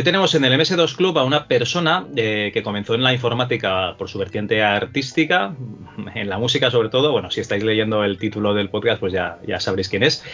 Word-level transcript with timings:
Hoy 0.00 0.04
tenemos 0.04 0.34
en 0.34 0.46
el 0.46 0.58
MS2 0.58 0.96
Club 0.96 1.18
a 1.18 1.24
una 1.24 1.46
persona 1.46 2.06
eh, 2.16 2.52
que 2.54 2.62
comenzó 2.62 2.94
en 2.94 3.02
la 3.02 3.12
informática 3.12 3.96
por 3.98 4.08
su 4.08 4.18
vertiente 4.18 4.62
artística, 4.62 5.54
en 6.14 6.30
la 6.30 6.38
música 6.38 6.70
sobre 6.70 6.88
todo. 6.88 7.12
Bueno, 7.12 7.30
si 7.30 7.42
estáis 7.42 7.62
leyendo 7.62 8.02
el 8.02 8.16
título 8.16 8.54
del 8.54 8.70
podcast, 8.70 8.98
pues 8.98 9.12
ya, 9.12 9.38
ya 9.46 9.60
sabréis 9.60 9.90
quién 9.90 10.02
es. 10.02 10.24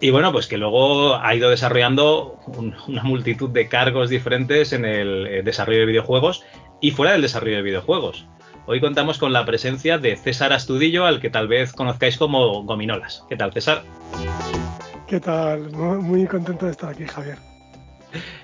Y 0.00 0.10
bueno, 0.10 0.30
pues 0.30 0.46
que 0.46 0.56
luego 0.56 1.16
ha 1.16 1.34
ido 1.34 1.50
desarrollando 1.50 2.38
un, 2.46 2.76
una 2.86 3.02
multitud 3.02 3.50
de 3.50 3.66
cargos 3.66 4.08
diferentes 4.08 4.72
en 4.72 4.84
el 4.84 5.26
eh, 5.26 5.42
desarrollo 5.42 5.80
de 5.80 5.86
videojuegos 5.86 6.44
y 6.80 6.92
fuera 6.92 7.10
del 7.10 7.22
desarrollo 7.22 7.56
de 7.56 7.62
videojuegos. 7.62 8.28
Hoy 8.66 8.80
contamos 8.80 9.18
con 9.18 9.32
la 9.32 9.44
presencia 9.44 9.98
de 9.98 10.14
César 10.14 10.52
Astudillo, 10.52 11.06
al 11.06 11.20
que 11.20 11.28
tal 11.28 11.48
vez 11.48 11.72
conozcáis 11.72 12.16
como 12.18 12.62
Gominolas. 12.62 13.24
¿Qué 13.28 13.34
tal, 13.34 13.52
César? 13.52 13.82
¿Qué 15.08 15.18
tal? 15.18 15.72
Muy 15.72 16.24
contento 16.28 16.66
de 16.66 16.70
estar 16.70 16.90
aquí, 16.90 17.04
Javier. 17.04 17.51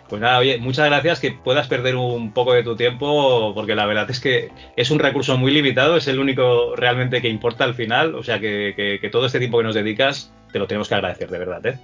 Pues 0.08 0.22
nada, 0.22 0.38
oye, 0.38 0.58
muchas 0.58 0.86
gracias 0.86 1.20
que 1.20 1.32
puedas 1.32 1.66
perder 1.68 1.96
un 1.96 2.32
poco 2.32 2.54
de 2.54 2.62
tu 2.62 2.76
tiempo, 2.76 3.52
porque 3.54 3.74
la 3.74 3.84
verdad 3.84 4.10
es 4.10 4.20
que 4.20 4.50
es 4.76 4.90
un 4.90 4.98
recurso 4.98 5.36
muy 5.36 5.52
limitado, 5.52 5.96
es 5.96 6.08
el 6.08 6.18
único 6.18 6.74
realmente 6.76 7.20
que 7.20 7.28
importa 7.28 7.64
al 7.64 7.74
final, 7.74 8.14
o 8.14 8.22
sea 8.22 8.40
que, 8.40 9.06
todo 9.12 9.26
este 9.26 9.38
tiempo 9.38 9.58
que 9.58 9.64
nos 9.64 9.74
dedicas 9.74 10.32
te 10.52 10.58
lo 10.58 10.66
tenemos 10.66 10.88
que 10.88 10.94
agradecer, 10.94 11.28
de 11.28 11.38
verdad, 11.38 11.66
¿eh? 11.66 11.78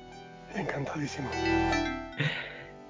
Encantadísimo. 0.55 1.29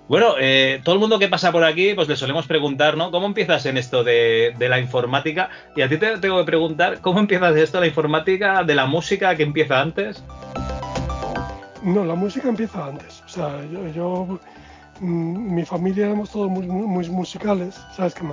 Bueno, 0.06 0.34
eh, 0.38 0.80
todo 0.84 0.94
el 0.94 1.00
mundo 1.00 1.18
que 1.18 1.28
pasa 1.28 1.50
por 1.50 1.64
aquí, 1.64 1.94
pues 1.94 2.06
le 2.08 2.14
solemos 2.14 2.46
preguntar, 2.46 2.96
¿no? 2.96 3.10
¿Cómo 3.10 3.26
empiezas 3.26 3.64
en 3.66 3.78
esto 3.78 4.04
de, 4.04 4.54
de, 4.56 4.68
la 4.68 4.78
informática? 4.78 5.48
Y 5.74 5.80
a 5.80 5.88
ti 5.88 5.96
te 5.96 6.18
tengo 6.18 6.38
que 6.38 6.44
preguntar, 6.44 7.00
¿cómo 7.00 7.18
empiezas 7.18 7.56
esto 7.56 7.78
de 7.78 7.82
la 7.82 7.86
informática, 7.88 8.62
de 8.62 8.74
la 8.74 8.84
música, 8.84 9.34
que 9.34 9.42
empieza 9.42 9.80
antes? 9.80 10.22
No, 11.82 12.04
la 12.04 12.14
música 12.14 12.48
empieza 12.48 12.86
antes. 12.86 13.22
O 13.24 13.28
sea, 13.28 13.60
yo, 13.70 13.88
yo 13.88 14.40
mi 15.00 15.64
familia 15.64 16.06
éramos 16.06 16.30
todos 16.30 16.50
muy, 16.50 16.66
muy 16.66 17.08
musicales, 17.08 17.74
¿sabes? 17.96 18.14
Que 18.14 18.24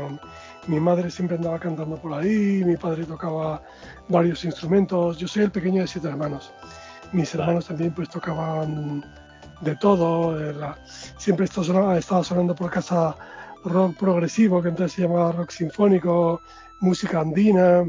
mi 0.67 0.79
madre 0.79 1.09
siempre 1.09 1.37
andaba 1.37 1.59
cantando 1.59 1.95
por 1.97 2.13
ahí, 2.13 2.63
mi 2.63 2.77
padre 2.77 3.05
tocaba 3.05 3.63
varios 4.09 4.45
instrumentos, 4.45 5.17
yo 5.17 5.27
soy 5.27 5.43
el 5.43 5.51
pequeño 5.51 5.81
de 5.81 5.87
siete 5.87 6.07
hermanos. 6.07 6.53
Mis 7.11 7.33
hermanos 7.35 7.67
también 7.67 7.93
pues 7.93 8.09
tocaban 8.09 9.03
de 9.61 9.75
todo, 9.75 10.37
siempre 11.17 11.45
estaba, 11.45 11.97
estaba 11.97 12.23
sonando 12.23 12.55
por 12.55 12.71
casa 12.71 13.15
rock 13.63 13.97
progresivo, 13.97 14.61
que 14.61 14.69
entonces 14.69 14.95
se 14.95 15.01
llamaba 15.03 15.31
rock 15.31 15.51
sinfónico, 15.51 16.41
música 16.81 17.19
andina 17.19 17.85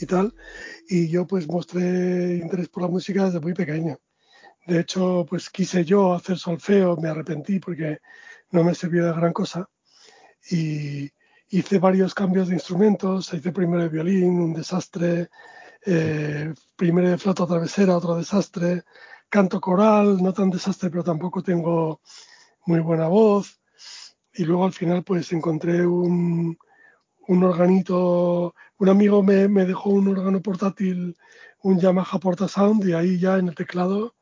y 0.00 0.06
tal. 0.06 0.34
Y 0.88 1.08
yo 1.08 1.26
pues 1.26 1.48
mostré 1.48 2.36
interés 2.36 2.68
por 2.68 2.82
la 2.82 2.88
música 2.88 3.24
desde 3.24 3.40
muy 3.40 3.54
pequeño. 3.54 3.98
De 4.68 4.80
hecho, 4.80 5.24
pues 5.26 5.48
quise 5.48 5.82
yo 5.82 6.12
hacer 6.12 6.36
solfeo, 6.36 6.94
me 6.98 7.08
arrepentí 7.08 7.58
porque 7.58 8.00
no 8.50 8.62
me 8.62 8.74
sirvió 8.74 9.06
de 9.06 9.12
gran 9.12 9.32
cosa. 9.32 9.66
Y 10.50 11.10
hice 11.48 11.78
varios 11.78 12.12
cambios 12.12 12.48
de 12.48 12.54
instrumentos, 12.56 13.32
hice 13.32 13.50
primero 13.50 13.84
de 13.84 13.88
violín, 13.88 14.38
un 14.38 14.52
desastre, 14.52 15.30
eh, 15.86 16.52
primero 16.76 17.08
de 17.08 17.16
flauta 17.16 17.46
travesera, 17.46 17.96
otro 17.96 18.16
desastre, 18.16 18.82
canto 19.30 19.58
coral, 19.58 20.22
no 20.22 20.34
tan 20.34 20.50
desastre, 20.50 20.90
pero 20.90 21.02
tampoco 21.02 21.42
tengo 21.42 22.02
muy 22.66 22.80
buena 22.80 23.08
voz. 23.08 23.62
Y 24.34 24.44
luego 24.44 24.66
al 24.66 24.74
final 24.74 25.02
pues 25.02 25.32
encontré 25.32 25.86
un, 25.86 26.58
un 27.26 27.42
organito, 27.42 28.54
un 28.76 28.88
amigo 28.90 29.22
me, 29.22 29.48
me, 29.48 29.64
dejó 29.64 29.88
un 29.90 30.08
órgano 30.08 30.42
portátil, 30.42 31.16
un 31.62 31.80
Yamaha 31.80 32.18
Portasound, 32.18 32.86
y 32.86 32.92
ahí 32.92 33.18
ya 33.18 33.38
en 33.38 33.48
el 33.48 33.54
teclado 33.54 34.17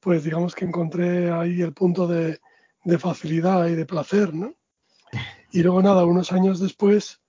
pues 0.00 0.24
digamos 0.24 0.54
que 0.54 0.64
encontré 0.64 1.30
ahí 1.30 1.60
el 1.60 1.72
punto 1.72 2.06
de, 2.06 2.40
facilidad 2.98 3.68
y 3.68 3.74
de 3.74 3.86
placer, 3.86 4.34
¿no? 4.34 4.54
Y 5.52 5.62
luego 5.62 5.82
nada, 5.82 6.04
unos 6.04 6.30
años 6.32 6.60
después, 6.60 7.20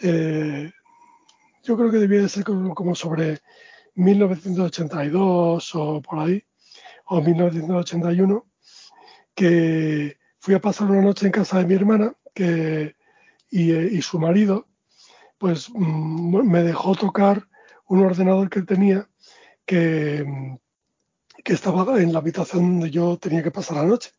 eh, 0.00 0.70
yo 1.64 1.76
creo 1.76 1.90
que 1.90 1.98
debía 1.98 2.22
de 2.22 2.28
ser 2.28 2.44
como, 2.44 2.94
sobre 2.94 3.40
1982 3.96 5.74
o 5.74 6.00
por 6.00 6.20
ahí, 6.20 6.44
o 7.06 7.20
1981, 7.20 8.46
que 9.34 10.16
fui 10.38 10.54
a 10.54 10.60
pasar 10.60 10.88
una 10.90 11.02
noche 11.02 11.26
en 11.26 11.32
casa 11.32 11.58
de 11.58 11.66
mi 11.66 11.74
hermana 11.74 12.14
que, 12.32 12.94
y, 13.50 13.72
y 13.72 14.00
su 14.00 14.20
marido, 14.20 14.68
pues 15.38 15.68
mm, 15.70 16.48
me 16.48 16.62
dejó 16.62 16.94
tocar 16.94 17.48
un 17.88 18.04
ordenador 18.04 18.48
que 18.48 18.62
tenía 18.62 19.08
que, 19.66 20.24
que 21.46 21.52
estaba 21.52 22.02
en 22.02 22.12
la 22.12 22.18
habitación 22.18 22.80
donde 22.80 22.90
yo 22.90 23.16
tenía 23.18 23.40
que 23.40 23.52
pasar 23.52 23.76
la 23.76 23.84
noche. 23.84 24.10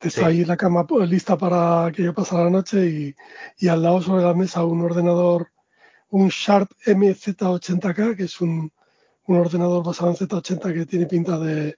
Estaba 0.00 0.26
ahí 0.26 0.44
la 0.44 0.56
cama 0.56 0.84
pues, 0.84 1.08
lista 1.08 1.38
para 1.38 1.92
que 1.92 2.02
yo 2.02 2.12
pasara 2.12 2.44
la 2.44 2.50
noche 2.50 2.86
y, 2.86 3.14
y, 3.56 3.68
al 3.68 3.82
lado 3.82 4.02
sobre 4.02 4.24
la 4.24 4.34
mesa 4.34 4.64
un 4.64 4.80
ordenador, 4.80 5.52
un 6.10 6.26
Sharp 6.26 6.68
MZ80K, 6.84 8.16
que 8.16 8.24
es 8.24 8.40
un, 8.40 8.72
un 9.26 9.36
ordenador 9.36 9.84
basado 9.84 10.10
en 10.10 10.16
Z80 10.16 10.74
que 10.74 10.86
tiene 10.86 11.06
pinta 11.06 11.38
de 11.38 11.76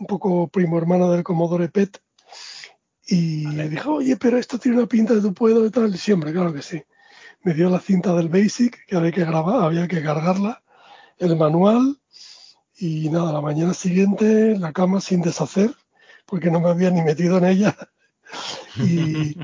un 0.00 0.06
poco 0.06 0.48
primo 0.48 0.78
hermano 0.78 1.12
del 1.12 1.22
Commodore 1.22 1.68
PET. 1.68 2.00
Y 3.08 3.46
le 3.48 3.68
dije, 3.68 3.88
oye, 3.90 4.16
pero 4.16 4.38
esto 4.38 4.58
tiene 4.58 4.78
una 4.78 4.86
pinta 4.86 5.12
de 5.12 5.20
tu 5.20 5.34
puedo 5.34 5.66
y 5.66 5.70
tal. 5.70 5.94
Y 5.94 5.98
siempre, 5.98 6.32
claro 6.32 6.54
que 6.54 6.62
sí. 6.62 6.82
Me 7.42 7.52
dio 7.52 7.68
la 7.68 7.78
cinta 7.78 8.14
del 8.14 8.30
Basic, 8.30 8.86
que 8.86 8.96
había 8.96 9.12
que 9.12 9.26
grabar, 9.26 9.62
había 9.64 9.86
que 9.86 10.02
cargarla, 10.02 10.62
el 11.18 11.36
manual, 11.36 11.98
y 12.78 13.08
nada, 13.10 13.32
la 13.32 13.40
mañana 13.40 13.74
siguiente 13.74 14.56
la 14.56 14.72
cama 14.72 15.00
sin 15.00 15.20
deshacer, 15.20 15.74
porque 16.26 16.50
no 16.50 16.60
me 16.60 16.70
había 16.70 16.90
ni 16.90 17.02
metido 17.02 17.38
en 17.38 17.44
ella. 17.46 17.76
y, 18.76 19.36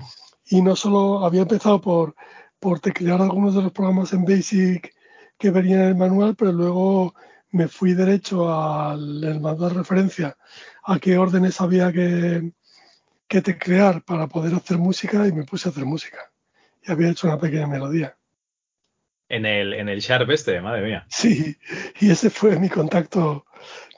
y, 0.47 0.63
no 0.63 0.77
solo 0.77 1.25
había 1.25 1.43
empezado 1.43 1.81
por, 1.81 2.15
por 2.61 2.81
teclear 2.81 3.21
algunos 3.23 3.55
de 3.55 3.63
los 3.63 3.73
programas 3.73 4.13
en 4.13 4.25
Basic 4.25 4.95
que 5.39 5.51
venían 5.51 5.81
en 5.81 5.89
el 5.89 5.95
manual, 5.97 6.37
pero 6.37 6.53
luego 6.53 7.15
me 7.51 7.69
fui 7.69 7.95
derecho 7.95 8.53
al 8.53 9.41
mandar 9.41 9.75
referencia 9.75 10.37
a 10.85 10.99
qué 10.99 11.19
órdenes 11.19 11.61
había 11.61 11.93
que, 11.93 12.53
que 13.27 13.43
teclear 13.43 14.05
para 14.05 14.29
poder 14.29 14.55
hacer 14.55 14.79
música 14.79 15.27
y 15.27 15.33
me 15.33 15.45
puse 15.45 15.69
a 15.69 15.73
hacer 15.73 15.85
música. 15.85 16.19
Y 16.83 16.93
había 16.93 17.11
hecho 17.11 17.27
una 17.27 17.39
pequeña 17.39 17.67
melodía 17.67 18.17
en 19.35 19.47
el, 19.47 19.73
en 19.75 19.89
el 19.89 20.01
Sharp 20.01 20.31
este, 20.31 20.61
madre 20.61 20.83
mía. 20.83 21.07
Sí, 21.09 21.57
y 22.01 22.11
ese 22.11 22.31
fue 22.31 22.59
mi 22.59 22.69
contacto, 22.69 23.47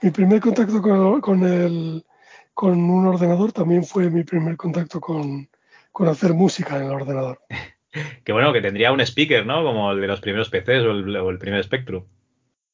mi 0.03 0.11
primer 0.11 0.41
contacto 0.41 0.81
con, 0.81 1.21
con, 1.21 1.45
el, 1.45 2.05
con 2.55 2.79
un 2.79 3.07
ordenador 3.07 3.53
también 3.53 3.85
fue 3.85 4.09
mi 4.11 4.25
primer 4.25 4.57
contacto 4.57 5.01
con, 5.01 5.49
con 5.93 6.09
hacer 6.09 6.33
música 6.33 6.77
en 6.77 6.85
el 6.85 6.93
ordenador. 6.93 7.41
Qué 8.25 8.33
bueno, 8.33 8.53
que 8.53 8.61
tendría 8.61 8.93
un 8.93 9.01
speaker, 9.01 9.47
¿no? 9.47 9.63
Como 9.63 9.93
el 9.93 10.01
de 10.01 10.07
los 10.07 10.21
primeros 10.21 10.51
PCs 10.51 10.83
o 10.85 10.91
el, 10.91 11.17
o 11.17 11.31
el 11.31 11.39
primer 11.39 11.63
Spectrum. 11.65 12.05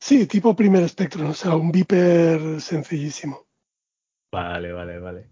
Sí, 0.00 0.26
tipo 0.26 0.56
primer 0.56 0.88
Spectrum, 0.88 1.30
o 1.30 1.34
sea, 1.34 1.54
un 1.54 1.70
beeper 1.70 2.60
sencillísimo. 2.60 3.46
Vale, 4.32 4.72
vale, 4.72 4.98
vale. 4.98 5.26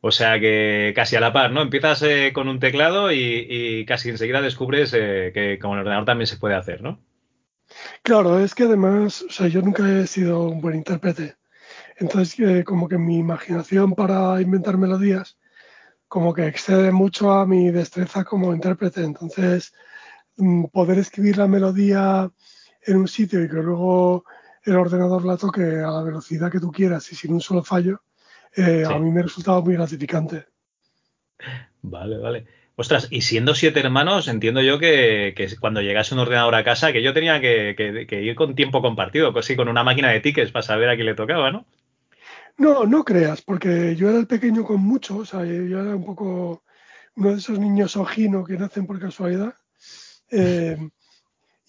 O 0.00 0.12
sea 0.12 0.38
que 0.38 0.92
casi 0.94 1.16
a 1.16 1.20
la 1.20 1.32
par, 1.32 1.50
¿no? 1.50 1.62
Empiezas 1.62 2.02
eh, 2.02 2.32
con 2.32 2.48
un 2.48 2.60
teclado 2.60 3.10
y, 3.12 3.84
casi 3.86 4.10
enseguida 4.10 4.40
descubres 4.40 4.92
eh, 4.94 5.32
que 5.34 5.58
con 5.58 5.72
el 5.72 5.80
ordenador 5.80 6.04
también 6.04 6.26
se 6.26 6.36
puede 6.36 6.54
hacer, 6.54 6.82
¿no? 6.82 7.00
Claro, 8.02 8.38
es 8.38 8.54
que 8.54 8.64
además, 8.64 9.22
o 9.22 9.30
sea, 9.30 9.48
yo 9.48 9.60
nunca 9.60 9.86
he 9.88 10.06
sido 10.06 10.44
un 10.48 10.60
buen 10.60 10.76
intérprete. 10.76 11.36
Entonces, 11.96 12.38
eh, 12.38 12.64
como 12.64 12.88
que 12.88 12.96
mi 12.96 13.18
imaginación 13.18 13.94
para 13.94 14.40
inventar 14.40 14.78
melodías, 14.78 15.36
como 16.06 16.32
que 16.32 16.46
excede 16.46 16.92
mucho 16.92 17.32
a 17.32 17.46
mi 17.46 17.70
destreza 17.70 18.24
como 18.24 18.54
intérprete. 18.54 19.02
Entonces, 19.02 19.74
mm, 20.36 20.66
poder 20.66 20.98
escribir 20.98 21.38
la 21.38 21.48
melodía 21.48 22.30
en 22.86 22.96
un 22.96 23.08
sitio 23.08 23.42
y 23.42 23.48
que 23.48 23.54
luego 23.56 24.24
el 24.62 24.76
ordenador 24.76 25.24
la 25.24 25.36
toque 25.36 25.62
a 25.62 25.90
la 25.90 26.02
velocidad 26.02 26.50
que 26.50 26.60
tú 26.60 26.70
quieras 26.70 27.10
y 27.12 27.16
sin 27.16 27.32
un 27.34 27.40
solo 27.40 27.64
fallo, 27.64 28.02
eh, 28.56 28.84
a 28.86 28.98
mí 28.98 29.10
me 29.10 29.22
resultaba 29.22 29.60
muy 29.60 29.74
gratificante. 29.74 30.46
Vale, 31.82 32.18
vale. 32.18 32.46
Ostras, 32.76 33.08
y 33.10 33.22
siendo 33.22 33.54
siete 33.54 33.80
hermanos, 33.80 34.28
entiendo 34.28 34.60
yo 34.62 34.78
que, 34.78 35.34
cuando 35.60 35.80
llegase 35.80 36.14
un 36.14 36.20
ordenador 36.20 36.54
a 36.54 36.62
casa, 36.62 36.92
que 36.92 37.02
yo 37.02 37.12
tenía 37.12 37.40
que, 37.40 38.06
ir 38.10 38.34
con 38.36 38.54
tiempo 38.54 38.80
compartido, 38.80 39.34
casi 39.34 39.56
con 39.56 39.68
una 39.68 39.82
máquina 39.82 40.10
de 40.10 40.20
tickets 40.20 40.52
para 40.52 40.62
saber 40.62 40.88
a 40.88 40.94
quién 40.94 41.06
le 41.06 41.14
tocaba, 41.14 41.50
¿no? 41.50 41.66
No, 42.56 42.84
no 42.84 43.04
creas, 43.04 43.42
porque 43.42 43.96
yo 43.96 44.08
era 44.10 44.18
el 44.18 44.26
pequeño 44.26 44.64
con 44.64 44.80
mucho, 44.80 45.18
o 45.18 45.24
sea, 45.24 45.44
yo 45.44 45.80
era 45.80 45.96
un 45.96 46.04
poco 46.04 46.62
uno 47.16 47.30
de 47.30 47.38
esos 47.38 47.58
niños 47.58 47.96
ojino 47.96 48.44
que 48.44 48.56
nacen 48.56 48.86
por 48.86 49.00
casualidad. 49.00 49.54
Eh, 50.30 50.76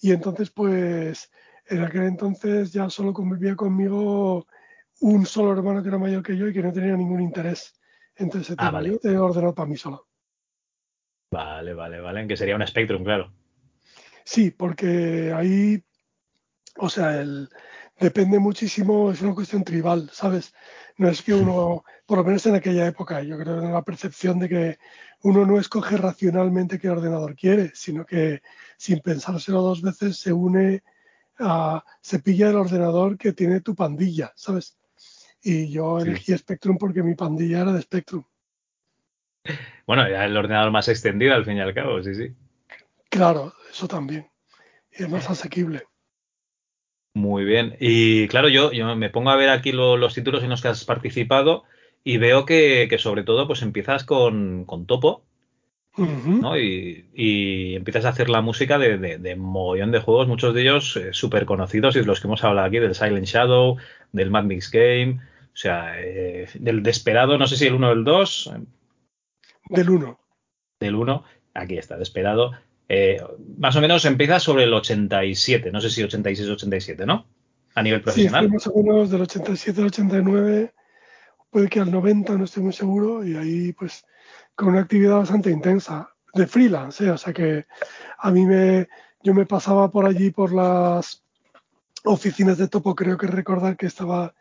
Y 0.00 0.12
entonces, 0.12 0.50
pues, 0.50 1.30
en 1.68 1.82
aquel 1.84 2.04
entonces 2.04 2.72
ya 2.72 2.88
solo 2.88 3.12
convivía 3.12 3.54
conmigo 3.54 4.46
un 5.00 5.26
solo 5.26 5.52
hermano 5.52 5.82
que 5.82 5.88
era 5.88 5.98
mayor 5.98 6.22
que 6.22 6.36
yo 6.36 6.48
y 6.48 6.52
que 6.52 6.62
no 6.62 6.72
tenía 6.72 6.96
ningún 6.96 7.20
interés. 7.20 7.74
Entonces, 8.16 8.54
Ah, 8.58 8.70
vale. 8.70 8.90
yo 8.90 8.98
te 8.98 9.08
he 9.08 9.18
ordenado 9.18 9.54
para 9.54 9.68
mí 9.68 9.76
solo. 9.76 10.06
Vale, 11.30 11.74
vale, 11.74 12.00
vale. 12.00 12.26
Que 12.26 12.36
sería 12.36 12.56
un 12.56 12.66
Spectrum, 12.66 13.04
claro. 13.04 13.32
Sí, 14.24 14.50
porque 14.50 15.32
ahí, 15.34 15.82
o 16.76 16.88
sea, 16.90 17.20
el, 17.20 17.48
depende 17.98 18.38
muchísimo, 18.38 19.10
es 19.10 19.22
una 19.22 19.34
cuestión 19.34 19.64
tribal, 19.64 20.10
¿sabes? 20.12 20.52
No 20.96 21.08
es 21.08 21.22
que 21.22 21.32
uno, 21.32 21.84
por 22.04 22.18
lo 22.18 22.24
menos 22.24 22.44
en 22.46 22.56
aquella 22.56 22.86
época, 22.86 23.22
yo 23.22 23.38
creo 23.38 23.60
que 23.60 23.68
la 23.68 23.82
percepción 23.82 24.38
de 24.38 24.48
que 24.48 24.78
uno 25.22 25.46
no 25.46 25.58
escoge 25.58 25.96
racionalmente 25.96 26.78
qué 26.78 26.90
ordenador 26.90 27.36
quiere, 27.36 27.72
sino 27.74 28.04
que 28.04 28.42
sin 28.76 29.00
pensárselo 29.00 29.62
dos 29.62 29.82
veces 29.82 30.18
se 30.18 30.32
une 30.32 30.82
a, 31.38 31.84
se 32.00 32.18
pilla 32.18 32.50
el 32.50 32.56
ordenador 32.56 33.16
que 33.16 33.32
tiene 33.32 33.60
tu 33.60 33.74
pandilla, 33.74 34.32
¿sabes? 34.34 34.76
Y 35.42 35.70
yo 35.70 36.00
Sí. 36.00 36.08
elegí 36.08 36.36
Spectrum 36.36 36.76
porque 36.78 37.02
mi 37.02 37.14
pandilla 37.14 37.60
era 37.60 37.72
de 37.72 37.82
Spectrum. 37.82 38.24
Bueno, 39.86 40.04
era 40.04 40.24
el 40.26 40.36
ordenador 40.36 40.70
más 40.70 40.88
extendido 40.88 41.34
al 41.34 41.44
fin 41.44 41.56
y 41.56 41.60
al 41.60 41.74
cabo, 41.74 42.02
sí, 42.02 42.14
sí. 42.14 42.32
Claro, 43.08 43.52
eso 43.70 43.88
también. 43.88 44.28
Y 44.96 45.02
es 45.04 45.08
más 45.08 45.28
asequible. 45.30 45.82
Muy 47.14 47.44
bien. 47.44 47.76
Y 47.80 48.28
claro, 48.28 48.48
yo, 48.48 48.70
yo 48.72 48.94
me 48.96 49.10
pongo 49.10 49.30
a 49.30 49.36
ver 49.36 49.48
aquí 49.50 49.72
lo- 49.72 49.96
los 49.96 50.14
títulos 50.14 50.44
en 50.44 50.50
los 50.50 50.62
que 50.62 50.68
has 50.68 50.84
participado 50.84 51.64
y 52.04 52.18
veo 52.18 52.44
que, 52.44 52.86
que 52.88 52.98
sobre 52.98 53.24
todo 53.24 53.46
pues 53.46 53.62
empiezas 53.62 54.04
con, 54.04 54.64
con 54.64 54.86
Topo. 54.86 55.24
¿no? 55.96 56.56
Y, 56.56 57.10
y 57.14 57.74
empiezas 57.74 58.04
a 58.04 58.10
hacer 58.10 58.30
la 58.30 58.40
música 58.42 58.78
de, 58.78 58.96
de, 58.96 59.18
de 59.18 59.36
mogollón 59.36 59.90
de 59.90 59.98
juegos, 60.00 60.28
muchos 60.28 60.54
de 60.54 60.62
ellos 60.62 60.98
súper 61.10 61.44
conocidos 61.46 61.96
y 61.96 62.04
los 62.04 62.20
que 62.20 62.28
hemos 62.28 62.44
hablado 62.44 62.68
aquí, 62.68 62.78
del 62.78 62.94
Silent 62.94 63.26
Shadow, 63.26 63.76
del 64.12 64.30
Mad 64.30 64.44
Mix 64.44 64.70
Game, 64.70 65.20
o 65.52 65.56
sea, 65.56 65.94
eh, 66.00 66.48
del 66.54 66.82
Desperado, 66.82 67.36
no 67.38 67.46
sé 67.46 67.56
si 67.56 67.66
el 67.66 67.74
1 67.74 67.88
o 67.88 67.92
el 67.92 68.04
2, 68.04 68.52
Del 69.68 69.90
1. 69.90 70.18
del 70.80 70.94
1, 70.94 71.24
aquí 71.54 71.76
está, 71.78 71.96
Desperado. 71.96 72.52
Eh, 72.88 73.22
más 73.58 73.76
o 73.76 73.80
menos 73.80 74.04
empieza 74.04 74.40
sobre 74.40 74.64
el 74.64 74.74
87, 74.74 75.70
no 75.70 75.80
sé 75.80 75.90
si 75.90 76.02
86 76.02 76.48
o 76.48 76.52
87, 76.54 77.06
¿no? 77.06 77.26
A 77.74 77.82
nivel 77.82 78.00
Sí, 78.00 78.04
profesional. 78.04 78.46
fue 78.46 78.54
más 78.54 78.66
o 78.66 78.74
menos 78.82 79.10
del 79.10 79.20
87 79.22 79.80
al 79.80 79.86
89, 79.88 80.72
puede 81.50 81.68
que 81.68 81.80
al 81.80 81.90
90, 81.90 82.34
no 82.36 82.44
estoy 82.44 82.62
muy 82.64 82.72
seguro, 82.72 83.24
y 83.24 83.36
ahí 83.36 83.72
pues 83.72 84.04
con 84.56 84.68
una 84.68 84.80
actividad 84.80 85.16
bastante 85.18 85.50
intensa 85.50 86.10
de 86.34 86.46
freelance, 86.46 87.04
¿eh? 87.04 87.10
o 87.10 87.18
sea 87.18 87.32
que 87.32 87.66
a 88.18 88.30
mí 88.30 88.44
me, 88.46 88.88
yo 89.22 89.34
me 89.34 89.46
pasaba 89.46 89.90
por 89.90 90.04
allí 90.06 90.30
por 90.30 90.52
las 90.52 91.22
oficinas 92.04 92.58
de 92.58 92.68
Topo, 92.68 92.94
creo 92.94 93.16
que 93.18 93.26
recordar 93.26 93.76
que 93.76 93.86
estaba 93.86 94.34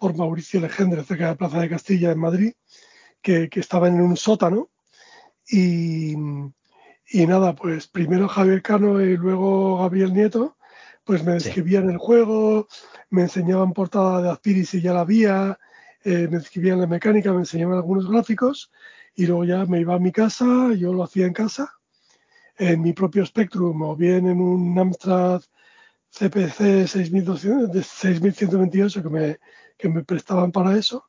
por 0.00 0.16
Mauricio 0.16 0.60
Legendre, 0.60 1.04
cerca 1.04 1.24
de 1.26 1.30
la 1.32 1.36
Plaza 1.36 1.60
de 1.60 1.68
Castilla 1.68 2.10
en 2.10 2.18
Madrid, 2.18 2.52
que, 3.20 3.50
que 3.50 3.60
estaba 3.60 3.86
en 3.86 4.00
un 4.00 4.16
sótano 4.16 4.70
y, 5.46 6.14
y 7.12 7.26
nada, 7.26 7.54
pues 7.54 7.86
primero 7.86 8.26
Javier 8.26 8.62
Cano 8.62 8.98
y 9.02 9.16
luego 9.18 9.76
Gabriel 9.78 10.14
Nieto, 10.14 10.56
pues 11.04 11.22
me 11.22 11.38
Sí. 11.38 11.44
describían 11.44 11.90
el 11.90 11.98
juego, 11.98 12.66
me 13.10 13.22
enseñaban 13.22 13.74
portada 13.74 14.22
de 14.22 14.30
Azpiri 14.30 14.64
si 14.64 14.80
ya 14.80 14.94
la 14.94 15.00
había, 15.00 15.58
eh, 16.02 16.28
me 16.30 16.38
describían 16.38 16.80
la 16.80 16.86
mecánica, 16.86 17.32
me 17.32 17.40
enseñaban 17.40 17.76
algunos 17.76 18.08
gráficos 18.10 18.70
y 19.14 19.26
luego 19.26 19.44
ya 19.44 19.66
me 19.66 19.80
iba 19.80 19.94
a 19.94 19.98
mi 19.98 20.12
casa, 20.12 20.72
yo 20.78 20.94
lo 20.94 21.02
hacía 21.04 21.26
en 21.26 21.34
casa, 21.34 21.74
en 22.56 22.80
mi 22.80 22.94
propio 22.94 23.26
Spectrum 23.26 23.82
o 23.82 23.96
bien 23.96 24.26
en 24.28 24.40
un 24.40 24.78
Amstrad 24.78 25.42
CPC 26.10 26.88
6200 26.88 27.70
de 27.70 27.82
6128 27.82 29.02
que 29.02 29.08
me, 29.10 29.38
que 29.80 29.88
me 29.88 30.04
prestaban 30.04 30.52
para 30.52 30.76
eso 30.76 31.06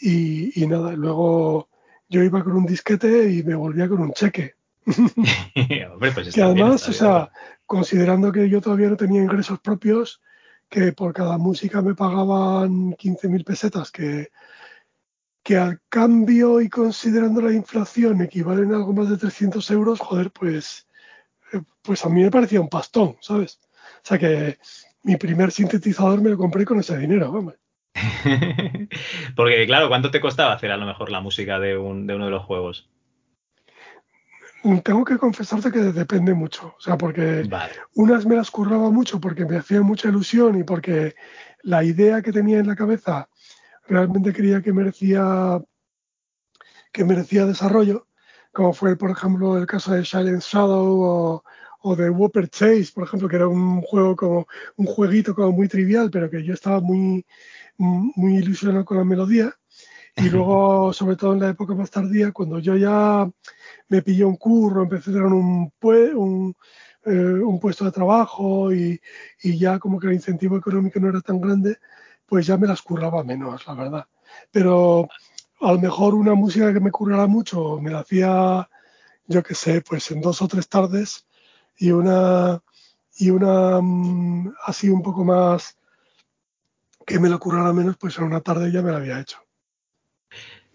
y, 0.00 0.62
y 0.62 0.66
nada, 0.66 0.92
luego 0.92 1.68
yo 2.08 2.22
iba 2.22 2.42
con 2.42 2.56
un 2.56 2.66
disquete 2.66 3.30
y 3.30 3.42
me 3.42 3.54
volvía 3.54 3.88
con 3.88 4.00
un 4.00 4.12
cheque. 4.12 4.54
Hombre, 5.92 6.12
pues 6.12 6.34
Que 6.34 6.42
bien, 6.42 6.46
además, 6.46 6.82
o 6.88 6.90
bien, 6.90 6.98
sea, 6.98 7.30
considerando 7.66 8.32
que 8.32 8.48
yo 8.48 8.60
todavía 8.60 8.88
no 8.88 8.96
tenía 8.96 9.22
ingresos 9.22 9.60
propios, 9.60 10.20
que 10.68 10.92
por 10.92 11.12
cada 11.12 11.38
música 11.38 11.82
me 11.82 11.94
pagaban 11.94 12.92
15.000 12.94 13.44
pesetas, 13.44 13.90
que, 13.90 14.30
que 15.42 15.56
al 15.56 15.80
cambio 15.88 16.60
y 16.60 16.68
considerando 16.68 17.40
la 17.40 17.52
inflación 17.52 18.20
equivalen 18.22 18.72
a 18.72 18.76
algo 18.76 18.92
más 18.92 19.08
de 19.08 19.16
300 19.16 19.70
euros, 19.70 20.00
joder, 20.00 20.30
pues, 20.30 20.86
eh, 21.52 21.60
pues 21.82 22.04
a 22.04 22.08
mí 22.08 22.22
me 22.22 22.30
parecía 22.30 22.60
un 22.60 22.68
pastón, 22.68 23.16
¿sabes? 23.20 23.60
O 24.02 24.06
sea 24.06 24.18
que 24.18 24.58
mi 25.02 25.16
primer 25.16 25.52
sintetizador 25.52 26.20
me 26.20 26.30
lo 26.30 26.36
compré 26.36 26.64
con 26.64 26.80
ese 26.80 26.96
dinero, 26.98 27.30
vamos. 27.30 27.54
Porque, 29.36 29.66
claro, 29.66 29.88
¿cuánto 29.88 30.10
te 30.10 30.20
costaba 30.20 30.52
hacer 30.52 30.70
a 30.70 30.76
lo 30.76 30.86
mejor 30.86 31.10
la 31.10 31.20
música 31.20 31.58
de, 31.58 31.76
un, 31.76 32.06
de 32.06 32.14
uno 32.14 32.26
de 32.26 32.30
los 32.30 32.44
juegos? 32.44 32.88
Tengo 34.82 35.04
que 35.04 35.18
confesarte 35.18 35.70
que 35.70 35.78
depende 35.78 36.32
mucho, 36.32 36.74
o 36.78 36.80
sea, 36.80 36.96
porque 36.96 37.46
Vale. 37.48 37.72
unas 37.96 38.24
me 38.24 38.36
las 38.36 38.50
curraba 38.50 38.90
mucho 38.90 39.20
porque 39.20 39.44
me 39.44 39.58
hacía 39.58 39.82
mucha 39.82 40.08
ilusión 40.08 40.58
y 40.58 40.64
porque 40.64 41.14
la 41.62 41.84
idea 41.84 42.22
que 42.22 42.32
tenía 42.32 42.60
en 42.60 42.68
la 42.68 42.74
cabeza 42.74 43.28
realmente 43.86 44.32
creía 44.32 44.62
que 44.62 44.72
merecía 44.72 45.60
que 46.92 47.04
merecía 47.04 47.44
desarrollo, 47.44 48.06
como 48.52 48.72
fue, 48.72 48.96
por 48.96 49.10
ejemplo, 49.10 49.58
el 49.58 49.66
caso 49.66 49.92
de 49.92 50.04
Silent 50.04 50.42
Shadow 50.42 51.00
o, 51.02 51.44
o 51.86 51.94
de 51.96 52.08
Whopper 52.10 52.48
Chase, 52.48 52.90
por 52.94 53.04
ejemplo, 53.04 53.28
que 53.28 53.36
era 53.36 53.46
un 53.48 53.82
juego 53.82 54.16
como 54.16 54.46
un 54.76 54.86
jueguito 54.86 55.34
como 55.34 55.52
muy 55.52 55.68
trivial, 55.68 56.10
pero 56.10 56.30
que 56.30 56.42
yo 56.42 56.54
estaba 56.54 56.80
muy, 56.80 57.26
muy 57.78 58.36
ilusionado 58.38 58.84
con 58.84 58.98
la 58.98 59.04
melodía. 59.04 59.54
Y 60.16 60.28
luego, 60.30 60.92
sobre 60.92 61.16
todo 61.16 61.34
en 61.34 61.40
la 61.40 61.50
época 61.50 61.74
más 61.74 61.90
tardía, 61.90 62.32
cuando 62.32 62.58
yo 62.60 62.76
ya 62.76 63.28
me 63.88 64.02
pillé 64.02 64.24
un 64.24 64.36
curro, 64.36 64.82
empecé 64.84 65.10
a 65.10 65.14
tener 65.14 65.28
un, 65.28 65.70
pue- 65.80 66.14
un, 66.14 66.54
eh, 67.04 67.10
un 67.44 67.60
puesto 67.60 67.84
de 67.84 67.92
trabajo 67.92 68.72
y, 68.72 69.00
y 69.42 69.58
ya 69.58 69.78
como 69.78 69.98
que 70.00 70.06
el 70.08 70.14
incentivo 70.14 70.56
económico 70.56 71.00
no 71.00 71.08
era 71.10 71.20
tan 71.20 71.40
grande, 71.40 71.78
pues 72.26 72.46
ya 72.46 72.56
me 72.56 72.66
las 72.66 72.82
curraba 72.82 73.24
menos, 73.24 73.66
la 73.66 73.74
verdad. 73.74 74.06
Pero 74.50 75.08
a 75.60 75.72
lo 75.72 75.78
mejor 75.80 76.14
una 76.14 76.34
música 76.34 76.72
que 76.72 76.80
me 76.80 76.90
currara 76.90 77.26
mucho 77.26 77.78
me 77.80 77.90
la 77.90 78.00
hacía, 78.00 78.68
yo 79.26 79.42
qué 79.42 79.54
sé, 79.54 79.82
pues 79.82 80.10
en 80.10 80.20
dos 80.20 80.42
o 80.42 80.48
tres 80.48 80.68
tardes 80.68 81.26
y 81.78 81.90
una, 81.90 82.62
y 83.16 83.30
una 83.30 83.80
mm, 83.80 84.54
así 84.66 84.88
un 84.88 85.02
poco 85.02 85.24
más 85.24 85.78
que 87.06 87.18
me 87.18 87.28
la 87.28 87.38
currara 87.38 87.72
menos, 87.72 87.96
pues 87.96 88.18
en 88.18 88.24
una 88.24 88.40
tarde 88.40 88.72
ya 88.72 88.82
me 88.82 88.90
la 88.90 88.98
había 88.98 89.20
hecho. 89.20 89.38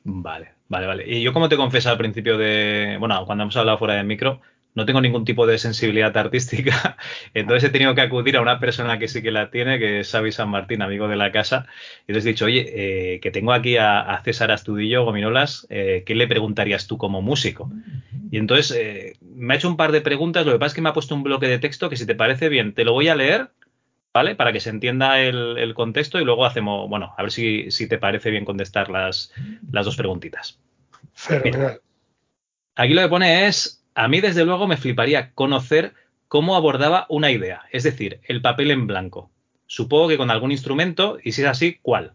Vale, 0.04 0.56
vale, 0.68 0.88
vale. 0.88 1.04
Y 1.08 1.22
yo 1.22 1.34
como 1.34 1.50
te 1.50 1.58
confesé 1.58 1.90
al 1.90 1.98
principio 1.98 2.38
de, 2.38 2.98
bueno, 3.00 3.26
cuando 3.26 3.44
hemos 3.44 3.58
hablado 3.58 3.78
fuera 3.78 3.96
de 3.96 4.04
micro, 4.04 4.42
no 4.76 4.86
tengo 4.86 5.02
ningún 5.02 5.26
tipo 5.26 5.48
de 5.48 5.58
sensibilidad 5.58 6.16
artística, 6.16 6.98
entonces 7.34 7.70
he 7.70 7.72
tenido 7.72 7.96
que 7.96 8.02
acudir 8.02 8.38
a 8.38 8.42
una 8.42 8.60
persona 8.60 9.00
que 9.00 9.08
sí 9.08 9.22
que 9.22 9.32
la 9.32 9.50
tiene, 9.50 9.80
que 9.80 10.02
es 10.02 10.12
Xavi 10.12 10.32
San 10.32 10.50
Martín, 10.50 10.82
amigo 10.82 11.08
de 11.08 11.16
la 11.16 11.32
casa, 11.32 11.66
y 12.08 12.14
les 12.14 12.26
he 12.26 12.30
dicho, 12.30 12.46
oye, 12.46 12.66
eh, 13.16 13.20
que 13.20 13.32
tengo 13.32 13.54
aquí 13.54 13.78
a, 13.78 14.00
a 14.02 14.24
César 14.24 14.52
Astudillo 14.52 15.06
Gominolas, 15.06 15.68
eh, 15.70 16.04
¿qué 16.06 16.16
le 16.16 16.28
preguntarías 16.28 16.88
tú 16.88 16.98
como 16.98 17.22
músico? 17.22 17.72
Y 18.32 18.38
entonces 18.38 18.76
eh, 18.78 19.18
me 19.22 19.54
ha 19.54 19.58
hecho 19.58 19.70
un 19.70 19.78
par 19.78 19.92
de 19.92 20.02
preguntas, 20.02 20.46
lo 20.46 20.54
que 20.54 20.60
pasa 20.60 20.68
es 20.68 20.76
que 20.76 20.82
me 20.82 20.90
ha 20.90 20.94
puesto 20.94 21.16
un 21.16 21.24
bloque 21.24 21.48
de 21.48 21.60
texto 21.60 21.90
que 21.90 21.98
si 21.98 22.06
te 22.06 22.16
parece 22.16 22.50
bien, 22.50 22.74
te 22.74 22.84
lo 22.84 22.94
voy 22.94 23.08
a 23.08 23.16
leer, 23.16 23.50
¿vale? 24.14 24.36
Para 24.36 24.54
que 24.54 24.60
se 24.60 24.70
entienda 24.70 25.20
el, 25.20 25.58
el 25.58 25.74
contexto 25.74 26.20
y 26.20 26.26
luego 26.26 26.46
hacemos, 26.46 26.90
bueno, 26.90 27.14
a 27.18 27.22
ver 27.22 27.32
si, 27.32 27.72
si 27.72 27.88
te 27.88 27.98
parece 27.98 28.30
bien 28.30 28.46
contestar 28.46 28.90
las, 28.90 29.34
las 29.72 29.86
dos 29.86 29.96
preguntitas. 29.96 30.60
Aquí 32.76 32.94
lo 32.94 33.02
que 33.02 33.10
pone 33.10 33.48
es, 33.48 33.79
a 34.00 34.08
mí 34.08 34.22
desde 34.22 34.46
luego 34.46 34.66
me 34.66 34.78
fliparía 34.78 35.34
conocer 35.34 35.94
cómo 36.30 36.56
abordaba 36.56 37.06
una 37.10 37.32
idea, 37.32 37.64
es 37.74 37.84
decir, 37.84 38.22
el 38.24 38.42
papel 38.42 38.72
en 38.72 38.88
blanco. 38.88 39.30
Supongo 39.68 40.08
que 40.08 40.16
con 40.18 40.32
algún 40.32 40.54
instrumento, 40.54 41.18
y 41.22 41.34
si 41.34 41.42
es 41.42 41.50
así, 41.50 41.80
¿cuál? 41.82 42.14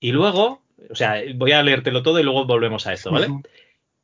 Y 0.00 0.10
luego, 0.10 0.62
o 0.90 0.94
sea, 0.96 1.22
voy 1.36 1.52
a 1.52 1.62
leértelo 1.62 2.02
todo 2.02 2.18
y 2.18 2.24
luego 2.24 2.46
volvemos 2.46 2.84
a 2.88 2.92
esto, 2.94 3.12
¿vale? 3.12 3.28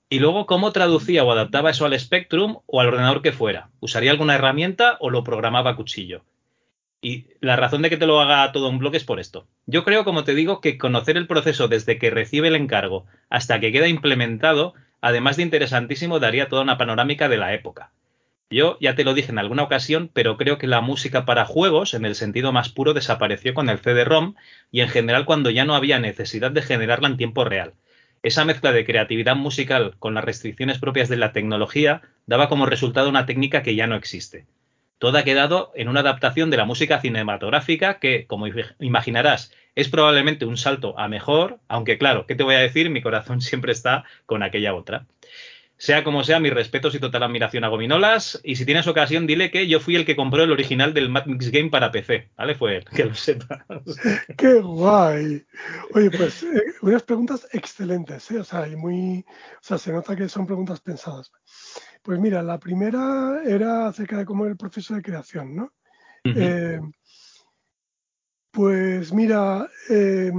Y 0.08 0.20
luego, 0.20 0.46
¿cómo 0.46 0.70
traducía 0.70 1.24
o 1.24 1.32
adaptaba 1.32 1.70
eso 1.70 1.84
al 1.84 1.98
Spectrum 1.98 2.58
o 2.66 2.80
al 2.80 2.86
ordenador 2.86 3.22
que 3.22 3.32
fuera? 3.32 3.70
¿Usaría 3.80 4.12
alguna 4.12 4.36
herramienta 4.36 4.98
o 5.00 5.10
lo 5.10 5.24
programaba 5.24 5.70
a 5.70 5.76
cuchillo? 5.76 6.22
Y 7.00 7.26
la 7.40 7.56
razón 7.56 7.82
de 7.82 7.90
que 7.90 7.96
te 7.96 8.06
lo 8.06 8.20
haga 8.20 8.52
todo 8.52 8.68
un 8.68 8.78
bloque 8.78 8.98
es 8.98 9.04
por 9.04 9.18
esto. 9.18 9.48
Yo 9.66 9.82
creo, 9.82 10.04
como 10.04 10.22
te 10.22 10.36
digo, 10.36 10.60
que 10.60 10.78
conocer 10.78 11.16
el 11.16 11.26
proceso 11.26 11.66
desde 11.66 11.98
que 11.98 12.10
recibe 12.10 12.46
el 12.46 12.54
encargo 12.54 13.04
hasta 13.30 13.58
que 13.58 13.72
queda 13.72 13.88
implementado, 13.88 14.74
además 15.02 15.36
de 15.36 15.42
interesantísimo, 15.42 16.18
daría 16.18 16.48
toda 16.48 16.62
una 16.62 16.78
panorámica 16.78 17.28
de 17.28 17.36
la 17.36 17.52
época. 17.52 17.92
Yo 18.48 18.76
ya 18.80 18.94
te 18.94 19.04
lo 19.04 19.14
dije 19.14 19.32
en 19.32 19.38
alguna 19.38 19.62
ocasión, 19.62 20.10
pero 20.12 20.36
creo 20.36 20.58
que 20.58 20.66
la 20.66 20.80
música 20.80 21.24
para 21.24 21.44
juegos, 21.44 21.94
en 21.94 22.04
el 22.04 22.14
sentido 22.14 22.52
más 22.52 22.68
puro, 22.68 22.94
desapareció 22.94 23.54
con 23.54 23.68
el 23.68 23.78
CD-ROM 23.78 24.34
y 24.70 24.80
en 24.80 24.88
general 24.88 25.24
cuando 25.24 25.50
ya 25.50 25.64
no 25.64 25.74
había 25.74 25.98
necesidad 25.98 26.50
de 26.50 26.62
generarla 26.62 27.08
en 27.08 27.16
tiempo 27.16 27.44
real. 27.44 27.74
Esa 28.22 28.44
mezcla 28.44 28.70
de 28.70 28.84
creatividad 28.84 29.36
musical 29.36 29.96
con 29.98 30.14
las 30.14 30.24
restricciones 30.24 30.78
propias 30.78 31.08
de 31.08 31.16
la 31.16 31.32
tecnología 31.32 32.02
daba 32.26 32.48
como 32.48 32.66
resultado 32.66 33.08
una 33.08 33.26
técnica 33.26 33.62
que 33.62 33.74
ya 33.74 33.86
no 33.86 33.96
existe. 33.96 34.46
Todo 35.02 35.18
ha 35.18 35.24
quedado 35.24 35.72
en 35.74 35.88
una 35.88 35.98
adaptación 35.98 36.48
de 36.50 36.56
la 36.56 36.64
música 36.64 37.00
cinematográfica 37.00 37.98
que, 37.98 38.24
como 38.28 38.46
imaginarás, 38.78 39.50
es 39.74 39.88
probablemente 39.88 40.44
un 40.44 40.56
salto 40.56 40.96
a 40.96 41.08
mejor, 41.08 41.58
aunque 41.66 41.98
claro, 41.98 42.24
¿qué 42.28 42.36
te 42.36 42.44
voy 42.44 42.54
a 42.54 42.60
decir? 42.60 42.88
Mi 42.88 43.02
corazón 43.02 43.40
siempre 43.40 43.72
está 43.72 44.04
con 44.26 44.44
aquella 44.44 44.76
otra. 44.76 45.06
Sea 45.76 46.04
como 46.04 46.22
sea, 46.22 46.38
mis 46.38 46.54
respetos 46.54 46.94
y 46.94 47.00
total 47.00 47.24
admiración 47.24 47.64
a 47.64 47.68
Gominolas. 47.68 48.40
Y 48.44 48.54
si 48.54 48.64
tienes 48.64 48.86
ocasión, 48.86 49.26
dile 49.26 49.50
que 49.50 49.66
yo 49.66 49.80
fui 49.80 49.96
el 49.96 50.04
que 50.04 50.14
compró 50.14 50.44
el 50.44 50.52
original 50.52 50.94
del 50.94 51.08
Mad 51.08 51.26
Mix 51.26 51.50
Game 51.50 51.70
para 51.70 51.90
PC. 51.90 52.28
¿Vale? 52.36 52.54
Fue 52.54 52.76
él, 52.76 52.84
que 52.94 53.06
lo 53.06 53.16
sepa. 53.16 53.66
¡Qué 54.38 54.60
guay! 54.60 55.44
Oye, 55.94 56.10
pues 56.12 56.44
eh, 56.44 56.62
unas 56.82 57.02
preguntas 57.02 57.48
excelentes, 57.50 58.30
¿eh? 58.30 58.38
O 58.38 58.44
sea, 58.44 58.68
y 58.68 58.76
muy. 58.76 59.24
O 59.26 59.62
sea, 59.62 59.78
se 59.78 59.92
nota 59.92 60.14
que 60.14 60.28
son 60.28 60.46
preguntas 60.46 60.80
pensadas. 60.80 61.32
Pues 62.02 62.18
mira, 62.18 62.42
la 62.42 62.58
primera 62.58 63.42
era 63.44 63.86
acerca 63.86 64.18
de 64.18 64.24
cómo 64.24 64.44
era 64.44 64.52
el 64.52 64.58
proceso 64.58 64.94
de 64.94 65.02
creación, 65.02 65.54
¿no? 65.54 65.72
eh, 66.24 66.80
pues 68.50 69.12
mira, 69.12 69.68
eh, 69.88 70.32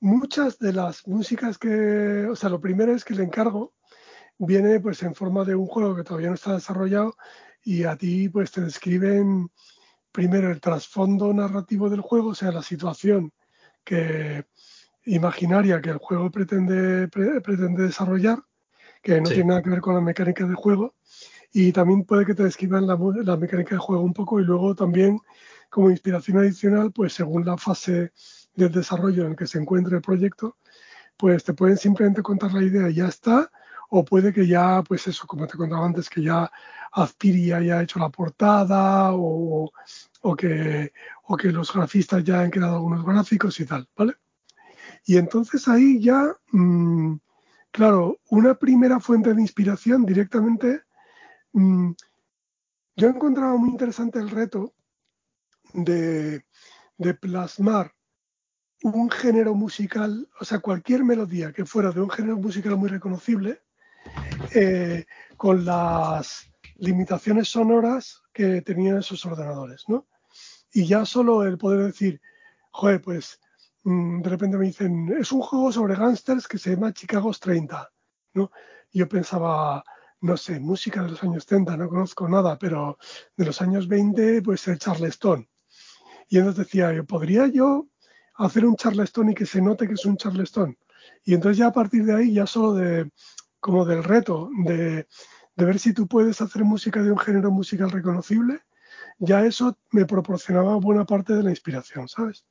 muchas 0.00 0.58
de 0.58 0.72
las 0.72 1.06
músicas 1.06 1.56
que, 1.56 2.26
o 2.26 2.36
sea, 2.36 2.50
lo 2.50 2.60
primero 2.60 2.94
es 2.94 3.04
que 3.04 3.14
el 3.14 3.20
encargo 3.20 3.74
viene 4.38 4.80
pues 4.80 5.02
en 5.04 5.14
forma 5.14 5.44
de 5.44 5.54
un 5.54 5.66
juego 5.66 5.94
que 5.94 6.02
todavía 6.02 6.28
no 6.28 6.34
está 6.34 6.54
desarrollado 6.54 7.14
y 7.62 7.84
a 7.84 7.96
ti 7.96 8.28
pues 8.28 8.50
te 8.50 8.60
describen 8.60 9.50
primero 10.10 10.50
el 10.50 10.60
trasfondo 10.60 11.32
narrativo 11.32 11.88
del 11.88 12.00
juego, 12.00 12.30
o 12.30 12.34
sea, 12.34 12.50
la 12.50 12.62
situación 12.62 13.32
que 13.84 14.46
imaginaria 15.04 15.80
que 15.80 15.90
el 15.90 15.98
juego 15.98 16.30
pretende, 16.30 17.08
pretende 17.08 17.84
desarrollar, 17.84 18.38
que 19.02 19.20
no 19.20 19.28
tiene 19.28 19.44
nada 19.44 19.62
que 19.62 19.70
ver 19.70 19.80
con 19.80 19.94
la 19.94 20.00
mecánica 20.00 20.46
del 20.46 20.54
juego, 20.54 20.94
y 21.52 21.72
también 21.72 22.04
puede 22.04 22.24
que 22.24 22.34
te 22.34 22.44
describan 22.44 22.86
la, 22.86 22.98
la 23.24 23.36
mecánica 23.36 23.70
del 23.70 23.78
juego 23.78 24.02
un 24.02 24.14
poco 24.14 24.40
y 24.40 24.44
luego 24.44 24.74
también 24.74 25.18
como 25.68 25.90
inspiración 25.90 26.38
adicional, 26.38 26.92
pues 26.92 27.14
según 27.14 27.44
la 27.44 27.56
fase 27.56 28.12
del 28.54 28.72
desarrollo 28.72 29.24
en 29.24 29.30
el 29.30 29.36
que 29.36 29.46
se 29.46 29.58
encuentre 29.58 29.96
el 29.96 30.02
proyecto, 30.02 30.56
pues 31.16 31.44
te 31.44 31.54
pueden 31.54 31.76
simplemente 31.76 32.22
contar 32.22 32.52
la 32.52 32.62
idea 32.62 32.88
y 32.88 32.94
ya 32.94 33.08
está, 33.08 33.50
o 33.90 34.04
puede 34.04 34.32
que 34.32 34.46
ya, 34.46 34.82
pues 34.82 35.06
eso, 35.06 35.26
como 35.26 35.46
te 35.46 35.56
contaba 35.56 35.84
antes, 35.84 36.08
que 36.08 36.22
ya 36.22 36.50
Azpiri 36.92 37.52
haya 37.52 37.82
hecho 37.82 37.98
la 37.98 38.08
portada 38.08 39.10
o, 39.12 39.70
que, 40.36 40.92
o 41.24 41.36
que 41.36 41.52
los 41.52 41.72
grafistas 41.72 42.24
ya 42.24 42.40
han 42.40 42.50
creado 42.50 42.76
algunos 42.76 43.04
gráficos 43.04 43.60
y 43.60 43.66
tal, 43.66 43.86
¿vale? 43.96 44.14
Y 45.04 45.16
entonces 45.16 45.68
ahí 45.68 46.00
ya, 46.00 46.34
mm, 46.52 47.16
claro, 47.72 48.20
una 48.30 48.54
primera 48.54 49.00
fuente 49.00 49.34
de 49.34 49.40
inspiración 49.40 50.04
directamente, 50.04 50.82
mm, 51.52 51.92
yo 52.96 53.08
he 53.08 53.10
encontrado 53.10 53.58
muy 53.58 53.70
interesante 53.70 54.18
el 54.18 54.30
reto 54.30 54.74
de, 55.72 56.44
plasmar 57.20 57.92
un 58.84 59.10
género 59.10 59.54
musical, 59.54 60.28
o 60.38 60.44
sea, 60.44 60.60
cualquier 60.60 61.02
melodía 61.02 61.52
que 61.52 61.64
fuera 61.64 61.90
de 61.90 62.00
un 62.00 62.10
género 62.10 62.36
musical 62.36 62.76
muy 62.76 62.90
reconocible, 62.90 63.62
eh, 64.54 65.06
con 65.36 65.64
las 65.64 66.50
limitaciones 66.76 67.48
sonoras 67.48 68.22
que 68.32 68.60
tenían 68.62 68.98
esos 68.98 69.24
ordenadores, 69.24 69.84
¿no? 69.88 70.06
Y 70.72 70.86
ya 70.86 71.04
solo 71.04 71.44
el 71.44 71.58
poder 71.58 71.86
decir, 71.86 72.20
joder, 72.70 73.00
pues 73.00 73.40
de 73.84 74.28
repente 74.28 74.56
me 74.56 74.66
dicen, 74.66 75.14
es 75.18 75.32
un 75.32 75.40
juego 75.40 75.72
sobre 75.72 75.96
gángsters 75.96 76.46
que 76.46 76.58
se 76.58 76.70
llama 76.70 76.92
Chicago's 76.92 77.40
30, 77.40 77.90
¿no? 78.34 78.50
Yo 78.92 79.08
pensaba, 79.08 79.84
no 80.20 80.36
sé, 80.36 80.60
música 80.60 81.02
de 81.02 81.10
los 81.10 81.22
años 81.22 81.46
30, 81.46 81.76
no 81.76 81.88
conozco 81.88 82.28
nada, 82.28 82.58
pero 82.58 82.98
de 83.36 83.44
los 83.44 83.60
años 83.62 83.88
20, 83.88 84.42
pues 84.42 84.68
el 84.68 84.78
Charleston. 84.78 85.48
Y 86.28 86.38
entonces 86.38 86.66
decía, 86.66 86.92
yo, 86.92 87.04
¿podría 87.04 87.46
yo 87.46 87.88
hacer 88.34 88.64
un 88.64 88.76
charleston 88.76 89.30
y 89.30 89.34
que 89.34 89.46
se 89.46 89.60
note 89.60 89.86
que 89.86 89.94
es 89.94 90.04
un 90.04 90.16
charleston. 90.16 90.76
Y 91.24 91.34
entonces 91.34 91.58
ya 91.58 91.68
a 91.68 91.72
partir 91.72 92.04
de 92.04 92.14
ahí, 92.14 92.32
ya 92.32 92.46
solo 92.46 92.74
de 92.74 93.10
como 93.60 93.84
del 93.84 94.02
reto 94.02 94.50
de, 94.64 95.06
ver 95.56 95.78
si 95.78 95.92
tú 95.92 96.08
puedes 96.08 96.40
hacer 96.40 96.64
música 96.64 97.02
de 97.02 97.12
un 97.12 97.18
género 97.18 97.50
musical 97.50 97.90
reconocible, 97.90 98.60
ya 99.18 99.44
eso 99.44 99.78
me 99.90 100.04
proporcionaba 100.04 100.74
buena 100.76 101.04
parte 101.04 101.34
de 101.34 101.42
la 101.44 101.50
inspiración, 101.50 102.08
¿sabes? 102.08 102.44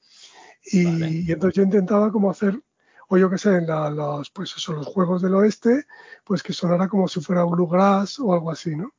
Y, 0.63 1.31
entonces 1.31 1.55
yo 1.55 1.63
intentaba 1.63 2.11
como 2.11 2.29
hacer, 2.29 2.61
o 3.09 3.17
yo 3.17 3.29
qué 3.29 3.37
sé, 3.37 3.55
en 3.55 3.67
los, 3.67 4.29
pues 4.29 4.53
eso, 4.55 4.73
los 4.73 4.87
juegos 4.87 5.21
del 5.21 5.35
oeste, 5.35 5.85
pues 6.23 6.43
que 6.43 6.53
sonara 6.53 6.87
como 6.87 7.07
si 7.07 7.19
fuera 7.19 7.43
bluegrass 7.43 8.19
o 8.19 8.33
algo 8.33 8.51
así, 8.51 8.75
¿no? 8.75 8.93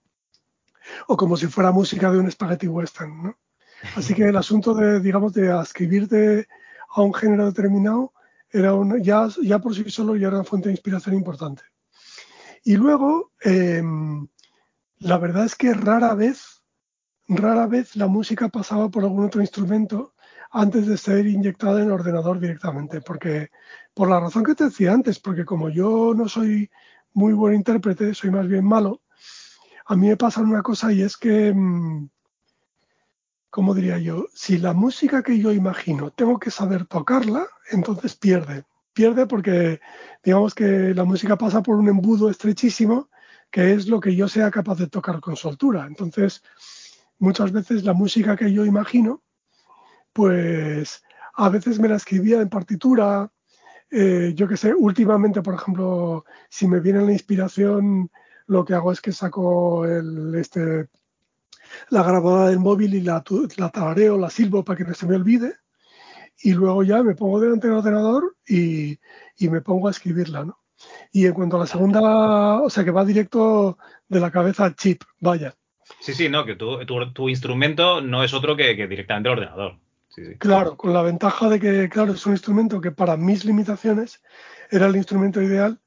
O 1.07 1.17
como 1.17 1.37
si 1.37 1.47
fuera 1.47 1.71
música 1.71 2.11
de 2.11 2.19
un 2.19 2.31
spaghetti 2.31 2.67
western, 2.67 3.23
¿no? 3.23 3.39
Así 3.97 4.15
que 4.15 4.25
el 4.29 4.37
asunto 4.37 4.75
de, 4.75 5.01
digamos, 5.01 5.33
de 5.33 5.59
escribirte 5.61 6.49
a 6.91 7.03
un 7.03 7.15
género 7.15 7.47
determinado, 7.47 8.13
era 8.51 8.73
ya, 9.01 9.29
ya 9.43 9.59
por 9.59 9.75
sí 9.75 9.89
solo 9.89 10.15
ya 10.15 10.29
era 10.29 10.37
una 10.37 10.45
fuente 10.45 10.69
de 10.69 10.75
inspiración 10.75 11.15
importante. 11.15 11.63
Y 12.65 12.77
luego, 12.77 13.33
em, 13.41 14.29
la 14.99 15.19
verdad 15.19 15.47
es 15.47 15.57
que 15.57 15.73
rara 15.73 16.15
vez, 16.15 16.63
rara 17.29 17.67
vez 17.67 17.97
la 17.97 18.09
música 18.09 18.49
pasaba 18.49 18.91
por 18.91 19.05
algún 19.05 19.25
otro 19.25 19.41
instrumento 19.41 20.12
antes 20.53 20.87
de 20.87 20.97
ser 20.97 21.27
inyectada 21.27 21.81
en 21.81 21.87
el 21.87 21.93
ordenador 21.93 22.39
directamente, 22.39 23.01
porque 23.01 23.51
por 23.95 24.09
la 24.09 24.21
razón 24.21 24.45
que 24.45 24.55
te 24.55 24.65
decía 24.65 24.93
antes, 24.93 25.19
porque 25.19 25.45
como 25.45 25.71
yo 25.71 26.13
no 26.15 26.29
soy 26.29 26.71
muy 27.15 27.33
buen 27.33 27.55
intérprete, 27.55 28.15
soy 28.15 28.31
más 28.31 28.47
bien 28.47 28.65
malo, 28.65 29.01
a 29.87 29.97
mí 29.97 30.09
me 30.09 30.17
pasa 30.17 30.41
una 30.41 30.63
cosa 30.63 30.93
y 30.93 31.03
es 31.03 31.17
que 31.17 31.49
em, 31.49 32.09
¿cómo 33.51 33.75
diría 33.75 33.99
yo? 33.99 34.27
Si 34.35 34.59
la 34.59 34.73
música 34.73 35.23
que 35.23 35.39
yo 35.39 35.53
imagino 35.53 36.11
tengo 36.11 36.39
que 36.39 36.51
saber 36.51 36.87
tocarla, 36.87 37.47
entonces 37.71 38.15
pierde. 38.15 38.65
Pierde 38.95 39.27
porque 39.27 39.81
digamos 40.23 40.55
que 40.55 40.95
la 40.95 41.05
música 41.05 41.37
pasa 41.37 41.63
por 41.63 41.77
un 41.77 41.89
embudo 41.89 42.31
estrechísimo 42.31 43.09
que 43.51 43.75
es 43.75 43.89
lo 43.89 44.01
que 44.01 44.17
yo 44.17 44.29
sea 44.29 44.51
capaz 44.51 44.79
de 44.79 44.87
tocar 44.87 45.21
con 45.21 45.37
soltura. 45.37 45.87
Entonces, 45.87 46.43
muchas 47.19 47.53
veces 47.53 47.85
la 47.85 47.93
música 47.93 48.37
que 48.37 48.51
yo 48.51 48.65
imagino, 48.65 49.23
pues 50.13 51.03
a 51.35 51.49
veces 51.49 51.79
me 51.79 51.89
la 51.89 51.97
escribía 51.97 52.41
en 52.41 52.49
partitura. 52.49 53.31
Eh, 53.91 54.33
yo 54.35 54.49
que 54.49 54.57
sé, 54.57 54.75
últimamente, 54.75 55.43
por 55.43 55.55
ejemplo, 55.55 56.25
si 56.49 56.67
me 56.67 56.81
viene 56.81 57.03
la 57.03 57.13
inspiración, 57.13 58.11
lo 58.47 58.65
que 58.65 58.75
hago 58.75 58.93
es 58.93 59.01
que 59.01 59.13
saco 59.13 59.85
el, 59.85 60.35
este 60.35 60.89
la 61.91 62.03
grabadora 62.03 62.49
del 62.49 62.59
móvil 62.59 62.95
y 62.95 63.01
la, 63.01 63.23
la 63.57 63.69
tarareo, 63.71 64.19
la 64.19 64.31
silbo 64.31 64.65
para 64.65 64.77
que 64.77 64.85
no 64.85 64.95
se 64.95 65.07
me 65.07 65.17
olvide. 65.17 65.55
Y 66.43 66.53
luego 66.53 66.83
ya 66.83 67.03
me 67.03 67.15
pongo 67.15 67.41
delante 67.41 67.69
del 67.69 67.77
ordenador 67.77 68.37
y, 68.47 68.99
me 69.39 69.61
pongo 69.61 69.89
a 69.89 69.91
escribirla, 69.91 70.45
¿no? 70.45 70.59
Y 71.13 71.27
en 71.27 71.35
cuanto 71.35 71.57
a 71.57 71.61
la 71.61 71.67
segunda, 71.67 72.61
o 72.61 72.71
sea, 72.71 72.85
que 72.85 72.91
va 72.91 73.05
directo 73.05 73.79
de 74.09 74.21
la 74.21 74.31
cabeza 74.31 74.65
al 74.65 74.75
chip, 74.75 75.03
vaya. 75.21 75.55
Sí, 76.01 76.15
sí, 76.15 76.29
no, 76.29 76.45
que 76.45 76.57
tu, 76.57 76.85
tu, 77.13 77.29
instrumento 77.29 78.01
no 78.01 78.25
es 78.25 78.35
otro 78.35 78.57
que, 78.57 78.77
que 78.77 78.89
directamente 78.89 79.29
el 79.29 79.39
ordenador. 79.39 79.79
Sí, 80.15 80.27
sí. 80.27 80.35
Claro, 80.37 80.77
con 80.77 80.93
la 80.93 81.03
ventaja 81.03 81.49
de 81.49 81.59
que, 81.59 81.89
claro, 81.89 82.13
es 82.13 82.27
un 82.27 82.33
instrumento 82.33 82.81
que 82.81 82.91
para 82.91 83.17
mis 83.17 83.45
limitaciones 83.45 84.23
era 84.71 84.87
el 84.87 84.97
instrumento 84.97 85.41
ideal 85.41 85.81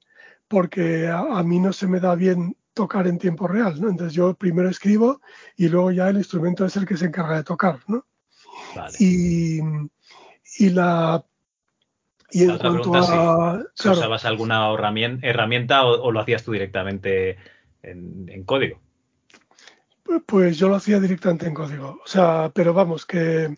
porque 0.48 1.08
a, 1.08 1.20
a 1.20 1.44
mí 1.44 1.60
no 1.60 1.74
se 1.74 1.88
me 1.88 2.00
da 2.00 2.16
bien 2.16 2.56
tocar 2.74 3.08
en 3.08 3.18
tiempo 3.18 3.48
real, 3.48 3.80
¿no? 3.80 3.90
Entonces 3.90 4.14
yo 4.14 4.34
primero 4.36 4.70
escribo 4.70 5.22
y 5.56 5.70
luego 5.70 5.92
ya 5.92 6.10
el 6.10 6.18
instrumento 6.18 6.66
es 6.66 6.76
el 6.76 6.86
que 6.86 6.98
se 6.98 7.06
encarga 7.06 7.38
de 7.38 7.44
tocar, 7.44 7.80
¿no? 7.88 8.06
Vale. 8.76 8.96
Y, 9.00 9.60
y 10.60 10.70
la 10.70 11.24
y 12.32 12.44
en 12.44 12.58
cuanto 12.58 12.94
a 12.96 13.64
usabas 13.74 14.26
alguna 14.26 14.70
herramienta 15.22 15.86
o, 15.86 16.12
lo 16.12 16.20
hacías 16.20 16.44
tú 16.44 16.52
directamente 16.52 17.38
en, 17.82 18.28
en, 18.28 18.44
código. 18.44 18.80
Pues 20.26 20.58
yo 20.58 20.68
lo 20.68 20.76
hacía 20.76 21.00
directamente 21.00 21.48
en 21.48 21.54
código. 21.54 22.02
O 22.04 22.08
sea, 22.08 22.52
pero 22.54 22.74
vamos, 22.74 23.06
que 23.06 23.58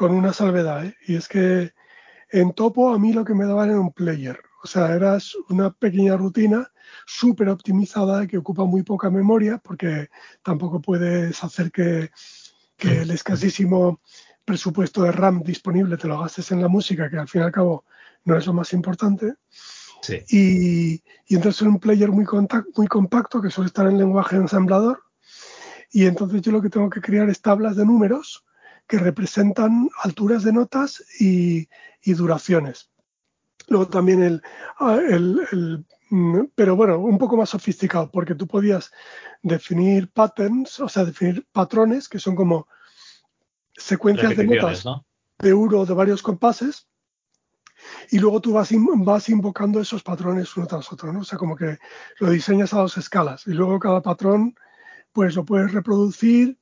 con 0.00 0.12
una 0.12 0.32
salvedad, 0.32 0.86
¿eh? 0.86 0.96
Y 1.06 1.16
es 1.16 1.28
que 1.28 1.74
en 2.30 2.54
Topo 2.54 2.94
a 2.94 2.98
mí 2.98 3.12
lo 3.12 3.22
que 3.22 3.34
me 3.34 3.44
daban 3.44 3.68
era 3.68 3.80
un 3.80 3.92
player. 3.92 4.40
O 4.62 4.66
sea, 4.66 4.94
era 4.94 5.18
una 5.50 5.72
pequeña 5.72 6.16
rutina 6.16 6.72
súper 7.04 7.50
optimizada 7.50 8.26
que 8.26 8.38
ocupa 8.38 8.64
muy 8.64 8.82
poca 8.82 9.10
memoria 9.10 9.58
porque 9.58 10.08
tampoco 10.42 10.80
puedes 10.80 11.44
hacer 11.44 11.70
que, 11.70 12.08
que, 12.78 13.02
el 13.02 13.10
escasísimo 13.10 14.00
presupuesto 14.42 15.02
de 15.02 15.12
RAM 15.12 15.42
disponible 15.42 15.98
te 15.98 16.08
lo 16.08 16.18
gastes 16.18 16.50
en 16.50 16.62
la 16.62 16.68
música, 16.68 17.10
que 17.10 17.18
al 17.18 17.28
fin 17.28 17.42
y 17.42 17.44
al 17.44 17.52
cabo 17.52 17.84
no 18.24 18.38
es 18.38 18.46
lo 18.46 18.54
más 18.54 18.72
importante. 18.72 19.34
Sí. 20.00 20.22
Y, 20.30 20.92
y, 21.26 21.34
entonces 21.36 21.60
es 21.60 21.68
un 21.68 21.78
player 21.78 22.10
muy, 22.10 22.24
muy 22.74 22.86
compacto 22.86 23.42
que 23.42 23.50
suele 23.50 23.66
estar 23.66 23.86
en 23.86 23.98
lenguaje 23.98 24.36
ensamblador. 24.36 25.02
Y 25.92 26.06
entonces 26.06 26.40
yo 26.40 26.52
lo 26.52 26.62
que 26.62 26.70
tengo 26.70 26.88
que 26.88 27.02
crear 27.02 27.28
es 27.28 27.42
tablas 27.42 27.76
de 27.76 27.84
números 27.84 28.46
que 28.90 28.98
representan 28.98 29.88
alturas 30.02 30.42
de 30.42 30.52
notas 30.52 31.04
y, 31.20 31.68
y 32.02 32.12
duraciones. 32.14 32.90
Luego 33.68 33.86
también 33.86 34.20
el, 34.20 34.42
el, 34.80 35.40
el 35.52 35.86
mm, 36.10 36.46
pero 36.56 36.74
bueno, 36.74 36.98
un 36.98 37.16
poco 37.16 37.36
más 37.36 37.50
sofisticado, 37.50 38.10
porque 38.10 38.34
tú 38.34 38.48
podías 38.48 38.90
definir 39.42 40.10
patterns, 40.10 40.80
o 40.80 40.88
sea, 40.88 41.04
definir 41.04 41.46
patrones 41.52 42.08
que 42.08 42.18
son 42.18 42.34
como 42.34 42.66
secuencias 43.76 44.36
de 44.36 44.44
notas 44.44 44.84
de 45.38 45.54
uno 45.54 45.86
de 45.86 45.94
varios 45.94 46.20
compases, 46.20 46.88
y 48.10 48.18
luego 48.18 48.40
tú 48.40 48.54
vas, 48.54 48.70
vas 48.72 49.28
invocando 49.28 49.80
esos 49.80 50.02
patrones 50.02 50.56
uno 50.56 50.66
tras 50.66 50.92
otro, 50.92 51.12
¿no? 51.12 51.20
O 51.20 51.24
sea, 51.24 51.38
como 51.38 51.54
que 51.54 51.78
lo 52.18 52.30
diseñas 52.30 52.74
a 52.74 52.80
dos 52.80 52.98
escalas, 52.98 53.46
y 53.46 53.52
luego 53.52 53.78
cada 53.78 54.02
patrón, 54.02 54.56
pues 55.12 55.36
lo 55.36 55.44
puedes 55.44 55.72
reproducir 55.72 56.58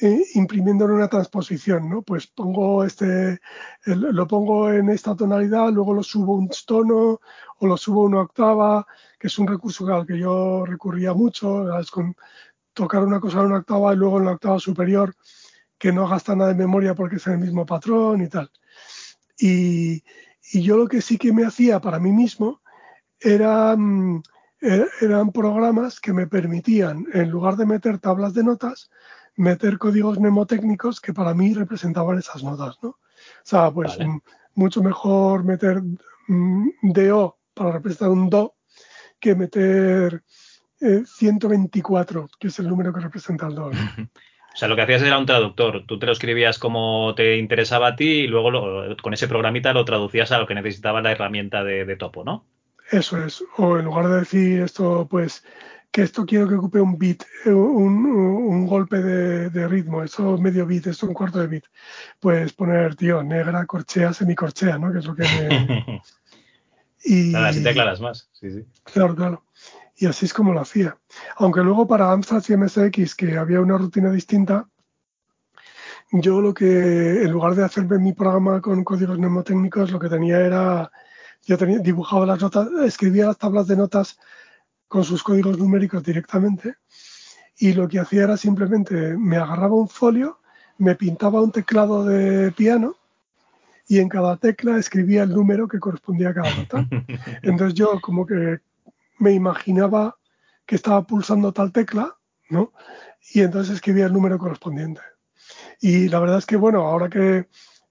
eh, 0.00 0.22
imprimiendo 0.34 0.84
en 0.84 0.90
una 0.92 1.08
transposición, 1.08 1.88
¿no? 1.88 2.02
Pues 2.02 2.26
pongo 2.26 2.84
este, 2.84 3.40
lo 3.86 4.26
pongo 4.26 4.70
en 4.70 4.90
esta 4.90 5.16
tonalidad, 5.16 5.70
luego 5.72 5.94
lo 5.94 6.02
subo 6.02 6.34
un 6.34 6.50
tono 6.66 7.20
o 7.58 7.66
lo 7.66 7.76
subo 7.78 8.02
una 8.02 8.20
octava, 8.20 8.86
que 9.18 9.28
es 9.28 9.38
un 9.38 9.46
recurso 9.46 9.86
al 9.94 10.06
que 10.06 10.18
yo 10.18 10.66
recurría 10.66 11.14
mucho, 11.14 11.78
es 11.78 11.90
con 11.90 12.14
tocar 12.74 13.02
una 13.04 13.20
cosa 13.20 13.40
en 13.40 13.46
una 13.46 13.58
octava 13.58 13.94
y 13.94 13.96
luego 13.96 14.18
en 14.18 14.26
la 14.26 14.32
octava 14.32 14.58
superior, 14.58 15.14
que 15.78 15.92
no 15.92 16.06
gasta 16.06 16.36
nada 16.36 16.52
de 16.52 16.58
memoria 16.58 16.94
porque 16.94 17.16
es 17.16 17.26
el 17.26 17.38
mismo 17.38 17.64
patrón 17.64 18.22
y 18.22 18.28
tal. 18.28 18.50
Y, 19.38 20.02
yo 20.52 20.76
lo 20.76 20.86
que 20.86 21.02
sí 21.02 21.18
que 21.18 21.32
me 21.32 21.44
hacía 21.44 21.80
para 21.80 21.98
mí 21.98 22.12
mismo 22.12 22.62
eran, 23.18 24.22
er, 24.60 24.88
eran 25.00 25.32
programas 25.32 26.00
que 26.00 26.12
me 26.12 26.26
permitían, 26.26 27.06
en 27.12 27.30
lugar 27.30 27.56
de 27.56 27.66
meter 27.66 27.98
tablas 27.98 28.32
de 28.34 28.44
notas, 28.44 28.90
meter 29.36 29.78
códigos 29.78 30.18
mnemotécnicos 30.18 31.00
que 31.00 31.12
para 31.12 31.34
mí 31.34 31.54
representaban 31.54 32.18
esas 32.18 32.42
notas, 32.42 32.78
¿no? 32.82 32.90
O 32.90 32.98
sea, 33.44 33.70
pues 33.70 33.98
mucho 34.54 34.82
mejor 34.82 35.44
meter 35.44 35.82
mm, 36.28 36.68
DO 36.82 37.38
para 37.54 37.72
representar 37.72 38.10
un 38.10 38.28
Do 38.28 38.54
que 39.20 39.34
meter 39.34 40.22
124, 40.78 42.20
eh, 42.20 42.26
que 42.38 42.48
es 42.48 42.58
el 42.58 42.68
número 42.68 42.92
que 42.92 43.00
representa 43.00 43.46
el 43.46 43.54
Do. 43.54 43.70
O 44.56 44.58
sea, 44.58 44.68
lo 44.68 44.76
que 44.76 44.80
hacías 44.80 45.02
era 45.02 45.18
un 45.18 45.26
traductor. 45.26 45.84
Tú 45.86 45.98
te 45.98 46.06
lo 46.06 46.12
escribías 46.12 46.58
como 46.58 47.14
te 47.14 47.36
interesaba 47.36 47.88
a 47.88 47.96
ti 47.96 48.20
y 48.20 48.26
luego 48.26 48.96
con 49.02 49.12
ese 49.12 49.28
programita 49.28 49.74
lo 49.74 49.84
traducías 49.84 50.32
a 50.32 50.38
lo 50.38 50.46
que 50.46 50.54
necesitaba 50.54 51.02
la 51.02 51.12
herramienta 51.12 51.62
de, 51.62 51.84
de 51.84 51.96
topo, 51.96 52.24
¿no? 52.24 52.46
Eso 52.90 53.22
es. 53.22 53.44
O 53.58 53.76
en 53.76 53.84
lugar 53.84 54.08
de 54.08 54.20
decir 54.20 54.62
esto, 54.62 55.06
pues 55.10 55.44
que 55.96 56.02
esto 56.02 56.26
quiero 56.26 56.46
que 56.46 56.56
ocupe 56.56 56.78
un 56.78 56.98
bit, 56.98 57.24
eh, 57.46 57.50
un, 57.50 58.66
golpe 58.66 58.98
de, 58.98 59.66
ritmo, 59.66 60.02
eso 60.02 60.36
medio 60.36 60.66
bit, 60.66 60.88
esto 60.88 61.06
un 61.06 61.14
cuarto 61.14 61.38
de 61.38 61.46
bit. 61.46 61.64
Pues 62.20 62.52
poner, 62.52 62.94
tío, 62.96 63.22
negra, 63.22 63.64
corchea, 63.64 64.12
semicorchea, 64.12 64.76
¿no? 64.76 64.92
Que 64.92 64.98
es 64.98 65.06
lo 65.06 65.16
que 65.16 65.22
me... 65.22 66.02
y... 67.02 67.34
así 67.34 67.62
te 67.62 67.70
aclaras 67.70 67.98
más, 68.02 68.28
sí, 68.32 68.50
sí. 68.50 68.66
Claro, 68.84 69.16
claro. 69.16 69.44
Y 69.96 70.04
así 70.04 70.26
es 70.26 70.34
como 70.34 70.52
lo 70.52 70.60
hacía. 70.60 70.98
Aunque 71.36 71.62
luego 71.62 71.88
para 71.88 72.12
Amstrad 72.12 72.44
y 72.46 72.56
MSX, 72.58 73.14
que 73.14 73.38
había 73.38 73.62
una 73.62 73.78
rutina 73.78 74.10
distinta, 74.10 74.68
yo 76.12 76.42
lo 76.42 76.52
que, 76.52 77.22
en 77.22 77.30
lugar 77.30 77.54
de 77.54 77.64
hacerme 77.64 77.96
mi 77.96 78.12
programa 78.12 78.60
con 78.60 78.84
códigos 78.84 79.18
mnemotécnicos, 79.18 79.92
lo 79.92 79.98
que 79.98 80.10
tenía 80.10 80.40
era, 80.40 80.92
yo 81.46 81.56
tenía, 81.56 81.78
dibujaba 81.78 82.26
las 82.26 82.42
notas, 82.42 82.68
escribía 82.84 83.28
las 83.28 83.38
tablas 83.38 83.66
de 83.66 83.76
notas 83.76 84.18
con 84.88 85.04
sus 85.04 85.22
códigos 85.22 85.58
numéricos 85.58 86.02
directamente 86.02 86.76
y 87.58 87.72
lo 87.72 87.88
que 87.88 87.98
hacía 87.98 88.24
era 88.24 88.36
simplemente 88.36 89.16
me 89.16 89.36
agarraba 89.36 89.74
un 89.74 89.88
folio, 89.88 90.38
me 90.78 90.94
pintaba 90.94 91.40
un 91.40 91.52
teclado 91.52 92.04
de 92.04 92.52
piano 92.52 92.96
y 93.88 93.98
en 93.98 94.08
cada 94.08 94.36
tecla 94.36 94.78
escribía 94.78 95.22
el 95.22 95.30
número 95.30 95.68
que 95.68 95.78
correspondía 95.78 96.30
a 96.30 96.34
cada 96.34 96.54
nota. 96.54 96.88
Entonces 97.42 97.74
yo 97.74 98.00
como 98.00 98.26
que 98.26 98.60
me 99.18 99.32
imaginaba 99.32 100.16
que 100.66 100.74
estaba 100.74 101.06
pulsando 101.06 101.52
tal 101.52 101.72
tecla, 101.72 102.16
¿no? 102.50 102.72
Y 103.32 103.42
entonces 103.42 103.76
escribía 103.76 104.06
el 104.06 104.12
número 104.12 104.38
correspondiente. 104.38 105.00
Y 105.80 106.08
la 106.08 106.18
verdad 106.18 106.38
es 106.38 106.46
que, 106.46 106.56
bueno, 106.56 106.82
ahora 106.82 107.08
que 107.08 107.48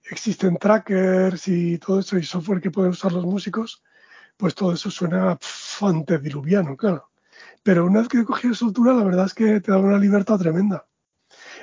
existen 0.10 0.58
trackers 0.58 1.48
y 1.48 1.78
todo 1.78 2.00
eso 2.00 2.18
y 2.18 2.24
software 2.24 2.62
que 2.62 2.72
pueden 2.72 2.92
usar 2.92 3.12
los 3.12 3.26
músicos, 3.26 3.84
pues 4.38 4.56
todo 4.56 4.74
eso 4.74 4.90
suena 4.92 5.38
diluviano, 6.22 6.76
claro. 6.76 7.10
Pero 7.64 7.86
una 7.86 8.00
vez 8.00 8.10
que 8.10 8.24
cogí 8.24 8.50
esa 8.50 8.66
altura, 8.66 8.94
la 8.94 9.04
verdad 9.04 9.26
es 9.26 9.34
que 9.34 9.60
te 9.60 9.72
da 9.72 9.78
una 9.78 9.98
libertad 9.98 10.38
tremenda. 10.38 10.86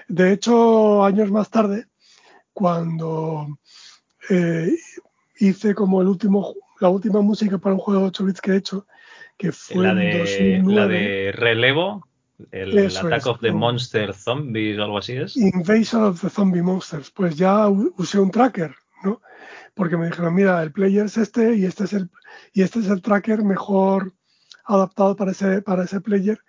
De 0.09 0.33
hecho, 0.33 1.05
años 1.05 1.31
más 1.31 1.49
tarde, 1.49 1.87
cuando 2.53 3.59
eh, 4.29 4.75
hice 5.39 5.75
como 5.75 6.03
el 6.03 6.09
último, 6.09 6.55
la 6.81 6.89
última 6.89 7.21
música 7.21 7.59
para 7.59 7.75
un 7.75 7.81
juego 7.81 8.01
de 8.01 8.07
8 8.09 8.25
bits 8.25 8.41
que 8.41 8.51
he 8.53 8.57
hecho, 8.57 8.87
que 9.37 9.53
fue 9.53 9.85
la 9.85 9.95
de, 9.95 10.19
2009, 10.19 10.75
la 10.75 10.87
de 10.89 11.33
relevo, 11.33 12.07
el, 12.51 12.97
Attack 12.97 13.27
of 13.27 13.41
the 13.41 13.53
Monster 13.53 14.13
Zombies 14.15 14.79
o 14.79 14.85
algo 14.85 14.99
así 14.99 15.13
es. 15.13 15.37
Invasion 15.37 16.03
of 16.03 16.21
the 16.21 16.31
Zombie 16.31 16.63
Monsters. 16.63 17.11
Pues 17.11 17.37
ya 17.37 17.69
usé 17.69 18.19
un 18.19 18.31
tracker, 18.31 18.75
¿no? 19.05 19.21
Porque 19.75 19.97
me 19.97 20.07
dijeron, 20.07 20.35
mira, 20.35 20.63
el 20.63 20.73
player 20.73 21.07
es 21.07 21.17
este 21.17 21.55
y 21.57 21.65
este 21.65 21.85
es 21.85 21.93
el 21.95 22.11
y 22.53 22.63
este 22.63 22.81
es 22.81 22.89
el 22.89 23.03
tracker 23.03 23.43
mejor 23.43 24.13
adaptado 24.65 25.17
para 25.17 25.33
ese, 25.33 25.63
para 25.63 25.85
ese 25.85 26.01
player, 26.01 26.41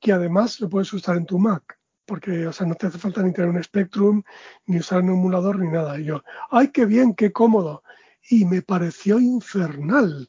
que 0.00 0.12
además 0.12 0.60
lo 0.60 0.68
puedes 0.68 0.92
usar 0.92 1.16
en 1.16 1.26
tu 1.26 1.38
Mac, 1.38 1.78
porque 2.06 2.46
o 2.46 2.52
sea, 2.52 2.66
no 2.66 2.74
te 2.74 2.86
hace 2.86 2.98
falta 2.98 3.22
ni 3.22 3.32
tener 3.32 3.50
un 3.50 3.62
Spectrum, 3.62 4.22
ni 4.66 4.78
usar 4.78 5.02
un 5.02 5.10
emulador, 5.10 5.58
ni 5.58 5.68
nada. 5.68 5.98
Y 6.00 6.04
yo, 6.04 6.22
¡ay, 6.50 6.68
qué 6.68 6.86
bien, 6.86 7.14
qué 7.14 7.32
cómodo! 7.32 7.82
Y 8.28 8.44
me 8.44 8.62
pareció 8.62 9.18
infernal. 9.18 10.28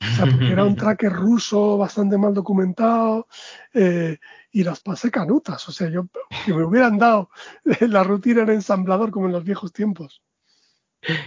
O 0.00 0.16
sea, 0.16 0.26
porque 0.26 0.50
era 0.50 0.64
un 0.64 0.76
tracker 0.76 1.12
ruso 1.12 1.78
bastante 1.78 2.18
mal 2.18 2.34
documentado 2.34 3.28
eh, 3.72 4.18
y 4.50 4.64
las 4.64 4.80
pasé 4.80 5.10
canutas. 5.10 5.68
O 5.68 5.72
sea, 5.72 5.88
yo 5.88 6.08
que 6.44 6.52
me 6.52 6.64
hubieran 6.64 6.98
dado 6.98 7.30
la 7.80 8.02
rutina 8.02 8.42
en 8.42 8.50
ensamblador 8.50 9.10
como 9.10 9.26
en 9.26 9.32
los 9.32 9.44
viejos 9.44 9.72
tiempos. 9.72 10.22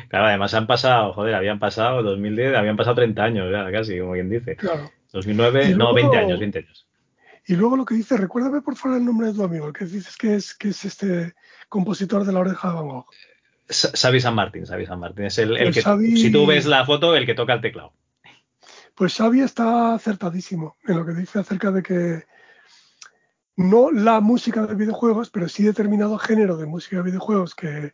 Claro, 0.08 0.28
además 0.28 0.54
han 0.54 0.68
pasado, 0.68 1.14
joder, 1.14 1.36
habían 1.36 1.60
pasado 1.60 2.02
2010, 2.02 2.56
habían 2.56 2.78
pasado 2.78 2.96
30 2.96 3.24
años 3.24 3.52
ya, 3.52 3.70
casi, 3.72 4.00
como 4.00 4.14
quien 4.14 4.30
dice. 4.30 4.56
Claro. 4.56 4.90
2009, 5.12 5.76
no, 5.76 5.94
20 5.94 6.18
años, 6.18 6.40
20 6.40 6.60
años. 6.60 6.88
Y 7.48 7.56
luego 7.56 7.78
lo 7.78 7.86
que 7.86 7.96
dice, 7.96 8.18
recuérdame 8.18 8.62
por 8.62 8.76
favor 8.76 8.98
el 8.98 9.06
nombre 9.06 9.28
de 9.28 9.34
tu 9.34 9.44
amigo, 9.44 9.68
el 9.68 9.74
que 9.74 9.86
dices 9.86 10.18
que 10.18 10.36
es, 10.36 10.56
que 10.56 10.70
es 10.70 10.84
este 10.86 11.36
compositor 11.70 12.26
de 12.26 12.34
la 12.34 12.40
oreja 12.40 12.70
de 12.70 12.76
Van 12.76 12.88
Gogh. 12.88 13.06
Xavi 13.68 14.20
San 14.20 14.36
Martín, 14.36 14.66
Xavi 14.66 14.86
San 14.86 15.00
Martín. 15.00 15.26
Es 15.26 15.38
el, 15.38 15.56
que, 15.72 15.82
si 15.82 16.32
tú 16.32 16.46
ves 16.46 16.66
la 16.66 16.86
foto, 16.86 17.16
el 17.16 17.26
que 17.26 17.34
toca 17.36 17.54
el 17.54 17.62
teclado. 17.62 17.94
Pues 18.96 19.16
Xavi 19.16 19.42
está 19.42 19.94
acertadísimo 19.94 20.78
en 20.88 20.98
lo 20.98 21.06
que 21.06 21.14
dice 21.14 21.40
acerca 21.40 21.72
de 21.72 21.84
que 21.84 22.24
no 23.58 23.92
la 23.92 24.22
música 24.22 24.66
de 24.66 24.76
videojuegos, 24.76 25.30
pero 25.30 25.50
sí 25.50 25.64
determinado 25.64 26.18
género 26.18 26.58
de 26.58 26.66
música 26.66 26.98
de 26.98 27.04
videojuegos 27.04 27.56
que 27.56 27.94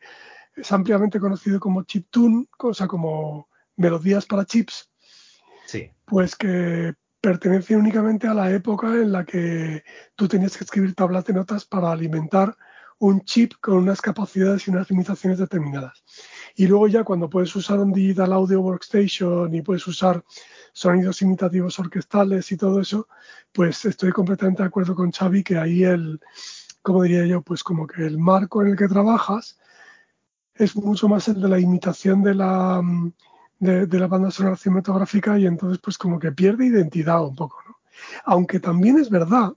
es 0.55 0.71
ampliamente 0.71 1.19
conocido 1.19 1.59
como 1.59 1.83
chiptune, 1.83 2.47
o 2.57 2.73
sea, 2.73 2.87
como 2.87 3.49
melodías 3.77 4.25
para 4.25 4.45
chips, 4.45 4.89
sí. 5.65 5.91
pues 6.05 6.35
que 6.35 6.93
pertenece 7.21 7.75
únicamente 7.75 8.27
a 8.27 8.33
la 8.33 8.51
época 8.51 8.87
en 8.87 9.11
la 9.11 9.23
que 9.25 9.83
tú 10.15 10.27
tenías 10.27 10.57
que 10.57 10.63
escribir 10.63 10.95
tablas 10.95 11.25
de 11.25 11.33
notas 11.33 11.65
para 11.65 11.91
alimentar 11.91 12.55
un 13.01 13.21
chip 13.21 13.53
con 13.59 13.77
unas 13.77 13.99
capacidades 13.99 14.67
y 14.67 14.71
unas 14.71 14.89
limitaciones 14.89 15.39
determinadas. 15.39 16.03
Y 16.55 16.67
luego 16.67 16.87
ya 16.87 17.03
cuando 17.03 17.29
puedes 17.29 17.55
usar 17.55 17.79
un 17.79 17.91
digital 17.91 18.31
audio 18.31 18.61
workstation 18.61 19.53
y 19.55 19.63
puedes 19.63 19.85
usar 19.87 20.23
sonidos 20.71 21.21
imitativos 21.23 21.79
orquestales 21.79 22.51
y 22.51 22.57
todo 22.57 22.79
eso, 22.79 23.07
pues 23.51 23.85
estoy 23.85 24.11
completamente 24.11 24.61
de 24.61 24.67
acuerdo 24.67 24.93
con 24.93 25.11
Xavi 25.11 25.43
que 25.43 25.57
ahí 25.57 25.83
el, 25.83 26.19
como 26.83 27.01
diría 27.01 27.25
yo, 27.25 27.41
pues 27.41 27.63
como 27.63 27.87
que 27.87 28.05
el 28.05 28.19
marco 28.19 28.61
en 28.61 28.69
el 28.69 28.77
que 28.77 28.87
trabajas 28.87 29.57
es 30.55 30.75
mucho 30.75 31.07
más 31.07 31.27
el 31.27 31.41
de 31.41 31.49
la 31.49 31.59
imitación 31.59 32.23
de 32.23 32.35
la, 32.35 32.81
mm, 32.81 33.13
de, 33.59 33.99
la 33.99 34.07
banda 34.07 34.31
sonora 34.31 34.57
cinematográfica 34.57 35.37
y 35.37 35.45
entonces 35.45 35.79
pues 35.83 35.97
como 35.97 36.19
que 36.19 36.31
pierde 36.31 36.65
identidad 36.65 37.23
un 37.23 37.35
poco, 37.35 37.57
¿no? 37.67 37.77
Aunque 38.25 38.59
también 38.59 38.97
es 38.97 39.09
verdad 39.09 39.53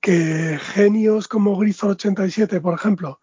que 0.00 0.58
genios 0.60 1.28
como 1.28 1.56
Griffith 1.56 1.84
87, 1.84 2.60
por 2.60 2.74
ejemplo, 2.74 3.20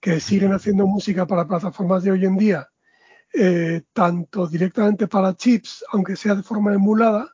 que 0.00 0.20
siguen 0.20 0.52
haciendo 0.52 0.86
música 0.86 1.26
para 1.26 1.46
plataformas 1.46 2.02
de 2.02 2.10
hoy 2.10 2.24
en 2.24 2.36
día, 2.36 2.68
eh, 3.32 3.82
tanto 3.92 4.46
directamente 4.46 5.06
para 5.06 5.36
chips, 5.36 5.84
aunque 5.92 6.16
sea 6.16 6.34
de 6.34 6.42
forma 6.42 6.74
emulada, 6.74 7.32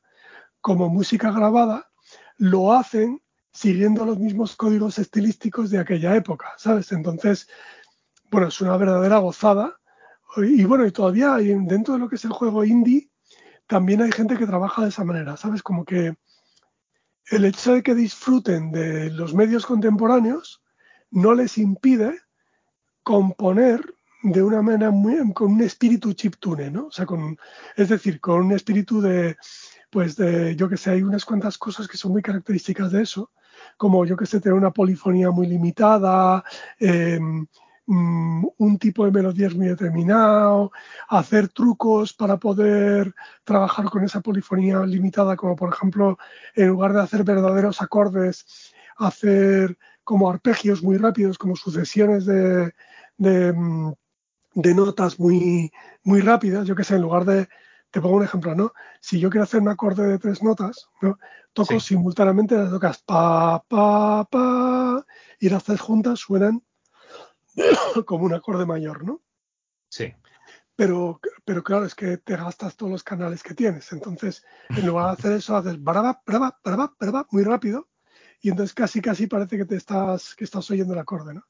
como 0.60 0.88
música 0.88 1.30
grabada, 1.30 1.90
lo 2.36 2.72
hacen 2.72 3.20
siguiendo 3.52 4.04
los 4.04 4.18
mismos 4.18 4.56
códigos 4.56 4.98
estilísticos 4.98 5.70
de 5.70 5.78
aquella 5.78 6.16
época, 6.16 6.52
¿sabes? 6.56 6.90
Entonces, 6.92 7.48
bueno, 8.30 8.48
es 8.48 8.60
una 8.60 8.76
verdadera 8.76 9.18
gozada. 9.18 9.78
Y 10.36 10.64
bueno, 10.64 10.86
y 10.86 10.90
todavía 10.90 11.36
dentro 11.36 11.94
de 11.94 12.00
lo 12.00 12.08
que 12.08 12.16
es 12.16 12.24
el 12.24 12.32
juego 12.32 12.64
indie, 12.64 13.08
también 13.66 14.02
hay 14.02 14.12
gente 14.12 14.36
que 14.36 14.46
trabaja 14.46 14.82
de 14.82 14.88
esa 14.88 15.04
manera, 15.04 15.36
¿sabes? 15.36 15.62
Como 15.62 15.84
que 15.84 16.16
el 17.30 17.44
hecho 17.44 17.74
de 17.74 17.82
que 17.82 17.94
disfruten 17.94 18.70
de 18.72 19.10
los 19.10 19.34
medios 19.34 19.64
contemporáneos 19.64 20.62
no 21.10 21.34
les 21.34 21.56
impide 21.58 22.20
componer 23.02 23.94
de 24.22 24.42
una 24.42 24.62
manera 24.62 24.90
muy, 24.90 25.32
con 25.32 25.52
un 25.52 25.60
espíritu 25.60 26.12
chiptune, 26.14 26.70
¿no? 26.70 26.86
O 26.86 26.90
sea, 26.90 27.06
con, 27.06 27.38
es 27.76 27.90
decir, 27.90 28.20
con 28.20 28.46
un 28.46 28.52
espíritu 28.52 29.00
de, 29.00 29.36
pues 29.90 30.16
de, 30.16 30.56
yo 30.56 30.68
que 30.68 30.78
sé, 30.78 30.90
hay 30.90 31.02
unas 31.02 31.24
cuantas 31.24 31.58
cosas 31.58 31.86
que 31.86 31.98
son 31.98 32.12
muy 32.12 32.22
características 32.22 32.90
de 32.90 33.02
eso, 33.02 33.30
como 33.76 34.04
yo 34.06 34.16
que 34.16 34.26
sé, 34.26 34.40
tener 34.40 34.56
una 34.58 34.72
polifonía 34.72 35.30
muy 35.30 35.46
limitada, 35.46 36.42
em, 36.78 37.46
mm, 37.86 38.44
un 38.58 38.78
tipo 38.78 39.04
de 39.04 39.12
melodías 39.12 39.54
muy 39.54 39.66
determinado, 39.68 40.72
hacer 41.08 41.48
trucos 41.48 42.12
para 42.12 42.36
poder 42.38 43.14
trabajar 43.44 43.86
con 43.86 44.04
esa 44.04 44.20
polifonía 44.20 44.80
limitada, 44.86 45.36
como 45.36 45.56
por 45.56 45.72
ejemplo, 45.72 46.18
en 46.54 46.68
lugar 46.68 46.92
de 46.92 47.02
hacer 47.02 47.24
verdaderos 47.24 47.82
acordes, 47.82 48.72
hacer 48.96 49.78
como 50.02 50.30
arpegios 50.30 50.82
muy 50.82 50.98
rápidos, 50.98 51.38
como 51.38 51.56
sucesiones 51.56 52.26
de, 52.26 52.72
de, 53.16 53.52
mm, 53.52 53.92
de 54.54 54.74
notas 54.74 55.18
muy, 55.18 55.72
muy 56.02 56.20
rápidas, 56.20 56.66
yo 56.66 56.76
que 56.76 56.84
sé, 56.84 56.96
en 56.96 57.02
lugar 57.02 57.24
de 57.24 57.48
te 57.90 58.00
pongo 58.00 58.16
un 58.16 58.24
ejemplo, 58.24 58.56
¿no? 58.56 58.72
Si 59.00 59.20
yo 59.20 59.30
quiero 59.30 59.44
hacer 59.44 59.60
un 59.60 59.68
acorde 59.68 60.04
de 60.04 60.18
tres 60.18 60.42
notas, 60.42 60.88
¿no? 61.00 61.16
Toco 61.52 61.78
simultáneamente 61.78 62.56
las 62.56 62.70
tocas 62.70 62.98
pa, 63.02 63.62
pa, 63.68 64.24
pa, 64.24 65.06
y 65.38 65.48
las 65.48 65.62
tres 65.62 65.80
juntas 65.80 66.18
suenan 66.18 66.60
como 68.06 68.24
un 68.24 68.34
acorde 68.34 68.66
mayor, 68.66 69.04
¿no? 69.04 69.22
Sí. 69.88 70.12
Pero, 70.76 71.20
pero 71.44 71.62
claro, 71.62 71.84
es 71.84 71.94
que 71.94 72.18
te 72.18 72.36
gastas 72.36 72.76
todos 72.76 72.90
los 72.90 73.04
canales 73.04 73.42
que 73.42 73.54
tienes. 73.54 73.92
Entonces, 73.92 74.44
en 74.70 74.86
lugar 74.86 75.06
de 75.06 75.12
hacer 75.12 75.32
eso, 75.32 75.56
haces 75.56 75.80
brava, 75.80 76.20
brava, 76.26 76.58
brava, 76.64 76.94
brava, 76.98 77.26
muy 77.30 77.44
rápido. 77.44 77.88
Y 78.40 78.50
entonces 78.50 78.74
casi, 78.74 79.00
casi 79.00 79.26
parece 79.26 79.56
que 79.56 79.64
te 79.64 79.76
estás, 79.76 80.34
que 80.34 80.44
estás 80.44 80.68
oyendo 80.70 80.92
el 80.92 80.98
acorde, 80.98 81.34
¿no? 81.34 81.46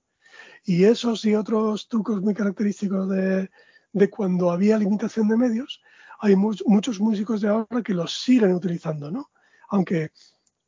Y 0.64 0.84
esos 0.84 1.24
y 1.24 1.34
otros 1.34 1.88
trucos 1.88 2.20
muy 2.20 2.34
característicos 2.34 3.08
de, 3.08 3.50
de 3.92 4.10
cuando 4.10 4.50
había 4.50 4.76
limitación 4.76 5.28
de 5.28 5.36
medios, 5.36 5.82
hay 6.20 6.36
muchos 6.36 7.00
músicos 7.00 7.40
de 7.40 7.48
ahora 7.48 7.82
que 7.82 7.94
los 7.94 8.22
siguen 8.22 8.52
utilizando, 8.52 9.10
¿no? 9.10 9.30
Aunque 9.68 10.12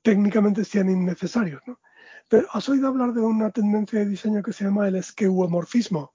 técnicamente 0.02 0.64
sean 0.64 0.90
innecesarios, 0.90 1.62
¿no? 1.66 1.80
Pero 2.28 2.46
¿has 2.52 2.68
oído 2.68 2.88
hablar 2.88 3.12
de 3.12 3.20
una 3.20 3.50
tendencia 3.50 4.00
de 4.00 4.06
diseño 4.06 4.42
que 4.42 4.52
se 4.52 4.64
llama 4.64 4.88
el 4.88 4.96
esqueuomorfismo? 4.96 6.14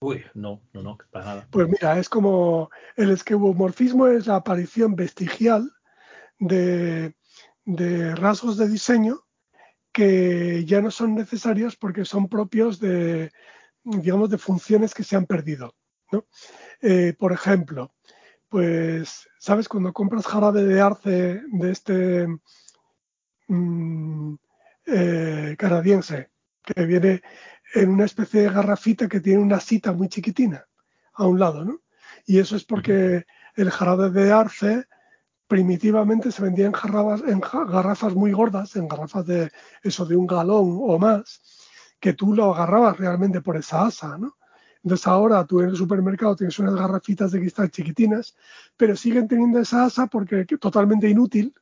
Uy, 0.00 0.24
no, 0.34 0.62
no, 0.72 0.82
no, 0.82 0.98
para 1.10 1.24
nada. 1.24 1.48
Pues 1.50 1.68
mira, 1.68 1.98
es 1.98 2.08
como 2.08 2.70
el 2.96 3.10
esqueuomorfismo 3.10 4.08
es 4.08 4.26
la 4.26 4.36
aparición 4.36 4.94
vestigial 4.94 5.72
de, 6.38 7.14
de 7.64 8.14
rasgos 8.14 8.56
de 8.56 8.68
diseño 8.68 9.20
que 9.92 10.64
ya 10.66 10.82
no 10.82 10.90
son 10.90 11.14
necesarios 11.14 11.76
porque 11.76 12.04
son 12.04 12.28
propios 12.28 12.78
de, 12.78 13.32
digamos, 13.82 14.28
de 14.28 14.36
funciones 14.36 14.92
que 14.92 15.04
se 15.04 15.16
han 15.16 15.24
perdido. 15.24 15.74
¿no? 16.12 16.26
Eh, 16.82 17.14
por 17.18 17.32
ejemplo, 17.32 17.94
pues, 18.48 19.26
¿sabes? 19.38 19.68
Cuando 19.68 19.92
compras 19.92 20.26
jarabe 20.26 20.64
de 20.64 20.80
arce 20.80 21.42
de 21.46 21.70
este 21.70 22.26
mm, 23.48 24.34
eh, 24.86 25.56
canadiense, 25.58 26.30
que 26.62 26.84
viene 26.84 27.22
en 27.74 27.90
una 27.90 28.04
especie 28.04 28.42
de 28.42 28.50
garrafita 28.50 29.08
que 29.08 29.20
tiene 29.20 29.42
una 29.42 29.60
cita 29.60 29.92
muy 29.92 30.08
chiquitina 30.08 30.66
a 31.14 31.26
un 31.26 31.38
lado, 31.38 31.64
¿no? 31.64 31.80
Y 32.26 32.38
eso 32.38 32.56
es 32.56 32.64
porque 32.64 33.26
el 33.54 33.70
jarabe 33.70 34.10
de 34.10 34.32
arce 34.32 34.86
primitivamente 35.46 36.32
se 36.32 36.42
vendía 36.42 36.66
en, 36.66 36.74
en 37.26 37.40
garrafas 37.40 38.14
muy 38.14 38.32
gordas, 38.32 38.76
en 38.76 38.88
garrafas 38.88 39.26
de 39.26 39.50
eso 39.82 40.04
de 40.04 40.16
un 40.16 40.26
galón 40.26 40.78
o 40.80 40.98
más, 40.98 41.40
que 42.00 42.12
tú 42.12 42.34
lo 42.34 42.54
agarrabas 42.54 42.98
realmente 42.98 43.40
por 43.40 43.56
esa 43.56 43.86
asa, 43.86 44.18
¿no? 44.18 44.36
Entonces 44.82 45.06
ahora 45.08 45.44
tú 45.44 45.60
en 45.60 45.70
el 45.70 45.76
supermercado 45.76 46.36
tienes 46.36 46.58
unas 46.60 46.76
garrafitas 46.76 47.32
de 47.32 47.40
cristal 47.40 47.70
chiquitinas, 47.70 48.36
pero 48.76 48.94
siguen 48.94 49.26
teniendo 49.26 49.58
esa 49.58 49.84
asa 49.84 50.06
porque 50.06 50.44
totalmente 50.44 51.08
inútil, 51.08 51.52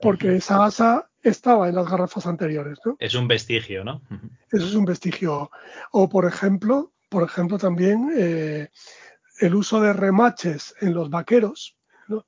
porque 0.00 0.36
esa 0.36 0.64
asa 0.64 1.10
estaba 1.28 1.68
en 1.68 1.74
las 1.74 1.88
garrafas 1.88 2.26
anteriores, 2.26 2.78
¿no? 2.84 2.96
Es 2.98 3.14
un 3.14 3.28
vestigio, 3.28 3.84
¿no? 3.84 4.02
Eso 4.50 4.66
es 4.66 4.74
un 4.74 4.84
vestigio. 4.84 5.50
O 5.92 6.08
por 6.08 6.26
ejemplo, 6.26 6.92
por 7.08 7.22
ejemplo 7.22 7.58
también 7.58 8.10
eh, 8.16 8.68
el 9.40 9.54
uso 9.54 9.80
de 9.80 9.92
remaches 9.92 10.74
en 10.80 10.94
los 10.94 11.10
vaqueros, 11.10 11.76
¿no? 12.08 12.26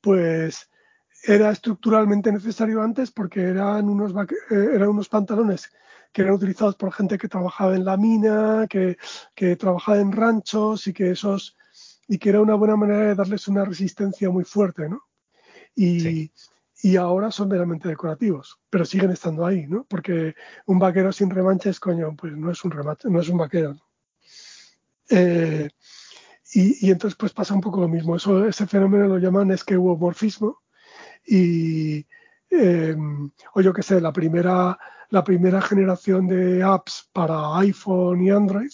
Pues 0.00 0.68
era 1.24 1.50
estructuralmente 1.50 2.30
necesario 2.30 2.82
antes 2.82 3.10
porque 3.10 3.40
eran 3.40 3.88
unos, 3.88 4.12
eh, 4.50 4.68
eran 4.74 4.88
unos 4.88 5.08
pantalones 5.08 5.70
que 6.12 6.22
eran 6.22 6.34
utilizados 6.34 6.76
por 6.76 6.92
gente 6.92 7.18
que 7.18 7.28
trabajaba 7.28 7.74
en 7.74 7.84
la 7.84 7.96
mina, 7.96 8.66
que, 8.68 8.96
trabajaba 9.56 9.98
en 9.98 10.12
ranchos 10.12 10.86
y 10.86 10.92
que 10.92 11.10
esos 11.10 11.56
y 12.08 12.18
que 12.18 12.28
era 12.30 12.40
una 12.40 12.54
buena 12.54 12.76
manera 12.76 13.00
de 13.00 13.14
darles 13.14 13.48
una 13.48 13.64
resistencia 13.64 14.30
muy 14.30 14.44
fuerte, 14.44 14.88
¿no? 14.88 15.02
Y, 15.74 16.30
y 16.82 16.96
ahora 16.96 17.30
son 17.30 17.48
meramente 17.48 17.88
decorativos, 17.88 18.58
pero 18.68 18.84
siguen 18.84 19.10
estando 19.10 19.46
ahí, 19.46 19.66
¿no? 19.66 19.84
Porque 19.88 20.34
un 20.66 20.78
vaquero 20.78 21.12
sin 21.12 21.30
remanches, 21.30 21.80
coño, 21.80 22.14
pues 22.16 22.36
no 22.36 22.50
es 22.50 22.64
un 22.64 22.70
remache, 22.70 23.08
no 23.08 23.20
es 23.20 23.28
un 23.28 23.38
vaquero. 23.38 23.76
Eh, 25.08 25.68
y, 26.52 26.86
y, 26.86 26.90
entonces 26.90 27.16
pues 27.16 27.32
pasa 27.32 27.54
un 27.54 27.60
poco 27.60 27.80
lo 27.80 27.88
mismo. 27.88 28.16
Eso, 28.16 28.46
ese 28.46 28.66
fenómeno 28.66 29.06
lo 29.06 29.18
llaman 29.18 29.50
esqueuomorfismo 29.50 30.62
y 31.26 32.06
eh, 32.50 32.96
o 33.54 33.60
yo 33.60 33.72
qué 33.72 33.82
sé, 33.82 34.00
la 34.00 34.12
primera 34.12 34.78
la 35.10 35.24
primera 35.24 35.60
generación 35.62 36.26
de 36.26 36.62
apps 36.62 37.08
para 37.12 37.58
iPhone 37.58 38.22
y 38.22 38.30
Android 38.30 38.70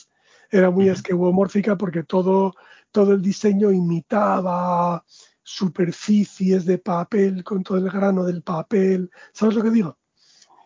era 0.51 0.71
muy 0.71 0.88
esqueuomórfica 0.88 1.77
porque 1.77 2.03
todo, 2.03 2.55
todo 2.91 3.12
el 3.12 3.23
diseño 3.23 3.71
imitaba 3.71 5.05
superficies 5.43 6.65
de 6.65 6.79
papel 6.79 7.45
con 7.45 7.63
todo 7.63 7.79
el 7.79 7.91
grano 7.91 8.25
del 8.25 8.43
papel. 8.43 9.11
¿Sabes 9.33 9.55
lo 9.55 9.63
que 9.63 9.71
digo? 9.71 9.99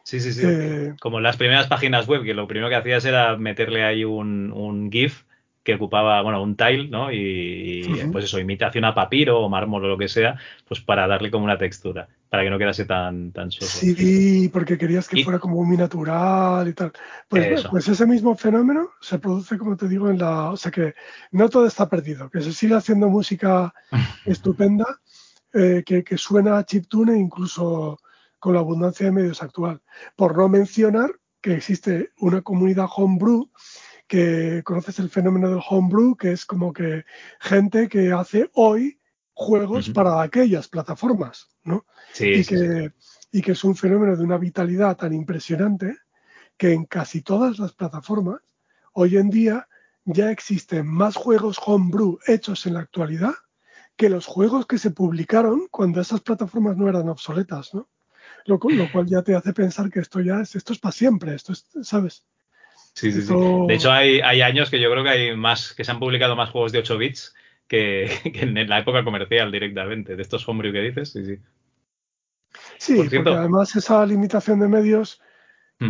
Sí, 0.04 0.20
sí, 0.20 0.32
sí. 0.32 0.42
Eh, 0.44 0.94
Como 1.00 1.20
las 1.20 1.36
primeras 1.36 1.66
páginas 1.66 2.06
web, 2.06 2.22
que 2.22 2.34
lo 2.34 2.46
primero 2.46 2.68
que 2.68 2.76
hacías 2.76 3.04
era 3.04 3.36
meterle 3.36 3.84
ahí 3.84 4.04
un, 4.04 4.52
un 4.52 4.90
GIF 4.90 5.24
que 5.66 5.74
ocupaba, 5.74 6.22
bueno, 6.22 6.40
un 6.40 6.54
tile, 6.54 6.86
¿no? 6.88 7.10
Y, 7.10 8.08
pues 8.12 8.26
eso, 8.26 8.38
imitación 8.38 8.84
a 8.84 8.94
papiro 8.94 9.40
o 9.40 9.48
mármol 9.48 9.84
o 9.84 9.88
lo 9.88 9.98
que 9.98 10.06
sea, 10.06 10.38
pues 10.66 10.80
para 10.80 11.08
darle 11.08 11.28
como 11.28 11.44
una 11.44 11.58
textura, 11.58 12.08
para 12.30 12.44
que 12.44 12.50
no 12.50 12.56
quedase 12.56 12.84
tan, 12.84 13.32
tan 13.32 13.50
soso. 13.50 13.78
Sí, 13.80 14.48
porque 14.52 14.78
querías 14.78 15.08
que 15.08 15.24
fuera 15.24 15.40
como 15.40 15.64
muy 15.64 15.76
natural 15.76 16.68
y 16.68 16.72
tal. 16.72 16.92
Pues, 17.28 17.66
pues, 17.68 17.88
ese 17.88 18.06
mismo 18.06 18.36
fenómeno 18.36 18.90
se 19.00 19.18
produce, 19.18 19.58
como 19.58 19.76
te 19.76 19.88
digo, 19.88 20.08
en 20.08 20.18
la. 20.18 20.52
O 20.52 20.56
sea 20.56 20.70
que 20.70 20.94
no 21.32 21.48
todo 21.48 21.66
está 21.66 21.88
perdido, 21.88 22.30
que 22.30 22.40
se 22.40 22.52
sigue 22.52 22.76
haciendo 22.76 23.08
música 23.08 23.74
estupenda, 24.24 25.00
eh, 25.52 25.82
que, 25.84 26.04
que 26.04 26.16
suena 26.16 26.58
a 26.58 26.64
chiptune 26.64 27.18
incluso 27.18 27.98
con 28.38 28.54
la 28.54 28.60
abundancia 28.60 29.06
de 29.06 29.12
medios 29.12 29.42
actual. 29.42 29.82
Por 30.14 30.38
no 30.38 30.48
mencionar 30.48 31.10
que 31.40 31.54
existe 31.54 32.10
una 32.18 32.42
comunidad 32.42 32.86
homebrew 32.96 33.50
que 34.06 34.62
conoces 34.64 34.98
el 34.98 35.10
fenómeno 35.10 35.50
del 35.50 35.62
homebrew, 35.68 36.16
que 36.16 36.32
es 36.32 36.46
como 36.46 36.72
que 36.72 37.04
gente 37.40 37.88
que 37.88 38.12
hace 38.12 38.50
hoy 38.54 39.00
juegos 39.34 39.90
para 39.90 40.22
aquellas 40.22 40.68
plataformas, 40.68 41.48
¿no? 41.64 41.84
Sí, 42.12 42.26
y, 42.26 42.44
que, 42.44 42.92
y 43.32 43.42
que 43.42 43.52
es 43.52 43.64
un 43.64 43.76
fenómeno 43.76 44.16
de 44.16 44.24
una 44.24 44.38
vitalidad 44.38 44.96
tan 44.96 45.12
impresionante 45.12 45.96
que 46.56 46.72
en 46.72 46.86
casi 46.86 47.22
todas 47.22 47.58
las 47.58 47.72
plataformas 47.72 48.40
hoy 48.92 49.18
en 49.18 49.28
día 49.28 49.68
ya 50.04 50.30
existen 50.30 50.86
más 50.86 51.16
juegos 51.16 51.58
homebrew 51.64 52.18
hechos 52.26 52.64
en 52.66 52.74
la 52.74 52.80
actualidad 52.80 53.34
que 53.96 54.08
los 54.08 54.26
juegos 54.26 54.66
que 54.66 54.78
se 54.78 54.90
publicaron 54.90 55.68
cuando 55.70 56.00
esas 56.00 56.20
plataformas 56.20 56.76
no 56.76 56.88
eran 56.88 57.08
obsoletas, 57.08 57.74
¿no? 57.74 57.88
Lo, 58.44 58.58
lo 58.62 58.92
cual 58.92 59.06
ya 59.06 59.22
te 59.22 59.34
hace 59.34 59.52
pensar 59.52 59.90
que 59.90 60.00
esto 60.00 60.20
ya 60.20 60.40
es, 60.40 60.54
esto 60.54 60.72
es 60.72 60.78
para 60.78 60.92
siempre, 60.92 61.34
esto 61.34 61.52
es, 61.52 61.66
¿sabes? 61.82 62.24
Sí, 62.96 63.12
sí, 63.12 63.20
sí. 63.20 63.34
De 63.68 63.74
hecho, 63.74 63.92
hay, 63.92 64.20
hay, 64.20 64.40
años 64.40 64.70
que 64.70 64.80
yo 64.80 64.90
creo 64.90 65.04
que 65.04 65.10
hay 65.10 65.36
más, 65.36 65.74
que 65.74 65.84
se 65.84 65.90
han 65.90 66.00
publicado 66.00 66.34
más 66.34 66.48
juegos 66.48 66.72
de 66.72 66.78
8 66.78 66.96
bits 66.96 67.34
que, 67.68 68.10
en 68.24 68.68
la 68.68 68.78
época 68.78 69.04
comercial 69.04 69.52
directamente, 69.52 70.16
de 70.16 70.22
estos 70.22 70.48
homebrew 70.48 70.72
que 70.72 70.80
dices, 70.80 71.12
sí, 71.12 71.24
sí. 71.26 71.38
Sí, 72.78 72.96
porque 72.96 73.18
además 73.18 73.76
esa 73.76 74.06
limitación 74.06 74.60
de 74.60 74.68
medios, 74.68 75.20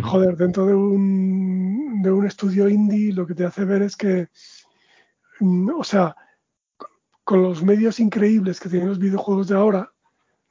joder, 0.03 0.35
dentro 0.35 0.65
de 0.65 0.73
un, 0.73 2.01
de 2.01 2.11
un 2.11 2.25
estudio 2.25 2.67
indie, 2.67 3.13
lo 3.13 3.25
que 3.25 3.35
te 3.35 3.45
hace 3.45 3.63
ver 3.63 3.83
es 3.83 3.95
que, 3.95 4.27
mm, 5.39 5.79
o 5.79 5.83
sea, 5.85 6.13
con 7.23 7.41
los 7.41 7.63
medios 7.63 8.01
increíbles 8.01 8.59
que 8.59 8.69
tienen 8.69 8.89
los 8.89 8.99
videojuegos 8.99 9.47
de 9.47 9.55
ahora, 9.55 9.93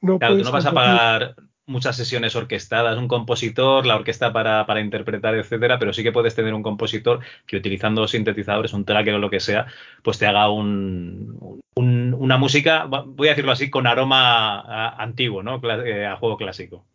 no 0.01 0.17
claro, 0.17 0.37
tú 0.37 0.43
no 0.43 0.51
vas 0.51 0.65
a 0.65 0.71
pagar 0.71 1.35
muchas 1.67 1.95
sesiones 1.95 2.35
orquestadas, 2.35 2.97
un 2.97 3.07
compositor, 3.07 3.85
la 3.85 3.97
orquesta 3.97 4.33
para, 4.33 4.65
para, 4.65 4.81
interpretar, 4.81 5.35
etcétera, 5.35 5.77
pero 5.77 5.93
sí 5.93 6.01
que 6.01 6.11
puedes 6.11 6.33
tener 6.33 6.53
un 6.53 6.63
compositor 6.63 7.19
que 7.45 7.57
utilizando 7.57 8.07
sintetizadores, 8.07 8.73
un 8.73 8.85
tracker 8.85 9.13
o 9.13 9.19
lo 9.19 9.29
que 9.29 9.39
sea, 9.39 9.67
pues 10.01 10.17
te 10.17 10.25
haga 10.25 10.49
un, 10.49 11.61
una 11.75 12.37
música, 12.37 12.85
voy 12.85 13.27
a 13.27 13.31
decirlo 13.31 13.51
así, 13.51 13.69
con 13.69 13.85
aroma 13.85 14.95
antiguo, 14.97 15.43
¿no? 15.43 15.61
Eh, 15.85 16.05
a 16.05 16.15
juego 16.15 16.37
clásico. 16.37 16.85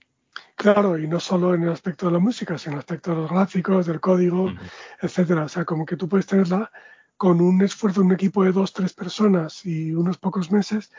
Claro, 0.54 0.98
y 0.98 1.06
no 1.06 1.20
solo 1.20 1.54
en 1.54 1.64
el 1.64 1.70
aspecto 1.70 2.06
de 2.06 2.12
la 2.12 2.18
música, 2.18 2.56
sino 2.56 2.72
en 2.72 2.74
el 2.74 2.80
aspecto 2.80 3.10
de 3.10 3.16
los 3.22 3.30
gráficos, 3.30 3.86
del 3.86 4.00
código, 4.00 4.52
etcétera. 5.00 5.44
O 5.44 5.48
sea, 5.48 5.64
como 5.64 5.84
que 5.84 5.96
tú 5.96 6.08
puedes 6.08 6.26
tenerla 6.26 6.70
con 7.16 7.40
un 7.40 7.62
esfuerzo 7.62 8.00
de 8.00 8.06
un 8.06 8.12
equipo 8.12 8.44
de 8.44 8.52
dos, 8.52 8.72
tres 8.72 8.92
personas 8.92 9.64
y 9.64 9.92
unos 9.92 10.18
pocos 10.18 10.50
meses. 10.50 10.90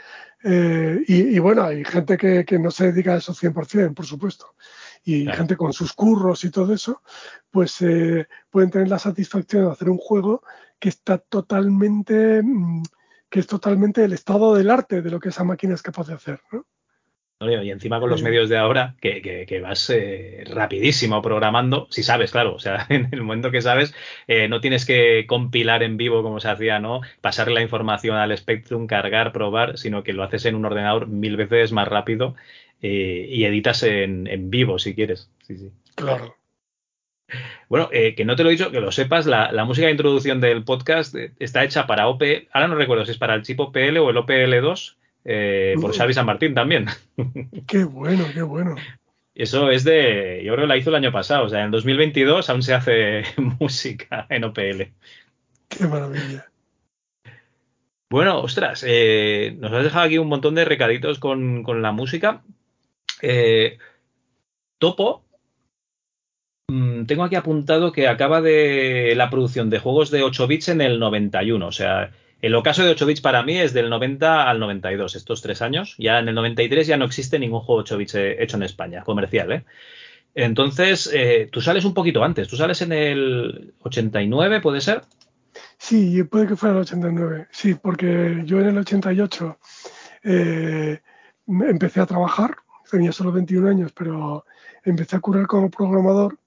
Eh, 0.43 1.04
y, 1.08 1.38
bueno, 1.39 1.63
hay 1.63 1.84
gente 1.84 2.17
que, 2.17 2.60
no 2.60 2.71
se 2.71 2.91
dedica 2.91 3.13
a 3.13 3.17
eso 3.17 3.34
100%, 3.34 3.93
por 3.93 4.06
supuesto. 4.06 4.56
Y 5.04 5.28
gente 5.28 5.58
con 5.58 5.73
sus 5.73 5.91
curros 5.93 6.43
y 6.45 6.49
todo 6.49 6.73
eso, 6.73 7.02
pues 7.52 7.82
eh, 7.82 8.28
pueden 8.49 8.69
tener 8.69 8.88
la 8.88 8.99
satisfacción 8.99 9.65
de 9.65 9.71
hacer 9.71 9.89
un 9.89 9.97
juego 9.97 10.43
que 10.80 10.89
está 10.89 11.17
totalmente, 11.17 12.41
mm, 12.41 12.84
que 13.30 13.39
es 13.41 13.47
totalmente 13.47 14.04
el 14.04 14.13
estado 14.13 14.56
del 14.56 14.69
arte 14.69 15.02
de 15.02 15.12
lo 15.12 15.19
que 15.19 15.30
esa 15.30 15.43
máquina 15.43 15.73
es 15.73 15.82
capaz 15.82 16.08
de 16.08 16.13
hacer, 16.13 16.41
¿no? 16.52 16.65
Y 17.52 17.72
encima 17.72 18.00
con 18.00 18.10
los 18.10 18.22
medios 18.22 18.50
de 18.50 18.58
ahora, 18.58 18.96
que, 19.02 19.60
vas 19.62 19.90
eh, 19.90 20.44
rapidísimo 20.48 21.22
programando, 21.22 21.88
si 21.90 22.04
sabes, 22.04 22.32
claro, 22.32 22.56
o 22.56 22.60
sea, 22.60 22.86
en 22.90 23.10
el 23.12 23.22
momento 23.22 23.52
que 23.52 23.62
sabes, 23.62 23.94
eh, 24.28 24.48
no 24.48 24.62
tienes 24.62 24.86
que 24.86 25.26
compilar 25.28 25.84
en 25.84 25.98
vivo 25.98 26.24
como 26.24 26.40
se 26.40 26.50
hacía, 26.50 26.80
¿no? 26.80 27.02
Pasarle 27.22 27.56
la 27.56 27.62
información 27.62 28.18
al 28.18 28.36
Spectrum, 28.38 28.88
cargar, 28.88 29.32
probar, 29.32 29.78
sino 29.78 30.04
que 30.04 30.14
lo 30.14 30.24
haces 30.24 30.46
en 30.46 30.56
un 30.56 30.66
ordenador 30.66 31.08
mil 31.08 31.38
veces 31.38 31.72
más 31.72 31.88
rápido 31.88 32.36
eh, 32.82 33.28
y 33.30 33.46
editas 33.46 33.84
en, 33.84 34.50
vivo 34.50 34.80
si 34.80 34.96
quieres. 34.96 35.30
Sí, 35.46 35.58
sí. 35.58 35.72
Claro. 35.96 36.36
Bueno, 37.68 37.90
que 37.90 38.26
no 38.26 38.36
te 38.36 38.44
lo 38.44 38.50
he 38.50 38.52
dicho, 38.52 38.70
que 38.70 38.80
lo 38.80 38.92
sepas, 38.92 39.26
la, 39.26 39.52
la, 39.52 39.66
música 39.66 39.88
de 39.88 39.94
introducción 39.94 40.40
del 40.40 40.64
podcast 40.64 41.16
está 41.40 41.64
hecha 41.64 41.88
para 41.88 42.08
OP, 42.08 42.22
ahora 42.52 42.68
no 42.68 42.76
recuerdo 42.76 43.06
si 43.06 43.12
es 43.12 43.18
para 43.18 43.34
el 43.34 43.42
chip 43.42 43.60
OPL 43.60 43.98
o 43.98 44.12
el 44.12 44.18
OPL2, 44.18 44.98
eh, 45.26 45.76
por 45.80 45.96
Xavi 45.96 46.14
San 46.14 46.26
Martín 46.26 46.54
también. 46.54 46.88
Qué 47.68 47.84
bueno, 47.84 48.26
qué 48.34 48.42
bueno. 48.42 48.76
Eso 49.36 49.72
es 49.72 49.84
de, 49.84 50.44
yo 50.46 50.54
creo 50.54 50.66
que 50.66 50.68
la 50.68 50.78
hizo 50.78 50.92
el 50.92 50.96
año 50.96 51.12
pasado, 51.12 51.46
o 51.46 51.50
sea, 51.50 51.64
en 51.64 51.72
2022 51.72 52.50
aún 52.50 52.62
se 52.62 52.74
hace 52.76 53.24
música 53.60 54.28
en 54.30 54.44
OPL. 54.44 54.84
Qué 55.70 55.88
maravilla. 55.88 56.46
Bueno, 58.12 58.42
ostras, 58.42 58.86
eh, 58.88 59.56
nos 59.60 59.74
has 59.74 59.86
dejado 59.86 60.06
aquí 60.06 60.20
un 60.20 60.28
montón 60.28 60.54
de 60.54 60.66
recaditos 60.66 61.18
con, 61.18 61.64
la 61.82 61.92
música. 61.92 62.44
Eh, 63.24 63.80
Topo, 64.78 65.26
mm, 66.68 67.06
tengo 67.06 67.24
aquí 67.24 67.36
apuntado 67.36 67.92
que 67.92 68.08
acaba 68.08 68.40
de 68.40 69.16
la 69.16 69.32
producción 69.32 69.72
de 69.72 69.80
juegos 69.80 70.12
de 70.12 70.22
8 70.22 70.46
bits 70.46 70.70
en 70.70 70.82
el 70.82 71.00
91, 71.00 71.66
o 71.66 71.72
sea, 71.72 72.12
el 72.44 72.56
ocaso 72.56 72.84
de 72.84 72.90
8 72.90 73.06
bits 73.06 73.22
para 73.22 73.42
mí 73.42 73.58
es 73.58 73.72
del 73.72 73.90
90 73.90 74.50
al 74.50 74.60
92, 74.60 75.16
estos 75.16 75.42
tres 75.42 75.62
años. 75.62 75.96
Ya 75.98 76.20
en 76.20 76.28
el 76.28 76.36
93 76.36 76.86
ya 76.86 76.98
no 76.98 77.06
existe 77.06 77.40
ningún 77.40 77.62
juego 77.62 77.80
8 77.80 77.98
bits 77.98 78.16
eh, 78.16 78.44
hecho 78.44 78.58
en 78.58 78.64
España, 78.64 79.02
comercial, 79.06 79.54
¿eh? 79.54 79.66
Entonces, 80.36 81.10
eh, 81.14 81.48
tú 81.50 81.62
sales 81.62 81.86
un 81.86 81.94
poquito 81.94 82.22
antes, 82.22 82.50
tú 82.50 82.58
sales 82.58 82.82
en 82.82 82.92
el 82.92 83.74
89, 83.80 84.60
¿puede 84.60 84.82
ser? 84.82 85.04
Sí, 85.78 86.22
puede 86.24 86.48
que 86.48 86.58
fuera 86.58 86.76
el 86.76 86.82
89, 86.82 87.48
sí, 87.50 87.76
porque 87.76 88.42
yo 88.44 88.60
en 88.60 88.68
el 88.68 88.78
88 88.78 89.58
eh, 90.24 91.00
empecé 91.48 92.02
a 92.02 92.06
trabajar, 92.06 92.58
tenía 92.92 93.14
solo 93.14 93.32
21 93.32 93.70
años, 93.70 93.94
pero 93.94 94.44
empecé 94.84 95.16
a 95.16 95.22
curar 95.22 95.48
como 95.48 95.72
programador 95.72 96.38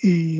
y, 0.00 0.38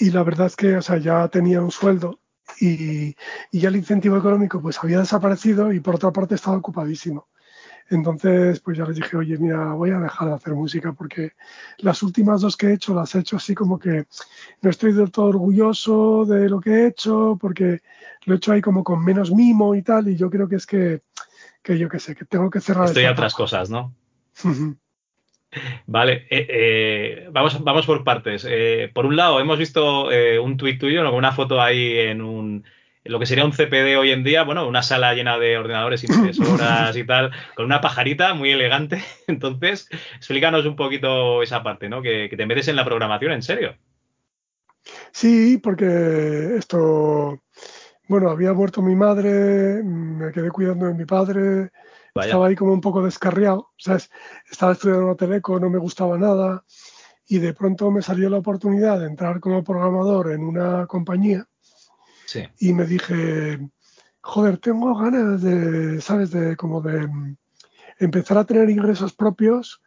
y 0.00 0.10
la 0.10 0.24
verdad 0.24 0.48
es 0.48 0.56
que 0.56 0.78
o 0.78 0.82
sea, 0.82 0.96
ya 0.96 1.28
tenía 1.28 1.60
un 1.62 1.70
sueldo 1.70 2.18
y, 2.60 3.16
ya 3.52 3.68
el 3.68 3.76
incentivo 3.76 4.16
económico 4.16 4.60
pues 4.60 4.78
había 4.82 4.98
desaparecido 4.98 5.72
y 5.72 5.80
por 5.80 5.96
otra 5.96 6.12
parte 6.12 6.34
estaba 6.34 6.56
ocupadísimo. 6.56 7.28
Entonces, 7.90 8.60
pues 8.60 8.76
ya 8.76 8.84
les 8.84 8.96
dije, 8.96 9.16
oye, 9.16 9.38
mira, 9.38 9.72
voy 9.72 9.90
a 9.90 9.98
dejar 9.98 10.28
de 10.28 10.34
hacer 10.34 10.52
música 10.52 10.92
porque 10.92 11.32
las 11.78 12.02
últimas 12.02 12.42
dos 12.42 12.54
que 12.54 12.66
he 12.66 12.74
hecho 12.74 12.94
las 12.94 13.14
he 13.14 13.20
hecho 13.20 13.36
así 13.36 13.54
como 13.54 13.78
que 13.78 14.06
no 14.60 14.70
estoy 14.70 14.92
del 14.92 15.10
todo 15.10 15.26
orgulloso 15.26 16.26
de 16.26 16.50
lo 16.50 16.60
que 16.60 16.70
he 16.70 16.86
hecho 16.88 17.38
porque 17.40 17.80
lo 18.26 18.34
he 18.34 18.36
hecho 18.36 18.52
ahí 18.52 18.60
como 18.60 18.84
con 18.84 19.02
menos 19.02 19.32
mimo 19.32 19.74
y 19.74 19.82
tal 19.82 20.08
y 20.08 20.16
yo 20.16 20.28
creo 20.28 20.46
que 20.48 20.56
es 20.56 20.66
que, 20.66 21.00
que 21.62 21.78
yo 21.78 21.88
qué 21.88 21.98
sé, 21.98 22.14
que 22.14 22.26
tengo 22.26 22.50
que 22.50 22.60
cerrar. 22.60 22.86
Estoy 22.86 23.06
a 23.06 23.12
otras 23.12 23.34
cosas, 23.34 23.70
¿no? 23.70 23.94
Vale, 25.86 26.26
eh, 26.30 26.46
eh, 26.48 27.28
vamos, 27.32 27.62
vamos 27.62 27.86
por 27.86 28.04
partes. 28.04 28.46
Eh, 28.48 28.90
por 28.92 29.06
un 29.06 29.16
lado, 29.16 29.40
hemos 29.40 29.58
visto 29.58 30.08
un 30.42 30.56
tuit 30.56 30.78
tuyo, 30.78 31.14
una 31.14 31.32
foto 31.32 31.60
ahí 31.60 31.98
en 31.98 32.20
un 32.20 32.64
lo 33.04 33.18
que 33.18 33.26
sería 33.26 33.44
un 33.44 33.52
CPD 33.52 33.96
hoy 33.96 34.10
en 34.10 34.22
día, 34.22 34.44
bueno, 34.44 34.68
una 34.68 34.82
sala 34.82 35.14
llena 35.14 35.38
de 35.38 35.56
ordenadores, 35.56 36.04
impresoras 36.04 36.94
y 36.94 37.04
tal, 37.04 37.30
con 37.54 37.64
una 37.64 37.80
pajarita 37.80 38.34
muy 38.34 38.50
elegante. 38.50 39.02
Entonces, 39.26 39.88
explícanos 40.16 40.66
un 40.66 40.76
poquito 40.76 41.42
esa 41.42 41.62
parte, 41.62 41.88
¿no? 41.88 42.02
Que, 42.02 42.28
te 42.28 42.46
metes 42.46 42.68
en 42.68 42.76
la 42.76 42.84
programación, 42.84 43.32
en 43.32 43.42
serio. 43.42 43.76
Sí, 45.10 45.58
porque 45.58 46.56
esto, 46.56 47.40
bueno, 48.08 48.30
había 48.30 48.52
muerto 48.52 48.82
mi 48.82 48.94
madre, 48.94 49.82
me 49.82 50.30
quedé 50.30 50.50
cuidando 50.50 50.86
de 50.86 50.94
mi 50.94 51.06
padre, 51.06 51.70
estaba 52.20 52.46
ahí 52.46 52.56
como 52.56 52.72
un 52.72 52.80
poco 52.80 53.02
descarriado, 53.02 53.70
¿sabes? 53.76 54.10
Estaba 54.50 54.72
estudiando 54.72 55.16
Teleco, 55.16 55.58
no 55.58 55.70
me 55.70 55.78
gustaba 55.78 56.18
nada 56.18 56.64
y 57.26 57.38
de 57.38 57.52
pronto 57.52 57.90
me 57.90 58.02
salió 58.02 58.30
la 58.30 58.38
oportunidad 58.38 59.00
de 59.00 59.06
entrar 59.06 59.40
como 59.40 59.62
programador 59.62 60.32
en 60.32 60.42
una 60.42 60.86
compañía 60.86 61.46
y 62.58 62.72
me 62.72 62.84
dije, 62.84 63.58
joder, 64.20 64.58
tengo 64.58 64.94
ganas 64.94 65.42
de, 65.42 66.00
¿sabes? 66.00 66.30
De 66.30 66.56
como 66.56 66.80
de 66.80 67.08
empezar 67.98 68.38
a 68.38 68.44
tener 68.44 68.68
ingresos 68.70 69.12
propios 69.14 69.82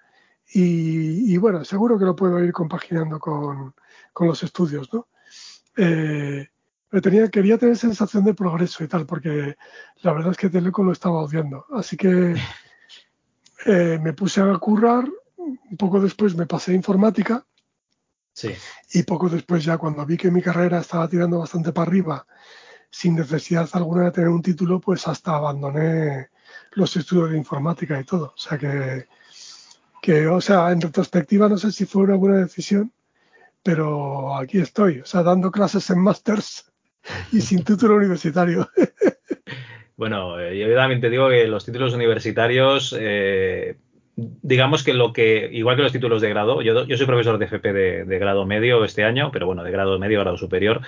y, 0.54 1.38
bueno, 1.38 1.64
seguro 1.64 1.98
que 1.98 2.04
lo 2.04 2.16
puedo 2.16 2.44
ir 2.44 2.52
compaginando 2.52 3.20
con, 3.20 3.74
con 4.12 4.28
los 4.28 4.44
estudios, 4.44 4.92
¿no? 4.94 5.08
Eh, 5.78 6.50
pero 6.92 7.02
tenía, 7.02 7.30
quería 7.30 7.58
tener 7.58 7.78
sensación 7.78 8.26
de 8.26 8.34
progreso 8.34 8.84
y 8.84 8.88
tal, 8.90 9.06
porque 9.06 9.56
la 10.02 10.12
verdad 10.12 10.32
es 10.32 10.38
que 10.38 10.50
Teleco 10.50 10.84
lo 10.84 10.92
estaba 10.92 11.24
odiando. 11.24 11.66
Así 11.72 11.96
que 11.96 12.36
eh, 13.66 13.98
me 14.02 14.12
puse 14.12 14.42
a 14.42 14.54
currar, 14.58 15.06
un 15.38 15.78
poco 15.78 16.02
después 16.02 16.36
me 16.36 16.46
pasé 16.46 16.74
a 16.74 16.76
informática. 16.76 17.46
Sí. 18.34 18.52
Y 18.92 19.04
poco 19.04 19.30
después 19.30 19.64
ya 19.64 19.78
cuando 19.78 20.06
vi 20.06 20.18
que 20.18 20.32
mi 20.32 20.42
carrera 20.42 20.80
estaba 20.80 21.08
tirando 21.08 21.40
bastante 21.40 21.72
para 21.72 21.90
arriba, 21.90 22.28
sin 22.90 23.16
necesidad 23.16 23.70
alguna 23.72 24.04
de 24.04 24.12
tener 24.12 24.30
un 24.30 24.42
título, 24.42 24.82
pues 24.82 25.08
hasta 25.08 25.38
abandoné 25.38 26.28
los 26.72 26.94
estudios 26.98 27.32
de 27.32 27.38
informática 27.38 27.98
y 28.02 28.04
todo. 28.04 28.34
O 28.36 28.38
sea 28.38 28.58
que, 28.58 29.08
que, 30.02 30.28
o 30.28 30.42
sea, 30.42 30.70
en 30.74 30.82
retrospectiva 30.82 31.48
no 31.48 31.58
sé 31.58 31.72
si 31.72 31.86
fue 31.86 32.04
una 32.04 32.16
buena 32.16 32.40
decisión, 32.40 32.92
pero 33.64 34.36
aquí 34.36 34.60
estoy, 34.60 35.00
o 35.00 35.06
sea, 35.06 35.24
dando 35.24 35.52
clases 35.52 35.90
en 35.90 36.00
másters 36.00 36.71
y 37.32 37.42
sin 37.42 37.64
título 37.64 37.96
universitario. 37.96 38.70
bueno, 39.98 40.40
eh, 40.40 40.58
yo 40.58 40.74
también 40.76 41.02
te 41.02 41.10
digo 41.10 41.30
que 41.30 41.48
los 41.48 41.66
títulos 41.66 41.94
universitarios, 41.94 42.96
eh, 43.00 43.78
digamos 44.16 44.84
que 44.84 44.94
lo 44.94 45.14
que, 45.14 45.50
igual 45.52 45.76
que 45.76 45.84
los 45.84 45.92
títulos 45.92 46.22
de 46.22 46.30
grado, 46.30 46.62
yo, 46.62 46.86
yo 46.86 46.98
soy 46.98 47.06
profesor 47.06 47.38
de 47.38 47.46
FP 47.46 47.74
de, 47.74 48.20
grado 48.20 48.46
medio 48.46 48.84
este 48.84 49.04
año, 49.04 49.32
pero 49.32 49.46
bueno, 49.46 49.64
de 49.64 49.72
grado 49.72 49.98
medio, 50.00 50.20
grado 50.20 50.38
superior, 50.38 50.82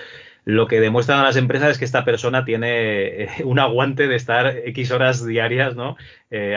lo 0.44 0.66
que 0.66 0.80
demuestran 0.80 1.20
a 1.20 1.24
las 1.24 1.36
empresas 1.36 1.70
es 1.70 1.78
que 1.78 1.84
esta 1.84 2.04
persona 2.04 2.44
tiene 2.44 3.24
eh, 3.24 3.28
un 3.44 3.58
aguante 3.58 4.08
de 4.08 4.16
estar 4.16 4.46
X 4.66 4.90
horas 4.90 5.24
diarias, 5.26 5.74
¿no? 5.74 5.96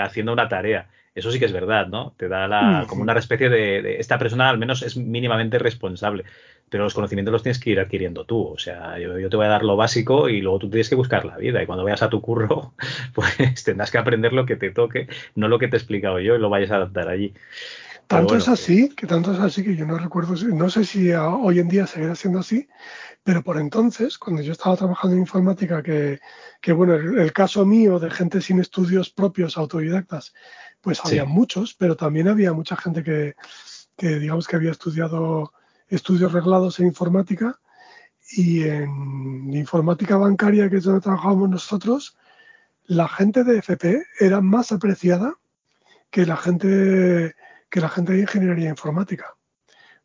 haciendo 0.02 0.34
una 0.34 0.50
tarea. 0.50 0.90
Eso 1.18 1.32
sí 1.32 1.40
que 1.40 1.46
es 1.46 1.54
verdad, 1.54 1.88
¿no? 1.88 2.14
Te 2.18 2.28
da 2.28 2.48
la, 2.48 2.86
como 2.88 3.02
una 3.02 3.18
especie 3.18 3.50
de, 3.50 3.82
de, 3.82 4.00
esta 4.00 4.18
persona 4.18 4.50
al 4.50 4.58
menos 4.58 4.84
es 4.84 4.98
mínimamente 4.98 5.58
responsable 5.60 6.26
pero 6.70 6.84
los 6.84 6.94
conocimientos 6.94 7.32
los 7.32 7.44
tienes 7.44 7.60
que 7.60 7.70
ir 7.70 7.80
adquiriendo 7.80 8.26
tú. 8.26 8.46
O 8.46 8.58
sea, 8.58 9.00
yo, 9.00 9.30
te 9.30 9.38
voy 9.38 9.46
a 9.46 9.50
dar 9.50 9.64
lo 9.64 9.78
básico 9.78 10.28
y 10.28 10.42
luego 10.42 10.60
tú 10.60 10.70
tienes 10.70 10.90
que 10.90 10.96
buscar 10.96 11.26
la 11.26 11.38
vida. 11.38 11.64
Y 11.64 11.66
cuando 11.66 11.84
vayas 11.84 12.02
a 12.02 12.10
tu 12.10 12.22
curro, 12.22 12.74
pues 13.14 13.64
tendrás 13.64 13.92
que 13.92 13.98
aprender 13.98 14.34
lo 14.34 14.46
que 14.46 14.58
te 14.58 14.72
toque, 14.72 15.08
no 15.36 15.48
lo 15.48 15.60
que 15.60 15.68
te 15.68 15.78
he 15.78 15.80
explicado 15.80 16.20
yo 16.20 16.36
y 16.36 16.40
lo 16.40 16.50
vayas 16.50 16.72
a 16.72 16.76
adaptar 16.76 17.08
allí. 17.08 17.34
Tanto 18.08 18.38
es 18.38 18.48
así, 18.48 18.90
que 18.96 19.06
tanto 19.06 19.34
es 19.34 19.40
así 19.40 19.64
que 19.66 19.76
yo 19.76 19.86
no 19.86 19.98
recuerdo, 19.98 20.34
no 20.54 20.70
sé 20.70 20.86
si 20.86 21.12
hoy 21.12 21.60
en 21.60 21.68
día 21.68 21.86
seguirá 21.88 22.16
siendo 22.16 22.40
así, 22.40 22.66
pero 23.28 23.44
por 23.44 23.58
entonces, 23.58 24.18
cuando 24.18 24.42
yo 24.42 24.54
estaba 24.54 24.78
trabajando 24.78 25.18
en 25.18 25.24
informática, 25.24 25.84
que, 25.84 26.22
que 26.62 26.72
bueno, 26.72 26.94
el, 26.94 27.34
caso 27.34 27.66
mío 27.66 28.00
de 28.00 28.10
gente 28.10 28.40
sin 28.40 28.62
estudios 28.62 29.10
propios, 29.10 29.58
autodidactas, 29.58 30.34
pues 30.82 31.04
había 31.04 31.26
muchos, 31.26 31.74
pero 31.74 31.96
también 31.96 32.28
había 32.28 32.54
mucha 32.54 32.76
gente 32.76 33.04
que, 33.04 33.36
que 33.96 34.20
digamos 34.20 34.48
que 34.48 34.56
había 34.56 34.72
estudiado 34.72 35.52
estudios 35.88 36.32
reglados 36.32 36.80
en 36.80 36.88
informática 36.88 37.60
y 38.32 38.64
en 38.64 39.54
informática 39.54 40.18
bancaria, 40.18 40.70
que 40.70 40.78
es 40.78 40.84
donde 40.84 41.02
trabajábamos 41.02 41.50
nosotros, 41.50 42.18
la 42.86 43.08
gente 43.08 43.44
de 43.44 43.60
FP 43.60 44.04
era 44.20 44.42
más 44.42 44.72
apreciada 44.72 45.34
que 46.10 46.26
la 46.26 46.38
gente 46.38 47.36
que 47.70 47.82
la 47.82 47.90
gente 47.90 48.14
de 48.14 48.22
ingeniería 48.22 48.70
informática, 48.70 49.36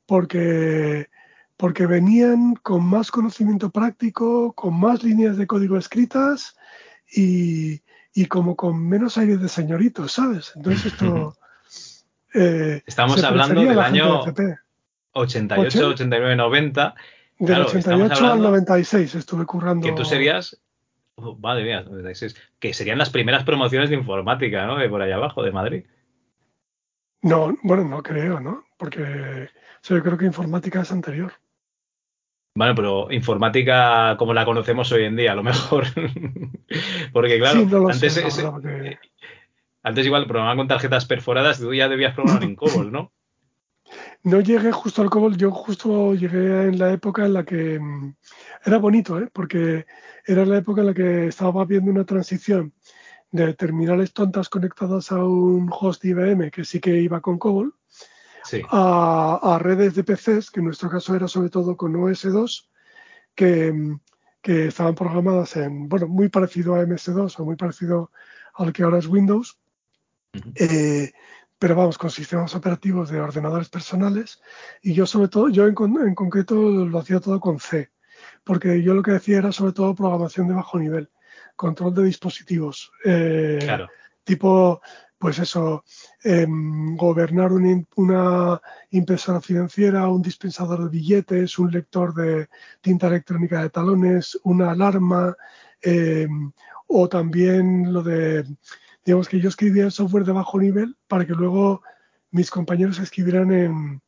porque 0.06 1.08
porque 1.56 1.86
venían 1.86 2.56
con 2.56 2.84
más 2.84 3.10
conocimiento 3.12 3.70
práctico, 3.70 4.52
con 4.52 4.78
más 4.78 5.04
líneas 5.04 5.36
de 5.36 5.46
código 5.46 5.78
escritas 5.78 6.56
y, 7.14 7.81
y 8.14 8.26
como 8.26 8.56
con 8.56 8.88
menos 8.88 9.16
aire 9.18 9.36
de 9.36 9.48
señoritos, 9.48 10.12
¿sabes? 10.12 10.52
Entonces 10.56 10.92
esto 10.92 11.36
eh, 12.34 12.82
estamos 12.86 13.22
hablando 13.22 13.60
del 13.60 13.78
año 13.78 14.22
88, 15.12 15.88
89, 15.88 16.36
90. 16.36 16.94
Del 17.38 17.46
Claro, 17.46 17.64
88 17.64 17.78
estamos 17.78 18.10
al 18.10 18.26
hablando 18.26 18.50
96 18.50 19.14
estuve 19.14 19.46
currando. 19.46 19.86
Que 19.86 19.92
tú 19.92 20.04
serías. 20.04 20.60
oh, 21.16 21.36
madre 21.36 21.64
mía, 21.64 21.82
96. 21.82 22.36
Que 22.58 22.72
serían 22.72 22.98
las 22.98 23.10
primeras 23.10 23.44
promociones 23.44 23.90
de 23.90 23.96
informática, 23.96 24.66
¿no? 24.66 24.76
De 24.76 24.88
por 24.88 25.02
allá 25.02 25.16
abajo, 25.16 25.42
de 25.42 25.52
Madrid. 25.52 25.84
No, 27.22 27.56
bueno, 27.62 27.84
no 27.84 28.02
creo, 28.02 28.40
¿no? 28.40 28.64
Porque 28.76 29.02
o 29.02 29.84
sea, 29.84 29.96
yo 29.96 30.02
creo 30.02 30.18
que 30.18 30.26
informática 30.26 30.80
es 30.80 30.92
anterior. 30.92 31.32
Bueno, 32.54 32.74
pero 32.74 33.10
informática 33.10 34.16
como 34.18 34.34
la 34.34 34.44
conocemos 34.44 34.90
hoy 34.92 35.04
en 35.04 35.16
día, 35.16 35.32
a 35.32 35.34
lo 35.34 35.42
mejor. 35.42 35.84
Porque 37.12 37.38
claro, 37.38 37.60
sí, 37.60 37.66
no 37.66 37.78
lo 37.80 37.88
antes, 37.88 38.12
sé, 38.12 38.26
ese- 38.26 38.44
porque- 38.44 38.98
antes 39.82 40.06
igual 40.06 40.26
programaban 40.26 40.58
con 40.58 40.68
tarjetas 40.68 41.06
perforadas, 41.06 41.58
tú 41.58 41.72
ya 41.74 41.88
debías 41.88 42.14
programar 42.14 42.44
en 42.44 42.54
COBOL, 42.54 42.92
¿no? 42.92 43.12
No 44.22 44.40
llegué 44.40 44.70
justo 44.70 45.02
al 45.02 45.10
COBOL, 45.10 45.36
yo 45.36 45.50
justo 45.50 46.14
llegué 46.14 46.68
en 46.68 46.78
la 46.78 46.92
época 46.92 47.26
en 47.26 47.32
la 47.32 47.44
que 47.44 47.80
mm, 47.80 48.14
era 48.64 48.78
bonito, 48.78 49.18
¿eh? 49.18 49.28
porque 49.32 49.84
era 50.24 50.46
la 50.46 50.58
época 50.58 50.82
en 50.82 50.86
la 50.88 50.94
que 50.94 51.26
estaba 51.26 51.64
viendo 51.64 51.90
una 51.90 52.04
transición 52.04 52.72
de 53.32 53.54
terminales 53.54 54.12
tontas 54.12 54.48
conectadas 54.48 55.10
a 55.10 55.24
un 55.24 55.68
host 55.72 56.04
IBM 56.04 56.50
que 56.50 56.64
sí 56.64 56.78
que 56.80 56.96
iba 57.00 57.20
con 57.20 57.38
COBOL 57.38 57.74
Sí. 58.44 58.62
a, 58.70 59.38
a 59.42 59.58
redes 59.58 59.94
de 59.94 60.04
PCs, 60.04 60.50
que 60.50 60.60
en 60.60 60.66
nuestro 60.66 60.90
caso 60.90 61.14
era 61.14 61.28
sobre 61.28 61.48
todo 61.50 61.76
con 61.76 61.92
OS2, 61.94 62.68
que, 63.34 63.72
que 64.40 64.66
estaban 64.66 64.94
programadas 64.94 65.56
en, 65.56 65.88
bueno, 65.88 66.08
muy 66.08 66.28
parecido 66.28 66.74
a 66.74 66.82
MS2 66.82 67.38
o 67.38 67.44
muy 67.44 67.56
parecido 67.56 68.10
al 68.54 68.72
que 68.72 68.82
ahora 68.82 68.98
es 68.98 69.06
Windows, 69.06 69.58
eh, 70.54 71.12
pero 71.58 71.76
vamos, 71.76 71.96
con 71.96 72.10
sistemas 72.10 72.54
operativos 72.54 73.10
de 73.10 73.20
ordenadores 73.20 73.68
personales. 73.68 74.40
Y 74.82 74.94
yo 74.94 75.06
sobre 75.06 75.28
todo, 75.28 75.48
yo 75.48 75.66
en, 75.66 75.74
con- 75.74 76.06
en 76.06 76.14
concreto 76.14 76.54
lo 76.56 76.98
hacía 76.98 77.20
todo 77.20 77.38
con 77.40 77.60
C, 77.60 77.90
porque 78.44 78.82
yo 78.82 78.94
lo 78.94 79.02
que 79.02 79.12
decía 79.12 79.38
era 79.38 79.52
sobre 79.52 79.72
todo 79.72 79.94
programación 79.94 80.48
de 80.48 80.54
bajo 80.54 80.78
nivel, 80.78 81.08
control 81.56 81.94
de 81.94 82.04
dispositivos, 82.04 82.90
eh, 83.04 83.58
Claro. 83.62 83.88
tipo, 84.24 84.80
pues 85.22 85.38
eso, 85.38 85.84
em, 86.24 86.96
gobernar 86.96 87.52
una, 87.52 87.68
im- 87.70 87.86
una 87.96 88.60
impresora 88.90 89.40
financiera, 89.40 90.08
un 90.08 90.20
dispensador 90.22 90.82
de 90.84 90.90
billetes, 90.90 91.58
un 91.60 91.70
lector 91.70 92.12
de 92.14 92.48
tinta 92.80 93.06
electrónica 93.06 93.62
de 93.62 93.70
talones, 93.70 94.38
una 94.44 94.72
alarma, 94.72 95.36
em, 95.80 96.52
o 96.88 97.08
también 97.08 97.92
lo 97.92 98.02
de, 98.02 98.44
digamos 99.04 99.28
que 99.28 99.40
yo 99.40 99.48
escribía 99.48 99.84
el 99.84 99.92
software 99.92 100.24
de 100.24 100.32
bajo 100.32 100.58
nivel 100.60 100.96
para 101.08 101.24
que 101.26 101.34
luego 101.34 101.82
mis 102.32 102.50
compañeros 102.50 102.98
escribieran 102.98 103.52
en, 103.52 104.02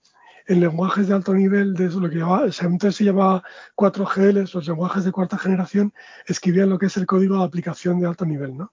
en 0.47 0.61
lenguajes 0.61 1.09
de 1.09 1.15
alto 1.15 1.33
nivel, 1.35 1.75
de 1.75 1.89
lo 1.91 2.11
que 2.11 2.17
llamaba, 2.17 2.47
entonces 2.47 2.97
se 2.97 3.05
llamaba 3.05 3.43
4GL, 3.77 4.51
los 4.53 4.67
lenguajes 4.69 5.05
de 5.05 5.13
cuarta 5.13 5.39
generación, 5.39 5.93
escribían 6.27 6.71
lo 6.71 6.79
que 6.79 6.87
es 6.87 6.97
el 6.97 7.07
código 7.07 7.39
de 7.39 7.45
aplicación 7.45 8.01
de 8.01 8.07
alto 8.09 8.27
nivel, 8.27 8.57
¿no? 8.57 8.73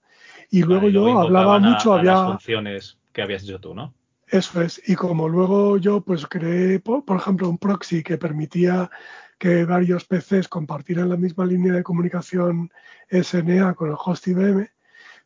Y 0.51 0.63
luego 0.63 0.81
Vale, 0.83 0.93
yo 0.93 1.19
hablaba 1.19 1.59
mucho, 1.59 1.93
a 1.93 1.99
había... 1.99 2.11
las 2.11 2.25
funciones 2.25 2.97
que 3.13 3.21
habías 3.21 3.43
hecho 3.43 3.59
tú, 3.59 3.73
¿no? 3.73 3.93
Eso 4.27 4.61
es, 4.61 4.81
y 4.87 4.95
como 4.95 5.27
luego 5.27 5.77
yo 5.77 6.01
pues 6.01 6.25
creé, 6.27 6.79
por, 6.79 7.03
por 7.03 7.17
ejemplo, 7.17 7.49
un 7.49 7.57
proxy 7.57 8.03
que 8.03 8.17
permitía 8.17 8.89
que 9.37 9.65
varios 9.65 10.05
PCs 10.05 10.47
compartieran 10.47 11.09
la 11.09 11.17
misma 11.17 11.45
línea 11.45 11.73
de 11.73 11.83
comunicación 11.83 12.69
SNA 13.09 13.73
con 13.73 13.89
el 13.89 13.95
host 13.97 14.27
IBM, 14.27 14.69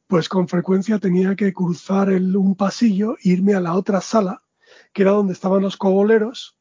pues 0.07 0.29
con 0.29 0.47
frecuencia 0.47 0.97
tenía 0.99 1.35
que 1.35 1.53
cruzar 1.53 2.09
el- 2.09 2.35
un 2.35 2.55
pasillo, 2.55 3.15
e 3.23 3.29
irme 3.29 3.53
a 3.55 3.59
la 3.61 3.73
otra 3.73 4.01
sala, 4.01 4.41
que 4.93 5.01
era 5.03 5.11
donde 5.11 5.33
estaban 5.33 5.61
los 5.61 5.77
coboleros, 5.77 6.57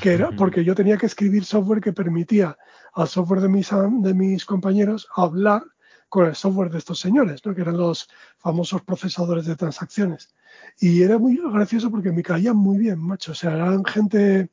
que 0.00 0.14
era 0.14 0.30
porque 0.36 0.64
yo 0.64 0.74
tenía 0.74 0.96
que 0.96 1.06
escribir 1.06 1.44
software 1.44 1.80
que 1.80 1.92
permitía 1.92 2.56
al 2.94 3.06
software 3.08 3.40
de 3.40 3.48
mis, 3.48 3.70
de 3.70 4.14
mis 4.14 4.44
compañeros 4.44 5.06
hablar 5.14 5.62
con 6.08 6.26
el 6.26 6.34
software 6.34 6.70
de 6.70 6.78
estos 6.78 6.98
señores, 6.98 7.44
¿no? 7.44 7.54
que 7.54 7.60
eran 7.60 7.76
los 7.76 8.08
famosos 8.38 8.82
procesadores 8.82 9.46
de 9.46 9.56
transacciones. 9.56 10.34
Y 10.80 11.02
era 11.02 11.18
muy 11.18 11.38
gracioso 11.52 11.90
porque 11.90 12.12
me 12.12 12.22
caían 12.22 12.56
muy 12.56 12.78
bien, 12.78 12.98
macho. 12.98 13.32
O 13.32 13.34
sea, 13.34 13.54
eran 13.54 13.84
gente 13.84 14.50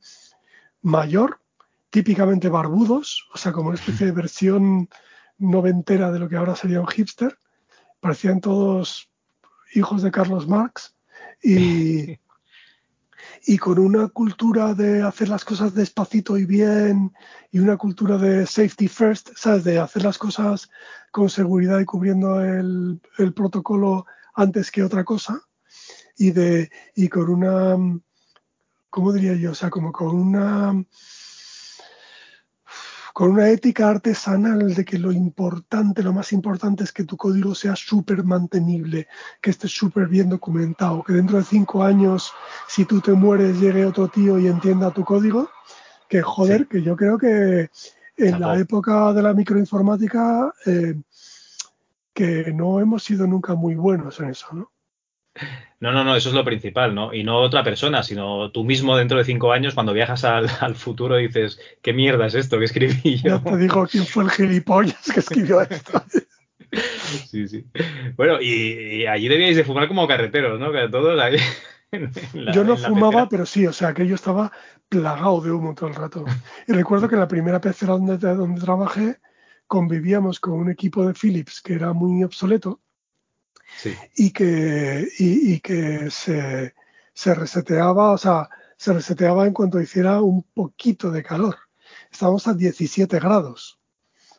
mayor, 0.81 1.39
típicamente 1.89 2.49
barbudos, 2.49 3.27
o 3.33 3.37
sea, 3.37 3.51
como 3.51 3.69
una 3.69 3.79
especie 3.79 4.05
de 4.05 4.11
versión 4.23 4.89
noventera 5.37 6.11
de 6.11 6.19
lo 6.19 6.29
que 6.29 6.35
ahora 6.37 6.55
sería 6.55 6.81
un 6.81 6.87
hipster. 6.87 7.37
Parecían 7.99 8.41
todos 8.41 9.09
hijos 9.73 10.01
de 10.01 10.11
Carlos 10.11 10.47
Marx 10.47 10.95
y, 11.41 12.17
y 13.45 13.57
con 13.57 13.79
una 13.79 14.07
cultura 14.07 14.73
de 14.73 15.01
hacer 15.01 15.29
las 15.29 15.45
cosas 15.45 15.73
despacito 15.73 16.37
y 16.37 16.45
bien 16.45 17.13
y 17.51 17.59
una 17.59 17.77
cultura 17.77 18.17
de 18.17 18.45
safety 18.45 18.87
first, 18.87 19.29
¿sabes? 19.35 19.63
De 19.63 19.79
hacer 19.79 20.03
las 20.03 20.17
cosas 20.17 20.69
con 21.11 21.29
seguridad 21.29 21.79
y 21.79 21.85
cubriendo 21.85 22.41
el, 22.41 23.01
el 23.17 23.33
protocolo 23.33 24.05
antes 24.33 24.71
que 24.71 24.83
otra 24.83 25.03
cosa 25.03 25.41
y 26.17 26.31
de 26.31 26.69
y 26.95 27.09
con 27.09 27.29
una 27.29 27.77
¿cómo 28.95 29.11
diría 29.11 29.35
yo? 29.35 29.51
O 29.51 29.55
sea, 29.55 29.69
como 29.69 29.91
con 29.91 30.15
una 30.15 30.73
con 33.15 33.31
una 33.31 33.49
ética 33.49 33.87
artesanal 33.89 34.73
de 34.75 34.83
que 34.83 34.99
lo 34.99 35.09
importante, 35.09 36.03
lo 36.03 36.11
más 36.11 36.33
importante 36.33 36.83
es 36.83 36.91
que 36.91 37.05
tu 37.05 37.15
código 37.15 37.55
sea 37.55 37.73
súper 37.73 38.25
mantenible, 38.25 39.07
que 39.41 39.51
esté 39.51 39.69
súper 39.69 40.09
bien 40.09 40.27
documentado, 40.27 41.01
que 41.01 41.13
dentro 41.13 41.37
de 41.37 41.45
cinco 41.45 41.81
años, 41.81 42.33
si 42.67 42.83
tú 42.83 42.99
te 42.99 43.13
mueres, 43.13 43.57
llegue 43.57 43.85
otro 43.85 44.09
tío 44.09 44.37
y 44.37 44.47
entienda 44.47 44.91
tu 44.91 45.05
código, 45.05 45.49
que 46.09 46.21
joder, 46.21 46.63
Sí. 46.63 46.67
que 46.71 46.81
yo 46.81 46.97
creo 46.97 47.17
que 47.17 47.69
en 48.17 48.41
la 48.41 48.59
época 48.59 49.13
de 49.13 49.21
la 49.21 49.33
microinformática, 49.33 50.53
eh, 50.65 50.99
que 52.13 52.51
no 52.51 52.81
hemos 52.81 53.01
sido 53.05 53.25
nunca 53.27 53.55
muy 53.55 53.75
buenos 53.75 54.19
en 54.19 54.31
eso, 54.31 54.47
¿no? 54.51 54.71
No, 55.81 55.91
no, 55.91 56.03
no, 56.03 56.15
eso 56.15 56.29
es 56.29 56.35
lo 56.35 56.45
principal, 56.45 56.95
¿no? 56.95 57.13
Y 57.13 57.23
no 57.23 57.37
otra 57.41 57.63
persona, 57.63 58.01
sino 58.03 58.49
tú 58.51 58.63
mismo 58.63 58.95
dentro 58.97 59.17
de 59.17 59.25
cinco 59.25 59.51
años, 59.51 59.73
cuando 59.73 59.93
viajas 59.93 60.23
al, 60.23 60.49
al 60.61 60.75
futuro, 60.75 61.17
dices, 61.17 61.59
¿qué 61.81 61.93
mierda 61.93 62.25
es 62.27 62.35
esto 62.35 62.57
que 62.57 62.65
escribí 62.65 63.17
yo? 63.17 63.37
Ya 63.37 63.43
te 63.43 63.57
digo 63.57 63.85
quién 63.85 64.05
fue 64.05 64.23
el 64.23 64.31
gilipollas 64.31 65.11
que 65.13 65.19
escribió 65.19 65.61
esto. 65.61 66.03
Sí, 67.29 67.47
sí. 67.47 67.65
Bueno, 68.17 68.41
y, 68.41 69.03
y 69.03 69.05
allí 69.07 69.29
debíais 69.29 69.55
de 69.55 69.63
fumar 69.63 69.87
como 69.87 70.07
carreteros, 70.07 70.59
¿no? 70.59 70.73
Que 70.73 70.89
todos 70.89 71.17
ahí. 71.21 71.37
en 71.91 72.11
la- 72.33 72.51
Yo 72.51 72.65
no 72.65 72.75
fumaba, 72.75 73.11
pecera. 73.11 73.29
pero 73.29 73.45
sí, 73.45 73.65
o 73.65 73.71
sea, 73.71 73.93
que 73.93 74.05
yo 74.05 74.15
estaba 74.15 74.51
plagado 74.89 75.39
de 75.41 75.51
humo 75.51 75.73
todo 75.73 75.87
el 75.89 75.95
rato. 75.95 76.25
Y 76.67 76.73
recuerdo 76.73 77.07
que 77.07 77.15
en 77.15 77.21
la 77.21 77.27
primera 77.29 77.61
pecera 77.61 77.93
donde, 77.93 78.17
donde 78.17 78.59
trabajé 78.59 79.19
convivíamos 79.67 80.39
con 80.41 80.53
un 80.53 80.69
equipo 80.69 81.05
de 81.07 81.13
Philips 81.13 81.61
que 81.61 81.73
era 81.75 81.93
muy 81.93 82.23
obsoleto 82.23 82.81
Sí. 83.77 83.93
y 84.15 84.31
que, 84.31 85.07
y, 85.19 85.53
y 85.53 85.59
que 85.59 86.09
se, 86.11 86.73
se 87.13 87.33
reseteaba, 87.35 88.11
o 88.11 88.17
sea, 88.17 88.49
se 88.77 88.93
reseteaba 88.93 89.45
en 89.45 89.53
cuanto 89.53 89.79
hiciera 89.79 90.21
un 90.21 90.43
poquito 90.53 91.11
de 91.11 91.23
calor. 91.23 91.55
Estábamos 92.11 92.47
a 92.47 92.53
17 92.53 93.19
grados, 93.19 93.79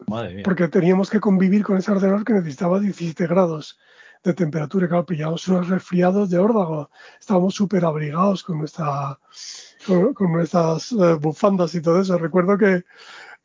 Madre 0.08 0.34
mía. 0.34 0.42
porque 0.44 0.68
teníamos 0.68 1.10
que 1.10 1.20
convivir 1.20 1.62
con 1.64 1.76
ese 1.76 1.90
ordenador 1.90 2.24
que 2.24 2.32
necesitaba 2.34 2.80
17 2.80 3.26
grados 3.26 3.78
de 4.24 4.34
temperatura. 4.34 4.86
Y 4.86 4.88
Claro, 4.88 5.06
pillábamos 5.06 5.46
unos 5.48 5.68
resfriados 5.68 6.30
de 6.30 6.38
órdago. 6.38 6.90
Estábamos 7.20 7.54
súper 7.54 7.84
abrigados 7.84 8.42
con, 8.42 8.58
nuestra, 8.58 9.18
con, 9.86 10.14
con 10.14 10.32
nuestras 10.32 10.92
eh, 10.92 11.14
bufandas 11.20 11.74
y 11.74 11.80
todo 11.80 12.00
eso. 12.00 12.18
Recuerdo 12.18 12.58
que 12.58 12.84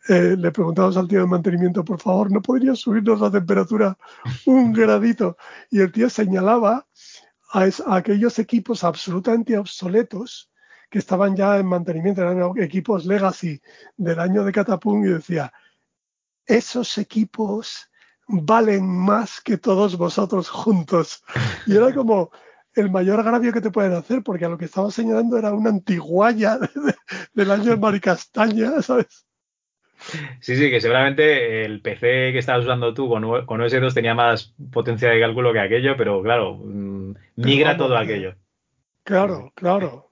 eh, 0.09 0.35
le 0.37 0.51
preguntábamos 0.51 0.97
al 0.97 1.07
tío 1.07 1.21
de 1.21 1.27
mantenimiento, 1.27 1.83
por 1.83 1.99
favor, 1.99 2.31
¿no 2.31 2.41
podría 2.41 2.75
subirnos 2.75 3.21
la 3.21 3.31
temperatura 3.31 3.97
un 4.45 4.73
gradito? 4.73 5.37
Y 5.69 5.79
el 5.79 5.91
tío 5.91 6.09
señalaba 6.09 6.87
a, 7.53 7.67
aquellos 7.87 8.39
equipos 8.39 8.83
absolutamente 8.83 9.57
obsoletos 9.57 10.51
que 10.89 10.99
estaban 10.99 11.35
ya 11.35 11.57
en 11.57 11.67
mantenimiento, 11.67 12.21
eran 12.21 12.57
equipos 12.57 13.05
legacy 13.05 13.61
del 13.95 14.19
año 14.19 14.43
de 14.43 14.51
Catapum 14.51 15.05
y 15.05 15.09
decía, 15.09 15.53
esos 16.45 16.97
equipos 16.97 17.89
valen 18.27 18.87
más 18.87 19.39
que 19.41 19.57
todos 19.57 19.97
vosotros 19.97 20.49
juntos. 20.49 21.23
Y 21.65 21.75
era 21.77 21.93
como 21.93 22.31
el 22.73 22.89
mayor 22.89 23.19
agravio 23.19 23.53
que 23.53 23.61
te 23.61 23.71
pueden 23.71 23.93
hacer, 23.93 24.23
porque 24.23 24.45
a 24.45 24.49
lo 24.49 24.57
que 24.57 24.65
estaba 24.65 24.91
señalando 24.91 25.37
era 25.37 25.53
una 25.53 25.69
antiguaya 25.69 26.57
de- 26.57 26.69
del 27.33 27.51
año 27.51 27.71
de 27.71 27.77
Maricastaña, 27.77 28.81
¿sabes? 28.81 29.25
Sí, 30.39 30.55
sí, 30.55 30.69
que 30.71 30.81
seguramente 30.81 31.63
el 31.65 31.81
PC 31.81 32.31
que 32.31 32.39
estabas 32.39 32.63
usando 32.65 32.93
tú 32.93 33.07
con, 33.07 33.23
O- 33.23 33.45
con 33.45 33.61
OS2 33.61 33.93
tenía 33.93 34.13
más 34.15 34.53
potencia 34.71 35.09
de 35.09 35.19
cálculo 35.19 35.53
que 35.53 35.59
aquello, 35.59 35.95
pero 35.97 36.21
claro, 36.23 36.55
mm, 36.57 37.13
migra 37.35 37.77
todo 37.77 37.95
eh. 37.95 38.03
aquello. 38.03 38.35
Claro, 39.03 39.51
claro. 39.55 40.11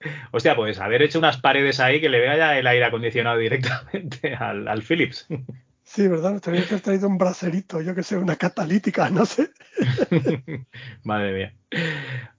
Hostia, 0.32 0.56
pues 0.56 0.78
haber 0.80 1.02
hecho 1.02 1.18
unas 1.18 1.38
paredes 1.40 1.80
ahí 1.80 2.00
que 2.00 2.08
le 2.08 2.20
vea 2.20 2.36
ya 2.36 2.58
el 2.58 2.66
aire 2.66 2.84
acondicionado 2.84 3.38
directamente 3.38 4.34
al, 4.38 4.66
al 4.68 4.82
Philips. 4.82 5.26
Sí, 5.84 6.06
¿verdad? 6.08 6.40
Que 6.40 6.50
haber 6.50 6.80
traído 6.80 7.08
un 7.08 7.18
braserito, 7.18 7.80
yo 7.82 7.94
que 7.94 8.02
sé, 8.04 8.16
una 8.16 8.36
catalítica, 8.36 9.10
no 9.10 9.26
sé. 9.26 9.50
Madre 11.04 11.32
mía. 11.32 11.54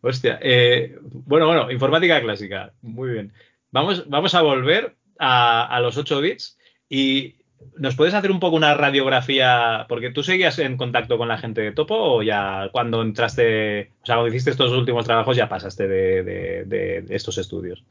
Hostia. 0.01 0.39
eh, 0.41 0.97
bueno, 1.03 1.45
bueno, 1.47 1.69
informática 1.71 2.21
clásica. 2.21 2.71
Muy 2.81 3.11
bien. 3.11 3.33
Vamos, 3.71 4.07
vamos 4.09 4.33
a 4.35 4.41
volver 4.41 4.95
a, 5.19 5.65
a 5.65 5.79
los 5.79 5.97
8 5.97 6.21
bits 6.21 6.57
y 6.89 7.35
¿Nos 7.77 7.95
puedes 7.95 8.13
hacer 8.13 8.31
un 8.31 8.39
poco 8.39 8.55
una 8.55 8.73
radiografía? 8.73 9.85
Porque 9.89 10.11
tú 10.11 10.23
seguías 10.23 10.59
en 10.59 10.77
contacto 10.77 11.17
con 11.17 11.27
la 11.27 11.37
gente 11.37 11.61
de 11.61 11.71
Topo 11.71 11.95
o 11.95 12.21
ya 12.21 12.69
cuando 12.71 13.01
entraste, 13.01 13.91
o 14.01 14.05
sea, 14.05 14.15
cuando 14.15 14.27
hiciste 14.27 14.51
estos 14.51 14.71
últimos 14.71 15.05
trabajos 15.05 15.35
ya 15.35 15.49
pasaste 15.49 15.87
de, 15.87 16.23
de, 16.23 16.65
de 16.65 17.15
estos 17.15 17.37
estudios. 17.37 17.83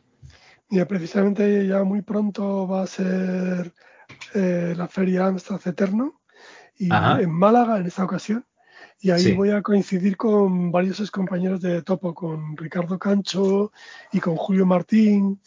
Ya 0.68 0.86
precisamente 0.86 1.66
ya 1.66 1.84
muy 1.84 2.02
pronto 2.02 2.66
va 2.66 2.82
a 2.82 2.86
ser 2.86 3.72
eh, 4.34 4.74
la 4.76 4.88
feria 4.88 5.26
Amstrad 5.26 5.60
Eterno 5.66 6.20
y 6.78 6.88
en 6.92 7.30
Málaga 7.30 7.78
en 7.78 7.86
esta 7.86 8.04
ocasión. 8.04 8.46
Y 9.00 9.10
ahí 9.10 9.32
voy 9.32 9.50
a 9.50 9.62
coincidir 9.62 10.16
con 10.16 10.70
varios 10.70 11.00
ex 11.00 11.10
compañeros 11.10 11.60
de 11.60 11.82
Topo, 11.82 12.14
con 12.14 12.56
Ricardo 12.56 12.98
Cancho 13.00 13.72
y 14.12 14.20
con 14.20 14.36
Julio 14.36 14.64
Martín. 14.64 15.40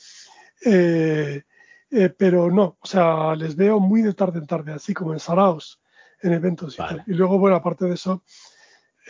Eh, 0.65 1.43
eh, 1.91 2.09
pero 2.09 2.49
no, 2.51 2.77
o 2.79 2.87
sea, 2.87 3.35
les 3.35 3.55
veo 3.55 3.79
muy 3.79 4.01
de 4.01 4.13
tarde 4.13 4.39
en 4.39 4.47
tarde, 4.47 4.73
así 4.73 4.93
como 4.93 5.13
en 5.13 5.19
Saraos, 5.19 5.81
en 6.21 6.33
eventos 6.33 6.73
y 6.75 6.77
tal. 6.77 7.03
Y 7.07 7.13
luego, 7.13 7.37
bueno, 7.37 7.55
aparte 7.55 7.85
de 7.85 7.93
eso, 7.93 8.23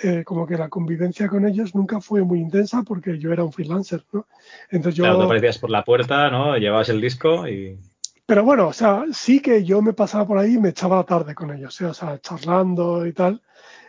eh, 0.04 0.24
como 0.26 0.46
que 0.46 0.58
la 0.58 0.68
convivencia 0.68 1.30
con 1.30 1.48
ellos 1.48 1.74
nunca 1.74 2.02
fue 2.02 2.22
muy 2.22 2.40
intensa 2.40 2.84
porque 2.84 3.18
yo 3.18 3.32
era 3.32 3.46
un 3.46 3.54
freelancer, 3.54 4.04
¿no? 4.12 4.28
Entonces 4.70 4.98
yo... 4.98 5.04
Claro, 5.06 5.20
te 5.20 5.26
aparecías 5.26 5.58
por 5.58 5.70
la 5.70 5.86
puerta, 5.86 6.30
¿no? 6.30 6.58
Llevabas 6.58 6.90
el 6.90 7.00
disco 7.00 7.48
y... 7.48 7.80
Pero 8.26 8.44
bueno, 8.44 8.68
o 8.68 8.74
sea, 8.74 9.06
sí 9.14 9.40
que 9.40 9.64
yo 9.64 9.82
me 9.82 9.94
pasaba 9.94 10.28
por 10.28 10.38
ahí 10.38 10.56
y 10.56 10.60
me 10.60 10.70
echaba 10.70 10.98
la 10.98 11.04
tarde 11.04 11.34
con 11.34 11.52
ellos, 11.52 11.76
¿sí? 11.76 11.86
o 11.86 11.94
sea, 11.94 12.20
charlando 12.20 13.06
y 13.06 13.14
tal, 13.14 13.42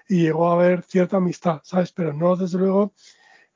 y 0.08 0.22
llegó 0.22 0.48
a 0.48 0.52
haber 0.52 0.82
cierta 0.82 1.16
amistad, 1.16 1.60
¿sabes? 1.64 1.90
Pero 1.90 2.12
no, 2.12 2.36
desde 2.36 2.58
luego, 2.58 2.92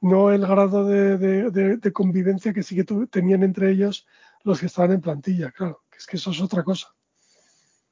no 0.01 0.33
el 0.33 0.41
grado 0.41 0.87
de, 0.87 1.51
de 1.51 1.93
convivencia 1.93 2.55
que 2.55 2.63
sí 2.63 2.75
que 2.75 2.85
tenían 3.11 3.43
entre 3.43 3.71
ellos 3.71 4.07
los 4.45 4.61
que 4.61 4.67
estaban 4.67 4.93
en 4.93 5.01
plantilla, 5.01 5.51
claro, 5.51 5.83
que 5.91 5.99
es 5.99 6.07
que 6.07 6.17
eso 6.17 6.31
es 6.31 6.41
otra 6.41 6.63
cosa. 6.63 6.89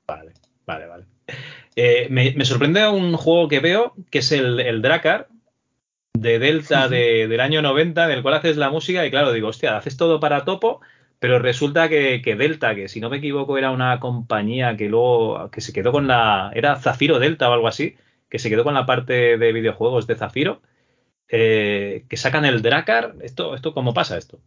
Vale, 0.07 0.33
vale, 0.67 0.87
vale. 0.87 1.07
Eh, 1.77 2.09
me, 2.11 2.45
sorprende 2.45 2.89
un 2.89 3.17
juego 3.17 3.49
que 3.49 3.61
veo, 3.61 3.95
que 4.11 4.19
es 4.19 4.33
el, 4.33 4.61
el 4.61 4.83
Dracar, 4.83 5.29
de 6.21 6.39
Delta 6.39 6.89
del 6.89 7.41
año 7.41 7.63
90, 7.63 8.09
del 8.09 8.23
cual 8.23 8.35
haces 8.35 8.57
la 8.57 8.71
música, 8.71 9.07
y 9.07 9.11
claro, 9.11 9.33
digo, 9.33 9.49
hostia, 9.49 9.77
haces 9.77 9.97
todo 9.97 10.21
para 10.21 10.45
topo, 10.45 10.81
pero 11.19 11.39
resulta 11.39 11.89
que, 11.89 12.21
Delta, 12.39 12.75
que 12.75 12.89
si 12.89 13.01
no 13.01 13.11
me 13.11 13.19
equivoco 13.19 13.59
era 13.59 13.71
una 13.71 13.99
compañía 14.01 14.77
que 14.77 14.89
luego, 14.89 15.51
que 15.51 15.61
se 15.61 15.73
quedó 15.73 15.93
con 15.93 16.07
la, 16.07 16.51
era 16.55 16.77
Zafiro 16.77 17.19
Delta 17.19 17.49
o 17.49 17.53
algo 17.53 17.69
así, 17.69 17.97
que 18.29 18.39
se 18.39 18.51
quedó 18.51 18.65
con 18.65 18.75
la 18.75 18.87
parte 18.87 19.39
de 19.39 19.53
videojuegos 19.53 20.07
de 20.07 20.17
Zafiro, 20.17 20.61
eh, 21.29 22.05
que 22.09 22.17
sacan 22.17 22.45
el 22.45 22.63
Dracar, 22.63 23.15
¿esto, 23.23 23.55
esto 23.55 23.75
cómo 23.75 23.95
pasa 23.95 24.17
esto? 24.17 24.41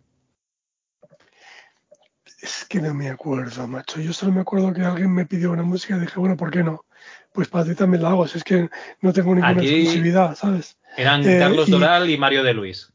Es 2.42 2.66
que 2.66 2.82
no 2.82 2.94
me 2.94 3.10
acuerdo, 3.10 3.68
macho. 3.68 4.02
Yo 4.02 4.14
solo 4.14 4.32
me 4.32 4.42
acuerdo 4.42 4.74
que 4.74 4.82
alguien 4.82 5.14
me 5.14 5.26
pidió 5.26 5.52
una 5.52 5.64
música 5.64 5.96
y 5.96 6.00
dije, 6.00 6.20
bueno, 6.20 6.36
¿por 6.36 6.50
qué 6.50 6.64
no? 6.64 6.86
Pues 7.32 7.48
para 7.48 7.66
ti 7.66 7.76
también 7.76 8.02
la 8.02 8.10
hago. 8.10 8.28
Si 8.28 8.39
es 8.39 8.44
que 8.44 8.68
no 9.02 9.14
tengo 9.14 9.36
ninguna 9.36 9.62
exclusividad, 9.62 10.36
¿sabes? 10.36 10.78
Eran 10.98 11.28
eh, 11.28 11.38
Carlos 11.38 11.70
Doral 11.70 12.10
y 12.10 12.18
Mario 12.18 12.44
de 12.44 12.54
Luis. 12.54 12.92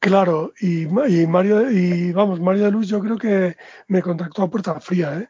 Claro, 0.00 0.52
y, 0.60 0.86
Mario, 0.86 1.70
y 1.70 2.12
vamos, 2.12 2.40
Mario 2.40 2.64
de 2.64 2.70
Luis 2.70 2.88
yo 2.88 3.00
creo 3.00 3.16
que 3.16 3.56
me 3.88 4.00
contactó 4.00 4.42
a 4.42 4.50
puerta 4.50 4.80
fría, 4.80 5.18
¿eh? 5.18 5.28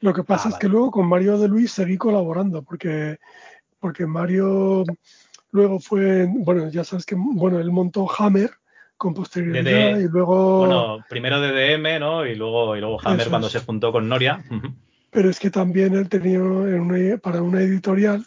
Lo 0.00 0.14
que 0.14 0.24
pasa 0.24 0.48
ah, 0.48 0.52
es 0.52 0.58
que 0.58 0.68
luego 0.68 0.90
con 0.90 1.06
Mario 1.06 1.38
de 1.38 1.48
Luis 1.48 1.72
seguí 1.72 1.96
colaborando, 1.96 2.62
porque, 2.62 3.18
porque 3.78 4.06
Mario 4.06 4.84
luego 5.50 5.80
fue, 5.80 6.26
bueno, 6.30 6.68
ya 6.70 6.84
sabes 6.84 7.04
que, 7.04 7.14
bueno, 7.16 7.58
él 7.58 7.70
montó 7.70 8.06
Hammer, 8.18 8.50
con 8.96 9.14
posterioridad 9.14 9.98
y 9.98 10.08
luego... 10.08 10.58
Bueno, 10.58 11.04
primero 11.08 11.40
DDM, 11.40 12.00
¿no? 12.00 12.26
Y 12.26 12.34
luego, 12.34 12.76
y 12.76 12.80
luego 12.80 12.98
Hammer 13.04 13.28
cuando 13.28 13.48
se 13.48 13.60
juntó 13.60 13.92
con 13.92 14.08
Noria. 14.08 14.42
Pero 15.10 15.30
es 15.30 15.38
que 15.38 15.50
también 15.50 15.94
él 15.94 16.08
tenía, 16.08 16.40
para 17.18 17.42
una 17.42 17.60
editorial, 17.60 18.26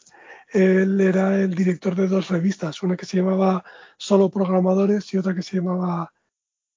él 0.52 1.00
era 1.02 1.40
el 1.40 1.54
director 1.54 1.96
de 1.96 2.08
dos 2.08 2.30
revistas, 2.30 2.82
una 2.84 2.98
que 2.98 3.06
se 3.06 3.18
llamaba 3.18 3.64
Solo 3.98 4.30
Programadores 4.30 5.14
y 5.14 5.18
otra 5.18 5.36
que 5.36 5.42
se 5.42 5.58
llamaba 5.58 6.12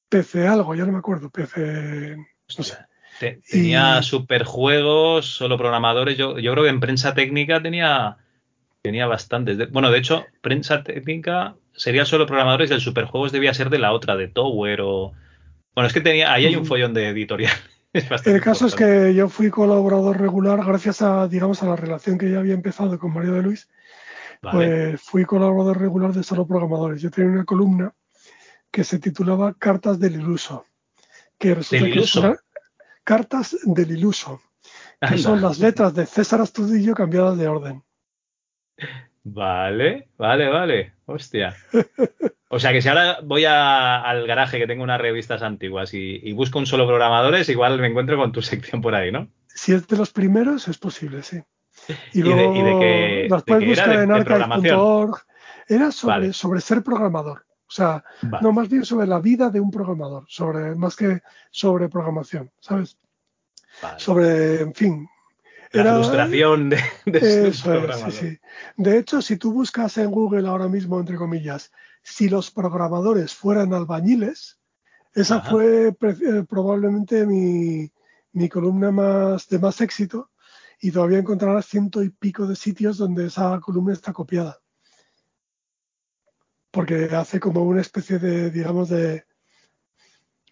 PC 0.09 0.47
algo, 0.47 0.75
ya 0.75 0.85
no 0.85 0.93
me 0.93 0.99
acuerdo, 0.99 1.31
PC... 1.31 2.17
No 2.59 2.65
sé. 2.65 2.77
tenía 3.49 4.03
superjuegos, 4.03 5.27
solo 5.27 5.57
programadores. 5.57 6.19
Yo, 6.19 6.39
yo 6.39 6.53
creo 6.53 6.65
que 6.65 6.71
en 6.71 6.81
prensa 6.81 7.15
técnica 7.15 7.63
tenía, 7.63 8.19
tenía 8.83 9.07
bastantes. 9.07 9.71
bueno, 9.71 9.91
de 9.91 9.99
hecho, 9.99 10.27
prensa 10.43 10.83
técnica 10.83 11.57
sería 11.75 12.05
solo 12.05 12.27
programadores 12.27 12.71
del 12.71 12.81
superjuegos 12.81 13.33
debía 13.33 13.55
ser 13.55 13.71
de 13.71 13.79
la 13.79 13.93
otra, 13.93 14.17
de 14.17 14.29
Tower 14.29 14.81
o... 14.83 15.13
Bueno, 15.75 15.87
es 15.87 15.95
que 15.95 16.01
tenía, 16.01 16.33
ahí 16.33 16.47
hay 16.47 16.57
un 16.57 16.63
mm. 16.63 16.67
follón 16.67 16.95
de 16.95 17.09
editorial. 17.09 17.53
el 17.93 18.41
caso 18.41 18.67
es 18.67 18.75
que 18.75 19.15
yo 19.15 19.29
fui 19.29 19.51
colaborador 19.51 20.21
regular 20.21 20.65
gracias 20.65 21.03
a, 21.03 21.29
digamos, 21.29 21.63
a 21.63 21.67
la 21.67 21.77
relación 21.77 22.19
que 22.19 22.31
ya 22.31 22.39
había 22.39 22.55
empezado 22.55 22.99
con 22.99 23.13
Mario 23.13 23.33
de 23.33 23.43
Luis. 23.43 23.69
Pues 24.41 25.01
fui 25.01 25.25
colaborador 25.25 25.79
regular 25.79 26.13
de 26.13 26.25
solo 26.25 26.47
programadores. 26.47 27.01
Yo 27.01 27.11
tenía 27.11 27.31
una 27.31 27.45
columna 27.45 27.95
que 28.73 28.83
se 28.83 28.99
titulaba 28.99 29.55
Cartas 29.55 30.01
del 30.01 30.15
Iluso. 30.15 30.67
Que 31.39 31.55
resulta 31.55 31.85
¿Del 31.85 31.95
iluso? 31.95 32.37
Cartas 33.05 33.57
del 33.63 33.93
Iluso. 33.93 34.41
Que 35.01 35.19
son 35.19 35.41
las 35.41 35.59
letras 35.59 35.95
de 35.95 36.07
César 36.07 36.41
Astudillo 36.41 36.95
cambiadas 36.95 37.39
de 37.39 37.49
orden. 37.49 37.83
Vale, 39.25 40.09
vale, 40.19 40.49
vale. 40.49 40.93
Hostia. 41.07 41.55
O 42.49 42.59
sea 42.59 42.73
que 42.73 42.83
si 42.83 42.89
ahora 42.89 43.19
voy 43.23 43.45
al 43.45 44.27
garaje 44.27 44.59
que 44.59 44.67
tengo 44.67 44.83
unas 44.83 45.01
revistas 45.01 45.43
antiguas 45.43 45.95
y, 45.95 46.33
busco 46.33 46.59
un 46.59 46.67
solo 46.67 46.87
programadores, 46.87 47.49
igual 47.49 47.81
me 47.81 47.87
encuentro 47.87 48.17
con 48.17 48.33
tu 48.33 48.43
sección 48.43 48.83
por 48.83 48.95
ahí, 48.95 49.11
¿no? 49.11 49.29
Si 49.47 49.73
es 49.73 49.87
de 49.87 49.97
los 49.97 50.13
primeros, 50.13 50.69
es 50.69 50.79
posible, 50.79 51.23
sí. 51.23 51.41
Y, 52.13 52.23
luego 52.23 52.53
de, 52.53 52.79
que, 52.79 53.27
las 53.31 53.43
puedes 53.45 53.69
buscar 53.69 53.93
en 53.95 54.13
archive.org. 54.13 55.17
Era 55.69 55.93
sobre, 55.93 56.33
sobre 56.33 56.61
ser 56.61 56.83
programador. 56.83 57.47
O 57.67 57.75
sea, 57.75 58.05
no 58.43 58.53
más 58.53 58.69
bien 58.69 58.85
sobre 58.85 59.07
la 59.07 59.19
vida 59.19 59.49
de 59.49 59.59
un 59.59 59.71
programador, 59.71 60.25
sobre 60.29 60.75
más 60.75 60.95
que 60.95 61.23
sobre 61.51 61.89
programación, 61.89 62.51
¿sabes? 62.61 62.99
Sobre, 63.97 64.61
en 64.61 64.75
fin, 64.75 65.09
la 65.73 65.95
frustración 65.95 66.69
de, 66.71 66.77
de 67.07 68.41
De 68.77 68.99
hecho, 68.99 69.23
si 69.23 69.37
tú 69.37 69.53
buscas 69.53 69.97
en 69.99 70.11
Google 70.11 70.49
ahora 70.49 70.69
mismo, 70.69 71.01
entre 71.01 71.17
comillas, 71.17 71.73
si 72.03 72.29
los 72.29 72.51
programadores 72.51 73.35
fueran 73.35 73.73
albañiles, 73.73 74.59
esa 75.15 75.41
fue 75.41 75.89
eh, 75.89 76.45
probablemente 76.49 77.27
mi, 77.27 77.91
mi, 78.33 78.49
columna 78.49 78.91
más 78.91 79.49
de 79.49 79.59
más 79.59 79.81
éxito 79.81 80.31
y 80.81 80.91
todavía 80.91 81.19
encontrarás 81.19 81.67
ciento 81.67 82.03
y 82.03 82.11
pico 82.11 82.47
de 82.47 82.57
sitios 82.57 82.97
donde 82.97 83.27
esa 83.27 83.61
columna 83.61 83.93
está 83.93 84.13
copiada. 84.13 84.59
Porque 86.71 87.05
hace 87.15 87.39
como 87.39 87.63
una 87.63 87.83
especie 87.83 88.19
de, 88.19 88.51
digamos, 88.51 88.89
de, 88.89 89.27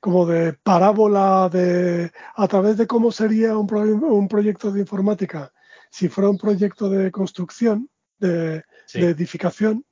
como 0.01 0.27
de 0.27 0.55
parábola 0.55 1.49
de 1.51 2.11
a 2.35 2.49
través 2.49 2.77
de 2.79 2.87
cómo 2.87 3.13
sería 3.13 3.57
un, 3.57 3.73
un 4.05 4.29
proyecto 4.29 4.73
de 4.73 4.81
informática 4.81 5.53
si 5.91 6.09
fuera 6.09 6.31
un 6.31 6.39
proyecto 6.39 6.89
de 6.89 7.11
construcción, 7.11 7.91
de, 8.19 8.65
edificación, 8.95 9.85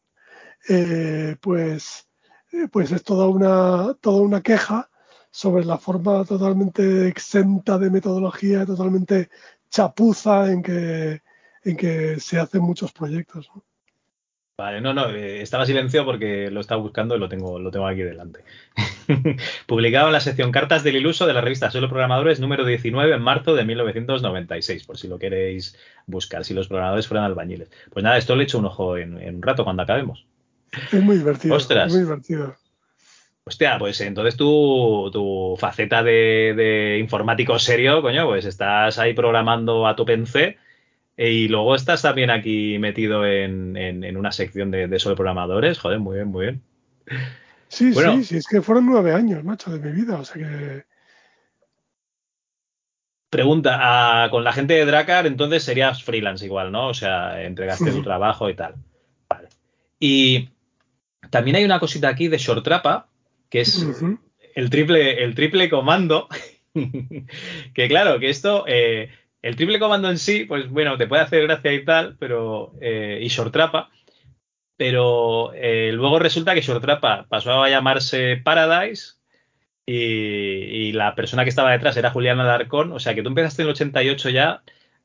eh, 0.68 1.36
pues, 1.40 2.08
eh, 2.52 2.68
pues 2.70 2.92
es 2.92 3.02
toda 3.02 3.28
una, 3.28 3.94
toda 4.00 4.22
una 4.22 4.40
queja 4.40 4.88
sobre 5.30 5.64
la 5.64 5.78
forma 5.78 6.24
totalmente 6.24 7.08
exenta 7.08 7.78
de 7.78 7.90
metodología, 7.90 8.64
totalmente 8.64 9.28
chapuza 9.70 10.50
en 10.50 10.62
que, 10.62 11.22
en 11.64 11.76
que 11.76 12.18
se 12.20 12.38
hacen 12.38 12.62
muchos 12.62 12.92
proyectos. 12.92 13.50
Vale, 14.58 14.80
no, 14.80 14.92
no, 14.92 15.08
eh, 15.10 15.40
estaba 15.40 15.64
silenciado 15.64 16.04
porque 16.04 16.50
lo 16.50 16.60
estaba 16.60 16.82
buscando 16.82 17.14
y 17.14 17.20
lo 17.20 17.28
tengo, 17.28 17.60
lo 17.60 17.70
tengo 17.70 17.86
aquí 17.86 18.02
delante. 18.02 18.40
Publicado 19.66 20.08
en 20.08 20.12
la 20.12 20.18
sección 20.18 20.50
Cartas 20.50 20.82
del 20.82 20.96
Iluso 20.96 21.28
de 21.28 21.32
la 21.32 21.40
revista 21.40 21.70
Solo 21.70 21.88
Programadores 21.88 22.40
número 22.40 22.64
19 22.64 23.14
en 23.14 23.22
marzo 23.22 23.54
de 23.54 23.64
1996, 23.64 24.82
por 24.82 24.98
si 24.98 25.06
lo 25.06 25.16
queréis 25.16 25.78
buscar, 26.06 26.44
si 26.44 26.54
los 26.54 26.66
programadores 26.66 27.06
fueran 27.06 27.24
albañiles. 27.26 27.70
Pues 27.92 28.02
nada, 28.02 28.18
esto 28.18 28.34
le 28.34 28.42
echo 28.42 28.58
un 28.58 28.64
ojo 28.64 28.96
en, 28.96 29.14
un 29.14 29.42
rato 29.42 29.62
cuando 29.62 29.84
acabemos. 29.84 30.26
Es 30.90 31.04
muy 31.04 31.18
divertido. 31.18 31.54
Ostras. 31.54 31.92
muy 31.92 32.02
divertido. 32.02 32.56
Hostia, 33.44 33.78
pues 33.78 34.00
entonces 34.00 34.36
tu, 34.36 35.08
tu 35.12 35.56
faceta 35.56 36.02
de, 36.02 36.54
de, 36.56 36.98
informático 36.98 37.60
serio, 37.60 38.02
coño, 38.02 38.26
pues 38.26 38.44
estás 38.44 38.98
ahí 38.98 39.14
programando 39.14 39.86
a 39.86 39.94
tu 39.94 40.04
PC 40.04 40.58
y 41.18 41.48
luego 41.48 41.74
estás 41.74 42.02
también 42.02 42.30
aquí 42.30 42.78
metido 42.78 43.26
en, 43.26 44.16
una 44.16 44.30
sección 44.30 44.70
de, 44.70 44.86
de 44.86 44.98
programadores. 45.16 45.78
Joder, 45.78 45.98
muy 45.98 46.16
bien, 46.16 46.28
muy 46.28 46.46
bien. 46.46 46.62
Sí, 47.66 47.92
sí, 47.92 48.24
sí, 48.24 48.36
es 48.36 48.46
que 48.46 48.62
fueron 48.62 48.86
nueve 48.86 49.12
años, 49.12 49.42
macho, 49.42 49.70
de 49.70 49.80
mi 49.80 50.00
vida. 50.00 50.20
O 50.20 50.24
sea 50.24 50.36
que. 50.36 50.84
Pregunta, 53.30 54.28
con 54.30 54.44
la 54.44 54.52
gente 54.52 54.74
de 54.74 54.86
Dracar, 54.86 55.26
entonces 55.26 55.62
serías 55.62 56.02
freelance 56.02 56.46
igual, 56.46 56.72
¿no? 56.72 56.88
O 56.88 56.94
sea, 56.94 57.42
entregaste 57.42 57.90
tu 57.90 58.02
trabajo 58.02 58.48
y 58.48 58.54
tal. 58.54 58.76
Vale. 59.28 59.48
Y 60.00 60.48
también 61.28 61.56
hay 61.56 61.64
una 61.64 61.80
cosita 61.80 62.08
aquí 62.08 62.28
de 62.28 62.38
Short 62.38 62.64
Trapa, 62.64 63.08
que 63.50 63.60
es 63.60 63.86
el, 64.54 64.70
triple, 64.70 65.22
el 65.22 65.34
triple 65.34 65.68
comando. 65.68 66.28
que 67.74 67.88
claro, 67.88 68.18
que 68.18 68.30
esto, 68.30 68.64
eh, 68.66 69.10
el 69.42 69.56
triple 69.56 69.78
comando 69.78 70.10
en 70.10 70.18
sí, 70.18 70.44
pues 70.44 70.68
bueno, 70.70 70.96
te 70.96 71.06
puede 71.06 71.22
hacer 71.22 71.42
gracia 71.44 71.72
y 71.72 71.84
tal, 71.84 72.16
pero. 72.18 72.72
Eh, 72.80 73.20
y 73.22 73.28
Shortrapa. 73.28 73.90
Pero 74.76 75.52
eh, 75.54 75.90
luego 75.92 76.20
resulta 76.20 76.54
que 76.54 76.60
Shortrapa 76.60 77.26
pasó 77.28 77.62
a 77.62 77.68
llamarse 77.68 78.36
Paradise 78.36 79.14
y, 79.84 80.92
la 80.92 81.14
persona 81.14 81.44
que 81.44 81.50
estaba 81.50 81.72
detrás 81.72 81.96
era 81.96 82.10
Juliana 82.10 82.44
Darcón. 82.44 82.92
O 82.92 83.00
sea 83.00 83.14
que 83.14 83.22
tú 83.22 83.28
empezaste 83.28 83.62
en 83.62 83.68
el 83.68 83.74
88 83.74 84.30
ya 84.30 84.62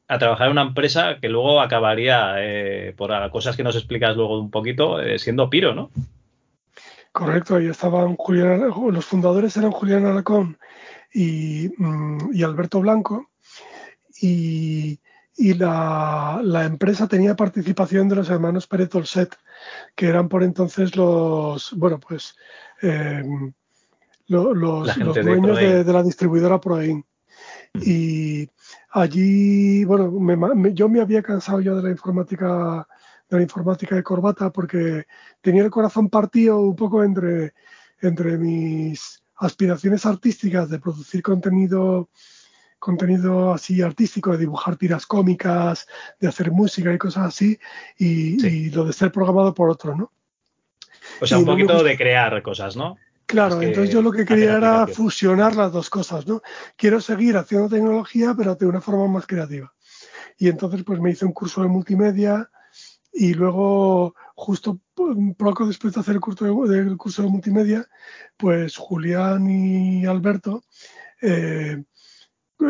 a 0.07 0.19
trabajar 0.19 0.47
en 0.47 0.53
una 0.53 0.63
empresa 0.63 1.17
que 1.21 1.29
luego 1.29 1.61
acabaría, 1.61 2.35
eh, 2.37 2.93
por 2.97 3.11
cosas 3.31 3.55
que 3.55 3.63
nos 3.63 3.75
explicas 3.75 4.15
luego 4.15 4.39
un 4.39 4.51
poquito, 4.51 4.99
eh, 4.99 5.17
siendo 5.19 5.49
Piro, 5.49 5.73
¿no? 5.73 5.89
Correcto, 7.11 7.55
ahí 7.55 7.67
estaban 7.67 8.15
Juliana, 8.15 8.67
los 8.91 9.05
fundadores 9.05 9.55
eran 9.55 9.71
Julián 9.71 10.05
Alarcón 10.05 10.57
mm, 11.13 12.33
y, 12.33 12.43
Alberto 12.43 12.81
Blanco, 12.81 13.29
y, 14.23 15.53
la, 15.55 16.41
empresa 16.65 17.07
tenía 17.07 17.35
participación 17.35 18.07
de 18.07 18.15
los 18.15 18.29
hermanos 18.29 18.67
Pérez 18.67 18.93
Olset, 18.95 19.35
que 19.95 20.07
eran 20.07 20.29
por 20.29 20.43
entonces 20.43 20.95
los, 20.95 21.73
bueno, 21.73 21.99
pues 21.99 22.35
eh, 22.81 23.23
los, 24.27 24.95
dueños 24.95 25.57
de, 25.57 25.83
la 25.83 26.03
distribuidora 26.03 26.61
Proin. 26.61 27.05
Mm. 27.73 27.81
Y 27.85 28.49
allí, 28.91 29.83
bueno, 29.83 30.11
yo 30.69 30.87
me 30.87 31.01
había 31.01 31.21
cansado 31.21 31.59
ya 31.59 31.73
de 31.73 31.83
la 31.83 31.89
informática 31.89 32.87
de 33.29 33.37
la 33.37 33.43
informática 33.43 33.95
de 33.95 34.03
corbata 34.03 34.51
porque 34.51 35.05
tenía 35.41 35.63
el 35.63 35.71
corazón 35.71 36.09
partido 36.09 36.59
un 36.59 36.75
poco 36.75 37.03
entre, 37.03 37.53
entre 38.01 38.37
mis 38.37 39.23
aspiraciones 39.37 40.05
artísticas 40.05 40.69
de 40.69 40.79
producir 40.79 41.23
contenido 41.23 42.09
contenido 42.83 43.53
así 43.53 43.81
artístico, 43.81 44.33
de 44.33 44.39
dibujar 44.39 44.75
tiras 44.75 45.05
cómicas, 45.05 45.87
de 46.19 46.27
hacer 46.27 46.51
música 46.51 46.93
y 46.93 46.97
cosas 46.97 47.27
así, 47.27 47.57
y, 47.97 48.69
lo 48.71 48.83
de 48.83 48.91
ser 48.91 49.09
programado 49.09 49.53
por 49.53 49.69
otro, 49.69 49.95
¿no? 49.95 50.11
O 51.21 51.25
sea, 51.25 51.37
un 51.37 51.45
poquito 51.45 51.81
de 51.81 51.95
crear 51.95 52.41
cosas, 52.41 52.75
¿no? 52.75 52.97
Claro, 53.25 53.61
entonces 53.61 53.89
yo 53.89 54.01
lo 54.01 54.11
que 54.11 54.25
quería 54.25 54.57
era 54.57 54.85
fusionar 54.85 55.55
las 55.55 55.71
dos 55.71 55.89
cosas, 55.89 56.27
¿no? 56.27 56.41
Quiero 56.75 56.99
seguir 56.99 57.37
haciendo 57.37 57.69
tecnología, 57.69 58.35
pero 58.37 58.55
de 58.55 58.65
una 58.65 58.81
forma 58.81 59.07
más 59.07 59.25
creativa. 59.25 59.73
Y 60.37 60.49
entonces 60.49 60.83
pues 60.83 60.99
me 60.99 61.11
hice 61.11 61.25
un 61.25 61.31
curso 61.31 61.61
de 61.61 61.69
multimedia 61.69 62.49
y 63.13 63.33
luego 63.33 64.13
justo 64.35 64.79
poco 65.37 65.65
después 65.65 65.93
de 65.93 66.01
hacer 66.01 66.15
el 66.15 66.19
curso 66.19 66.43
de, 66.67 66.97
curso 66.97 67.21
de 67.21 67.29
multimedia, 67.29 67.87
pues 68.35 68.75
Julián 68.75 69.49
y 69.49 70.05
Alberto 70.05 70.63
eh, 71.21 71.81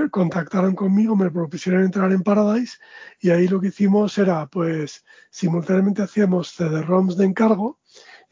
contactaron 0.10 0.76
conmigo, 0.76 1.16
me 1.16 1.32
propusieron 1.32 1.84
entrar 1.84 2.12
en 2.12 2.22
Paradise 2.22 2.78
y 3.20 3.30
ahí 3.30 3.48
lo 3.48 3.60
que 3.60 3.68
hicimos 3.68 4.18
era 4.18 4.48
pues 4.48 5.04
simultáneamente 5.30 6.02
hacíamos 6.02 6.54
CD-ROMs 6.54 7.18
de 7.18 7.26
encargo 7.26 7.80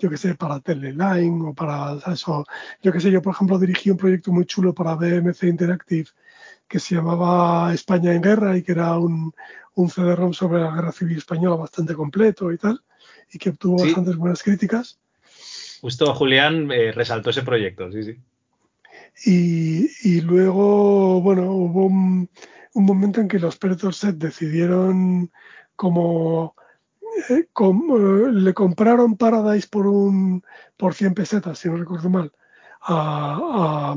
yo 0.01 0.09
que 0.09 0.17
sé, 0.17 0.33
para 0.35 0.59
Teleline 0.59 1.41
o 1.45 1.53
para 1.53 1.99
eso. 2.11 2.43
Yo 2.81 2.91
que 2.91 2.99
sé, 2.99 3.11
yo 3.11 3.21
por 3.21 3.35
ejemplo 3.35 3.59
dirigí 3.59 3.91
un 3.91 3.97
proyecto 3.97 4.31
muy 4.31 4.45
chulo 4.45 4.73
para 4.73 4.95
BMC 4.95 5.43
Interactive 5.43 6.09
que 6.67 6.79
se 6.79 6.95
llamaba 6.95 7.73
España 7.73 8.13
en 8.13 8.21
Guerra 8.21 8.57
y 8.57 8.63
que 8.63 8.71
era 8.71 8.97
un, 8.97 9.33
un 9.75 9.89
CD-ROM 9.89 10.33
sobre 10.33 10.61
la 10.61 10.71
Guerra 10.71 10.91
Civil 10.91 11.17
Española 11.17 11.55
bastante 11.55 11.93
completo 11.93 12.51
y 12.51 12.57
tal, 12.57 12.81
y 13.31 13.37
que 13.37 13.49
obtuvo 13.49 13.83
bastantes 13.83 14.15
buenas 14.15 14.41
críticas. 14.41 14.97
Justo 15.81 16.13
Julián 16.15 16.71
eh, 16.71 16.91
resaltó 16.91 17.29
ese 17.29 17.43
proyecto, 17.43 17.91
sí, 17.91 18.03
sí. 18.03 18.17
Y, 19.23 20.21
luego, 20.21 21.21
bueno, 21.21 21.51
hubo 21.51 21.85
un, 21.85 22.29
momento 22.73 23.21
en 23.21 23.27
que 23.27 23.39
los 23.39 23.59
Set 23.91 24.15
decidieron 24.17 25.31
como 25.75 26.55
eh, 27.29 27.47
eh, 27.49 28.31
le 28.31 28.53
compraron 28.53 29.17
Paradise 29.17 29.67
por 29.69 29.87
un 29.87 30.43
por 30.77 30.93
100 30.93 31.13
pesetas, 31.13 31.59
si 31.59 31.69
no 31.69 31.77
recuerdo 31.77 32.09
mal, 32.09 32.31
a, 32.81 33.95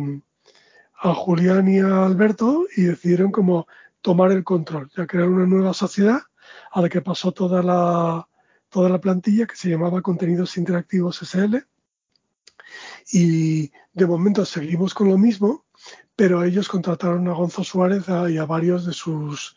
a, 1.03 1.15
Julián 1.15 1.69
y 1.69 1.81
a 1.81 2.05
Alberto 2.05 2.67
y 2.77 2.83
decidieron 2.83 3.31
como 3.31 3.67
tomar 4.03 4.33
el 4.33 4.45
control, 4.45 4.91
ya 4.97 5.07
crear 5.07 5.29
una 5.29 5.47
nueva 5.47 5.73
sociedad 5.75 6.21
a 6.73 6.83
la 6.83 6.89
que 6.89 7.01
pasó 7.01 7.33
toda 7.33 7.63
la, 7.63 8.29
toda 8.69 8.89
la 8.89 9.01
plantilla 9.01 9.47
que 9.47 9.57
se 9.57 9.71
llamaba 9.71 10.03
Contenidos 10.03 10.57
Interactivos 10.57 11.23
SL. 11.23 11.65
Y 13.13 13.71
de 13.93 14.07
momento 14.07 14.45
seguimos 14.45 14.95
con 14.95 15.09
lo 15.09 15.19
mismo, 15.19 15.65
pero 16.17 16.45
ellos 16.45 16.69
contrataron 16.69 17.29
a 17.29 17.33
Gonzo 17.33 17.65
Suárez 17.65 18.05
y 18.31 18.39
a 18.39 18.45
varios 18.45 18.87
de 18.87 18.93
sus 18.93 19.57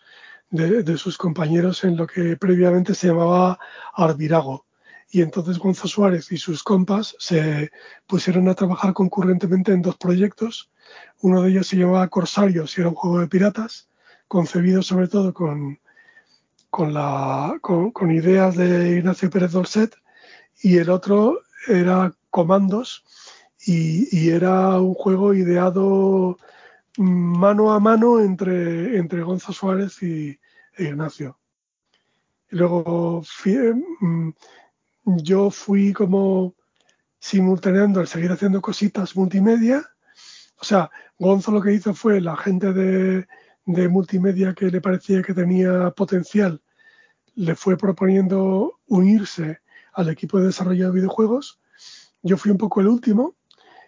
de, 0.49 0.97
sus 0.97 1.17
compañeros 1.17 1.83
en 1.83 1.97
lo 1.97 2.07
que 2.07 2.37
previamente 2.37 2.95
se 2.95 3.07
llamaba 3.07 3.59
Arvirago. 3.93 4.65
Y 5.09 5.21
entonces 5.21 5.57
Gonzo 5.57 5.87
Suárez 5.87 6.31
y 6.31 6.37
sus 6.37 6.63
compas 6.63 7.15
se 7.19 7.71
pusieron 8.05 8.49
a 8.49 8.55
trabajar 8.55 8.93
concurrentemente 8.93 9.71
en 9.71 9.81
dos 9.81 9.97
proyectos. 9.97 10.69
Uno 11.21 11.41
de 11.41 11.51
ellos 11.51 11.67
se 11.67 11.77
llamaba 11.77 12.07
Corsarios 12.09 12.77
y 12.77 12.81
era 12.81 12.89
un 12.89 12.95
juego 12.95 13.19
de 13.19 13.27
piratas, 13.27 13.89
concebido 14.27 14.81
sobre 14.81 15.07
todo 15.07 15.33
con, 15.33 15.79
con, 16.69 16.93
la, 16.93 17.57
con, 17.61 18.11
ideas 18.11 18.55
de 18.55 18.97
Ignacio 18.97 19.29
Pérez 19.29 19.51
Dolcet. 19.51 19.95
Y 20.61 20.77
el 20.77 20.89
otro 20.89 21.41
era 21.67 22.13
Comandos 22.29 23.03
y, 23.65 24.29
era 24.29 24.79
un 24.79 24.93
juego 24.93 25.33
ideado 25.33 26.37
mano 26.97 27.73
a 27.73 27.79
mano 27.79 28.19
entre, 28.19 28.97
entre 28.97 29.21
Gonzo 29.21 29.53
Suárez 29.53 30.01
y 30.03 30.39
Ignacio. 30.77 31.37
Y 32.49 32.55
luego 32.55 33.23
mm, 34.03 34.29
yo 35.05 35.49
fui 35.49 35.93
como 35.93 36.55
simultaneando 37.19 37.99
al 37.99 38.07
seguir 38.07 38.31
haciendo 38.31 38.61
cositas 38.61 39.15
multimedia. 39.15 39.83
O 40.59 40.63
sea, 40.63 40.89
Gonzo 41.19 41.51
lo 41.51 41.61
que 41.61 41.73
hizo 41.73 41.93
fue 41.93 42.21
la 42.21 42.37
gente 42.37 42.73
de, 42.73 43.27
de 43.67 43.89
multimedia 43.89 44.53
que 44.53 44.71
le 44.71 44.81
parecía 44.81 45.21
que 45.21 45.33
tenía 45.33 45.91
potencial, 45.91 46.61
le 47.35 47.53
fue 47.55 47.77
proponiendo 47.77 48.79
unirse 48.87 49.59
al 49.93 50.09
equipo 50.09 50.39
de 50.39 50.47
desarrollo 50.47 50.87
de 50.87 50.93
videojuegos. 50.93 51.59
Yo 52.21 52.37
fui 52.37 52.51
un 52.51 52.57
poco 52.57 52.81
el 52.81 52.87
último 52.87 53.35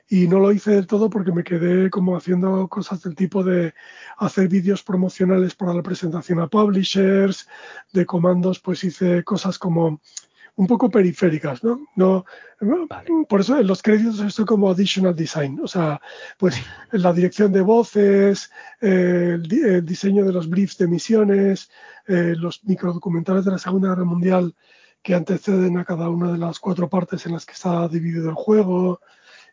y 0.08 0.28
no 0.28 0.40
lo 0.40 0.52
hice 0.52 0.72
del 0.72 0.88
todo 0.88 1.10
porque 1.10 1.32
me 1.32 1.44
quedé 1.44 1.90
como 1.90 2.18
haciendo 2.18 2.68
cosas 2.68 3.02
del 3.04 3.16
tipo 3.16 3.44
de 3.44 3.74
hacer 4.18 4.48
vídeos 4.48 4.84
promocionales 4.84 5.56
para 5.56 5.74
la 5.74 5.84
presentación 5.84 6.40
a 6.40 6.48
publishers, 6.48 7.48
de 7.94 8.06
comandos, 8.06 8.60
pues 8.60 8.84
hice 8.84 9.24
cosas 9.24 9.60
como 9.60 10.02
un 10.60 10.68
poco 10.68 10.90
periféricas, 10.90 11.64
¿no? 11.64 11.86
no 11.96 12.26
Por 13.30 13.40
eso 13.40 13.58
en 13.58 13.68
los 13.68 13.82
créditos 13.82 14.20
estoy 14.20 14.44
como 14.44 14.70
additional 14.70 15.16
design, 15.16 15.58
o 15.64 15.68
sea, 15.68 16.02
pues 16.38 16.62
la 16.92 17.14
dirección 17.14 17.54
de 17.54 17.62
voces, 17.62 18.52
el, 18.82 19.44
diseño 19.86 20.26
de 20.26 20.34
los 20.34 20.50
briefs 20.50 20.78
de 20.78 20.88
misiones, 20.88 21.70
eh, 22.08 22.34
los 22.36 22.62
microdocumentales 22.66 23.46
de 23.46 23.52
la 23.52 23.58
Segunda 23.58 23.90
Guerra 23.90 24.04
Mundial 24.04 24.54
que 25.02 25.16
anteceden 25.16 25.78
a 25.78 25.86
cada 25.86 26.10
una 26.10 26.32
de 26.32 26.38
las 26.38 26.60
cuatro 26.60 26.90
partes 26.90 27.26
en 27.26 27.34
las 27.34 27.46
que 27.46 27.54
está 27.54 27.88
dividido 27.88 28.30
el 28.30 28.36
juego, 28.36 29.02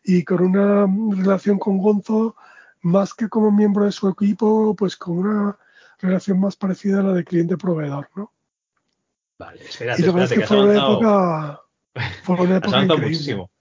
y 0.03 0.23
con 0.23 0.41
una 0.41 0.87
relación 1.15 1.59
con 1.59 1.77
Gonzo, 1.77 2.35
más 2.81 3.13
que 3.13 3.27
como 3.27 3.51
miembro 3.51 3.85
de 3.85 3.91
su 3.91 4.07
equipo, 4.07 4.75
pues 4.75 4.95
con 4.95 5.17
una 5.17 5.57
relación 5.99 6.39
más 6.39 6.55
parecida 6.55 6.99
a 6.99 7.03
la 7.03 7.13
de 7.13 7.25
cliente-proveedor, 7.25 8.09
¿no? 8.15 8.31
Vale, 9.37 9.63
espérate, 9.65 10.01
y 10.01 10.05
la 10.05 10.11
verdad 10.13 10.31
es 10.31 10.39
que, 10.39 10.47
fue 10.47 10.63
una 10.63 10.77
época, 10.77 11.61
fue 12.23 12.35
una 12.41 12.57
época 12.57 12.83
increíble. 12.83 13.07
muchísimo. 13.07 13.51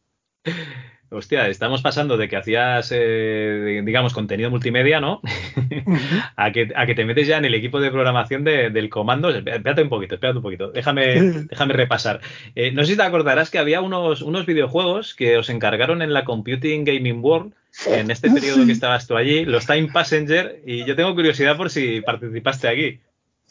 Hostia, 1.16 1.48
estamos 1.48 1.80
pasando 1.80 2.18
de 2.18 2.28
que 2.28 2.36
hacías, 2.36 2.90
eh, 2.92 3.80
digamos, 3.84 4.12
contenido 4.12 4.50
multimedia, 4.50 5.00
¿no? 5.00 5.22
a, 6.36 6.52
que, 6.52 6.70
a 6.76 6.84
que 6.84 6.94
te 6.94 7.06
metes 7.06 7.26
ya 7.26 7.38
en 7.38 7.46
el 7.46 7.54
equipo 7.54 7.80
de 7.80 7.90
programación 7.90 8.44
del 8.44 8.90
comando. 8.90 9.30
Espérate 9.30 9.82
un 9.82 9.88
poquito, 9.88 10.16
espérate 10.16 10.36
un 10.36 10.42
poquito. 10.42 10.70
Déjame, 10.70 11.20
déjame 11.50 11.72
repasar. 11.72 12.20
Eh, 12.54 12.70
no 12.72 12.82
sé 12.82 12.92
si 12.92 12.96
te 12.98 13.02
acordarás 13.02 13.50
que 13.50 13.58
había 13.58 13.80
unos, 13.80 14.20
unos 14.20 14.44
videojuegos 14.44 15.14
que 15.14 15.38
os 15.38 15.48
encargaron 15.48 16.02
en 16.02 16.12
la 16.12 16.24
Computing 16.24 16.84
Gaming 16.84 17.24
World 17.24 17.54
en 17.86 18.10
este 18.10 18.30
periodo 18.30 18.66
que 18.66 18.72
estabas 18.72 19.06
tú 19.06 19.16
allí, 19.16 19.44
los 19.44 19.66
Time 19.66 19.88
Passenger, 19.92 20.62
y 20.64 20.84
yo 20.84 20.96
tengo 20.96 21.14
curiosidad 21.14 21.56
por 21.56 21.70
si 21.70 22.00
participaste 22.00 22.68
aquí. 22.68 23.00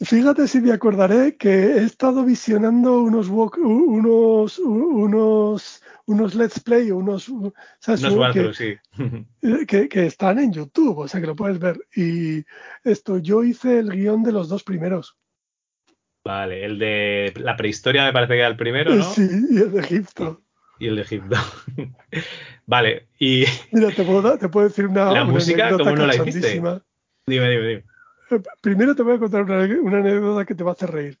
Fíjate 0.00 0.46
si 0.46 0.60
me 0.60 0.72
acordaré 0.72 1.36
que 1.36 1.48
he 1.48 1.84
estado 1.84 2.22
visionando 2.24 3.00
unos 3.00 3.28
unos 3.28 4.58
unos 4.58 5.82
unos 6.06 6.34
let's 6.34 6.60
play 6.60 6.90
unos, 6.90 7.30
que, 9.66 9.88
que, 9.88 10.06
están 10.06 10.38
en 10.38 10.52
YouTube, 10.52 10.98
o 10.98 11.08
sea 11.08 11.20
que 11.20 11.26
lo 11.26 11.36
puedes 11.36 11.58
ver. 11.58 11.78
Y 11.94 12.44
esto, 12.84 13.18
yo 13.18 13.42
hice 13.42 13.78
el 13.80 13.90
guion 13.90 14.22
de 14.22 14.32
los 14.32 14.48
dos 14.48 14.62
primeros. 14.62 15.16
Vale, 16.24 16.64
el 16.64 16.78
de 16.78 17.32
la 17.36 17.56
prehistoria 17.56 18.04
me 18.04 18.12
parece 18.12 18.32
que 18.32 18.38
era 18.38 18.48
el 18.48 18.56
primero, 18.56 18.94
¿no? 18.94 19.04
Sí, 19.04 19.28
y 19.50 19.58
el 19.58 19.72
de 19.72 19.80
Egipto. 19.80 20.42
Y 20.78 20.88
el 20.88 20.96
de 20.96 21.02
Egipto. 21.02 21.36
vale, 22.66 23.08
y. 23.18 23.44
Mira, 23.72 23.90
te 23.90 24.04
puedo, 24.04 24.36
te 24.38 24.48
puedo 24.48 24.68
decir 24.68 24.86
una. 24.86 25.12
La 25.12 25.24
música, 25.24 25.70
¿cómo 25.70 25.92
no 25.92 26.06
la 26.06 26.16
hiciste? 26.16 26.54
Dime, 26.54 26.80
dime, 27.26 27.68
dime. 27.68 27.84
Eh, 28.30 28.42
primero 28.60 28.94
te 28.94 29.02
voy 29.02 29.14
a 29.14 29.18
contar 29.18 29.42
una, 29.42 29.62
anécdota 29.62 30.44
que 30.44 30.54
te 30.54 30.64
va 30.64 30.70
a 30.70 30.74
hacer 30.74 30.90
reír. 30.90 31.18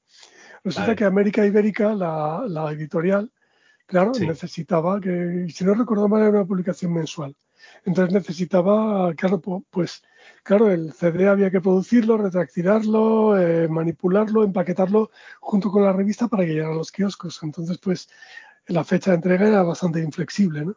Resulta 0.64 0.96
que 0.96 1.04
América 1.04 1.46
Ibérica, 1.46 1.94
la, 1.94 2.44
la 2.48 2.72
editorial, 2.72 3.30
claro, 3.86 4.12
necesitaba 4.18 5.00
que, 5.00 5.46
si 5.48 5.64
no 5.64 5.74
recuerdo 5.74 6.08
mal, 6.08 6.22
era 6.22 6.30
una 6.30 6.44
publicación 6.44 6.92
mensual. 6.92 7.36
Entonces 7.84 8.14
necesitaba, 8.14 9.14
claro, 9.14 9.40
pues, 9.70 10.02
claro, 10.42 10.70
el 10.70 10.92
CD 10.92 11.28
había 11.28 11.50
que 11.50 11.60
producirlo, 11.60 12.16
retractilarlo, 12.16 13.38
eh, 13.38 13.68
manipularlo, 13.68 14.44
empaquetarlo 14.44 15.10
junto 15.40 15.70
con 15.70 15.84
la 15.84 15.92
revista 15.92 16.28
para 16.28 16.44
que 16.44 16.52
llegara 16.52 16.72
a 16.72 16.76
los 16.76 16.92
kioscos. 16.92 17.40
Entonces, 17.42 17.78
pues, 17.78 18.08
la 18.66 18.84
fecha 18.84 19.10
de 19.10 19.16
entrega 19.16 19.48
era 19.48 19.62
bastante 19.62 20.00
inflexible, 20.00 20.64
¿no? 20.64 20.76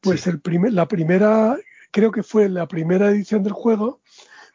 Pues 0.00 0.26
el 0.26 0.40
primer, 0.40 0.72
la 0.72 0.86
primera, 0.86 1.56
creo 1.90 2.10
que 2.10 2.22
fue 2.22 2.48
la 2.48 2.68
primera 2.68 3.08
edición 3.08 3.42
del 3.42 3.52
juego, 3.52 4.00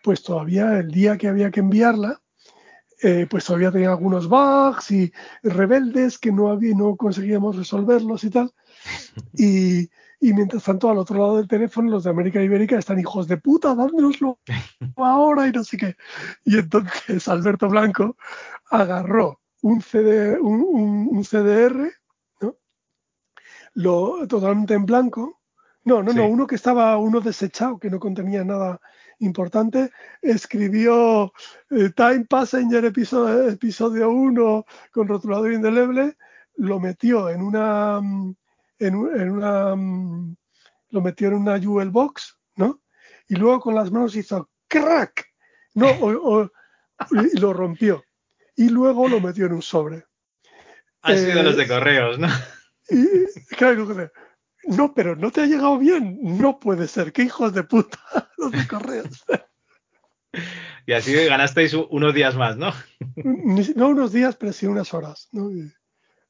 pues 0.04 0.22
todavía 0.22 0.78
el 0.78 0.92
día 0.92 1.18
que 1.18 1.28
había 1.28 1.50
que 1.50 1.62
enviarla, 1.62 2.22
eh, 3.02 3.28
pues 3.30 3.46
todavía 3.46 3.72
tenía 3.72 3.90
algunos 3.90 4.28
bugs 4.28 4.92
y 4.92 5.12
rebeldes 5.44 6.18
que 6.18 6.32
no, 6.32 6.50
había, 6.50 6.76
no 6.76 6.96
conseguíamos 6.96 7.56
resolverlos 7.56 8.24
y 8.24 8.30
tal. 8.30 8.54
Y, 9.34 9.90
y, 10.22 10.34
mientras 10.34 10.64
tanto, 10.64 10.90
al 10.90 10.98
otro 10.98 11.18
lado 11.18 11.38
del 11.38 11.48
teléfono, 11.48 11.92
los 11.92 12.04
de 12.04 12.10
América 12.10 12.42
Ibérica 12.42 12.78
están 12.78 13.00
hijos 13.00 13.28
de 13.28 13.38
puta, 13.38 13.76
dándonoslo 13.76 14.40
ahora 14.98 15.48
y 15.48 15.52
no 15.52 15.64
sé 15.64 15.78
qué. 15.78 15.96
Y 16.46 16.58
entonces 16.58 17.28
Alberto 17.28 17.68
Blanco 17.68 18.16
agarró 18.70 19.40
un, 19.62 19.82
CD, 19.82 20.40
un, 20.40 21.10
un 21.12 21.24
CDR 21.24 21.92
lo, 23.74 24.28
totalmente 24.28 24.74
en 24.74 24.86
blanco. 24.86 25.40
No, 25.86 26.04
no, 26.04 26.14
no, 26.14 26.28
uno 26.28 26.46
que 26.46 26.56
estaba, 26.56 26.98
uno 26.98 27.22
desechado, 27.22 27.80
que 27.80 27.90
no 27.90 28.00
contenía 28.00 28.44
nada 28.44 28.80
importante, 29.20 29.92
escribió 30.22 31.32
eh, 31.70 31.90
Time 31.96 32.26
Passenger 32.30 32.86
episodio, 32.86 33.50
episodio 33.50 34.10
1 34.10 34.66
con 34.92 35.08
rotulador 35.08 35.54
indeleble, 35.54 36.18
lo 36.56 36.80
metió 36.80 37.30
en 37.30 37.42
una, 37.42 38.00
en, 38.80 38.96
una, 38.96 39.76
lo 40.90 41.02
metió 41.02 41.30
en 41.30 41.34
una 41.36 41.60
Jewel 41.60 41.90
Box, 41.90 42.38
¿no? 42.56 42.82
Y 43.28 43.36
luego 43.36 43.60
con 43.60 43.76
las 43.76 43.92
manos 43.92 44.16
hizo 44.16 44.50
crack, 44.68 45.28
no, 45.76 45.90
y 47.12 47.40
lo 47.40 47.54
rompió. 47.54 48.04
Y 48.56 48.70
luego 48.70 49.08
lo 49.08 49.22
metió 49.22 49.46
en 49.46 49.54
un 49.54 49.62
sobre. 49.62 50.06
Ha 51.02 51.16
sido 51.16 51.44
los 51.44 51.56
de 51.56 51.68
correos, 51.68 52.20
¿no? 52.20 52.28
Y 52.90 53.56
claro, 53.56 54.12
no, 54.70 54.94
pero 54.94 55.16
no 55.16 55.32
te 55.32 55.42
ha 55.42 55.46
llegado 55.48 55.80
bien. 55.80 56.20
No 56.22 56.60
puede 56.60 56.88
ser. 56.88 57.12
Qué 57.12 57.24
hijos 57.24 57.54
de 57.54 57.64
puta 57.64 58.00
los 58.38 58.52
de 58.52 58.68
correos. 58.68 59.26
Y 60.86 60.94
así 60.94 61.14
ganasteis 61.14 61.74
unos 61.74 62.14
días 62.14 62.36
más, 62.36 62.56
¿no? 62.56 62.72
No 63.16 63.90
unos 63.90 64.12
días, 64.12 64.36
pero 64.36 64.54
sí 64.54 64.68
unas 64.68 64.94
horas. 64.94 65.28
¿no? 65.32 65.50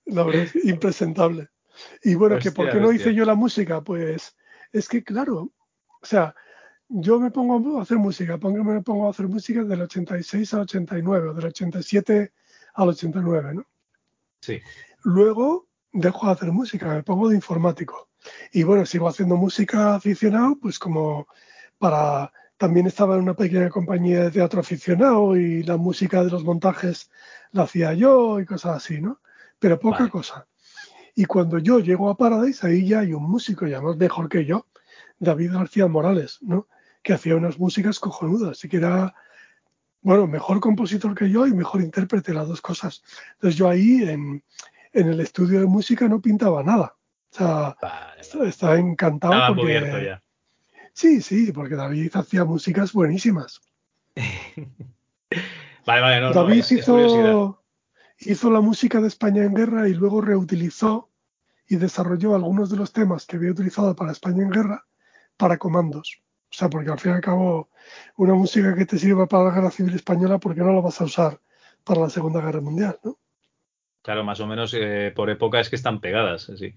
La 0.05 0.23
verdad 0.23 0.43
es 0.43 0.65
impresentable. 0.65 1.49
Y 2.03 2.15
bueno, 2.15 2.39
que 2.39 2.51
por 2.51 2.71
qué 2.71 2.79
no 2.79 2.93
hice 2.93 3.13
yo 3.13 3.25
la 3.25 3.35
música, 3.35 3.81
pues 3.81 4.35
es 4.71 4.87
que 4.87 5.03
claro, 5.03 5.51
o 6.01 6.05
sea, 6.05 6.33
yo 6.87 7.19
me 7.19 7.31
pongo 7.31 7.77
a 7.77 7.83
hacer 7.83 7.97
música, 7.97 8.37
me 8.37 8.81
pongo 8.81 9.07
a 9.07 9.11
hacer 9.11 9.27
música 9.27 9.63
del 9.63 9.81
86 9.81 10.53
al 10.53 10.61
89, 10.61 11.29
o 11.29 11.33
del 11.33 11.45
87 11.45 12.33
al 12.73 12.89
89, 12.89 13.53
¿no? 13.53 13.65
Sí. 14.41 14.61
Luego 15.03 15.67
dejo 15.91 16.27
de 16.27 16.31
hacer 16.31 16.51
música, 16.51 16.87
me 16.87 17.03
pongo 17.03 17.29
de 17.29 17.35
informático. 17.35 18.08
Y 18.51 18.63
bueno, 18.63 18.85
sigo 18.85 19.07
haciendo 19.07 19.35
música 19.35 19.95
aficionado, 19.95 20.57
pues 20.61 20.79
como 20.79 21.27
para... 21.77 22.31
También 22.57 22.87
estaba 22.87 23.15
en 23.15 23.21
una 23.21 23.35
pequeña 23.35 23.69
compañía 23.69 24.25
de 24.25 24.31
teatro 24.31 24.59
aficionado 24.59 25.37
y 25.37 25.63
la 25.63 25.77
música 25.77 26.21
de 26.25 26.29
los 26.29 26.43
montajes 26.43 27.09
la 27.53 27.63
hacía 27.63 27.93
yo 27.93 28.41
y 28.41 28.45
cosas 28.45 28.75
así, 28.75 28.99
¿no? 28.99 29.21
Pero 29.59 29.79
poca 29.79 30.09
cosa. 30.09 30.45
Y 31.15 31.23
cuando 31.23 31.57
yo 31.59 31.79
llego 31.79 32.09
a 32.09 32.17
Paradise, 32.17 32.67
ahí 32.67 32.85
ya 32.85 32.99
hay 32.99 33.13
un 33.13 33.23
músico, 33.23 33.65
ya 33.65 33.79
más 33.79 33.95
mejor 33.95 34.27
que 34.27 34.43
yo, 34.43 34.67
David 35.19 35.53
García 35.53 35.87
Morales, 35.87 36.39
¿no? 36.41 36.67
Que 37.01 37.13
hacía 37.13 37.37
unas 37.37 37.57
músicas 37.57 37.97
cojonudas 37.97 38.61
y 38.65 38.67
que 38.67 38.77
era, 38.77 39.15
bueno, 40.01 40.27
mejor 40.27 40.59
compositor 40.59 41.15
que 41.15 41.29
yo 41.29 41.47
y 41.47 41.53
mejor 41.53 41.81
intérprete, 41.81 42.33
las 42.33 42.49
dos 42.49 42.59
cosas. 42.59 43.03
Entonces 43.35 43.57
yo 43.57 43.69
ahí 43.69 44.03
en, 44.03 44.43
en 44.91 45.07
el 45.07 45.21
estudio 45.21 45.61
de 45.61 45.65
música 45.65 46.09
no 46.09 46.21
pintaba 46.21 46.61
nada. 46.61 46.95
O 47.31 47.35
sea, 47.35 47.75
estaba 48.45 48.77
encantado 48.77 49.55
porque... 49.55 50.17
Sí, 50.93 51.21
sí, 51.21 51.51
porque 51.51 51.75
David 51.75 52.11
hacía 52.15 52.43
músicas 52.43 52.91
buenísimas. 52.91 53.61
vale, 55.85 56.01
vale, 56.01 56.21
no, 56.21 56.33
David 56.33 56.65
hizo, 56.71 57.63
hizo 58.19 58.51
la 58.51 58.59
música 58.59 58.99
de 58.99 59.07
España 59.07 59.43
en 59.43 59.53
guerra 59.53 59.87
y 59.87 59.93
luego 59.93 60.19
reutilizó 60.19 61.09
y 61.67 61.77
desarrolló 61.77 62.35
algunos 62.35 62.69
de 62.69 62.77
los 62.77 62.91
temas 62.91 63.25
que 63.25 63.37
había 63.37 63.51
utilizado 63.51 63.95
para 63.95 64.11
España 64.11 64.43
en 64.43 64.49
guerra 64.49 64.85
para 65.37 65.57
comandos. 65.57 66.21
O 66.51 66.53
sea, 66.53 66.69
porque 66.69 66.89
al 66.89 66.99
fin 66.99 67.11
y 67.11 67.15
al 67.15 67.21
cabo, 67.21 67.69
una 68.17 68.33
música 68.33 68.73
que 68.75 68.85
te 68.85 68.97
sirva 68.97 69.27
para 69.27 69.45
la 69.45 69.55
guerra 69.55 69.71
civil 69.71 69.93
española, 69.93 70.39
¿por 70.39 70.55
qué 70.55 70.61
no 70.61 70.73
la 70.73 70.81
vas 70.81 70.99
a 70.99 71.05
usar 71.05 71.39
para 71.83 72.01
la 72.01 72.09
Segunda 72.09 72.41
Guerra 72.41 72.59
Mundial? 72.59 72.99
¿no? 73.03 73.19
Claro, 74.01 74.23
más 74.23 74.39
o 74.39 74.47
menos 74.47 74.73
eh, 74.73 75.13
por 75.15 75.29
época 75.29 75.59
es 75.59 75.69
que 75.69 75.75
están 75.75 76.01
pegadas, 76.01 76.49
así. 76.49 76.73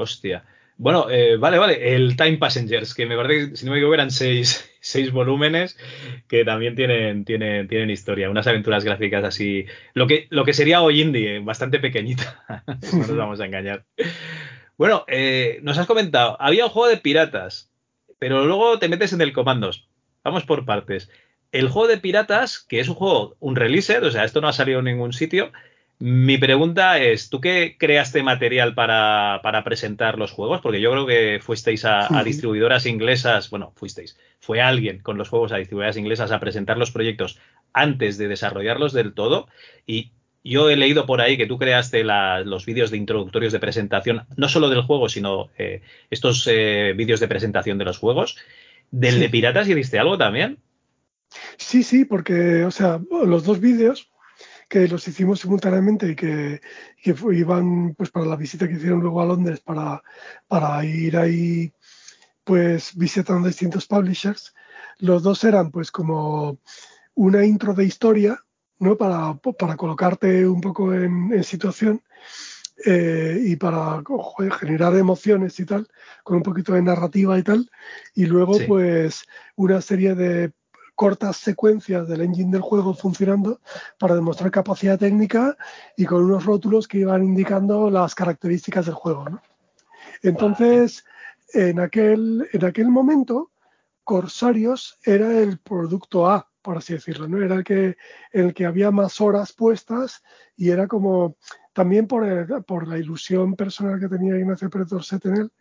Hostia. 0.00 0.44
Bueno, 0.76 1.10
eh, 1.10 1.36
vale, 1.36 1.58
vale. 1.58 1.94
El 1.94 2.16
Time 2.16 2.38
Passengers, 2.38 2.94
que 2.94 3.04
me 3.04 3.14
parece 3.14 3.50
que 3.50 3.56
si 3.56 3.66
no 3.66 3.72
me 3.72 3.78
equivoco 3.78 3.94
eran 3.94 4.10
seis, 4.10 4.70
seis 4.80 5.12
volúmenes 5.12 5.76
que 6.26 6.44
también 6.44 6.74
tienen, 6.74 7.24
tienen, 7.26 7.68
tienen 7.68 7.90
historia. 7.90 8.30
Unas 8.30 8.46
aventuras 8.46 8.82
gráficas 8.82 9.22
así. 9.24 9.66
Lo 9.92 10.06
que, 10.06 10.26
lo 10.30 10.44
que 10.44 10.54
sería 10.54 10.80
hoy 10.80 11.02
indie, 11.02 11.40
bastante 11.40 11.80
pequeñita. 11.80 12.42
no 12.92 12.98
nos 12.98 13.16
vamos 13.16 13.40
a 13.40 13.46
engañar. 13.46 13.84
Bueno, 14.78 15.04
eh, 15.08 15.60
nos 15.62 15.76
has 15.76 15.86
comentado, 15.86 16.38
había 16.40 16.64
un 16.64 16.70
juego 16.70 16.88
de 16.88 16.96
piratas, 16.96 17.70
pero 18.18 18.46
luego 18.46 18.78
te 18.78 18.88
metes 18.88 19.12
en 19.12 19.20
el 19.20 19.34
comandos. 19.34 19.90
Vamos 20.24 20.44
por 20.46 20.64
partes. 20.64 21.10
El 21.52 21.68
juego 21.68 21.88
de 21.88 21.98
piratas, 21.98 22.58
que 22.58 22.80
es 22.80 22.88
un 22.88 22.94
juego, 22.94 23.36
un 23.40 23.56
release, 23.56 23.98
o 23.98 24.10
sea, 24.10 24.24
esto 24.24 24.40
no 24.40 24.48
ha 24.48 24.54
salido 24.54 24.78
en 24.78 24.86
ningún 24.86 25.12
sitio, 25.12 25.52
mi 26.00 26.38
pregunta 26.38 26.98
es, 26.98 27.28
¿tú 27.28 27.42
qué 27.42 27.76
creaste 27.78 28.22
material 28.22 28.74
para, 28.74 29.62
presentar 29.64 30.18
los 30.18 30.32
juegos? 30.32 30.62
Porque 30.62 30.80
yo 30.80 30.90
creo 30.90 31.06
que 31.06 31.40
fuisteis 31.42 31.84
a, 31.84 32.08
distribuidoras 32.24 32.86
inglesas, 32.86 33.50
bueno, 33.50 33.74
fuisteis, 33.76 34.16
fue 34.40 34.62
alguien 34.62 35.00
con 35.00 35.18
los 35.18 35.28
juegos 35.28 35.52
a 35.52 35.58
distribuidoras 35.58 35.98
inglesas 35.98 36.32
a 36.32 36.40
presentar 36.40 36.78
los 36.78 36.90
proyectos 36.90 37.38
antes 37.74 38.16
de 38.16 38.28
desarrollarlos 38.28 38.94
del 38.94 39.12
todo 39.12 39.48
y 39.86 40.12
yo 40.42 40.70
he 40.70 40.76
leído 40.76 41.04
por 41.04 41.20
ahí 41.20 41.36
que 41.36 41.46
tú 41.46 41.58
creaste 41.58 42.02
los 42.02 42.64
vídeos 42.64 42.90
de 42.90 42.96
introductorios 42.96 43.52
de 43.52 43.60
presentación, 43.60 44.22
no 44.36 44.48
solo 44.48 44.70
del 44.70 44.80
juego, 44.80 45.10
sino 45.10 45.50
eh, 45.58 45.82
estos 46.08 46.48
eh, 46.50 46.94
vídeos 46.96 47.20
de 47.20 47.28
presentación 47.28 47.76
de 47.76 47.84
los 47.84 47.98
juegos. 47.98 48.38
¿Del 48.90 49.20
de 49.20 49.28
Piratas 49.28 49.68
hiciste 49.68 49.98
algo 49.98 50.16
también? 50.16 50.56
Sí, 51.58 51.82
sí, 51.82 52.06
porque, 52.06 52.64
o 52.64 52.70
sea, 52.70 53.00
los 53.10 53.44
dos 53.44 53.60
vídeos 53.60 54.09
que 54.70 54.86
los 54.86 55.06
hicimos 55.08 55.40
simultáneamente 55.40 56.12
y 56.12 56.14
que, 56.14 56.60
iban 57.32 57.92
pues 57.96 58.10
para 58.10 58.24
la 58.24 58.36
visita 58.36 58.68
que 58.68 58.74
hicieron 58.74 59.00
luego 59.00 59.20
a 59.20 59.26
Londres 59.26 59.58
para, 59.60 60.00
para 60.46 60.84
ir 60.84 61.16
ahí 61.16 61.72
pues 62.44 62.94
visitando 62.94 63.48
distintos 63.48 63.88
publishers. 63.88 64.54
Los 64.98 65.24
dos 65.24 65.42
eran 65.42 65.72
pues 65.72 65.90
como 65.90 66.60
una 67.14 67.44
intro 67.44 67.74
de 67.74 67.84
historia, 67.84 68.38
¿no? 68.78 68.96
Para, 68.96 69.34
para 69.34 69.76
colocarte 69.76 70.46
un 70.46 70.60
poco 70.60 70.94
en, 70.94 71.42
situación 71.42 72.00
eh, 72.86 73.40
y 73.44 73.56
para 73.56 74.04
generar 74.60 74.94
emociones 74.94 75.58
y 75.58 75.66
tal, 75.66 75.88
con 76.22 76.36
un 76.36 76.42
poquito 76.44 76.74
de 76.74 76.82
narrativa 76.82 77.36
y 77.36 77.42
tal. 77.42 77.68
Y 78.14 78.26
luego 78.26 78.56
pues 78.68 79.24
una 79.56 79.80
serie 79.80 80.14
de 80.14 80.52
cortas 81.00 81.38
secuencias 81.38 82.06
del 82.06 82.20
engine 82.20 82.52
del 82.52 82.60
juego 82.60 82.92
funcionando 82.92 83.62
para 83.98 84.14
demostrar 84.14 84.50
capacidad 84.50 84.98
técnica 84.98 85.56
y 85.96 86.04
con 86.04 86.24
unos 86.24 86.44
rótulos 86.44 86.86
que 86.86 86.98
iban 86.98 87.24
indicando 87.24 87.88
las 87.88 88.14
características 88.14 88.84
del 88.84 88.96
juego. 88.96 89.24
Entonces, 90.22 91.02
en 91.54 91.80
aquel, 91.80 92.46
en 92.52 92.66
aquel 92.66 92.88
momento, 92.88 93.50
Corsarios 94.04 94.98
era 95.02 95.38
el 95.38 95.58
producto 95.60 96.28
A, 96.28 96.50
por 96.60 96.76
así 96.76 96.92
decirlo, 96.92 97.26
¿no? 97.28 97.42
Era 97.42 97.54
el 97.54 97.64
que, 97.64 97.96
el 98.30 98.52
que 98.52 98.66
había 98.66 98.90
más 98.90 99.22
horas 99.22 99.54
puestas 99.54 100.22
y 100.54 100.68
era 100.68 100.86
como, 100.86 101.38
también 101.72 102.06
por, 102.08 102.62
por 102.66 102.86
la 102.86 102.98
ilusión 102.98 103.56
personal 103.56 103.98
que 103.98 104.08
tenía 104.08 104.36
Ignacio 104.36 104.68
Pérez 104.68 104.88
Dorset 104.88 105.24
en 105.24 105.36
él, 105.38 105.52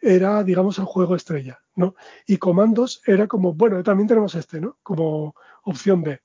era, 0.00 0.42
digamos, 0.42 0.78
el 0.78 0.84
juego 0.84 1.16
estrella, 1.16 1.60
¿no? 1.76 1.94
Y 2.26 2.38
comandos 2.38 3.02
era 3.06 3.26
como, 3.26 3.52
bueno, 3.54 3.82
también 3.82 4.08
tenemos 4.08 4.34
este, 4.34 4.60
¿no? 4.60 4.78
Como 4.82 5.34
opción 5.64 6.02
B. 6.02 6.20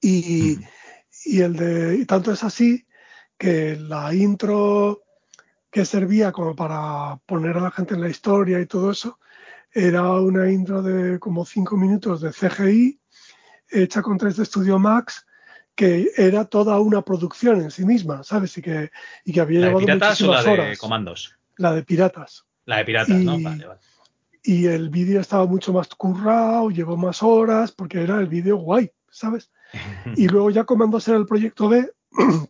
Y, 0.00 0.58
el 1.26 1.56
de, 1.56 1.96
y 1.96 2.06
tanto 2.06 2.32
es 2.32 2.42
así 2.42 2.86
que 3.38 3.76
la 3.76 4.12
intro 4.14 5.02
que 5.70 5.84
servía 5.84 6.32
como 6.32 6.56
para 6.56 7.16
poner 7.24 7.56
a 7.56 7.60
la 7.60 7.70
gente 7.70 7.94
en 7.94 8.00
la 8.00 8.08
historia 8.08 8.60
y 8.60 8.66
todo 8.66 8.90
eso, 8.90 9.18
era 9.70 10.12
una 10.20 10.50
intro 10.50 10.82
de 10.82 11.18
como 11.18 11.46
cinco 11.46 11.76
minutos 11.76 12.20
de 12.20 12.30
CGI 12.32 13.00
hecha 13.70 14.02
con 14.02 14.18
3D 14.18 14.44
Studio 14.44 14.78
Max 14.78 15.24
que 15.74 16.10
era 16.16 16.44
toda 16.44 16.78
una 16.80 17.02
producción 17.02 17.60
en 17.62 17.70
sí 17.70 17.84
misma, 17.84 18.22
¿sabes? 18.22 18.56
Y 18.58 18.62
que, 18.62 18.90
y 19.24 19.32
que 19.32 19.40
había 19.40 19.60
¿La 19.60 19.66
de 19.66 19.72
llevado 19.72 19.86
piratas 19.86 20.20
o 20.20 20.30
la 20.30 20.42
de 20.42 20.50
horas. 20.50 20.78
comandos? 20.78 21.38
La 21.56 21.72
de 21.72 21.82
piratas. 21.82 22.44
La 22.64 22.78
de 22.78 22.84
piratas, 22.84 23.24
¿no? 23.24 23.38
Y- 23.38 23.44
Vale, 23.44 23.66
vale. 23.66 23.80
Y 24.44 24.66
el 24.66 24.90
vídeo 24.90 25.20
estaba 25.20 25.46
mucho 25.46 25.72
más 25.72 25.88
currado, 25.88 26.68
llevó 26.70 26.96
más 26.96 27.22
horas, 27.22 27.70
porque 27.70 28.02
era 28.02 28.18
el 28.18 28.26
vídeo 28.26 28.56
guay, 28.56 28.90
¿sabes? 29.10 29.50
Y 30.16 30.28
luego 30.28 30.50
ya 30.50 30.64
Comandos 30.64 31.06
era 31.08 31.16
el 31.16 31.26
proyecto 31.26 31.68
B, 31.68 31.90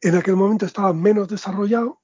en 0.00 0.14
aquel 0.16 0.36
momento 0.36 0.66
estaba 0.66 0.92
menos 0.92 1.28
desarrollado 1.28 2.00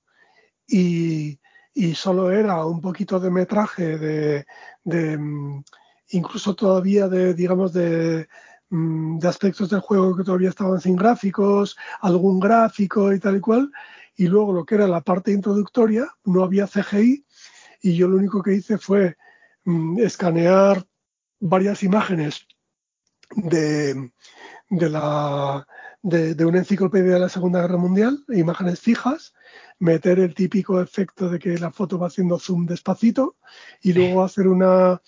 y, 0.66 1.38
y 1.74 1.94
solo 1.94 2.30
era 2.30 2.64
un 2.64 2.80
poquito 2.80 3.20
de 3.20 3.30
metraje 3.30 3.98
de, 3.98 4.46
de, 4.84 5.18
mm, 5.18 5.62
incluso 6.10 6.54
todavía 6.54 7.08
de, 7.08 7.34
digamos, 7.34 7.72
de, 7.72 8.28
mm, 8.70 9.18
de 9.18 9.28
aspectos 9.28 9.70
del 9.70 9.80
juego 9.80 10.16
que 10.16 10.24
todavía 10.24 10.48
estaban 10.50 10.80
sin 10.80 10.96
gráficos, 10.96 11.76
algún 12.00 12.40
gráfico 12.40 13.12
y 13.12 13.20
tal 13.20 13.36
y 13.36 13.40
cual. 13.40 13.70
Y 14.20 14.26
luego 14.28 14.52
lo 14.52 14.66
que 14.66 14.74
era 14.74 14.86
la 14.86 15.00
parte 15.00 15.32
introductoria, 15.32 16.06
no 16.24 16.44
había 16.44 16.66
CGI 16.66 17.24
y 17.80 17.96
yo 17.96 18.06
lo 18.06 18.18
único 18.18 18.42
que 18.42 18.52
hice 18.52 18.76
fue 18.76 19.16
mm, 19.64 19.98
escanear 19.98 20.86
varias 21.38 21.82
imágenes 21.82 22.46
de, 23.34 24.12
de, 24.68 24.90
la, 24.90 25.66
de, 26.02 26.34
de 26.34 26.44
una 26.44 26.58
enciclopedia 26.58 27.14
de 27.14 27.18
la 27.18 27.30
Segunda 27.30 27.62
Guerra 27.62 27.78
Mundial, 27.78 28.22
imágenes 28.28 28.80
fijas, 28.80 29.32
meter 29.78 30.18
el 30.18 30.34
típico 30.34 30.82
efecto 30.82 31.30
de 31.30 31.38
que 31.38 31.56
la 31.56 31.70
foto 31.70 31.98
va 31.98 32.08
haciendo 32.08 32.38
zoom 32.38 32.66
despacito 32.66 33.36
y 33.80 33.94
luego 33.94 34.22
hacer 34.22 34.48
una, 34.48 35.00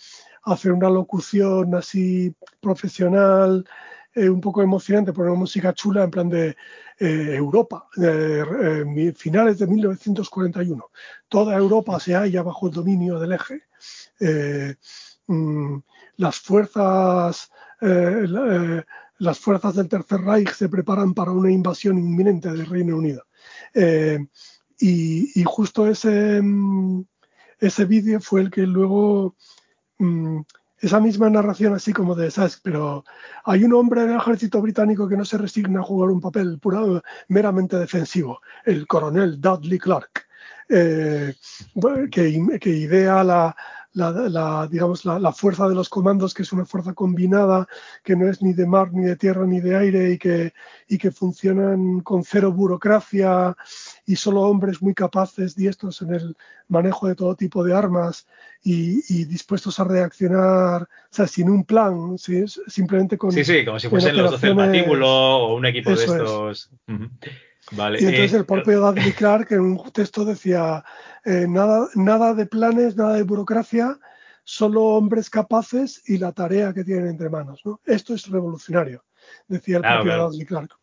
hacer 0.45 0.73
una 0.73 0.89
locución 0.89 1.75
así 1.75 2.35
profesional, 2.63 3.67
un 4.17 4.41
poco 4.41 4.63
emocionante, 4.63 5.13
poner 5.13 5.33
música 5.33 5.73
chula 5.73 6.05
en 6.05 6.11
plan 6.11 6.29
de 6.29 6.57
eh, 6.99 7.35
Europa, 7.37 7.89
eh, 8.03 9.13
finales 9.17 9.59
de 9.59 9.67
1941. 9.67 10.91
Toda 11.29 11.57
Europa 11.57 11.99
se 11.99 12.15
halla 12.15 12.43
bajo 12.43 12.67
el 12.69 12.73
dominio 12.75 13.19
del 13.19 13.33
eje. 13.33 13.63
Eh, 14.21 14.75
mm, 15.27 15.79
las 16.17 16.39
fuerzas 16.41 17.51
la- 17.81 18.85
las 19.19 19.39
fuerzas 19.41 19.75
del 19.75 19.89
Tercer 19.89 20.21
Reich 20.21 20.53
se 20.53 20.69
preparan 20.69 21.15
para 21.15 21.33
una 21.33 21.51
invasión 21.51 21.99
inminente 21.99 22.49
del 22.51 22.67
Reino 22.67 22.97
Unido. 22.97 23.25
Y, 24.79 25.41
y 25.41 25.45
justo 25.45 25.87
ese, 25.87 26.41
mm, 26.43 27.05
ese 27.61 27.85
vídeo 27.85 28.21
fue 28.21 28.41
el 28.43 28.51
que 28.51 28.63
luego, 28.63 29.37
mm, 29.99 30.41
esa 30.83 30.99
misma 30.99 31.31
narración 31.31 31.75
así 31.75 31.93
como 31.93 32.17
de, 32.17 32.31
¿sabes? 32.31 32.61
Pero 32.63 33.05
hay 33.45 33.63
un 33.63 33.73
hombre 33.73 34.03
en 34.03 34.11
el 34.11 34.17
ejército 34.17 34.61
británico 34.61 35.09
que 35.09 35.17
no 35.17 35.25
se 35.25 35.39
resigna 35.39 35.81
a 35.81 35.85
jugar 35.85 36.11
un 36.11 36.21
papel 36.21 36.59
pura- 36.59 37.01
meramente 37.29 37.79
defensivo, 37.79 38.41
el 38.65 38.87
coronel 38.89 39.41
Dudley 39.41 39.79
Clark, 39.79 40.27
eh, 40.69 41.35
que, 42.11 42.59
que 42.61 42.71
idea 42.71 43.23
la, 43.23 43.55
digamos, 44.69 45.05
la 45.05 45.33
fuerza 45.33 45.69
de 45.69 45.75
los 45.75 45.89
comandos, 45.89 46.35
que 46.35 46.43
es 46.43 46.53
una 46.53 46.65
fuerza 46.65 46.95
combinada, 46.95 47.69
que 48.03 48.17
no 48.17 48.29
es 48.29 48.43
ni 48.43 48.53
de 48.53 48.67
mar, 48.67 48.93
ni 48.93 49.05
de 49.05 49.17
tierra, 49.17 49.47
ni 49.47 49.61
de 49.61 49.77
aire, 49.77 50.11
y 50.13 50.19
que, 50.19 50.53
y 50.89 50.99
que 50.99 51.13
funcionan 51.13 52.01
con 52.01 52.25
cero 52.25 52.53
burocracia 52.53 53.57
y 54.05 54.17
solo 54.17 54.43
hombres 54.43 54.83
muy 54.83 54.95
capaces, 54.95 55.55
diestros 55.55 56.03
en 56.03 56.15
el 56.15 56.37
manejo 56.69 57.07
de 57.07 57.15
todo 57.15 57.37
tipo 57.37 57.63
de 57.63 57.75
armas 57.75 58.27
y, 58.63 59.01
y 59.09 59.25
dispuestos 59.25 59.79
a 59.79 59.85
reaccionar, 59.85 60.83
o 60.83 60.87
sea, 61.11 61.27
sin 61.27 61.49
un 61.49 61.65
plan, 61.65 62.19
¿sí? 62.19 62.45
simplemente 62.67 63.17
con... 63.17 63.31
Sí, 63.33 63.45
sí, 63.45 63.65
como 63.65 63.79
si 63.79 63.89
fuesen 63.89 64.17
los 64.17 64.33
12 64.33 64.47
del 64.49 64.57
patíbulo 64.57 65.09
o 65.09 65.55
un 65.57 65.67
equipo 65.67 65.91
de 65.91 65.97
es. 65.97 66.11
estos. 66.11 66.71
Vale. 67.71 68.03
Y 68.03 68.05
entonces 68.05 68.35
eh, 68.35 68.37
el 68.39 68.45
propio 68.45 68.81
Dudley 68.81 69.13
Clark 69.13 69.53
en 69.53 69.61
un 69.61 69.93
texto 69.93 70.25
decía, 70.25 70.85
eh, 71.25 71.47
nada, 71.49 71.89
nada 71.95 72.35
de 72.35 72.47
planes, 72.47 72.97
nada 72.97 73.15
de 73.15 73.23
burocracia, 73.23 73.99
solo 74.45 74.83
hombres 74.83 75.31
capaces 75.31 76.03
y 76.09 76.19
la 76.19 76.33
tarea 76.33 76.75
que 76.75 76.85
tienen 76.85 77.07
entre 77.07 77.31
manos. 77.31 77.61
¿no? 77.65 77.81
Esto 77.87 78.15
es 78.15 78.29
revolucionario, 78.29 79.05
decía 79.47 79.77
el 79.77 79.83
Claro, 79.83 79.97
propio 80.01 80.13
claro. 80.13 80.31
Dudley 80.31 80.47
Clark. 80.47 80.82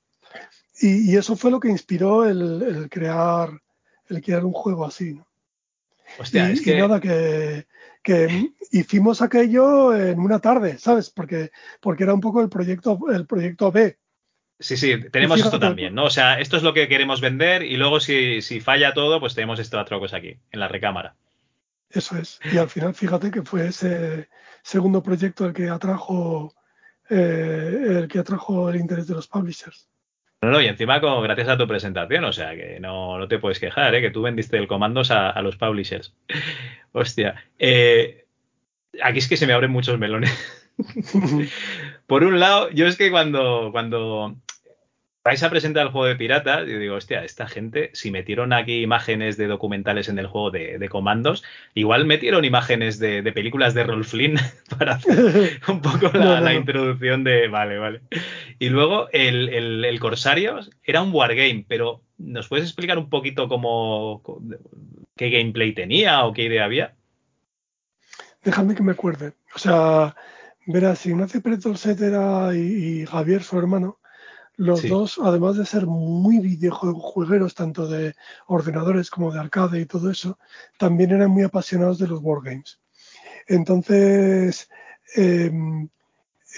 Y, 0.80 1.12
y 1.12 1.18
eso 1.18 1.36
fue 1.36 1.52
lo 1.52 1.60
que 1.60 1.70
inspiró 1.70 2.28
el, 2.28 2.62
el 2.62 2.90
crear, 2.90 3.50
el 4.08 4.22
crear 4.22 4.46
un 4.46 4.54
juego 4.54 4.86
así. 4.86 5.14
¿no? 5.14 5.28
hostia, 6.20 6.50
y, 6.50 6.54
es 6.54 6.62
y 6.62 6.64
que. 6.64 6.78
nada, 6.78 7.00
que, 7.00 7.68
que 8.02 8.52
hicimos 8.72 9.22
aquello 9.22 9.96
en 9.96 10.20
una 10.20 10.40
tarde, 10.40 10.78
¿sabes? 10.78 11.10
Porque, 11.10 11.52
porque 11.82 12.04
era 12.04 12.14
un 12.14 12.22
poco 12.22 12.42
el 12.42 12.50
proyecto, 12.50 13.00
el 13.12 13.26
proyecto 13.26 13.72
B. 13.72 13.98
Sí, 14.60 14.76
sí, 14.76 15.10
tenemos 15.10 15.38
Fíjate, 15.38 15.56
esto 15.56 15.60
también, 15.60 15.96
¿no? 15.96 16.06
O 16.06 16.10
sea, 16.10 16.40
esto 16.40 16.58
es 16.58 16.64
lo 16.64 16.74
que 16.74 16.90
queremos 16.90 17.22
vender 17.22 17.64
y 17.64 17.78
luego 17.78 18.02
si, 18.02 18.42
si 18.42 18.60
falla 18.60 18.94
todo, 18.94 19.20
pues 19.20 19.34
tenemos 19.34 19.60
esta 19.60 19.82
otra 19.82 20.00
cosa 20.00 20.18
aquí, 20.18 20.38
en 20.52 20.60
la 20.60 20.68
recámara. 20.68 21.16
Eso 21.90 22.18
es. 22.18 22.40
Y 22.52 22.58
al 22.58 22.70
final, 22.70 22.94
fíjate 22.94 23.32
que 23.32 23.42
fue 23.42 23.68
ese 23.68 24.28
segundo 24.62 25.02
proyecto 25.02 25.46
el 25.46 25.54
que 25.54 25.70
atrajo 25.70 26.54
eh, 27.10 27.86
el 28.02 28.08
que 28.08 28.20
atrajo 28.20 28.70
el 28.70 28.76
interés 28.76 29.08
de 29.08 29.16
los 29.16 29.28
publishers. 29.28 29.88
No, 30.42 30.52
no, 30.52 30.62
y 30.62 30.68
encima 30.68 31.02
con, 31.02 31.22
gracias 31.24 31.50
a 31.50 31.58
tu 31.58 31.68
presentación, 31.68 32.24
o 32.24 32.32
sea 32.32 32.56
que 32.56 32.80
no, 32.80 33.18
no 33.18 33.28
te 33.28 33.40
puedes 33.40 33.60
quejar, 33.60 33.94
¿eh? 33.94 34.02
que 34.02 34.10
tú 34.10 34.22
vendiste 34.22 34.58
el 34.58 34.68
comandos 34.68 35.12
a, 35.12 35.30
a 35.30 35.42
los 35.42 35.58
publishers. 35.58 36.16
Hostia. 36.94 37.44
Eh, 37.58 38.26
aquí 39.04 39.20
es 39.20 39.28
que 39.28 39.38
se 39.38 39.46
me 39.46 39.54
abren 39.54 39.72
muchos 39.72 40.00
melones. 40.00 40.32
Por 42.08 42.24
un 42.24 42.40
lado, 42.40 42.70
yo 42.72 42.88
es 42.88 42.98
que 42.98 43.12
cuando, 43.12 43.70
cuando 43.72 44.36
vais 45.24 45.44
a 45.44 45.50
presentar 45.50 45.86
el 45.86 45.92
juego 45.92 46.08
de 46.08 46.16
pirata, 46.16 46.64
yo 46.64 46.80
digo, 46.80 46.96
hostia, 46.96 47.24
esta 47.24 47.48
gente, 47.48 47.92
si 47.94 48.10
metieron 48.12 48.54
aquí 48.54 48.82
imágenes 48.82 49.38
de 49.38 49.48
documentales 49.48 50.08
en 50.10 50.18
el 50.18 50.28
juego 50.28 50.50
de, 50.52 50.78
de 50.80 50.90
comandos, 50.90 51.44
igual 51.74 52.06
metieron 52.06 52.46
imágenes 52.46 53.00
de, 53.00 53.22
de 53.22 53.32
películas 53.34 53.74
de 53.74 53.84
Rolf 53.84 54.10
Flynn 54.12 54.38
para 54.78 54.94
hacer 54.96 55.60
un 55.68 55.82
poco 55.82 56.10
la, 56.14 56.20
No, 56.20 56.36
no, 56.36 56.42
la 56.42 56.54
no. 56.54 56.60
introducción 56.60 57.24
de. 57.24 57.48
Vale, 57.48 57.78
vale. 57.78 58.02
Y 58.60 58.70
luego 58.70 59.10
el, 59.12 59.50
el, 59.50 59.86
el 59.86 60.00
Corsario 60.00 60.60
era 60.84 61.02
un 61.02 61.14
wargame, 61.14 61.66
pero 61.68 62.02
¿nos 62.18 62.48
puedes 62.48 62.66
explicar 62.66 62.98
un 62.98 63.10
poquito 63.10 63.48
cómo 63.48 64.22
qué 65.16 65.30
gameplay 65.30 65.74
tenía 65.74 66.24
o 66.26 66.34
qué 66.34 66.44
idea 66.44 66.66
había? 66.66 66.96
Déjame 68.44 68.76
que 68.76 68.84
me 68.84 68.94
acuerde. 68.94 69.34
O 69.56 69.60
sea, 69.60 70.16
verás, 70.66 71.06
Ignacio 71.06 71.42
Pérez 71.42 71.62
Dolcet 71.62 72.00
era 72.02 72.56
y, 72.56 73.02
y 73.02 73.06
Javier, 73.06 73.44
su 73.44 73.58
hermano, 73.60 73.99
los 74.60 74.82
Sí. 74.82 74.90
dos, 74.90 75.18
además 75.24 75.56
de 75.56 75.66
ser 75.66 75.86
muy 75.86 76.40
videojuegueros, 76.40 77.56
tanto 77.56 77.88
de 77.88 78.14
ordenadores 78.48 79.10
como 79.10 79.32
de 79.32 79.40
arcade 79.40 79.80
y 79.80 79.86
todo 79.86 80.12
eso, 80.12 80.38
también 80.78 81.12
eran 81.12 81.32
muy 81.32 81.44
apasionados 81.44 81.98
de 81.98 82.08
los 82.08 82.20
wargames. 82.22 82.82
Entonces, 83.48 84.70
eh, 85.16 85.50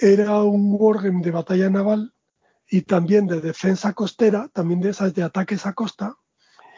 era 0.00 0.42
un 0.42 0.74
wargame 0.76 1.22
de 1.22 1.30
batalla 1.30 1.70
naval 1.70 2.12
y 2.68 2.80
también 2.82 3.28
de 3.28 3.40
defensa 3.40 3.92
costera, 3.92 4.48
también 4.52 4.80
de 4.80 4.90
esas 4.90 5.14
de 5.14 5.22
ataques 5.22 5.64
a 5.64 5.72
costa, 5.72 6.16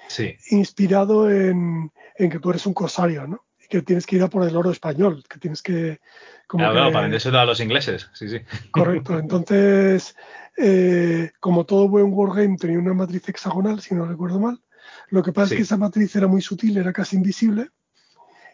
Sí. 0.09 0.35
inspirado 0.51 1.31
en, 1.31 1.91
en 2.17 2.31
que 2.31 2.39
tú 2.39 2.51
eres 2.51 2.67
un 2.67 2.75
corsario, 2.75 3.27
¿no? 3.27 3.47
Que 3.75 3.83
tienes 3.83 4.07
que 4.07 4.15
ir 4.15 4.23
a 4.23 4.29
por 4.29 4.47
el 4.47 4.55
oro 4.55 4.71
español, 4.71 5.25
que 5.29 5.41
tienes 5.41 5.61
que... 5.61 5.99
Como 6.47 6.63
Claro, 6.63 6.87
que- 6.87 6.93
para 6.93 7.03
vendérselo 7.03 7.41
a 7.41 7.45
los 7.45 7.59
ingleses. 7.59 8.09
Sí, 8.13 8.29
sí. 8.29 8.39
Correcto. 8.71 9.19
Entonces, 9.19 10.15
eh, 10.57 11.33
como 11.41 11.65
todo 11.67 11.89
buen 11.89 12.13
wargame 12.13 12.57
tenía 12.57 12.79
una 12.79 12.95
matriz 12.95 13.29
hexagonal, 13.29 13.81
si 13.81 13.97
no 13.97 14.07
recuerdo 14.07 14.39
mal. 14.39 14.61
Lo 15.09 15.25
que 15.25 15.33
pasa 15.33 15.49
Sí. 15.49 15.55
es 15.55 15.57
que 15.59 15.63
esa 15.65 15.77
matriz 15.77 16.15
era 16.15 16.29
muy 16.29 16.41
sutil, 16.41 16.77
era 16.77 16.93
casi 16.93 17.17
invisible. 17.17 17.71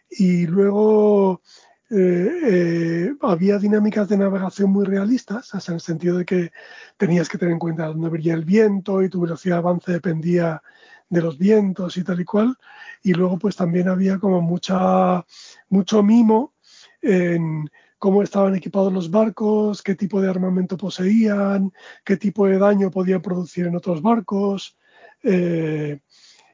Y 0.08 0.46
luego 0.46 1.42
eh, 1.90 2.30
eh, 2.44 3.14
había 3.20 3.58
dinámicas 3.58 4.08
de 4.08 4.16
navegación 4.16 4.70
muy 4.70 4.86
realistas, 4.86 5.52
o 5.54 5.60
sea, 5.60 5.72
en 5.72 5.76
el 5.76 5.80
sentido 5.82 6.16
de 6.16 6.24
que 6.24 6.50
tenías 6.96 7.28
que 7.28 7.36
tener 7.36 7.52
en 7.52 7.58
cuenta 7.58 7.86
dónde 7.88 8.08
venía 8.08 8.32
el 8.32 8.46
viento 8.46 9.02
y 9.02 9.10
tu 9.10 9.20
velocidad 9.20 9.56
de 9.56 9.58
avance 9.58 9.92
dependía 9.92 10.62
de 11.10 11.20
los 11.20 11.36
vientos 11.36 11.96
y 11.98 12.04
tal 12.04 12.20
y 12.20 12.24
cual. 12.24 12.56
Y 13.02 13.12
luego 13.12 13.38
pues 13.38 13.56
también 13.56 13.88
había 13.88 14.18
como 14.18 14.40
mucha, 14.40 15.26
mucho 15.68 16.02
mimo 16.02 16.54
en 17.02 17.70
cómo 17.98 18.22
estaban 18.22 18.54
equipados 18.54 18.92
los 18.92 19.10
barcos, 19.10 19.82
qué 19.82 19.94
tipo 19.94 20.22
de 20.22 20.30
armamento 20.30 20.78
poseían, 20.78 21.72
qué 22.04 22.16
tipo 22.16 22.46
de 22.46 22.58
daño 22.58 22.90
podían 22.90 23.20
producir 23.20 23.66
en 23.66 23.76
otros 23.76 24.00
barcos. 24.00 24.78
eh, 25.22 26.00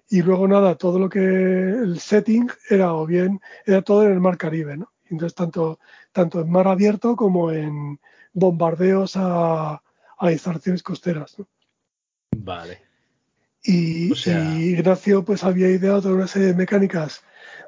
y 0.09 0.23
luego 0.23 0.47
nada, 0.47 0.77
todo 0.77 0.99
lo 1.01 1.09
que 1.09 1.19
el 1.19 1.99
setting 1.99 2.49
era 2.71 2.95
o 2.95 3.07
bien, 3.07 3.41
era 3.65 3.83
todo 3.83 4.05
en 4.05 4.13
el 4.13 4.21
mar 4.21 4.37
Caribe, 4.39 4.77
¿no? 4.77 4.93
Entonces 5.07 5.35
tanto, 5.35 5.81
tanto 6.13 6.41
en 6.41 6.51
mar 6.51 6.69
abierto 6.69 7.17
como 7.17 7.51
en 7.51 7.99
bombardeos 8.33 9.17
a, 9.17 9.83
a 10.19 10.33
instalaciones 10.33 10.83
costeras. 10.83 11.39
¿no? 11.39 11.49
Vale. 12.37 12.86
Y, 13.67 14.13
Ignacio 14.71 15.25
pues 15.25 15.43
había 15.43 15.69
ideado 15.69 16.01
toda 16.01 16.15
una 16.15 16.29
serie 16.29 16.49
de 16.49 16.55
mecánicas 16.55 17.25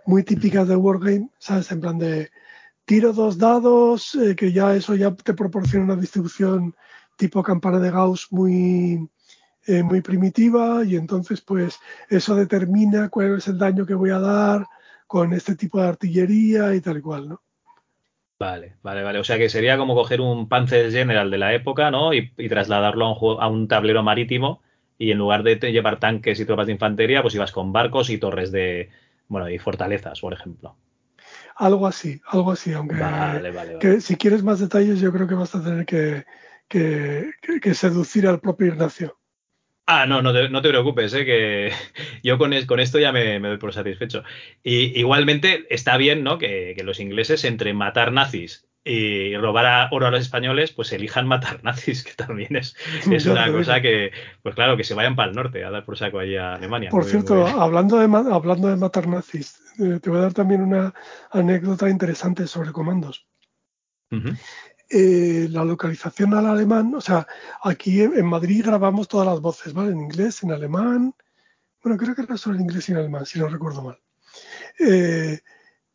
muy 0.07 0.23
típicas 0.23 0.69
de 0.69 0.77
Wargame, 0.77 1.29
¿sabes? 1.39 1.73
En 1.73 1.81
plan 1.81 1.99
de 1.99 2.31
tiro 2.85 3.13
dos 3.13 3.37
dados, 3.37 4.15
eh, 4.15 4.37
que 4.37 4.53
ya 4.53 4.77
eso 4.77 4.95
ya 4.95 5.13
te 5.13 5.35
proporciona 5.35 5.87
una 5.87 6.01
distribución 6.01 6.77
tipo 7.17 7.43
campana 7.43 7.81
de 7.81 7.91
Gauss 7.91 8.29
muy, 8.31 9.09
eh, 9.67 9.83
muy 9.83 10.01
primitiva 10.01 10.85
y 10.85 10.95
entonces 10.95 11.41
pues 11.41 11.81
eso 12.09 12.37
determina 12.37 13.09
cuál 13.09 13.37
es 13.39 13.49
el 13.49 13.59
daño 13.59 13.85
que 13.85 13.95
voy 13.95 14.11
a 14.11 14.21
dar 14.21 14.67
con 15.09 15.33
este 15.33 15.57
tipo 15.57 15.81
de 15.81 15.89
artillería 15.89 16.77
y 16.77 16.81
tal 16.81 16.99
y 16.99 17.01
cual, 17.01 17.29
¿no? 17.29 17.43
Vale, 18.39 18.77
vale, 18.83 19.03
vale. 19.03 19.19
O 19.19 19.25
sea 19.25 19.37
que 19.37 19.49
sería 19.49 19.77
como 19.77 19.97
coger 19.97 20.21
un 20.21 20.49
Panzer 20.49 20.93
General 20.93 21.29
de 21.29 21.39
la 21.39 21.55
época, 21.55 21.91
¿no? 21.91 22.15
Y, 22.15 22.31
trasladarlo 22.49 23.07
a 23.07 23.13
un, 23.19 23.43
a 23.43 23.49
un 23.49 23.67
tablero 23.67 24.05
marítimo 24.05 24.63
y 24.99 25.11
en 25.13 25.19
lugar 25.19 25.43
de 25.43 25.57
llevar 25.73 26.01
tanques 26.01 26.41
y 26.41 26.45
tropas 26.45 26.67
de 26.67 26.73
infantería, 26.73 27.23
pues 27.23 27.35
ibas 27.35 27.53
con 27.53 27.73
barcos 27.73 28.11
y 28.11 28.19
torres 28.19 28.51
de, 28.53 28.91
bueno, 29.29 29.49
y 29.49 29.59
fortalezas, 29.59 30.21
por 30.21 30.33
ejemplo. 30.33 30.77
Algo 31.57 31.87
así, 31.87 32.21
algo 32.27 32.53
así, 32.53 32.73
aunque 32.73 32.97
vale, 32.97 33.51
vale, 33.51 33.79
Que, 33.79 34.01
si 34.01 34.17
quieres 34.17 34.43
más 34.43 34.61
detalles 34.61 35.01
yo 35.01 35.13
creo 35.13 35.27
que 35.27 35.35
vas 35.35 35.55
a 35.55 35.63
tener 35.63 35.87
que, 35.87 36.25
que 36.69 37.75
seducir 37.75 38.27
al 38.27 38.41
propio 38.41 38.69
Ignacio. 38.69 39.19
Ah, 39.91 40.05
no, 40.05 40.21
no 40.21 40.35
te, 40.35 40.51
no 40.51 40.61
te 40.61 40.69
preocupes, 40.69 41.15
¿eh? 41.15 41.25
que 41.25 41.73
yo 42.23 42.37
con, 42.37 42.53
con 42.67 42.79
esto 42.79 42.99
ya 42.99 43.11
me, 43.11 43.41
doy 43.41 43.57
por 43.57 43.73
satisfecho. 43.73 44.23
Y 44.63 44.99
igualmente 45.01 45.65
está 45.71 45.97
bien, 45.97 46.23
¿no? 46.23 46.37
Que, 46.37 46.77
los 46.85 47.01
ingleses 47.01 47.43
entre 47.45 47.73
matar 47.73 48.13
nazis 48.13 48.68
y 48.89 49.37
robar 49.37 49.89
oro 49.93 50.07
a 50.07 50.11
los 50.11 50.23
españoles, 50.23 50.73
pues 50.73 50.93
elijan 50.93 51.27
matar 51.27 51.63
nazis, 51.65 52.03
que 52.03 52.15
también 52.15 52.57
es, 52.57 52.75
es 53.11 53.27
una 53.27 53.53
cosa 53.53 53.81
que, 53.81 54.13
pues 54.43 54.55
claro, 54.55 54.77
que 54.77 54.85
se 54.85 54.95
vayan 54.95 55.15
para 55.15 55.29
el 55.29 55.37
norte 55.37 55.65
a 55.65 55.71
dar 55.71 55.85
por 55.85 55.99
saco 55.99 56.19
allí 56.19 56.37
a 56.37 56.55
Alemania. 56.55 56.91
Por 56.91 57.05
cierto, 57.05 57.47
hablando 57.47 57.99
de, 57.99 58.05
hablando 58.05 58.69
de 58.69 58.77
matar 58.77 59.07
nazis, 59.07 59.61
eh, 59.79 60.01
te 60.01 60.11
voy 60.11 60.19
a 60.19 60.23
dar 60.23 60.33
también 60.33 60.63
una 60.63 60.95
anécdota 61.31 61.89
interesante 61.89 62.47
sobre 62.47 62.73
comandos. 62.73 63.27
Eh, 64.91 65.49
la 65.51 65.65
localización 65.65 66.33
al 66.33 66.47
alemán, 66.47 66.95
o 66.95 67.01
sea, 67.03 67.27
aquí 67.63 68.01
en, 68.01 68.25
Madrid 68.25 68.65
grabamos 68.65 69.07
todas 69.07 69.27
las 69.27 69.41
voces, 69.41 69.75
¿vale? 69.75 69.93
En 69.93 70.01
inglés, 70.01 70.43
en 70.43 70.53
alemán, 70.53 71.15
bueno, 71.83 71.99
creo 71.99 72.15
que 72.15 72.23
era 72.23 72.39
solo 72.39 72.57
en 72.57 72.63
inglés 72.63 72.89
y 72.89 72.93
en 72.93 72.99
alemán, 72.99 73.27
si 73.27 73.39
no 73.39 73.49
recuerdo 73.49 73.83
mal. 73.83 73.99
Eh, 74.81 75.41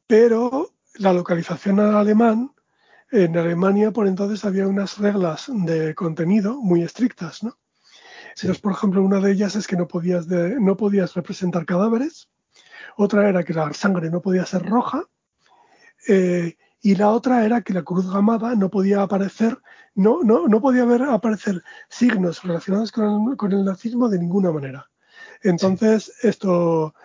pero 0.05 0.73
la 0.95 1.11
localización 1.11 1.79
al 1.79 1.95
alemán, 1.95 2.52
en 3.13 3.37
Alemania 3.37 3.91
por 3.91 4.07
entonces 4.07 4.43
había 4.43 4.67
unas 4.67 4.97
reglas 4.97 5.45
de 5.47 5.93
contenido 5.93 6.59
muy 6.59 6.81
estrictas, 6.81 7.43
¿no? 7.43 7.59
Entonces, 8.29 8.59
por 8.59 8.71
ejemplo, 8.71 9.03
una 9.03 9.19
de 9.19 9.31
ellas 9.31 9.55
es 9.55 9.67
que 9.67 9.77
no 9.77 9.87
podías, 9.87 10.27
no 10.27 10.75
podías 10.75 11.13
representar 11.13 11.63
cadáveres, 11.67 12.29
otra 12.97 13.29
era 13.29 13.43
que 13.43 13.53
la 13.53 13.71
sangre 13.73 14.09
no 14.09 14.19
podía 14.19 14.47
ser 14.47 14.63
roja, 14.63 15.03
eh, 16.07 16.57
y 16.81 16.95
la 16.95 17.11
otra 17.11 17.45
era 17.45 17.61
que 17.61 17.73
la 17.73 17.83
cruz 17.83 18.11
gamada 18.11 18.55
no 18.55 18.71
podía 18.71 19.03
aparecer, 19.03 19.59
no, 19.93 20.23
no, 20.23 20.47
no 20.47 20.59
podía 20.59 20.81
haber 20.81 21.03
aparecer 21.03 21.61
signos 21.89 22.41
relacionados 22.41 22.91
con 22.91 23.53
el, 23.53 23.63
nazismo 23.63 24.09
de 24.09 24.17
ninguna 24.17 24.51
manera. 24.51 24.89
Entonces, 25.43 26.11
esto 26.23 26.95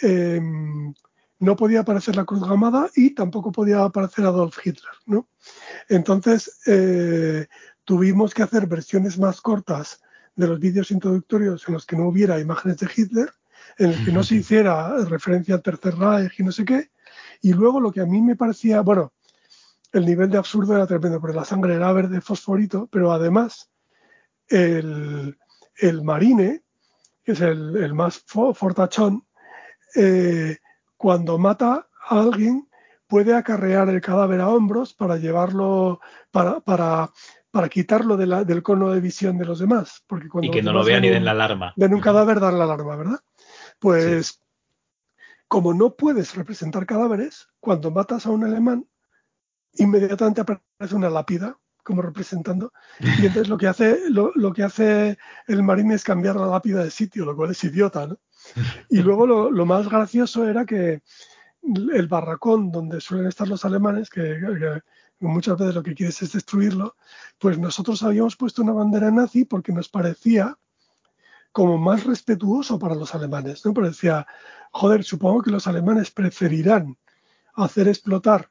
em, 0.00 0.94
no 1.38 1.56
podía 1.56 1.80
aparecer 1.80 2.16
la 2.16 2.24
cruz 2.24 2.46
gamada 2.46 2.90
y 2.94 3.10
tampoco 3.10 3.52
podía 3.52 3.84
aparecer 3.84 4.24
Adolf 4.24 4.58
Hitler, 4.64 4.92
¿no? 5.06 5.28
Entonces, 5.88 6.60
eh, 6.66 7.46
tuvimos 7.84 8.34
que 8.34 8.42
hacer 8.42 8.66
versiones 8.66 9.18
más 9.18 9.40
cortas 9.40 10.00
de 10.34 10.46
los 10.46 10.58
vídeos 10.58 10.90
introductorios 10.90 11.66
en 11.68 11.74
los 11.74 11.86
que 11.86 11.96
no 11.96 12.08
hubiera 12.08 12.40
imágenes 12.40 12.78
de 12.78 12.88
Hitler, 12.94 13.30
en 13.78 13.92
los 13.92 14.00
que 14.00 14.12
no 14.12 14.22
se 14.22 14.36
hiciera 14.36 14.96
referencia 15.04 15.54
al 15.54 15.62
Tercer 15.62 15.96
Reich 15.96 16.38
y 16.38 16.42
no 16.42 16.52
sé 16.52 16.64
qué. 16.64 16.90
Y 17.42 17.52
luego 17.52 17.80
lo 17.80 17.92
que 17.92 18.00
a 18.00 18.06
mí 18.06 18.22
me 18.22 18.36
parecía, 18.36 18.80
bueno, 18.80 19.12
el 19.92 20.04
nivel 20.04 20.30
de 20.30 20.38
absurdo 20.38 20.74
era 20.74 20.86
tremendo, 20.86 21.20
porque 21.20 21.36
la 21.36 21.44
sangre 21.44 21.74
era 21.74 21.92
verde 21.92 22.20
fosforito, 22.20 22.88
pero 22.90 23.12
además 23.12 23.70
el, 24.48 25.36
marine, 26.02 26.62
que 27.24 27.32
es 27.32 27.40
el, 27.40 27.94
más 27.94 28.24
fortachón, 28.26 29.24
eh, 29.94 30.58
cuando 30.96 31.38
mata 31.38 31.88
a 32.08 32.20
alguien 32.20 32.68
puede 33.06 33.34
acarrear 33.34 33.88
el 33.88 34.00
cadáver 34.00 34.40
a 34.40 34.48
hombros 34.48 34.94
para 34.94 35.16
llevarlo, 35.16 36.00
para, 36.30 36.60
para, 36.60 37.10
para 37.50 37.68
quitarlo 37.68 38.16
del 38.16 38.62
cono 38.62 38.90
de 38.90 39.00
visión 39.00 39.38
de 39.38 39.44
los 39.44 39.58
demás. 39.58 40.02
Porque 40.06 40.28
cuando 40.28 40.48
y 40.48 40.50
que 40.50 40.62
no 40.62 40.72
lo 40.72 40.84
vean 40.84 41.02
ni 41.02 41.08
den 41.08 41.24
la 41.24 41.30
alarma. 41.32 41.72
Ven 41.76 41.94
un 41.94 42.00
cadáver, 42.00 42.40
dar 42.40 42.52
la 42.52 42.64
alarma, 42.64 42.96
¿verdad? 42.96 43.20
Pues 43.78 44.40
como 45.48 45.74
no 45.74 45.94
puedes 45.94 46.34
representar 46.34 46.86
cadáveres, 46.86 47.48
cuando 47.60 47.90
matas 47.90 48.26
a 48.26 48.30
un 48.30 48.44
alemán, 48.44 48.88
inmediatamente 49.74 50.40
aparece 50.40 50.94
una 50.94 51.10
lápida 51.10 51.58
como 51.82 52.02
representando 52.02 52.72
y 52.98 53.26
entonces 53.26 53.48
lo 53.48 53.56
que 53.56 53.68
hace 53.68 54.10
lo, 54.10 54.52
que 54.52 54.64
hace 54.64 55.18
el 55.46 55.62
marine 55.62 55.94
es 55.94 56.02
cambiar 56.02 56.34
la 56.34 56.48
lápida 56.48 56.82
de 56.82 56.90
sitio 56.90 57.24
lo 57.24 57.36
cual 57.36 57.52
es 57.52 57.62
idiota 57.62 58.08
¿no? 58.08 58.18
Y 58.90 58.98
luego 59.02 59.26
lo, 59.26 59.66
más 59.66 59.88
gracioso 59.88 60.48
era 60.48 60.64
que 60.64 61.02
el 61.62 62.06
barracón 62.06 62.70
donde 62.70 63.00
suelen 63.00 63.26
estar 63.26 63.48
los 63.48 63.64
alemanes 63.64 64.08
que, 64.10 64.38
muchas 65.20 65.58
veces 65.58 65.74
lo 65.74 65.82
que 65.82 65.94
quieres 65.94 66.20
es 66.22 66.32
destruirlo 66.32 66.96
pues 67.38 67.58
nosotros 67.58 68.02
habíamos 68.02 68.36
puesto 68.36 68.62
una 68.62 68.72
bandera 68.72 69.10
nazi 69.10 69.44
porque 69.44 69.72
nos 69.72 69.88
parecía 69.88 70.56
como 71.52 71.78
más 71.78 72.04
respetuoso 72.04 72.78
para 72.78 72.94
los 72.94 73.14
alemanes 73.14 73.64
no 73.64 73.72
pero 73.72 73.88
decía 73.88 74.26
joder 74.72 75.04
supongo 75.04 75.42
que 75.42 75.50
los 75.50 75.66
alemanes 75.66 76.10
preferirán 76.10 76.96
hacer 77.54 77.88
explotar 77.88 78.50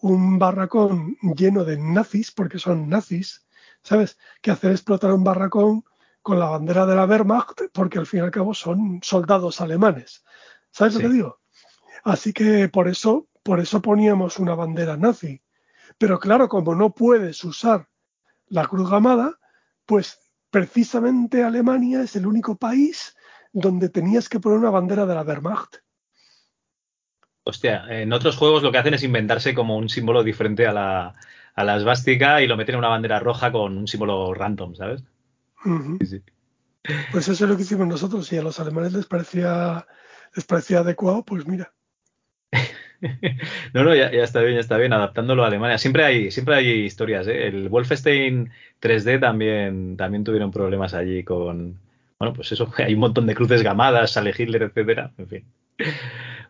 un 0.00 0.38
barracón 0.38 1.16
lleno 1.36 1.64
de 1.64 1.78
nazis, 1.78 2.30
porque 2.30 2.58
son 2.58 2.88
nazis, 2.88 3.46
¿sabes? 3.82 4.18
Que 4.40 4.50
hacer 4.50 4.72
explotar 4.72 5.12
un 5.12 5.24
barracón 5.24 5.84
con 6.26 6.40
la 6.40 6.46
bandera 6.46 6.86
de 6.86 6.96
la 6.96 7.04
Wehrmacht, 7.04 7.70
porque 7.72 8.00
al 8.00 8.06
fin 8.06 8.18
y 8.18 8.22
al 8.24 8.32
cabo 8.32 8.52
son 8.52 8.98
soldados 9.00 9.60
alemanes. 9.60 10.24
¿Sabes 10.72 10.94
lo 10.94 11.00
que 11.02 11.08
digo? 11.08 11.38
Así 12.02 12.32
que 12.32 12.68
por 12.68 12.88
eso, 12.88 13.28
por 13.44 13.60
eso 13.60 13.80
poníamos 13.80 14.40
una 14.40 14.56
bandera 14.56 14.96
nazi. 14.96 15.40
Pero 15.98 16.18
claro, 16.18 16.48
como 16.48 16.74
no 16.74 16.90
puedes 16.90 17.44
usar 17.44 17.86
la 18.48 18.66
cruz 18.66 18.90
gamada, 18.90 19.38
pues 19.84 20.18
precisamente 20.50 21.44
Alemania 21.44 22.02
es 22.02 22.16
el 22.16 22.26
único 22.26 22.56
país 22.56 23.14
donde 23.52 23.88
tenías 23.88 24.28
que 24.28 24.40
poner 24.40 24.58
una 24.58 24.70
bandera 24.70 25.06
de 25.06 25.14
la 25.14 25.22
Wehrmacht. 25.22 25.76
Hostia, 27.44 27.84
en 27.88 28.12
otros 28.12 28.36
juegos 28.36 28.64
lo 28.64 28.72
que 28.72 28.78
hacen 28.78 28.94
es 28.94 29.04
inventarse 29.04 29.54
como 29.54 29.76
un 29.76 29.88
símbolo 29.88 30.24
diferente 30.24 30.66
a 30.66 30.72
la, 30.72 31.14
a 31.54 31.62
la 31.62 31.76
esvástica 31.76 32.42
y 32.42 32.48
lo 32.48 32.56
meten 32.56 32.74
en 32.74 32.80
una 32.80 32.88
bandera 32.88 33.20
roja 33.20 33.52
con 33.52 33.78
un 33.78 33.86
símbolo 33.86 34.34
random, 34.34 34.74
¿sabes? 34.74 35.04
Pues 35.62 37.28
eso 37.28 37.44
es 37.44 37.50
lo 37.50 37.56
que 37.56 37.62
hicimos 37.62 37.86
nosotros. 37.86 38.26
Si 38.26 38.36
a 38.36 38.42
los 38.42 38.60
alemanes 38.60 38.92
les 38.92 39.06
parecía, 39.06 39.86
les 40.34 40.44
parecía 40.44 40.80
adecuado, 40.80 41.24
pues 41.24 41.46
mira. 41.46 41.72
no, 43.74 43.84
no, 43.84 43.94
ya, 43.94 44.06
está 44.06 44.40
bien, 44.40 44.54
ya 44.54 44.60
está 44.60 44.76
bien, 44.76 44.92
adaptándolo 44.92 45.44
a 45.44 45.48
Alemania. 45.48 45.78
Siempre 45.78 46.04
hay, 46.04 46.30
siempre 46.30 46.54
hay 46.54 46.68
historias, 46.84 47.26
¿eh? 47.26 47.48
El 47.48 47.68
Wolfenstein 47.68 48.50
3D 48.80 49.20
también, 49.20 49.96
también 49.96 50.24
tuvieron 50.24 50.50
problemas 50.50 50.94
allí 50.94 51.24
con. 51.24 51.78
Bueno, 52.18 52.32
pues 52.34 52.52
eso, 52.52 52.72
hay 52.78 52.94
un 52.94 53.00
montón 53.00 53.26
de 53.26 53.34
cruces 53.34 53.62
gamadas, 53.62 54.12
sale 54.12 54.34
Hitler, 54.36 54.62
etcétera, 54.62 55.12
en 55.18 55.28
fin. 55.28 55.44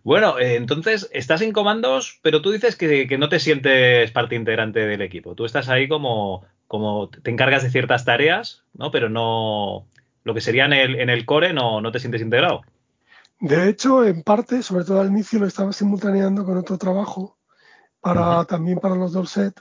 Bueno, 0.07 0.38
eh, 0.38 0.54
entonces 0.54 1.11
estás 1.12 1.42
en 1.42 1.50
comandos, 1.50 2.20
pero 2.22 2.40
tú 2.40 2.52
dices 2.52 2.76
que, 2.76 3.09
no 3.18 3.28
te 3.28 3.40
sientes 3.40 4.12
parte 4.12 4.36
integrante 4.36 4.86
del 4.86 5.02
equipo. 5.02 5.34
Tú 5.34 5.44
estás 5.44 5.68
ahí 5.68 5.88
como, 5.88 6.46
como 6.66 7.08
te 7.08 7.30
encargas 7.30 7.62
de 7.62 7.70
ciertas 7.70 8.04
tareas, 8.04 8.64
¿no? 8.74 8.90
Pero 8.90 9.08
no 9.08 9.86
lo 10.24 10.34
que 10.34 10.40
sería 10.40 10.64
en 10.64 10.72
el, 10.72 11.00
en 11.00 11.10
el 11.10 11.24
core 11.24 11.52
no, 11.52 11.80
no 11.80 11.92
te 11.92 12.00
sientes 12.00 12.22
integrado. 12.22 12.62
De 13.38 13.68
hecho, 13.68 14.04
en 14.04 14.22
parte, 14.22 14.62
sobre 14.62 14.84
todo 14.84 15.00
al 15.00 15.08
inicio, 15.08 15.38
lo 15.38 15.46
estaba 15.46 15.72
simultaneando 15.72 16.44
con 16.44 16.56
otro 16.56 16.78
trabajo 16.78 17.38
para 18.00 18.44
también 18.44 18.78
para 18.78 18.94
los 18.94 19.12
Dorset, 19.12 19.60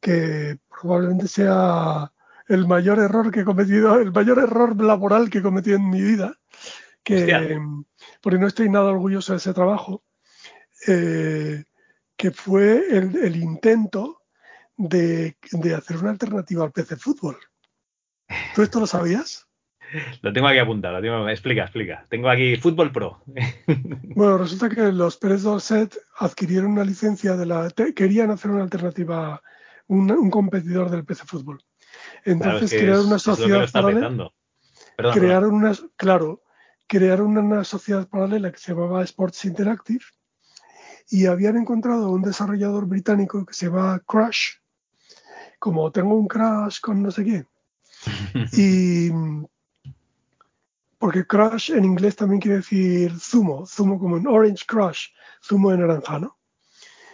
que 0.00 0.58
probablemente 0.68 1.28
sea 1.28 2.12
el 2.48 2.66
mayor 2.66 2.98
error 2.98 3.30
que 3.30 3.40
he 3.40 3.44
cometido, 3.44 3.98
el 4.00 4.12
mayor 4.12 4.38
error 4.38 4.80
laboral 4.82 5.30
que 5.30 5.38
he 5.38 5.42
cometido 5.42 5.76
en 5.76 5.88
mi 5.88 6.00
vida, 6.00 6.34
que, 7.02 7.58
porque 8.20 8.38
no 8.38 8.46
estoy 8.46 8.68
nada 8.68 8.90
orgulloso 8.90 9.32
de 9.32 9.38
ese 9.38 9.54
trabajo, 9.54 10.02
eh, 10.86 11.64
que 12.16 12.30
fue 12.30 12.84
el, 12.90 13.36
intento 13.36 14.17
de, 14.78 15.36
hacer 15.76 15.98
una 15.98 16.10
alternativa 16.10 16.64
al 16.64 16.72
PC 16.72 16.96
Fútbol. 16.96 17.36
¿Tú 18.54 18.62
esto 18.62 18.80
lo 18.80 18.86
sabías? 18.86 19.46
Lo 20.22 20.32
tengo 20.32 20.48
aquí 20.48 20.58
apuntado, 20.58 20.98
explica, 21.28 21.62
explica. 21.62 22.04
Tengo 22.08 22.28
aquí 22.28 22.56
Fútbol 22.56 22.92
Pro. 22.92 23.22
bueno, 24.14 24.38
resulta 24.38 24.68
que 24.68 24.92
los 24.92 25.16
Pérez 25.16 25.42
Dorset 25.42 25.98
adquirieron 26.18 26.72
una 26.72 26.84
licencia 26.84 27.36
de 27.36 27.46
la... 27.46 27.72
querían 27.96 28.30
hacer 28.30 28.50
una 28.50 28.62
alternativa, 28.62 29.42
un, 29.86 30.30
competidor 30.30 30.90
del 30.90 31.04
PC 31.04 31.24
Fútbol. 31.26 31.62
Entonces 32.24 32.70
crearon 32.70 33.06
una 33.06 33.18
sociedad 33.18 33.68
para... 33.72 35.12
crearon 35.12 35.54
una... 35.54 35.72
Claro, 35.96 36.42
crearon 36.86 37.36
una 37.36 37.64
sociedad 37.64 38.08
paralela 38.08 38.52
que 38.52 38.58
se 38.58 38.72
llamaba 38.72 39.02
Sports 39.04 39.46
Interactive 39.46 40.04
y 41.10 41.26
habían 41.26 41.56
encontrado 41.56 42.10
un 42.10 42.22
desarrollador 42.22 42.86
británico 42.86 43.44
que 43.46 43.54
se 43.54 43.66
llama 43.66 44.00
Crash, 44.06 44.56
como 45.58 45.90
tengo 45.90 46.14
un 46.14 46.28
crash 46.28 46.80
con 46.80 47.02
no 47.02 47.10
sé 47.10 47.24
qué. 47.24 47.46
y 48.52 49.10
porque 50.98 51.26
crash 51.26 51.70
en 51.70 51.84
inglés 51.84 52.16
también 52.16 52.40
quiere 52.40 52.58
decir 52.58 53.18
zumo, 53.18 53.66
zumo 53.66 53.98
como 53.98 54.16
en 54.16 54.26
orange 54.26 54.64
crush, 54.66 55.08
zumo 55.42 55.70
de 55.70 55.78
naranja, 55.78 56.18
¿no? 56.18 56.36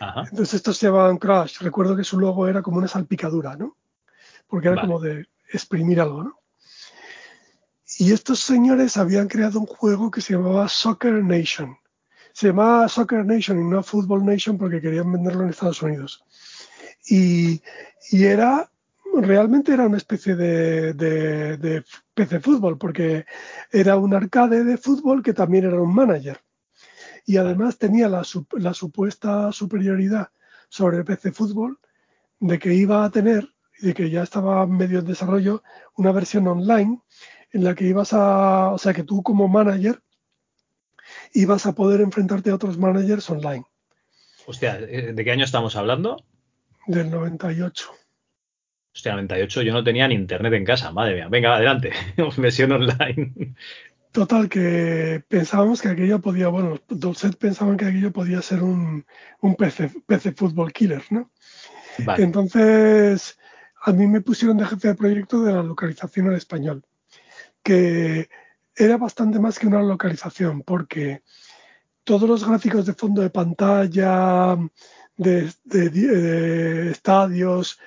Entonces 0.00 0.54
estos 0.54 0.76
se 0.76 0.86
llamaban 0.86 1.18
crash. 1.18 1.60
Recuerdo 1.60 1.96
que 1.96 2.04
su 2.04 2.18
logo 2.18 2.46
era 2.48 2.62
como 2.62 2.78
una 2.78 2.88
salpicadura, 2.88 3.56
¿no? 3.56 3.76
Porque 4.46 4.68
era 4.68 4.80
como 4.80 5.00
de 5.00 5.26
exprimir 5.50 6.00
algo, 6.00 6.24
¿no? 6.24 6.38
Y 7.98 8.12
estos 8.12 8.40
señores 8.40 8.96
habían 8.96 9.28
creado 9.28 9.60
un 9.60 9.66
juego 9.66 10.10
que 10.10 10.20
se 10.20 10.34
llamaba 10.34 10.68
Soccer 10.68 11.22
Nation. 11.22 11.76
Se 12.32 12.48
llamaba 12.48 12.88
Soccer 12.88 13.24
Nation 13.24 13.60
y 13.60 13.64
no 13.64 13.82
Football 13.82 14.24
Nation 14.24 14.58
porque 14.58 14.80
querían 14.80 15.12
venderlo 15.12 15.44
en 15.44 15.50
Estados 15.50 15.80
Unidos. 15.82 16.24
Y, 17.06 17.62
era, 18.12 18.70
realmente 19.14 19.72
era 19.72 19.86
una 19.86 19.96
especie 19.96 20.34
de, 20.36 20.94
de, 20.94 21.84
PC 22.14 22.40
fútbol 22.40 22.78
porque 22.78 23.24
era 23.70 23.96
un 23.96 24.14
arcade 24.14 24.64
de 24.64 24.76
fútbol 24.76 25.22
que 25.22 25.32
también 25.32 25.64
era 25.64 25.80
un 25.80 25.94
manager. 25.94 26.40
Y 27.26 27.36
además 27.36 27.78
tenía 27.78 28.08
la, 28.08 28.22
la 28.52 28.74
supuesta 28.74 29.50
superioridad 29.52 30.28
sobre 30.68 30.98
el 30.98 31.04
PC 31.04 31.32
fútbol 31.32 31.78
de 32.40 32.58
que 32.58 32.74
iba 32.74 33.04
a 33.04 33.10
tener, 33.10 33.48
y 33.80 33.86
de 33.86 33.94
que 33.94 34.10
ya 34.10 34.22
estaba 34.22 34.66
medio 34.66 34.98
en 34.98 35.06
desarrollo, 35.06 35.62
una 35.96 36.12
versión 36.12 36.46
online 36.46 37.00
en 37.52 37.64
la 37.64 37.74
que 37.74 37.84
ibas 37.84 38.12
a, 38.12 38.70
o 38.70 38.78
sea, 38.78 38.92
que 38.92 39.04
tú 39.04 39.22
como 39.22 39.48
manager 39.48 40.02
ibas 41.32 41.66
a 41.66 41.74
poder 41.74 42.00
enfrentarte 42.00 42.50
a 42.50 42.54
otros 42.54 42.76
managers 42.78 43.28
online. 43.30 43.64
Hostia, 44.46 44.76
¿de 44.76 45.24
qué 45.24 45.30
año 45.30 45.44
estamos 45.44 45.76
hablando? 45.76 46.16
Del 46.86 47.10
98. 47.10 47.90
Hostia, 48.94 49.12
98 49.12 49.62
yo 49.62 49.72
no 49.72 49.82
tenía 49.82 50.06
ni 50.06 50.14
internet 50.14 50.52
en 50.52 50.64
casa, 50.64 50.92
madre 50.92 51.14
mía. 51.14 51.28
Venga, 51.28 51.56
adelante, 51.56 51.92
versión 52.38 52.72
online. 52.72 53.54
Total, 54.12 54.48
que 54.48 55.24
pensábamos 55.26 55.82
que 55.82 55.88
aquello 55.88 56.20
podía, 56.20 56.48
bueno, 56.48 56.80
Dolcet 56.88 57.36
pensaban 57.36 57.76
que 57.76 57.86
aquello 57.86 58.12
podía 58.12 58.40
ser 58.42 58.62
un, 58.62 59.04
un 59.40 59.56
PC, 59.56 59.90
PC 60.06 60.32
Football 60.32 60.72
Killer, 60.72 61.02
¿no? 61.10 61.32
Entonces, 62.16 63.38
a 63.82 63.92
mí 63.92 64.06
me 64.06 64.20
pusieron 64.20 64.56
de 64.56 64.66
jefe 64.66 64.88
de 64.88 64.94
proyecto 64.94 65.42
de 65.42 65.52
la 65.52 65.62
localización 65.62 66.28
al 66.28 66.36
español 66.36 66.84
que 67.64 68.28
era 68.76 68.96
bastante 68.98 69.40
más 69.40 69.58
que 69.58 69.66
una 69.66 69.82
localización, 69.82 70.62
porque 70.62 71.22
todos 72.04 72.28
los 72.28 72.46
gráficos 72.46 72.86
de 72.86 72.92
fondo 72.92 73.22
de 73.22 73.30
pantalla, 73.30 74.56
de, 75.16 76.90
estadios, 76.90 77.78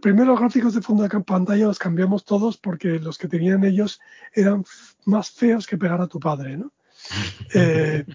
primero 0.00 0.32
los 0.32 0.40
gráficos 0.40 0.74
de 0.74 0.82
fondo 0.82 1.02
de 1.02 1.20
pantalla 1.20 1.66
los 1.66 1.78
cambiamos 1.78 2.24
todos 2.24 2.56
porque 2.56 2.98
los 2.98 3.18
que 3.18 3.28
tenían 3.28 3.64
ellos 3.64 4.00
eran 4.32 4.64
más 5.04 5.30
feos 5.30 5.66
que 5.66 5.78
pegar 5.78 6.00
a 6.00 6.06
tu 6.06 6.18
padre, 6.18 6.56
¿no? 6.56 6.72
Eh, 7.54 8.06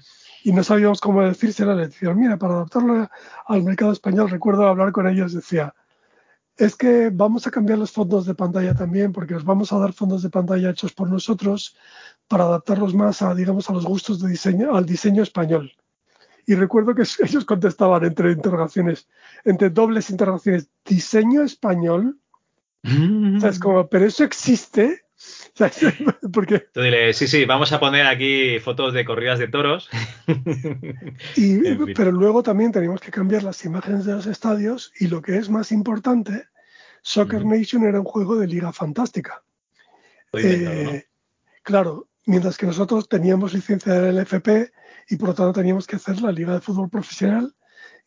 y 0.44 0.52
no 0.52 0.64
sabíamos 0.64 1.02
cómo 1.02 1.22
decírselo, 1.22 1.76
le 1.76 1.88
decían, 1.88 2.18
mira, 2.18 2.38
para 2.38 2.56
adaptarlo 2.56 3.10
al 3.46 3.64
mercado 3.64 3.92
español, 3.92 4.30
recuerdo 4.30 4.68
hablar 4.68 4.92
con 4.92 5.08
ellos, 5.08 5.34
decía, 5.34 5.76
es 6.60 6.76
que 6.76 7.10
vamos 7.12 7.48
a 7.48 7.52
cambiar 7.52 7.80
los 7.80 7.92
fondos 7.92 8.26
de 8.26 8.36
pantalla 8.36 8.76
también, 8.76 9.12
porque 9.12 9.36
os 9.36 9.46
vamos 9.46 9.72
a 9.72 9.80
dar 9.80 9.94
fondos 9.94 10.24
de 10.24 10.30
pantalla 10.30 10.70
hechos 10.70 10.94
por 10.94 11.10
nosotros 11.10 11.76
para 12.28 12.44
adaptarlos 12.44 12.94
más 12.94 13.22
a, 13.22 13.34
digamos, 13.34 13.70
a 13.70 13.74
los 13.74 13.86
gustos 13.86 14.20
de 14.22 14.30
diseño, 14.30 14.76
al 14.76 14.86
diseño 14.86 15.24
español. 15.24 15.72
Y 16.46 16.56
recuerdo 16.56 16.96
que 16.96 17.04
ellos 17.24 17.46
contestaban 17.46 18.04
entre 18.06 18.32
interrogaciones, 18.32 19.08
entre 19.44 19.70
dobles 19.70 20.10
interrogaciones, 20.10 20.70
diseño 20.86 21.44
español. 21.44 22.18
Mm. 22.84 23.40
¿Sabes? 23.40 23.60
Como, 23.60 23.88
pero 23.88 24.06
eso 24.06 24.24
existe. 24.24 25.04
Porque... 26.34 26.60
Tú 26.74 26.82
dile, 26.82 27.14
sí, 27.14 27.28
sí, 27.28 27.46
vamos 27.46 27.72
a 27.74 27.80
poner 27.80 28.08
aquí 28.08 28.60
fotos 28.60 28.94
de 28.94 29.06
corridas 29.06 29.40
de 29.40 29.48
toros. 29.48 29.90
Pero 31.96 32.12
luego 32.12 32.44
también 32.44 32.72
tenemos 32.72 33.02
que 33.02 33.12
cambiar 33.12 33.44
las 33.44 33.64
imágenes 33.66 34.06
de 34.06 34.14
los 34.14 34.26
estadios 34.26 34.94
y 35.00 35.08
lo 35.08 35.22
que 35.22 35.38
es 35.38 35.50
más 35.50 35.72
importante, 35.72 36.46
Soccer 37.02 37.46
Nation 37.46 37.84
era 37.84 38.00
un 38.00 38.06
juego 38.06 38.38
de 38.38 38.48
liga 38.48 38.72
fantástica. 38.72 39.44
Eh, 40.34 41.06
claro, 41.64 42.08
mientras 42.26 42.58
que 42.58 42.66
nosotros 42.66 43.10
teníamos 43.10 43.54
licencia 43.54 43.94
del 43.94 44.20
FP 44.20 44.72
y 45.10 45.18
por 45.18 45.30
lo 45.30 45.36
tanto 45.36 45.54
teníamos 45.54 45.88
que 45.88 45.96
hacer 45.96 46.22
la 46.22 46.32
liga 46.32 46.54
de 46.54 46.62
fútbol 46.62 46.90
profesional 46.90 47.54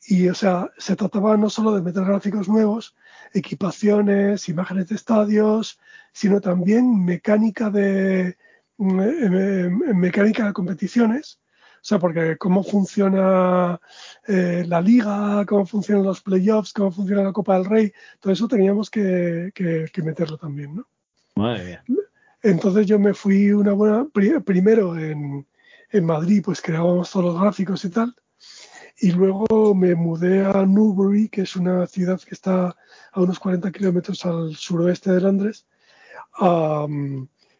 y 0.07 0.28
o 0.28 0.34
sea, 0.34 0.70
se 0.78 0.96
trataba 0.96 1.36
no 1.36 1.48
solo 1.48 1.72
de 1.72 1.82
meter 1.82 2.05
gráficos 2.05 2.48
nuevos, 2.48 2.96
equipaciones, 3.32 4.48
imágenes 4.48 4.88
de 4.88 4.96
estadios, 4.96 5.78
sino 6.12 6.40
también 6.40 7.05
mecánica 7.05 7.70
de, 7.70 8.36
mm, 8.78 9.00
eh, 9.00 9.70
mecánica 9.94 10.46
de 10.46 10.53
competiciones. 10.53 11.38
O 11.76 11.84
sea, 11.84 11.98
porque 11.98 12.36
cómo 12.38 12.62
funciona 12.62 13.80
eh, 14.28 14.64
la 14.68 14.80
liga, 14.80 15.44
cómo 15.46 15.66
funcionan 15.66 16.05
los 16.05 16.20
playoffs, 16.20 16.72
cómo 16.72 16.92
funciona 16.92 17.24
la 17.24 17.32
Copa 17.32 17.55
del 17.55 17.64
Rey, 17.64 17.92
todo 18.20 18.32
eso 18.32 18.46
teníamos 18.46 18.88
que, 18.88 19.53
meterlo 20.05 20.36
también, 20.36 20.76
¿no? 20.76 20.86
Madre 21.34 21.64
mía. 21.64 21.84
Entonces 22.40 22.86
yo 22.86 22.98
me 23.00 23.14
fui 23.14 23.50
una 23.53 23.72
buena, 23.72 24.07
primero 24.44 24.96
en, 24.96 25.44
en 25.93 26.07
Madrid, 26.07 26.43
pues 26.45 26.61
creábamos 26.61 27.11
todos 27.11 27.26
los 27.26 27.40
gráficos 27.40 27.84
y 27.84 27.90
tal, 27.90 28.14
y 28.99 29.11
luego 29.11 29.74
me 29.74 29.95
mudé 29.95 30.45
a 30.45 30.64
Newbury, 30.64 31.28
que 31.28 31.43
es 31.43 31.57
una 31.57 31.86
ciudad 31.86 32.20
que 32.20 32.34
está 32.34 32.76
a 33.12 33.20
unos 33.20 33.38
40 33.38 33.70
kilómetros 33.72 34.24
al 34.24 34.55
suroeste 34.55 35.12
de 35.12 35.20
Londres. 35.20 35.66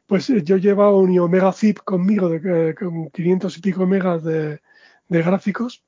pues 0.07 0.31
eh, 0.31 0.43
yo 0.45 0.57
llevaba 0.57 0.97
un 0.97 1.19
Omega 1.19 1.53
Zip 1.53 1.79
conmigo 1.81 2.29
de, 2.29 2.75
con 2.75 3.11
500 3.11 3.59
y 3.59 3.61
pico 3.61 3.87
megas 3.87 4.23
de, 4.23 4.61
gráficos, 5.09 5.85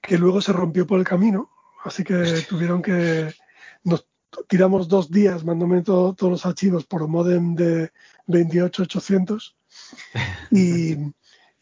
que 0.00 0.16
luego 0.16 0.40
se 0.40 0.52
rompió 0.52 0.86
por 0.86 0.98
el 0.98 1.04
camino. 1.04 1.50
Así 1.84 2.04
que 2.04 2.44
tuvieron 2.48 2.82
que. 2.82 3.32
Nos 3.84 4.06
tiramos 4.48 4.88
dos 4.88 5.10
días 5.10 5.44
mandándome 5.44 5.82
todos 5.82 6.22
los 6.22 6.46
archivos 6.46 6.86
por 6.86 7.08
modem 7.08 7.54
de 7.54 7.92
28800. 8.26 9.57
Y 10.50 10.96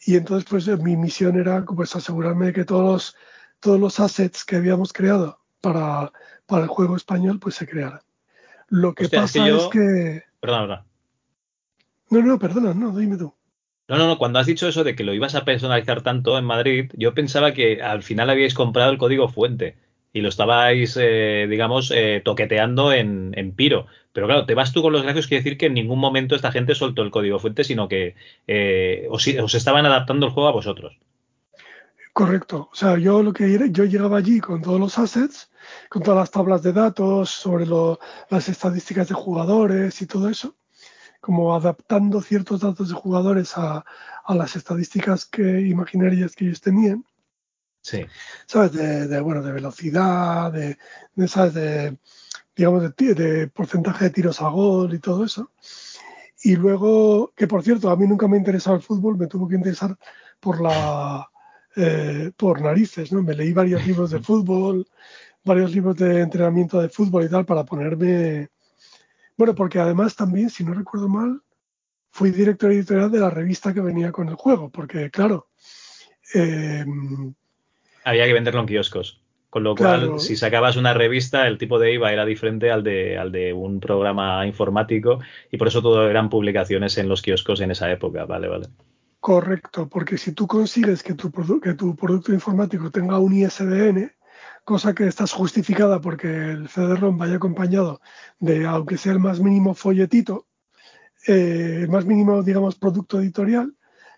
y 0.07 0.15
entonces, 0.15 0.49
pues 0.49 0.69
mi 0.81 0.97
misión 0.97 1.37
era 1.37 1.65
pues, 1.65 1.97
asegurarme 1.97 2.47
de 2.47 2.53
que 2.53 2.65
todos 2.65 2.85
los, 2.85 3.17
todos 3.59 3.81
los 3.81 3.99
assets 3.99 4.45
que 4.45 4.55
habíamos 4.55 4.93
creado 4.93 5.41
para, 5.61 6.13
para 6.47 6.63
el 6.63 6.69
juego 6.69 6.95
español, 6.97 7.41
pues 7.41 7.57
se 7.57 7.67
crearan. 7.67 8.01
Lo 8.69 8.95
que 8.95 9.09
pasa 9.09 9.49
es 9.49 9.67
que, 9.67 10.23
Perdón, 10.39 10.69
perdón. 10.69 10.85
No, 12.09 12.23
no, 12.23 12.39
perdona, 12.39 12.73
no, 12.73 12.97
dime 12.97 13.17
tú. 13.17 13.35
No, 13.89 13.99
no, 13.99 14.07
no, 14.07 14.17
cuando 14.17 14.39
has 14.39 14.47
dicho 14.47 14.69
eso 14.69 14.85
de 14.85 14.95
que 14.95 15.03
lo 15.03 15.13
ibas 15.13 15.35
a 15.35 15.45
personalizar 15.45 16.03
tanto 16.03 16.39
en 16.39 16.45
Madrid, 16.45 16.93
yo 16.95 17.13
pensaba 17.13 17.53
que 17.53 17.83
al 17.83 18.05
final 18.05 18.31
habíais 18.31 18.55
comprado 18.55 18.93
el 18.93 18.99
código 18.99 19.29
fuente 19.29 19.77
y 20.13 20.23
lo 20.23 20.29
estabais, 20.29 20.97
eh, 20.99 21.47
digamos, 21.49 21.93
eh, 21.95 22.23
toqueteando 22.25 22.93
en, 22.93 23.35
en, 23.37 23.53
Piro. 23.53 23.87
Pero 24.13 24.27
claro, 24.27 24.47
te 24.47 24.55
vas 24.55 24.73
tú 24.73 24.81
con 24.81 24.93
los 24.93 25.03
gráficos, 25.03 25.27
quiere 25.27 25.43
decir 25.43 25.59
que 25.59 25.67
en 25.67 25.75
ningún 25.75 25.99
momento 25.99 26.35
esta 26.35 26.53
gente 26.53 26.75
soltó 26.75 27.03
el 27.03 27.11
código 27.11 27.39
fuente, 27.39 27.65
sino 27.65 27.87
que 27.87 28.15
eh, 28.47 29.07
os, 29.11 29.27
estaban 29.27 29.85
adaptando 29.85 30.25
el 30.25 30.33
juego 30.33 30.49
a 30.49 30.53
vosotros. 30.53 30.99
Correcto. 32.15 32.71
O 32.73 32.75
sea, 32.75 32.97
yo 32.97 33.23
lo 33.23 33.35
que 33.35 33.71
yo 33.71 33.85
llegaba 33.85 34.17
allí 34.17 34.41
con 34.41 34.63
todos 34.63 34.81
los 34.81 34.99
assets, 34.99 35.51
con 35.91 36.03
todas 36.03 36.19
las 36.21 36.31
tablas 36.31 36.63
de 36.63 36.73
datos, 36.73 37.29
sobre 37.29 37.67
las 37.67 38.49
estadísticas 38.49 39.09
de 39.09 39.15
jugadores 39.15 40.01
y 40.01 40.07
todo 40.07 40.31
eso, 40.31 40.57
como 41.21 41.55
adaptando 41.55 42.23
ciertos 42.23 42.61
datos 42.61 42.89
de 42.89 42.95
jugadores 42.95 43.59
a, 43.59 43.85
a 44.25 44.35
las 44.35 44.57
estadísticas 44.57 45.27
que 45.27 45.61
imaginarias 45.61 46.35
que 46.35 46.47
ellos 46.47 46.63
tenían. 46.63 47.05
Sí. 47.87 48.05
¿Sabes? 48.47 48.73
De, 48.73 49.21
bueno, 49.21 49.43
de 49.43 49.53
velocidad, 49.53 50.53
de, 50.53 50.77
¿sabes? 51.29 51.55
De, 51.55 51.97
digamos, 52.57 52.83
de, 52.97 53.47
porcentaje 53.55 54.07
de 54.07 54.11
tiros 54.11 54.43
a 54.43 54.49
gol 54.49 54.93
y 54.93 54.99
todo 54.99 55.25
eso. 55.25 55.53
Y 56.43 56.57
luego, 56.57 57.33
que 57.37 57.47
por 57.47 57.63
cierto, 57.63 57.89
a 57.89 57.97
mí 57.97 58.05
nunca 58.09 58.27
me 58.27 58.37
ha 58.37 58.41
interesado 58.41 58.75
el 58.75 58.83
fútbol, 58.83 59.17
me 59.17 59.29
tuvo 59.29 59.47
que 59.47 59.55
interesar 59.55 59.97
por 60.41 60.61
la 60.61 61.31
eh, 61.77 62.33
por 62.37 62.61
narices, 62.61 63.13
¿no? 63.13 63.23
Me 63.23 63.35
leí 63.35 63.53
varios 63.53 63.87
libros 63.87 64.11
de 64.11 64.19
fútbol, 64.21 64.89
varios 65.45 65.73
libros 65.73 65.97
de 65.97 66.23
entrenamiento 66.23 66.81
de 66.81 66.89
fútbol 66.89 67.25
y 67.25 67.29
tal 67.29 67.47
para 67.47 67.65
ponerme. 67.65 68.49
Bueno, 69.37 69.55
porque 69.55 69.79
además 69.79 70.17
también, 70.17 70.51
si 70.51 70.65
no 70.65 70.75
recuerdo 70.75 71.09
mal, 71.09 71.41
fui 72.11 72.33
director 72.33 72.73
editorial 72.73 73.13
de 73.13 73.21
la 73.21 73.31
revista 73.31 73.73
que 73.73 73.81
venía 73.81 74.11
con 74.11 74.29
el 74.29 74.35
juego, 74.35 74.71
porque 74.71 75.09
claro, 75.09 75.51
eh, 76.35 76.85
había 78.07 78.25
que 78.25 78.33
venderlo 78.33 78.61
en 78.61 78.67
kioscos. 78.67 79.21
Con 79.51 79.65
lo 79.65 79.75
cual, 79.75 80.21
si 80.21 80.37
sacabas 80.37 80.77
una 80.77 80.93
revista, 80.93 81.47
el 81.47 81.57
tipo 81.57 81.79
de 81.79 81.95
IVA 81.95 82.13
era 82.13 82.25
diferente 82.25 82.71
al 82.71 82.83
de, 82.83 83.17
al 83.17 83.33
de 83.33 83.53
un 83.53 83.81
programa 83.81 84.47
informático 84.47 85.21
y 85.51 85.57
por 85.57 85.69
eso 85.69 85.81
todo 85.81 86.11
eran 86.11 86.29
publicaciones 86.29 86.99
en 86.99 87.09
los 87.09 87.23
kioscos 87.23 87.61
en 87.61 87.71
esa 87.71 87.91
época. 87.91 88.27
Vale, 88.27 88.49
vale. 88.49 88.67
Correcto, 89.19 89.89
porque 89.89 90.19
si 90.19 90.33
tú 90.33 90.47
consigues 90.47 91.03
que 91.03 91.15
tu, 91.15 91.33
que 91.61 91.75
tu 91.75 91.97
producto 91.97 92.33
informático 92.33 92.91
tenga 92.91 93.19
un 93.19 93.33
ISBN, 93.33 94.13
cosa 94.63 94.95
que 94.95 95.07
estás 95.07 95.33
justificada 95.33 96.01
porque 96.01 96.29
el 96.29 96.69
CD-ROM 96.69 97.17
vaya 97.17 97.37
acompañado 97.37 98.01
de, 98.39 98.67
aunque 98.67 98.99
sea 98.99 99.13
el 99.13 99.21
más 99.21 99.41
mínimo 99.41 99.75
folletito, 99.75 100.47
eh, 101.27 101.81
el 101.83 101.89
más 101.89 102.05
mínimo, 102.05 102.43
digamos, 102.43 102.77
producto 102.77 103.21
editorial, 103.21 103.75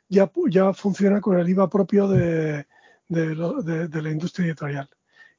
ya, 0.09 0.30
ya 0.49 0.72
funciona 0.72 1.20
con 1.20 1.39
el 1.39 1.49
IVA 1.49 1.70
propio 1.70 2.09
de, 2.09 2.66
de, 3.09 4.02
la 4.02 4.11
industria 4.11 4.46
editorial. 4.46 4.88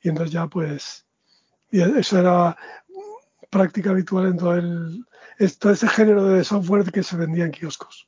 Y 0.02 0.10
entonces 0.10 0.34
ya 0.34 0.48
pues, 0.48 1.06
eso 1.72 2.20
era 2.20 2.58
práctica 3.50 3.92
habitual 3.92 4.28
en 4.28 4.38
todo, 4.38 4.56
el, 4.56 5.06
todo 5.60 5.72
ese 5.72 5.88
género 5.88 6.26
de 6.26 6.44
software 6.44 6.92
que 6.92 7.04
se 7.04 7.18
vendía 7.18 7.46
en 7.46 7.52
kioscos. 7.52 8.08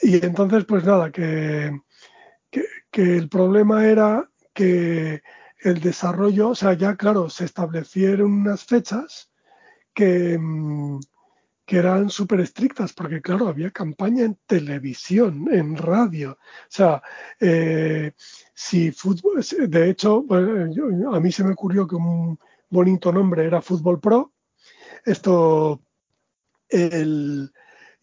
Y 0.00 0.24
entonces, 0.24 0.64
pues 0.64 0.84
nada, 0.84 1.12
que, 1.12 1.80
que, 2.50 3.16
el 3.16 3.28
problema 3.28 3.86
era 3.86 4.28
que 4.52 5.22
el 5.60 5.80
desarrollo, 5.80 6.50
o 6.50 6.54
sea, 6.56 6.72
ya 6.72 6.96
claro, 6.96 7.30
se 7.30 7.44
establecieron 7.44 8.32
unas 8.32 8.64
fechas 8.64 9.30
que, 9.94 10.36
mm, 10.38 10.98
que 11.72 11.78
eran 11.78 12.10
súper 12.10 12.40
estrictas, 12.40 12.92
porque 12.92 13.22
claro, 13.22 13.48
había 13.48 13.70
campaña 13.70 14.26
en 14.26 14.38
televisión, 14.44 15.48
en 15.50 15.74
radio. 15.74 16.32
O 16.32 16.36
sea, 16.68 17.02
eh, 17.40 18.12
si 18.52 18.92
fútbol, 18.92 19.42
de 19.70 19.88
hecho, 19.88 20.22
a 20.28 21.18
mí 21.18 21.32
se 21.32 21.42
me 21.42 21.52
ocurrió 21.52 21.86
que 21.86 21.94
un 21.94 22.38
bonito 22.68 23.10
nombre 23.10 23.46
era 23.46 23.62
Fútbol 23.62 24.00
Pro. 24.00 24.34
Esto, 25.06 25.80
el, 26.68 27.50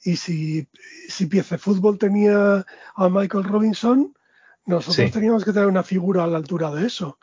y 0.02 0.16
si, 0.16 0.68
si 1.08 1.28
Piece 1.28 1.60
Fútbol 1.60 2.00
tenía 2.00 2.66
a 2.96 3.08
Michael 3.08 3.44
Robinson, 3.44 4.18
nosotros 4.66 5.12
teníamos 5.12 5.46
que 5.46 5.54
tener 5.54 5.68
una 5.68 5.84
figura 5.84 6.24
a 6.24 6.28
la 6.28 6.38
altura 6.38 6.72
de 6.72 6.88
eso. 6.88 7.20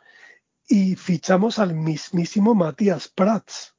Y 0.65 0.95
fichamos 0.95 1.59
al 1.59 1.75
mismísimo 1.75 2.55
Matías 2.55 3.09
Prats. 3.09 3.76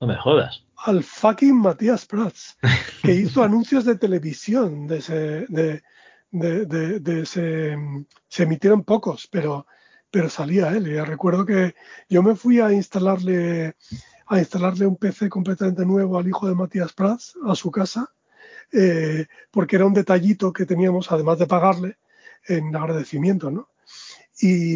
No 0.00 0.06
me 0.06 0.16
jodas. 0.16 0.64
Al 0.76 1.02
fucking 1.02 1.60
Matías 1.60 2.06
Prats, 2.06 2.58
que 3.02 3.12
hizo 3.12 3.42
anuncios 3.42 3.84
de 3.84 3.96
televisión 3.96 4.86
de 4.86 4.98
ese, 4.98 5.46
de, 5.48 5.82
de, 6.30 6.66
de, 7.00 7.20
ese, 7.22 7.76
se 8.28 8.42
emitieron 8.42 8.84
pocos, 8.84 9.26
pero, 9.30 9.66
pero 10.10 10.28
salía 10.28 10.68
él. 10.70 10.88
Y 10.88 11.00
recuerdo 11.00 11.46
que 11.46 11.74
yo 12.08 12.22
me 12.22 12.36
fui 12.36 12.60
a 12.60 12.72
instalarle 12.72 13.74
a 14.28 14.38
instalarle 14.38 14.86
un 14.86 14.96
PC 14.96 15.28
completamente 15.28 15.86
nuevo 15.86 16.18
al 16.18 16.26
hijo 16.26 16.48
de 16.48 16.54
Matías 16.54 16.92
Prats 16.92 17.36
a 17.46 17.54
su 17.54 17.70
casa, 17.70 18.12
eh, 18.72 19.26
porque 19.50 19.76
era 19.76 19.86
un 19.86 19.94
detallito 19.94 20.52
que 20.52 20.66
teníamos, 20.66 21.10
además 21.12 21.38
de 21.38 21.46
pagarle, 21.46 21.98
en 22.48 22.74
agradecimiento, 22.74 23.50
¿no? 23.50 23.68
Y 24.40 24.74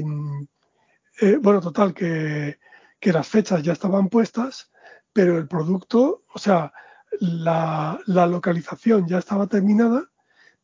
eh, 1.20 1.36
bueno, 1.40 1.60
total, 1.60 1.92
que, 1.92 2.58
las 3.00 3.28
fechas 3.28 3.62
ya 3.62 3.72
estaban 3.72 4.08
puestas, 4.08 4.70
pero 5.12 5.38
el 5.38 5.48
producto, 5.48 6.24
o 6.32 6.38
sea, 6.38 6.72
la, 7.20 7.98
la, 8.06 8.26
localización 8.26 9.06
ya 9.08 9.18
estaba 9.18 9.46
terminada, 9.46 10.04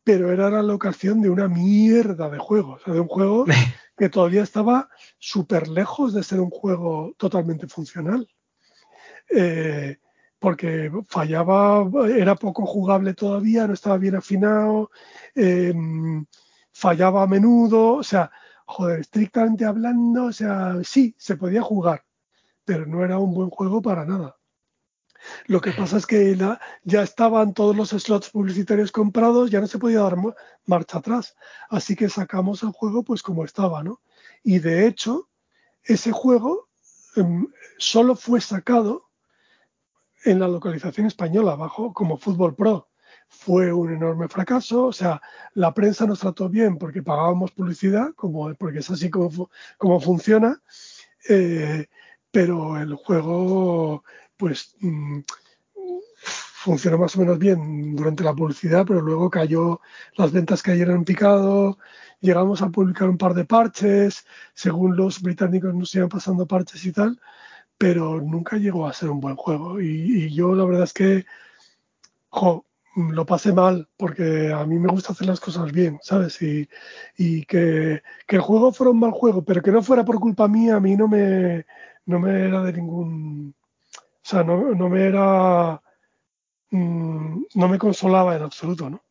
pero 0.03 0.31
era 0.31 0.49
la 0.49 0.63
locación 0.63 1.21
de 1.21 1.29
una 1.29 1.47
mierda 1.47 2.29
de 2.29 2.37
juego, 2.39 2.73
o 2.73 2.79
sea, 2.79 2.93
de 2.93 3.01
un 3.01 3.07
juego 3.07 3.45
que 3.97 4.09
todavía 4.09 4.43
estaba 4.43 4.89
súper 5.19 5.67
lejos 5.67 6.13
de 6.13 6.23
ser 6.23 6.39
un 6.39 6.49
juego 6.49 7.13
totalmente 7.17 7.67
funcional. 7.67 8.27
Eh, 9.29 9.97
porque 10.39 10.91
fallaba, 11.07 11.85
era 12.15 12.35
poco 12.35 12.65
jugable 12.65 13.13
todavía, 13.13 13.67
no 13.67 13.73
estaba 13.73 13.97
bien 13.97 14.15
afinado, 14.15 14.91
em, 15.35 16.25
fallaba 16.71 17.23
a 17.23 17.27
menudo, 17.27 17.95
o 17.95 18.03
sea, 18.03 18.31
joder, 18.65 18.99
estrictamente 19.01 19.65
hablando, 19.65 20.25
o 20.25 20.31
sea, 20.31 20.75
sí, 20.83 21.15
se 21.17 21.37
podía 21.37 21.61
jugar, 21.61 22.05
pero 22.65 22.85
no 22.85 23.03
era 23.03 23.17
un 23.17 23.33
buen 23.33 23.49
juego 23.49 23.81
para 23.81 24.05
nada. 24.05 24.36
Lo 25.47 25.61
que 25.61 25.71
pasa 25.71 25.97
es 25.97 26.05
que 26.05 26.37
ya 26.83 27.01
estaban 27.01 27.53
todos 27.53 27.75
los 27.75 27.89
slots 27.89 28.29
publicitarios 28.29 28.91
comprados, 28.91 29.51
ya 29.51 29.61
no 29.61 29.67
se 29.67 29.79
podía 29.79 30.01
dar 30.01 30.17
marcha 30.65 30.99
atrás. 30.99 31.35
Así 31.69 31.95
que 31.95 32.09
sacamos 32.09 32.63
el 32.63 32.71
juego 32.71 33.03
pues 33.03 33.21
como 33.23 33.43
estaba, 33.43 33.83
¿no? 33.83 34.01
Y 34.43 34.59
de 34.59 34.87
hecho, 34.87 35.29
ese 35.83 36.11
juego 36.11 36.69
em, 37.15 37.47
solo 37.77 38.15
fue 38.15 38.41
sacado 38.41 39.07
en 40.23 40.39
la 40.39 40.47
localización 40.47 41.07
española, 41.07 41.55
bajo 41.55 41.93
como 41.93 42.17
Fútbol 42.17 42.55
Pro. 42.55 42.89
Fue 43.29 43.71
un 43.73 43.93
enorme 43.93 44.27
fracaso, 44.27 44.85
o 44.85 44.93
sea, 44.93 45.21
la 45.53 45.73
prensa 45.73 46.05
nos 46.05 46.19
trató 46.19 46.49
bien 46.49 46.77
porque 46.77 47.03
pagábamos 47.03 47.51
publicidad, 47.51 48.13
como, 48.15 48.53
porque 48.55 48.79
es 48.79 48.89
así 48.89 49.09
como, 49.09 49.49
como 49.77 49.99
funciona, 49.99 50.61
eh, 51.29 51.87
pero 52.31 52.77
el 52.77 52.95
juego, 52.95 54.03
pues, 54.37 54.75
mm, 54.79 55.19
funcionó 56.67 56.97
más 56.97 57.15
o 57.15 57.19
menos 57.19 57.39
bien 57.39 57.95
durante 57.95 58.23
la 58.23 58.33
publicidad, 58.33 58.85
pero 58.85 59.01
luego 59.01 59.29
cayó, 59.29 59.79
las 60.17 60.31
ventas 60.31 60.63
cayeron 60.63 60.97
en 60.97 61.05
picado, 61.05 61.77
llegamos 62.19 62.61
a 62.61 62.69
publicar 62.69 63.09
un 63.09 63.17
par 63.17 63.33
de 63.33 63.45
parches, 63.45 64.25
según 64.53 64.97
los 64.97 65.21
británicos 65.21 65.73
nos 65.73 65.93
iban 65.95 66.09
pasando 66.09 66.47
parches 66.47 66.85
y 66.85 66.91
tal, 66.91 67.19
pero 67.77 68.21
nunca 68.21 68.57
llegó 68.57 68.87
a 68.87 68.93
ser 68.93 69.09
un 69.09 69.19
buen 69.19 69.35
juego. 69.35 69.79
Y, 69.81 70.33
yo 70.33 70.55
la 70.55 70.65
verdad 70.65 70.83
es 70.83 70.93
que 70.93 71.25
lo 72.95 73.25
pasé 73.25 73.53
mal 73.53 73.87
porque 73.95 74.51
a 74.51 74.65
mí 74.65 74.79
me 74.79 74.89
gusta 74.89 75.13
hacer 75.13 75.27
las 75.27 75.39
cosas 75.39 75.71
bien, 75.71 75.99
¿sabes? 76.01 76.41
Y, 76.41 76.67
y 77.17 77.45
que, 77.45 78.01
el 78.27 78.41
juego 78.41 78.73
fuera 78.73 78.91
un 78.91 78.99
mal 78.99 79.11
juego, 79.11 79.43
pero 79.45 79.61
que 79.61 79.71
no 79.71 79.81
fuera 79.81 80.03
por 80.03 80.19
culpa 80.19 80.47
mía, 80.47 80.75
a 80.75 80.79
mí 80.79 80.95
no 80.95 81.07
me, 81.07 81.65
no 82.05 82.19
me 82.19 82.45
era 82.45 82.63
de 82.63 82.73
ningún... 82.73 83.55
O 84.27 84.29
sea, 84.29 84.43
no, 84.43 84.75
no 84.75 84.89
me 84.89 85.03
era... 85.05 85.81
Mm, 86.71 87.43
no 87.55 87.67
me 87.69 87.77
consolaba 87.77 88.35
en 88.35 88.43
absoluto, 88.43 88.89
¿no? 88.89 89.01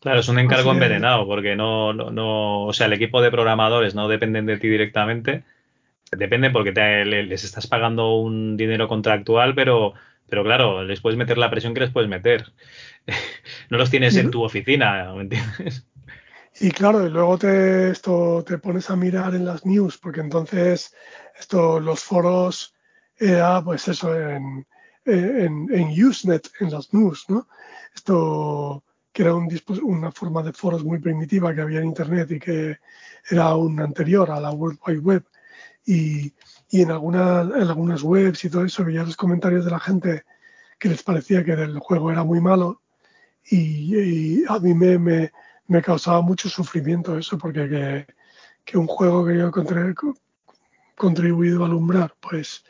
Claro, 0.00 0.20
es 0.20 0.28
un 0.28 0.38
encargo 0.38 0.72
envenenado 0.72 1.26
porque 1.26 1.56
no, 1.56 1.92
no, 1.92 2.10
no, 2.10 2.64
o 2.64 2.72
sea, 2.72 2.86
el 2.86 2.94
equipo 2.94 3.20
de 3.20 3.30
programadores 3.30 3.94
no 3.94 4.08
dependen 4.08 4.46
de 4.46 4.58
ti 4.58 4.68
directamente 4.68 5.44
Depende 6.12 6.50
porque 6.50 6.72
les 7.04 7.44
estás 7.44 7.66
pagando 7.66 8.14
un 8.16 8.56
dinero 8.56 8.86
contractual, 8.86 9.54
pero, 9.54 9.94
pero 10.28 10.44
claro, 10.44 10.84
les 10.84 11.00
puedes 11.00 11.18
meter 11.18 11.36
la 11.36 11.50
presión 11.50 11.74
que 11.74 11.80
les 11.80 11.90
puedes 11.90 12.08
meter. 12.08 12.52
no 13.70 13.78
los 13.78 13.90
tienes 13.90 14.16
en 14.16 14.30
tu 14.30 14.44
oficina, 14.44 15.12
¿me 15.14 15.22
entiendes? 15.22 15.86
Y 16.60 16.70
claro, 16.70 17.06
y 17.06 17.10
luego 17.10 17.36
te, 17.36 17.90
esto, 17.90 18.44
te 18.46 18.58
pones 18.58 18.88
a 18.88 18.96
mirar 18.96 19.34
en 19.34 19.44
las 19.44 19.66
news, 19.66 19.98
porque 19.98 20.20
entonces 20.20 20.94
esto, 21.38 21.80
los 21.80 22.02
foros 22.02 22.75
era 23.18 23.62
pues 23.62 23.88
eso 23.88 24.14
en, 24.18 24.66
en, 25.04 25.68
en 25.72 26.04
Usenet, 26.04 26.50
en 26.60 26.70
las 26.70 26.92
news, 26.92 27.24
¿no? 27.28 27.48
Esto 27.94 28.82
que 29.12 29.22
era 29.22 29.34
un, 29.34 29.48
una 29.82 30.12
forma 30.12 30.42
de 30.42 30.52
foros 30.52 30.84
muy 30.84 30.98
primitiva 30.98 31.54
que 31.54 31.62
había 31.62 31.78
en 31.78 31.86
Internet 31.86 32.30
y 32.32 32.38
que 32.38 32.78
era 33.30 33.54
un 33.54 33.80
anterior 33.80 34.30
a 34.30 34.38
la 34.38 34.50
World 34.50 34.78
Wide 34.86 34.98
Web 34.98 35.24
y, 35.86 36.34
en, 36.72 36.90
algunas, 36.90 37.46
en 37.46 37.62
algunas 37.62 38.02
webs 38.02 38.44
y 38.44 38.50
todo 38.50 38.64
eso 38.64 38.84
veía 38.84 39.04
los 39.04 39.16
comentarios 39.16 39.64
de 39.64 39.70
la 39.70 39.80
gente 39.80 40.24
que 40.78 40.90
les 40.90 41.02
parecía 41.02 41.42
que 41.44 41.52
el 41.52 41.78
juego 41.78 42.10
era 42.10 42.24
muy 42.24 42.40
malo 42.40 42.82
y, 43.48 44.44
a 44.48 44.58
mí 44.58 44.74
me, 44.74 44.98
me, 44.98 45.32
me, 45.68 45.80
causaba 45.80 46.20
mucho 46.20 46.50
sufrimiento 46.50 47.16
eso 47.16 47.38
porque 47.38 47.68
que, 47.70 48.06
que 48.66 48.76
un 48.76 48.86
juego 48.86 49.24
que 49.24 49.38
yo 49.38 49.48
he 49.48 49.94
contribuido 50.94 51.62
a 51.62 51.66
alumbrar 51.66 52.14
pues 52.20 52.64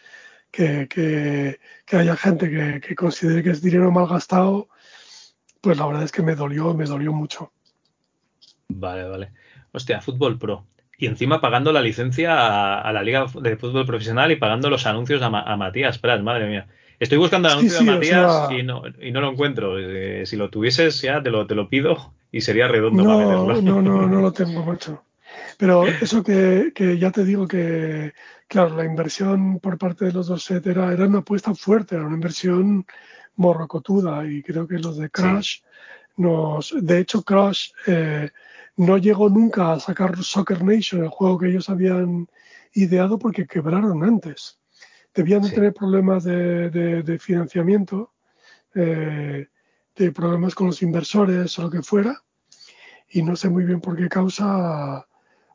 que, 0.57 0.89
que, 0.89 1.61
que 1.85 1.97
haya 1.97 2.17
gente 2.17 2.51
que, 2.51 2.81
que, 2.81 2.95
considere 2.95 3.43
que 3.43 3.51
es 3.51 3.63
dinero 3.63 3.91
mal 3.91 4.07
gastado 4.07 4.69
pues 5.61 5.77
la 5.79 5.87
verdad 5.87 6.05
es 6.05 6.13
que 6.13 6.23
me 6.23 6.35
dolió 6.35 6.73
me 6.75 6.87
dolió 6.87 7.13
mucho 7.13 7.53
vale 8.69 9.05
vale 9.05 9.33
hostia 9.73 10.01
fútbol 10.01 10.39
pro 10.39 10.67
y 10.99 11.07
encima 11.07 11.41
pagando 11.41 11.73
la 11.73 11.83
licencia 11.83 12.79
a, 12.81 12.93
la 12.93 13.03
Liga 13.03 13.27
de 13.41 13.57
Fútbol 13.57 13.85
Profesional 13.85 14.33
y 14.33 14.37
pagando 14.37 14.71
los 14.71 14.87
anuncios 14.87 15.21
a, 15.23 15.29
Matías 15.29 15.99
Prat, 15.99 16.23
madre 16.23 16.49
mía. 16.49 16.67
Estoy 16.99 17.19
buscando 17.19 17.49
el 17.49 17.55
anuncio 17.59 17.81
de 17.81 17.85
Matías 17.85 18.51
y, 18.51 18.63
no, 18.63 18.83
y 19.01 19.11
no 19.11 19.21
lo 19.21 19.31
encuentro. 19.31 19.79
Eh, 19.79 20.25
si 20.25 20.37
lo 20.37 20.49
tuvieses 20.49 21.03
ya 21.03 21.23
te 21.23 21.31
lo, 21.31 21.47
te 21.47 21.55
lo 21.55 21.69
pido 21.69 22.15
y 22.33 22.41
sería 22.41 22.67
redondo 22.67 23.03
no, 23.03 23.11
para 23.11 23.61
No, 23.61 23.83
no, 23.83 24.07
no 24.07 24.21
lo 24.23 24.33
tengo, 24.33 24.63
mucho. 24.63 25.03
Pero 25.59 25.87
eso 25.87 26.23
que, 26.23 26.73
que, 26.75 26.99
ya 26.99 27.11
te 27.11 27.25
digo 27.25 27.47
que, 27.49 28.13
claro, 28.47 28.77
la 28.77 28.85
inversión 28.85 29.59
por 29.61 29.79
parte 29.79 30.07
de 30.07 30.13
los 30.13 30.27
dos 30.27 30.45
set 30.45 30.67
era, 30.67 30.93
era 30.93 31.07
una 31.07 31.19
apuesta 31.19 31.55
fuerte, 31.55 31.95
era 31.95 32.07
una 32.07 32.17
inversión 32.17 32.87
morrocotuda 33.37 34.27
y 34.27 34.43
creo 34.43 34.67
que 34.67 34.79
los 34.79 34.97
de 34.99 35.11
Crash 35.11 35.61
nos... 36.17 36.75
De 36.81 36.99
hecho, 36.99 37.23
Crash... 37.23 37.71
Eh, 37.87 38.31
no 38.77 38.99
llegó 38.99 39.29
nunca 39.29 39.73
a 39.73 39.81
sacar 39.81 40.23
Soccer 40.23 40.63
Nation, 40.63 41.03
el 41.03 41.09
juego 41.09 41.39
que 41.39 41.49
ellos 41.49 41.69
habían 41.69 42.29
ideado 42.75 43.19
porque 43.19 43.47
quebraron 43.47 44.05
antes. 44.05 44.59
Debían 45.15 45.43
de 45.43 45.51
tener 45.51 45.73
problemas 45.73 46.25
de, 46.25 47.19
financiamiento, 47.21 48.13
eh, 48.75 49.47
de 49.95 50.13
problemas 50.13 50.55
con 50.55 50.67
los 50.67 50.83
inversores 50.83 51.59
o 51.59 51.63
lo 51.63 51.71
que 51.71 51.83
fuera, 51.83 52.23
y 53.09 53.23
no 53.23 53.35
sé 53.35 53.49
muy 53.49 53.65
bien 53.65 53.81
por 53.81 53.97
qué 53.97 54.09
causa. 54.09 55.07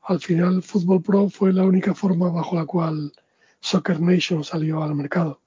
Al 0.03 0.19
final, 0.19 0.63
Fútbol 0.63 1.01
Pro 1.01 1.29
fue 1.29 1.53
la 1.53 1.63
única 1.63 1.93
forma 1.93 2.29
bajo 2.29 2.55
la 2.55 2.65
cual 2.65 3.11
Soccer 3.59 3.99
Nation 3.99 4.43
salió 4.43 4.81
al 4.83 4.95
mercado. 4.95 5.41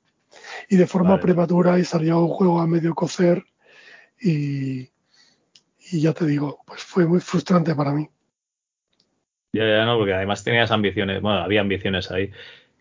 Y 0.68 0.76
de 0.76 0.86
forma 0.86 1.20
prematura 1.20 1.78
y 1.78 1.84
salió 1.84 2.20
un 2.20 2.28
juego 2.28 2.60
a 2.60 2.66
medio 2.66 2.94
cocer 2.94 3.44
y, 4.20 4.88
y 5.90 6.00
ya 6.00 6.12
te 6.12 6.26
digo, 6.26 6.60
pues 6.66 6.82
fue 6.82 7.06
muy 7.06 7.20
frustrante 7.20 7.74
para 7.74 7.92
mí. 7.92 8.08
Ya, 9.52 9.64
ya 9.64 9.84
no, 9.84 9.98
porque 9.98 10.14
además 10.14 10.42
tenías 10.42 10.72
ambiciones, 10.72 11.20
bueno, 11.22 11.38
había 11.38 11.60
ambiciones 11.60 12.10
ahí. 12.10 12.32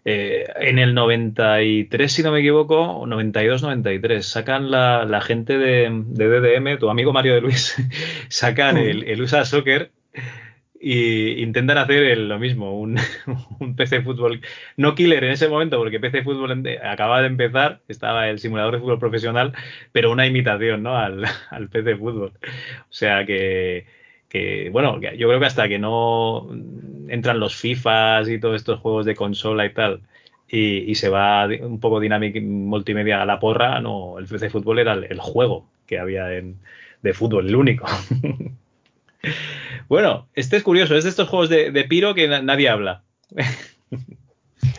Eh, 0.05 0.45
en 0.57 0.79
el 0.79 0.93
93, 0.93 2.11
si 2.11 2.23
no 2.23 2.31
me 2.31 2.39
equivoco, 2.39 3.05
92-93, 3.05 4.21
sacan 4.21 4.69
la, 4.69 5.05
la 5.05 5.21
gente 5.21 5.57
de, 5.57 5.89
DDM, 5.89 6.77
tu 6.77 6.89
amigo 6.89 7.13
Mario 7.13 7.35
de 7.35 7.41
Luis, 7.41 7.75
sacan 8.29 8.77
el, 8.77 9.03
el, 9.03 9.21
USA 9.21 9.45
Soccer 9.45 9.91
y 10.85 11.41
intentan 11.41 11.77
hacer 11.77 12.18
lo 12.18 12.38
mismo, 12.39 12.77
un, 12.77 12.99
un, 13.60 13.76
PC 13.76 14.01
fútbol, 14.01 14.41
no 14.76 14.95
killer 14.95 15.23
en 15.23 15.31
ese 15.31 15.47
momento, 15.47 15.77
porque 15.77 16.01
PC 16.01 16.23
fútbol 16.23 16.61
acaba 16.84 17.22
de 17.22 17.27
empezar, 17.27 17.80
estaba 17.88 18.27
el 18.30 18.39
simulador 18.39 18.73
de 18.73 18.80
fútbol 18.81 18.99
profesional, 18.99 19.53
pero 19.93 20.11
una 20.11 20.27
imitación 20.27 20.84
¿no? 20.84 20.97
al, 20.97 21.23
al 21.51 21.69
PC 21.69 21.95
fútbol. 21.95 22.34
O 22.81 22.93
sea 22.93 23.26
que, 23.26 23.85
que, 24.27 24.69
bueno, 24.72 24.99
yo 24.99 25.30
creo 25.30 25.39
que 25.39 25.45
hasta 25.45 25.69
que 25.69 25.80
no 25.80 26.49
entran 27.07 27.39
los 27.39 27.55
FIFAs 27.55 28.27
y 28.27 28.39
todos 28.39 28.57
estos 28.57 28.81
juegos 28.81 29.05
de 29.05 29.15
consola 29.15 29.65
y 29.65 29.73
tal, 29.73 30.01
y, 30.49 30.93
se 30.95 31.10
va 31.10 31.47
un 31.47 31.80
poco 31.80 32.01
dinámica 32.01 32.39
multimedia 32.41 33.22
a 33.22 33.26
la 33.26 33.39
porra, 33.39 33.80
no, 33.80 34.19
el 34.19 34.27
PC 34.27 34.49
fútbol 34.49 34.80
era 34.80 34.93
el, 34.93 35.19
juego 35.19 35.65
que 35.88 35.97
había 35.97 36.34
en, 36.38 36.57
de 37.01 37.14
fútbol, 37.14 37.47
el 37.47 37.55
único. 37.55 37.85
Bueno, 39.89 40.29
este 40.33 40.57
es 40.57 40.63
curioso, 40.63 40.95
es 40.95 41.03
de 41.03 41.09
estos 41.09 41.29
juegos 41.29 41.49
de, 41.49 41.85
Piro 41.89 42.15
que 42.15 42.27
nadie 42.27 42.69
habla. 42.69 43.03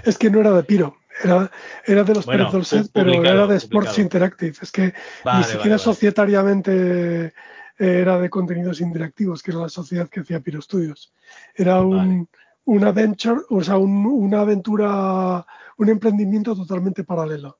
Es 0.04 0.16
que 0.16 0.30
no 0.30 0.40
era 0.40 0.50
de 0.52 0.62
Piro, 0.62 0.96
era, 1.22 1.50
era 1.86 2.04
de 2.04 2.14
los 2.14 2.24
bueno, 2.24 2.50
pero 2.92 3.22
era 3.22 3.46
de 3.46 3.56
Sports 3.56 3.98
Interactive. 3.98 4.54
Es 4.60 4.72
que 4.72 4.94
ni 5.24 5.44
siquiera 5.44 5.76
societariamente 5.76 7.32
era 7.78 8.18
de 8.18 8.30
contenidos 8.30 8.80
interactivos, 8.80 9.42
que 9.42 9.50
era 9.50 9.60
la 9.60 9.68
sociedad 9.68 10.08
que 10.08 10.20
hacía 10.20 10.40
Piro 10.40 10.60
Studios. 10.62 11.12
Era 11.54 11.82
un, 11.82 12.28
una 12.64 12.92
venture, 12.92 13.42
o 13.50 13.62
sea, 13.62 13.76
una 13.76 14.40
aventura, 14.40 15.46
un 15.76 15.88
emprendimiento 15.88 16.56
totalmente 16.56 17.04
paralelo. 17.04 17.58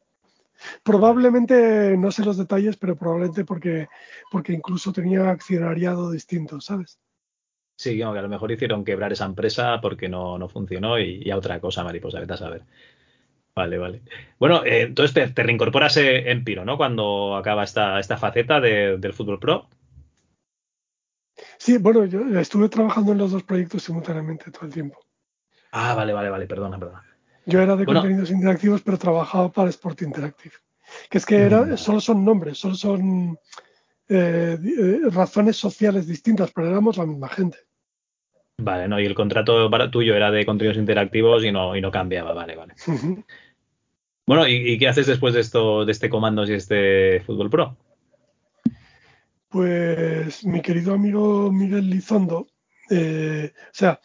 Probablemente, 0.83 1.97
no 1.97 2.11
sé 2.11 2.25
los 2.25 2.37
detalles, 2.37 2.77
pero 2.77 2.97
probablemente 2.97 3.45
porque, 3.45 3.89
porque 4.31 4.53
incluso 4.53 4.93
tenía 4.93 5.31
accionariado 5.31 6.11
distinto, 6.11 6.61
¿sabes? 6.61 6.99
Sí, 7.77 7.97
que 7.97 8.05
a 8.05 8.13
lo 8.13 8.29
mejor 8.29 8.53
hicieron 8.53 8.85
quebrar 8.85 9.13
esa 9.13 9.25
empresa 9.25 9.81
porque 9.81 10.09
no, 10.09 10.39
no 10.39 10.49
funcionó 10.49 10.99
y, 10.99 11.29
a 11.31 11.37
otra 11.37 11.61
cosa, 11.61 11.83
mariposa, 11.83 12.21
vete 12.21 12.35
a 12.35 12.37
saber. 12.37 12.63
Vale, 13.55 13.79
vale. 13.79 14.03
Bueno, 14.39 14.65
eh, 14.65 14.83
entonces 14.83 15.35
te, 15.35 15.43
reincorporas 15.43 15.97
eh, 15.97 16.31
en 16.31 16.45
Piro, 16.45 16.65
¿no? 16.65 16.77
Cuando 16.77 17.37
acaba 17.37 17.65
esta, 17.65 17.99
esta 17.99 18.17
faceta 18.17 18.61
del 18.61 19.13
Fútbol 19.13 19.39
Pro. 19.39 19.69
Sí, 21.59 21.79
bueno, 21.79 22.05
yo 22.05 22.21
estuve 22.39 22.69
trabajando 22.69 23.13
en 23.13 23.19
los 23.19 23.33
dos 23.33 23.43
proyectos 23.43 23.83
simultáneamente 23.83 24.51
todo 24.51 24.67
el 24.67 24.73
tiempo. 24.73 25.01
Ah, 25.73 25.95
vale, 25.95 26.13
vale, 26.13 26.31
vale, 26.31 26.47
perdona, 26.47 26.79
perdona. 26.79 27.14
Yo 27.47 27.61
era 27.61 27.77
de 27.77 27.85
contenidos 27.85 28.31
interactivos, 28.31 28.83
pero 28.83 28.99
trabajaba 28.99 29.51
para 29.53 29.71
Sport 29.71 30.03
Interactive. 30.03 30.55
Que 31.11 31.19
es 31.19 31.27
que 31.27 31.37
era, 31.37 31.63
mm. 31.63 31.77
solo 31.77 32.01
son 32.01 32.25
nombres, 32.25 32.59
solo 32.59 32.75
son 32.75 33.39
eh, 34.09 34.59
eh, 34.63 35.01
razones 35.11 35.57
sociales 35.57 36.07
distintas, 36.07 36.53
pero 36.53 36.69
éramos 36.69 36.97
la 36.97 37.07
misma 37.07 37.29
gente. 37.29 37.59
Vale, 38.59 38.87
no, 38.87 39.01
y 39.01 39.05
el 39.05 39.15
contrato 39.15 39.69
para, 39.69 39.91
tuyo 39.91 40.15
era 40.15 40.31
de 40.31 40.47
contenidos 40.47 40.79
interactivos 40.79 41.45
y 41.45 41.51
no, 41.51 41.75
y 41.75 41.81
no 41.81 41.91
cambiaba, 41.91 42.33
vale, 42.35 42.55
vale. 42.55 42.75
Bueno, 44.27 44.49
¿y, 44.49 44.79
qué 44.79 44.89
haces 44.89 45.07
después 45.07 45.35
de 45.35 45.41
esto, 45.41 45.85
de 45.85 45.93
este 45.93 46.09
comandos 46.09 46.49
y 46.49 46.55
este 46.55 47.21
Fútbol 47.21 47.51
Pro? 47.51 47.77
Pues 49.49 50.45
mi 50.47 50.63
querido 50.63 50.95
amigo 50.95 51.53
Miguel 51.53 51.91
Lizondo, 51.91 52.47
eh, 52.91 53.53
o 53.55 53.75
sea, 53.75 54.01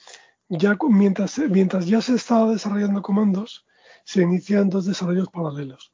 ya 0.49 0.77
mientras, 0.89 1.37
mientras 1.37 1.85
ya 1.85 2.01
se 2.01 2.15
estaba 2.15 2.51
desarrollando 2.51 3.01
comandos, 3.01 3.65
se 4.03 4.23
inician 4.23 4.69
dos 4.69 4.85
desarrollos 4.85 5.29
paralelos. 5.29 5.93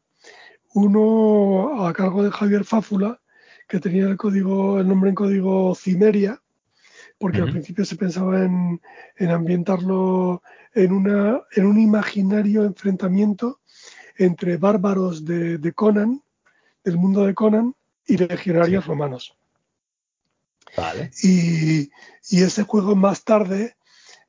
Uno 0.73 1.85
a 1.85 1.93
cargo 1.93 2.23
de 2.23 2.31
Javier 2.31 2.63
Fáfula, 2.63 3.21
que 3.67 3.79
tenía 3.79 4.05
el 4.05 4.17
código, 4.17 4.79
el 4.79 4.87
nombre 4.87 5.09
en 5.09 5.15
código 5.15 5.75
Cimeria, 5.75 6.41
porque 7.17 7.41
al 7.41 7.51
principio 7.51 7.85
se 7.85 7.95
pensaba 7.95 8.43
en, 8.43 8.79
ambientarlo 9.29 10.41
en, 10.73 10.91
una, 10.91 11.41
en 11.51 11.65
un 11.65 11.79
imaginario 11.79 12.63
enfrentamiento 12.63 13.61
entre 14.17 14.57
bárbaros 14.57 15.25
de, 15.25 15.73
Conan, 15.73 16.21
del 16.83 16.97
mundo 16.97 17.25
de 17.25 17.33
Conan, 17.33 17.75
y 18.07 18.17
legionarios 18.17 18.85
romanos. 18.85 19.35
Vale. 20.77 21.09
Y, 21.23 21.89
y, 22.29 22.43
ese 22.43 22.63
juego 22.63 22.95
más 22.95 23.23
tarde 23.23 23.75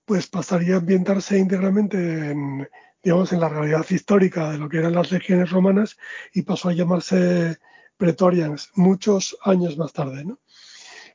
pues 0.07 0.29
pasaría 0.29 0.77
a 0.77 0.79
ambientarse 0.79 1.37
íntegramente 1.37 2.31
en, 2.31 2.69
digamos, 3.03 3.33
en 3.33 3.41
la 3.41 3.49
realidad 3.49 3.85
histórica 3.91 4.51
de 4.51 4.59
lo 4.59 4.69
que 4.69 4.79
eran 4.79 4.95
las 4.95 5.11
legiones 5.11 5.51
romanas 5.51 5.99
y 6.33 6.43
pasó 6.43 6.71
a 6.71 6.73
llamarse 6.73 7.59
Pretorians 7.97 8.71
muchos 8.75 9.37
años 9.43 9.77
más 9.77 9.93
tarde, 9.93 10.25
¿no? 10.25 10.39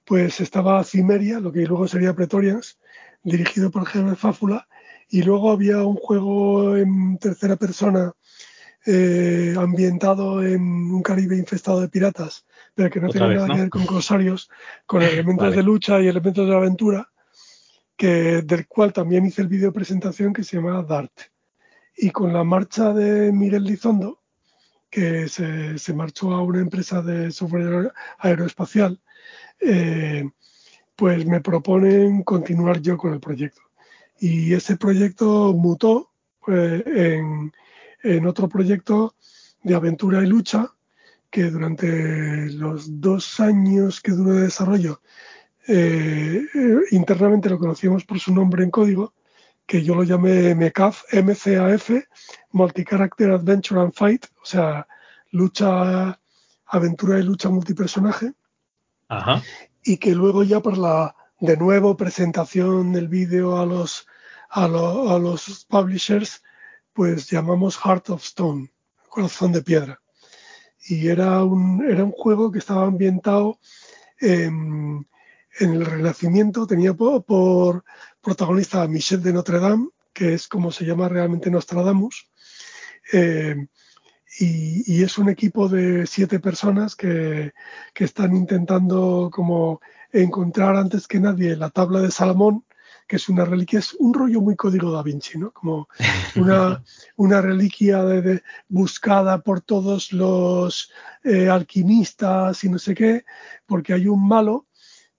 Pues 0.06 0.42
estaba 0.42 0.84
Cimeria, 0.84 1.40
lo 1.40 1.52
que 1.52 1.66
luego 1.66 1.88
sería 1.88 2.14
Pretorians, 2.14 2.80
dirigido 3.24 3.72
por 3.72 3.86
General 3.86 4.18
Fáfula, 4.18 4.68
y 5.10 5.24
luego 5.24 5.52
había 5.52 5.84
un 5.84 5.96
juego 5.96 6.76
en 6.76 7.18
tercera 7.18 7.56
persona 7.56 8.14
eh, 8.86 9.54
ambientado 9.58 10.44
en 10.44 10.62
un 10.62 11.04
Caribe 11.04 11.38
infestado 11.38 11.80
de 11.82 11.88
piratas, 11.88 12.46
pero 12.74 12.90
que 12.90 13.00
no 13.00 13.10
tenía 13.10 13.28
nada 13.28 13.48
que 13.48 13.62
ver 13.62 13.70
con 13.70 13.86
corsarios, 13.86 14.50
con 14.86 15.02
elementos 15.04 15.56
de 15.56 15.64
lucha 15.64 16.02
y 16.02 16.08
elementos 16.08 16.48
de 16.48 16.56
aventura, 16.56 17.10
que, 18.02 18.42
del 18.42 18.66
cual 18.68 18.92
también 18.92 19.28
hice 19.28 19.44
el 19.44 19.48
vídeo 19.48 19.72
presentación 19.72 20.34
que 20.34 20.44
se 20.44 20.58
llama 20.58 20.82
Dart. 20.82 21.12
Y 21.96 22.10
con 22.10 22.34
la 22.34 22.44
marcha 22.44 22.94
de 22.94 23.32
Miguel 23.32 23.64
Lizondo, 23.64 24.24
que 24.90 25.30
se, 25.30 25.94
marchó 25.94 26.34
a 26.34 26.42
una 26.42 26.62
empresa 26.62 27.04
de 27.04 27.30
software 27.30 27.94
aeroespacial, 28.18 29.00
eh, 29.60 30.28
pues 30.96 31.28
me 31.28 31.42
proponen 31.42 32.24
continuar 32.24 32.82
yo 32.82 32.98
con 32.98 33.14
el 33.14 33.20
proyecto. 33.20 33.62
Y 34.20 34.52
ese 34.56 34.78
proyecto 34.78 35.54
mutó 35.54 36.10
pues, 36.40 36.84
en, 36.88 37.54
en 38.02 38.26
otro 38.26 38.50
proyecto 38.50 39.14
de 39.62 39.76
aventura 39.76 40.24
y 40.24 40.26
lucha 40.26 40.74
que 41.30 41.52
durante 41.52 42.50
los 42.50 43.00
dos 43.00 43.40
años 43.40 44.02
que 44.02 44.14
duró 44.14 44.34
de 44.34 44.42
desarrollo 44.46 45.02
eh, 45.74 46.46
internamente 46.92 47.50
lo 47.50 47.58
conocíamos 47.58 48.04
por 48.04 48.20
su 48.20 48.34
nombre 48.34 48.64
en 48.64 48.72
código, 48.72 49.14
que 49.66 49.84
yo 49.84 49.96
lo 49.96 50.04
llamé 50.04 50.54
MCAF, 50.54 51.04
MCAF, 51.14 51.92
Multi-Character 52.52 53.32
Adventure 53.32 53.80
and 53.80 53.94
Fight, 53.94 54.26
o 54.42 54.46
sea, 54.46 54.86
lucha, 55.32 56.20
aventura 56.66 57.20
y 57.20 57.24
lucha 57.24 57.50
multipersonaje. 57.50 58.34
Y 59.84 59.98
que 59.98 60.14
luego 60.14 60.44
ya 60.44 60.60
por 60.60 60.78
la, 60.78 61.16
de 61.40 61.56
nuevo, 61.56 61.96
presentación 61.96 62.92
del 62.92 63.08
vídeo 63.08 63.58
a 63.58 63.66
los, 63.66 64.08
a, 64.50 64.66
a 64.66 64.68
los 64.68 65.66
publishers, 65.70 66.44
pues 66.94 67.30
llamamos 67.30 67.78
Heart 67.78 68.10
of 68.10 68.24
Stone, 68.24 68.72
corazón 69.08 69.54
de 69.54 69.62
piedra. 69.62 70.02
Y 70.86 71.08
era 71.08 71.44
un, 71.44 71.86
era 71.90 72.04
un 72.04 72.12
juego 72.12 72.52
que 72.52 72.60
estaba 72.60 72.86
ambientado 72.86 73.60
en, 74.20 75.08
en 75.60 75.74
el 75.74 75.86
Renacimiento 75.86 76.66
tenía 76.66 76.94
por, 76.94 77.84
protagonista 78.22 78.82
a 78.82 78.88
Michel 78.88 79.22
de 79.22 79.34
Notre 79.34 79.60
Dame, 79.60 79.90
que 80.14 80.34
es 80.34 80.48
como 80.48 80.72
se 80.72 80.86
llama 80.86 81.10
realmente 81.10 81.50
Nostradamus, 81.50 82.30
eh, 83.14 83.68
y, 84.40 85.04
es 85.04 85.18
un 85.18 85.30
equipo 85.30 85.68
de 85.68 86.08
siete 86.08 86.40
personas 86.40 86.96
que, 86.96 87.52
están 87.96 88.36
intentando 88.36 89.30
como 89.32 89.82
encontrar 90.12 90.76
antes 90.76 91.08
que 91.08 91.20
nadie 91.20 91.56
la 91.56 91.70
tabla 91.70 92.00
de 92.00 92.12
Salomón, 92.12 92.66
que 93.08 93.18
es 93.18 93.30
una 93.30 93.44
reliquia, 93.44 93.80
es 93.80 93.94
un 93.94 94.14
rollo 94.14 94.42
muy 94.42 94.56
código 94.56 94.92
da 94.92 95.04
Vinci, 95.04 95.38
¿no? 95.38 95.52
Como 95.52 95.90
una, 96.36 96.82
una 97.18 97.42
reliquia 97.42 98.04
de, 98.04 98.42
buscada 98.70 99.42
por 99.42 99.62
todos 99.62 100.14
los 100.14 100.92
eh, 101.24 101.50
alquimistas 101.50 102.64
y 102.64 102.70
no 102.70 102.80
sé 102.80 102.96
qué, 102.96 103.26
porque 103.66 103.94
hay 103.94 104.08
un 104.08 104.26
malo 104.26 104.66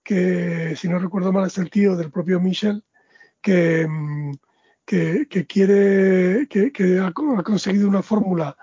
que 0.02 0.74
si 0.76 0.88
no 0.88 0.98
recuerdo 0.98 1.32
mal 1.32 1.46
es 1.46 1.58
el 1.58 1.70
tío 1.70 1.96
del 1.96 2.10
propio 2.10 2.40
Michel, 2.40 2.84
que, 3.40 3.86
mm, 3.88 4.32
que, 4.84 5.46
quiere, 5.48 6.46
que, 6.48 7.00
ha, 7.00 7.12
conseguido 7.12 7.88
una 7.88 8.02
fórmula 8.02 8.56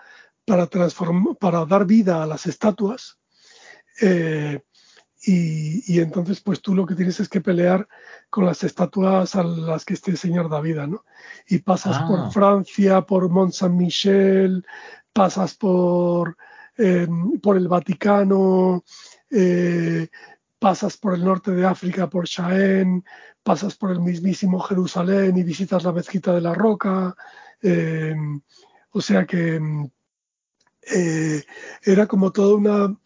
para, 0.45 0.67
transformar, 0.67 1.35
para 1.37 1.65
dar 1.65 1.85
vida 1.85 2.23
a 2.23 2.27
las 2.27 2.45
estatuas. 2.45 3.19
Eh, 4.01 4.61
y, 5.21 5.99
entonces, 5.99 6.39
pues 6.39 6.61
tú 6.61 6.73
lo 6.73 6.85
que 6.85 6.95
tienes 6.95 7.19
es 7.19 7.27
que 7.27 7.41
pelear 7.41 7.87
con 8.29 8.45
las 8.45 8.63
estatuas 8.63 9.35
a 9.35 9.43
las 9.43 9.83
que 9.83 9.93
esté 9.93 10.15
Señor 10.15 10.49
David, 10.49 10.77
¿no? 10.87 11.03
Y 11.47 11.59
pasas 11.59 12.01
por 12.03 12.19
ah. 12.19 12.29
Francia, 12.31 13.01
por 13.01 13.27
Mont 13.29 13.51
Saint-Michel, 13.51 14.65
pasas 15.11 15.55
por, 15.55 16.37
em, 16.77 17.37
por 17.41 17.57
el 17.57 17.67
Vaticano, 17.67 18.85
eh, 19.29 20.07
pasas 20.59 20.97
por 20.97 21.15
el 21.15 21.23
norte 21.23 21.51
de 21.51 21.65
África, 21.65 22.09
por 22.09 22.27
Jaén, 22.27 23.03
pasas 23.43 23.75
por 23.75 23.91
el 23.91 24.01
mismísimo 24.01 24.59
Jerusalén 24.59 25.37
y 25.37 25.43
visitas 25.43 25.83
la 25.83 25.93
mezquita 25.93 26.33
de 26.33 26.41
la 26.41 26.53
Roca. 26.53 27.15
Em, 27.61 28.41
o 28.91 29.01
sea 29.01 29.25
que 29.25 29.55
em, 29.55 29.89
eh, 30.95 31.43
era 31.83 32.07
como 32.07 32.31
toda 32.31 32.55
una 32.55 32.97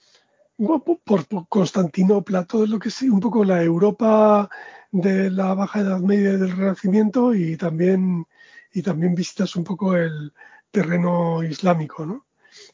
por, 1.04 1.48
Constantinopla, 1.48 2.46
todo 2.46 2.66
lo 2.66 2.80
que 2.80 2.90
es 2.90 3.02
un 3.04 3.20
poco 3.20 3.44
la 3.44 3.62
Europa 3.64 4.50
de 4.92 5.30
la 5.32 5.54
Baja 5.54 5.82
Edad 5.82 6.00
Media 6.00 6.34
y 6.34 6.38
del 6.38 6.56
Renacimiento 6.56 7.34
y 7.34 7.58
también, 7.58 8.26
y 8.72 8.82
también 8.82 9.16
visitas 9.16 9.56
un 9.56 9.64
poco 9.64 9.96
el 9.96 10.32
terreno 10.72 11.44
islámico, 11.44 12.06
¿no? 12.06 12.26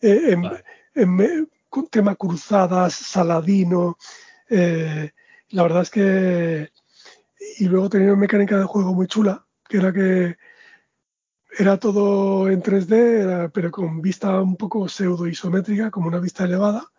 Eh, 0.02 0.36
en, 0.96 1.48
tema 1.90 2.16
cruzadas, 2.16 2.94
Saladino, 2.94 3.98
eh, 4.50 5.12
la 5.50 5.64
verdad 5.64 5.84
es 5.84 5.90
que... 5.90 6.72
Y 7.58 7.66
luego 7.66 7.90
tenía 7.90 8.08
una 8.08 8.22
mecánica 8.22 8.58
de 8.58 8.66
juego 8.66 8.94
muy 8.94 9.08
chula, 9.08 9.46
que 9.68 9.78
era 9.78 9.94
que 9.94 10.38
era 11.58 11.78
todo 11.78 12.50
en 12.50 12.62
3D, 12.62 13.52
pero 13.54 13.72
con 13.72 14.02
vista 14.02 14.40
un 14.42 14.56
poco 14.56 14.88
pseudo 14.88 15.28
isométrica, 15.28 15.90
como 15.90 16.08
una 16.08 16.20
vista 16.20 16.46
elevada 16.46 16.92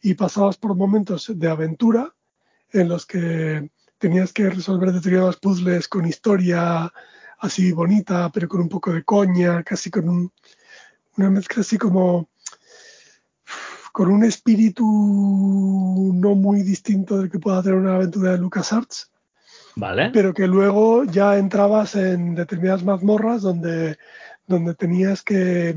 y 0.00 0.14
pasabas 0.14 0.56
por 0.56 0.74
momentos 0.76 1.32
de 1.34 1.48
aventura 1.48 2.14
en 2.70 2.88
los 2.88 3.06
que 3.06 3.70
tenías 3.98 4.32
que 4.32 4.50
resolver 4.50 4.92
determinados 4.92 5.38
puzzles 5.38 5.88
con 5.88 6.06
historia 6.06 6.92
así 7.38 7.72
bonita, 7.72 8.30
pero 8.32 8.48
con 8.48 8.60
un 8.60 8.68
poco 8.68 8.92
de 8.92 9.04
coña, 9.04 9.62
casi 9.62 9.90
con 9.90 10.32
una 11.16 11.30
mezcla 11.30 11.62
así 11.62 11.78
como 11.78 12.28
con 13.96 14.10
un 14.10 14.24
espíritu 14.24 14.84
no 16.14 16.34
muy 16.34 16.60
distinto 16.60 17.16
del 17.16 17.30
que 17.30 17.38
pueda 17.38 17.62
tener 17.62 17.78
una 17.78 17.94
aventura 17.94 18.32
de 18.32 18.36
LucasArts. 18.36 19.10
Vale. 19.74 20.10
Pero 20.12 20.34
que 20.34 20.46
luego 20.46 21.04
ya 21.04 21.38
entrabas 21.38 21.94
en 21.94 22.34
determinadas 22.34 22.84
mazmorras 22.84 23.40
donde, 23.40 23.96
donde 24.46 24.74
tenías 24.74 25.22
que, 25.22 25.74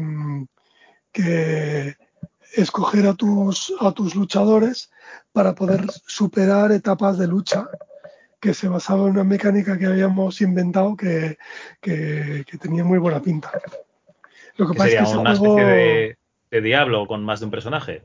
que 1.13 1.95
escoger 2.57 3.07
a 3.07 3.13
tus, 3.13 3.73
a 3.79 3.93
tus 3.93 4.15
luchadores 4.15 4.91
para 5.31 5.55
poder 5.55 5.85
superar 6.05 6.73
etapas 6.73 7.17
de 7.17 7.27
lucha 7.27 7.69
que 8.41 8.53
se 8.53 8.67
basaba 8.67 9.05
en 9.05 9.11
una 9.11 9.23
mecánica 9.23 9.77
que 9.77 9.85
habíamos 9.85 10.41
inventado 10.41 10.97
que, 10.97 11.37
tenía 12.59 12.83
muy 12.83 12.97
buena 12.97 13.21
pinta. 13.21 13.49
Lo 14.57 14.67
que 14.67 14.73
pasa 14.73 15.03
es 15.03 15.09
que 15.09 15.17
una 15.17 15.31
especie 15.31 15.63
de, 15.63 16.18
de, 16.51 16.61
diablo 16.61 17.07
con 17.07 17.23
más 17.23 17.39
de 17.39 17.45
un 17.45 17.51
personaje. 17.51 18.03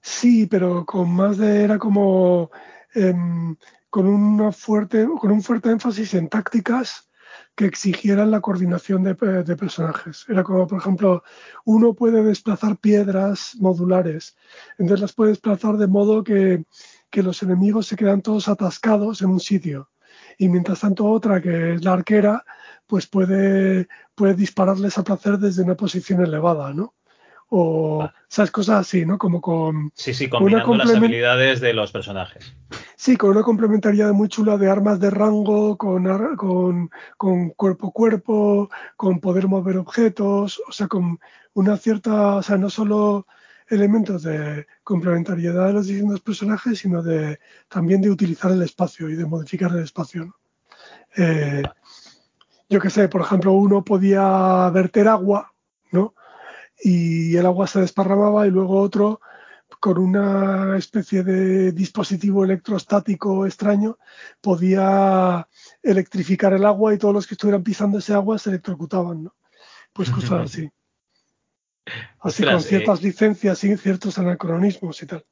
Sí, 0.00 0.46
pero 0.46 0.84
con 0.84 1.10
más 1.14 1.38
de 1.38 1.62
era 1.62 1.78
como 1.78 2.50
em, 2.94 3.56
con 3.90 4.06
una 4.06 4.52
fuerte 4.52 5.06
con 5.18 5.30
un 5.30 5.42
fuerte 5.42 5.70
énfasis 5.70 6.14
en 6.14 6.28
tácticas 6.28 7.08
que 7.54 7.66
exigieran 7.66 8.30
la 8.30 8.40
coordinación 8.40 9.04
de, 9.04 9.14
personajes. 9.14 10.24
Era 10.28 10.42
como, 10.42 10.66
por 10.66 10.78
ejemplo, 10.78 11.22
uno 11.64 11.94
puede 11.94 12.22
desplazar 12.22 12.78
piedras 12.78 13.56
modulares, 13.60 14.36
entonces 14.78 15.00
las 15.00 15.12
puede 15.12 15.30
desplazar 15.30 15.76
de 15.76 15.86
modo 15.86 16.24
que, 16.24 16.64
los 17.12 17.44
enemigos 17.44 17.86
se 17.86 17.94
quedan 17.94 18.22
todos 18.22 18.48
atascados 18.48 19.22
en 19.22 19.30
un 19.30 19.38
sitio. 19.38 19.88
Y 20.38 20.48
mientras 20.48 20.80
tanto 20.80 21.06
otra, 21.06 21.40
que 21.40 21.74
es 21.74 21.84
la 21.84 21.92
arquera, 21.92 22.44
pues 22.86 23.06
puede, 23.06 23.88
puede 24.14 24.34
dispararles 24.34 24.98
a 24.98 25.04
placer 25.04 25.38
desde 25.38 25.62
una 25.62 25.76
posición 25.76 26.22
elevada, 26.22 26.72
¿no? 26.72 26.94
o 27.56 28.08
esas 28.28 28.50
cosas 28.50 28.80
así, 28.80 29.06
¿no? 29.06 29.16
Como 29.16 29.40
con... 29.40 29.92
Sí, 29.94 30.12
sí, 30.12 30.28
combinando 30.28 30.74
las 30.74 30.92
habilidades 30.92 31.60
de 31.60 31.72
los 31.72 31.92
personajes. 31.92 32.56
Sí, 32.96 33.16
con 33.16 33.30
una 33.30 33.42
complementariedad 33.42 34.12
muy 34.12 34.28
chula 34.28 34.56
de 34.56 34.68
armas 34.68 34.98
de 34.98 35.10
rango, 35.10 35.76
con, 35.76 36.04
con, 37.16 37.50
cuerpo 37.50 37.88
a 37.88 37.92
cuerpo, 37.92 38.70
con 38.96 39.20
poder 39.20 39.46
mover 39.46 39.76
objetos, 39.76 40.60
o 40.68 40.72
sea, 40.72 40.88
con 40.88 41.20
una 41.52 41.76
cierta, 41.76 42.36
o 42.36 42.42
sea, 42.42 42.56
no 42.56 42.70
solo 42.70 43.26
elementos 43.68 44.22
de 44.22 44.66
complementariedad 44.82 45.66
de 45.66 45.72
los 45.72 45.86
distintos 45.86 46.20
personajes, 46.20 46.78
sino 46.78 47.02
de 47.02 47.38
también 47.68 48.00
de 48.00 48.10
utilizar 48.10 48.50
el 48.50 48.62
espacio 48.62 49.08
y 49.08 49.16
de 49.16 49.26
modificar 49.26 49.70
el 49.72 49.82
espacio. 49.82 50.36
Eh, 51.16 51.62
yo 52.68 52.80
qué 52.80 52.90
sé, 52.90 53.08
por 53.08 53.22
ejemplo, 53.22 53.52
uno 53.52 53.84
podía 53.84 54.70
verter 54.70 55.08
agua, 55.08 55.52
¿no? 55.92 56.14
Y 56.82 57.36
el 57.36 57.46
agua 57.46 57.66
se 57.66 57.80
desparramaba 57.80 58.46
y 58.46 58.50
luego 58.50 58.80
otro 58.80 59.20
con 59.84 59.98
una 59.98 60.78
especie 60.78 61.22
de 61.22 61.72
dispositivo 61.72 62.42
electrostático 62.42 63.44
extraño, 63.44 63.98
podía 64.40 65.46
electrificar 65.82 66.54
el 66.54 66.64
agua 66.64 66.94
y 66.94 66.98
todos 66.98 67.12
los 67.12 67.26
que 67.26 67.34
estuvieran 67.34 67.62
pisando 67.62 67.98
ese 67.98 68.14
agua 68.14 68.38
se 68.38 68.48
electrocutaban, 68.48 69.24
¿no? 69.24 69.34
Pues 69.92 70.10
cosas 70.10 70.50
así. 70.50 70.70
Así 72.20 72.44
con 72.44 72.60
ciertas 72.62 73.00
eh, 73.00 73.06
licencias 73.06 73.62
y 73.64 73.76
ciertos 73.76 74.18
anacronismos 74.18 75.02
y 75.02 75.06
tal. 75.06 75.24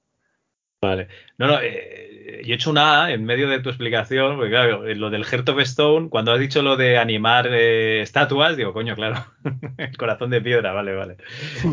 Vale. 0.82 1.06
No, 1.38 1.46
no, 1.46 1.60
eh, 1.62 2.42
yo 2.44 2.52
he 2.52 2.56
hecho 2.56 2.70
una 2.70 3.04
A 3.04 3.12
en 3.12 3.24
medio 3.24 3.48
de 3.48 3.60
tu 3.60 3.68
explicación, 3.68 4.34
porque 4.36 4.50
claro, 4.50 4.82
lo 4.94 5.10
del 5.10 5.24
Heart 5.24 5.48
of 5.50 5.60
Stone, 5.60 6.08
cuando 6.08 6.32
has 6.32 6.40
dicho 6.40 6.60
lo 6.60 6.76
de 6.76 6.98
animar 6.98 7.46
eh, 7.48 8.02
estatuas, 8.02 8.56
digo, 8.56 8.72
coño, 8.72 8.96
claro, 8.96 9.24
el 9.78 9.96
corazón 9.96 10.30
de 10.30 10.40
piedra, 10.40 10.72
vale, 10.72 10.94
vale. 10.96 11.16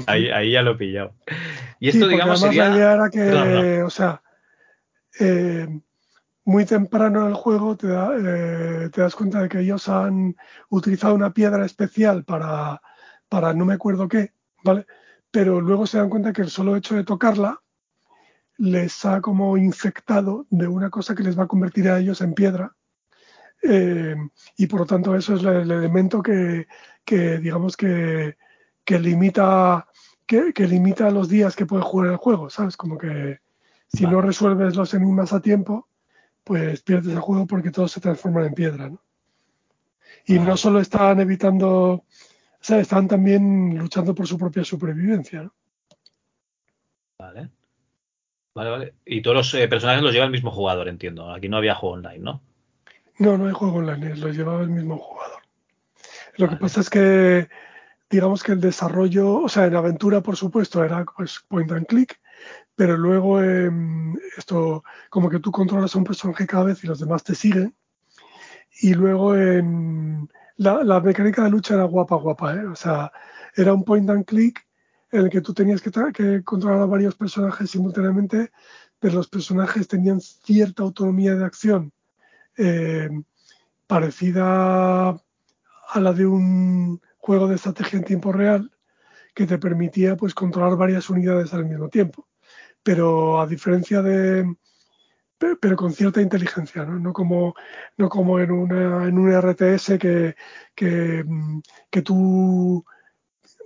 Ahí, 0.06 0.30
ahí 0.30 0.52
ya 0.52 0.62
lo 0.62 0.72
he 0.72 0.76
pillado. 0.76 1.16
Y 1.80 1.90
esto, 1.90 2.08
digamos, 2.08 2.40
sería... 2.40 2.70
La 2.70 2.94
era 2.94 3.10
que, 3.10 3.82
o 3.82 3.90
sea, 3.90 4.22
eh, 5.20 5.68
muy 6.46 6.66
temprano 6.66 7.22
en 7.22 7.30
el 7.30 7.34
juego 7.34 7.76
te, 7.78 7.88
te, 8.90 9.02
das 9.02 9.16
cuenta 9.16 9.42
de 9.42 9.50
que 9.50 9.62
ellos 9.62 9.90
han 9.90 10.36
utilizado 10.70 11.16
una 11.16 11.34
piedra 11.34 11.66
especial 11.66 12.26
para, 12.26 12.80
para 13.28 13.56
no 13.56 13.66
me 13.66 13.74
acuerdo 13.74 14.08
qué, 14.08 14.34
¿vale? 14.64 14.86
Pero 15.31 15.61
luego 15.61 15.86
se 15.86 15.98
dan 15.98 16.10
cuenta 16.10 16.34
que 16.34 16.41
el 16.41 16.49
solo 16.49 16.76
hecho 16.76 16.95
de 16.95 17.03
tocarla 17.03 17.61
les 18.57 19.06
ha 19.06 19.22
como 19.22 19.57
infectado 19.57 20.45
de 20.49 20.68
una 20.68 20.90
cosa 20.90 21.15
que 21.15 21.23
les 21.23 21.38
va 21.38 21.44
a 21.44 21.48
convertir 21.48 21.90
a 21.90 21.99
ellos 21.99 22.22
en 22.22 22.34
piedra. 22.34 22.76
Eh, 23.61 24.15
y 24.57 24.68
por 24.68 24.81
lo 24.81 24.86
tanto 24.86 25.15
eso 25.15 25.36
es 25.36 25.44
el, 25.44 25.72
elemento 25.72 26.22
que, 26.22 26.68
digamos 27.06 27.77
que, 27.77 28.38
limita 28.88 29.88
que, 30.26 30.53
limita 30.68 31.10
los 31.10 31.30
días 31.30 31.56
que 31.56 31.65
puedes 31.65 31.86
jugar 31.86 32.11
el 32.11 32.18
juego, 32.18 32.49
¿sabes? 32.49 32.76
Como 32.76 32.98
que 32.98 33.40
si 33.88 34.06
no 34.06 34.22
resuelves 34.22 34.76
los 34.76 34.94
enigmas 34.94 35.34
a 35.34 35.41
tiempo, 35.41 35.88
pues 36.44 36.81
pierdes 36.81 37.14
el 37.14 37.19
juego 37.19 37.48
porque 37.48 37.72
todos 37.72 37.91
se 37.91 38.02
transforman 38.02 38.45
en 38.45 38.53
piedra, 38.53 38.90
¿no? 38.90 39.02
Y 40.26 40.38
no 40.38 40.57
solo 40.57 40.80
están 40.80 41.19
evitando, 41.22 42.03
o 42.61 42.64
sea, 42.64 42.80
están 42.80 43.07
también 43.07 43.77
luchando 43.77 44.14
por 44.14 44.27
su 44.27 44.38
propia 44.38 44.64
supervivencia, 44.64 45.44
¿no? 45.44 45.53
Vale. 47.18 47.49
Vale, 48.53 48.69
vale. 48.69 48.94
Y 49.06 49.22
todos 49.22 49.38
los 49.38 49.53
eh, 49.53 49.68
personajes 49.68 50.03
los 50.03 50.14
lleva 50.14 50.26
el 50.26 50.31
mismo 50.31 50.52
jugador, 50.52 50.90
entiendo. 50.90 51.31
Aquí 51.31 51.48
no 51.48 51.57
había 51.57 51.76
juego 51.76 51.95
online, 51.95 52.19
¿no? 52.19 52.41
No, 53.18 53.38
no 53.38 53.48
hay 53.48 53.53
juego 53.53 53.77
online, 53.77 54.15
los 54.15 54.36
llevaba 54.36 54.61
el 54.61 54.69
mismo 54.69 54.98
jugador. 54.98 55.41
Lo 56.36 56.49
que 56.49 56.56
pasa 56.57 56.81
es 56.81 56.90
que, 56.90 57.49
digamos 58.10 58.44
que 58.44 58.53
el 58.53 58.61
desarrollo, 58.61 59.41
o 59.41 59.49
sea, 59.49 59.65
en 59.65 59.76
aventura, 59.76 60.22
por 60.22 60.36
supuesto, 60.36 60.84
era 60.84 61.06
pues, 61.06 61.40
point 61.48 61.72
and 61.72 61.86
click, 61.86 62.19
pero 62.76 62.98
luego 62.98 63.41
esto, 64.38 64.84
como 65.10 65.30
que 65.30 65.40
tú 65.40 65.52
controlas 65.52 65.95
a 65.95 65.98
un 65.98 66.06
personaje 66.06 66.48
cada 66.48 66.65
vez 66.65 66.84
y 66.84 66.88
los 66.88 66.99
demás 66.99 67.23
te 67.23 67.36
siguen. 67.36 67.76
Y 68.81 68.94
luego 68.94 69.36
en 69.36 70.30
la, 70.60 70.84
la 70.84 70.99
mecánica 70.99 71.44
de 71.44 71.52
lucha 71.52 71.73
era 71.73 71.86
guapa, 71.86 72.18
guapa, 72.18 72.53
¿eh? 72.53 72.65
O 72.65 72.76
sea, 72.76 73.11
era 73.56 73.73
un 73.73 73.86
point 73.86 74.10
and 74.10 74.26
click 74.26 74.68
en 75.11 75.22
el 75.22 75.30
que 75.30 75.40
tú 75.40 75.53
tenías 75.53 75.81
que, 75.81 76.44
controlar 76.44 76.81
a 76.81 76.86
varios 76.86 77.15
personajes 77.15 77.72
simultáneamente, 77.72 78.52
pero 78.99 79.15
los 79.15 79.30
personajes 79.30 79.88
tenían 79.88 80.19
cierta 80.19 80.84
autonomía 80.84 81.34
de 81.36 81.45
acción 81.45 81.94
eh, 82.57 83.10
parecida 83.88 85.10
a 85.10 85.99
la 85.99 86.14
de 86.14 86.26
un 86.26 87.02
juego 87.18 87.48
de 87.48 87.56
estrategia 87.56 87.98
en 87.98 88.06
tiempo 88.06 88.34
real 88.34 88.69
que 89.34 89.48
te 89.48 89.57
permitía 89.60 90.18
pues 90.18 90.34
controlar 90.34 90.76
varias 90.76 91.10
unidades 91.10 91.53
al 91.53 91.65
mismo 91.65 91.88
tiempo. 91.88 92.27
Pero 92.84 93.40
a 93.40 93.48
diferencia 93.48 94.02
de, 94.02 94.45
pero 95.40 95.76
con 95.78 95.94
cierta 95.94 96.22
inteligencia, 96.22 96.84
¿no? 96.84 96.99
No 96.99 97.14
como, 97.14 97.56
no 97.98 98.10
como 98.10 98.40
en, 98.40 98.52
una, 98.52 99.07
en 99.07 99.18
un 99.18 99.32
RTS 99.32 99.98
que, 99.98 100.36
que, 100.76 101.24
mm, 101.26 101.61
que 101.90 102.02
tú 102.02 102.84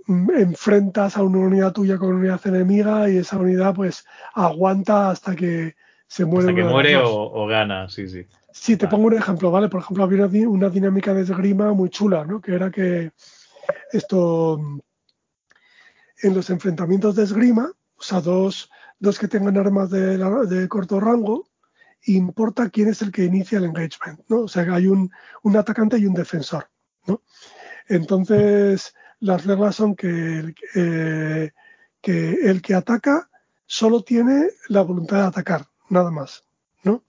mm, 0.06 0.32
enfrentas 0.38 1.18
a 1.18 1.24
una 1.24 1.40
unidad 1.40 1.74
tuya 1.74 1.98
con 1.98 2.10
una 2.10 2.20
unidad 2.20 2.42
enemiga 2.46 3.10
y 3.10 3.18
esa 3.18 3.38
unidad 3.38 3.74
pues 3.74 4.06
aguanta 4.34 5.10
hasta 5.10 5.36
que 5.36 5.76
se 6.08 6.26
muere. 6.26 6.50
Hasta 6.50 6.62
que 6.62 6.70
muere 6.70 6.96
o, 6.98 7.48
gana, 7.48 7.90
sí, 7.90 8.08
sí. 8.08 8.28
Sí, 8.52 8.78
te 8.78 8.88
pongo 8.88 9.08
un 9.08 9.16
ejemplo, 9.16 9.50
¿vale? 9.50 9.68
Por 9.68 9.82
ejemplo, 9.82 10.04
había 10.04 10.28
una, 10.48 10.70
dinámica 10.70 11.12
de 11.12 11.24
esgrima 11.24 11.74
muy 11.74 11.90
chula, 11.90 12.24
¿no? 12.24 12.40
Que 12.40 12.54
era 12.54 12.70
que 12.70 13.12
esto, 13.92 14.60
en 16.22 16.36
los 16.36 16.52
enfrentamientos 16.52 17.16
de 17.16 17.24
esgrima, 17.24 17.72
o 17.98 18.04
sea, 18.04 18.22
dos, 18.22 18.70
dos 19.00 19.18
que 19.18 19.28
tengan 19.28 19.58
armas 19.58 19.90
de, 19.90 20.20
de 20.20 20.68
corto 20.68 21.00
rango, 21.00 21.48
importa 22.06 22.70
quién 22.70 22.90
es 22.90 23.02
el 23.02 23.12
que 23.12 23.26
inicia 23.26 23.58
el 23.58 23.66
engagement, 23.66 24.20
¿no? 24.28 24.42
O 24.42 24.48
sea, 24.48 24.64
hay 24.74 24.88
un, 24.88 25.12
un 25.44 25.58
atacante 25.58 25.98
y 25.98 26.06
un 26.06 26.14
defensor, 26.14 26.70
¿no? 27.06 27.22
Entonces, 27.88 28.94
las 29.20 29.46
reglas 29.46 29.76
son 29.76 29.96
que 29.96 30.54
eh, 30.76 31.52
que 32.04 32.32
el 32.50 32.62
que 32.62 32.76
ataca 32.76 33.30
solo 33.66 34.04
tiene 34.04 34.50
la 34.68 34.82
voluntad 34.82 35.18
de 35.22 35.28
atacar, 35.28 35.68
nada 35.90 36.12
más, 36.12 36.44
¿no? 36.84 37.04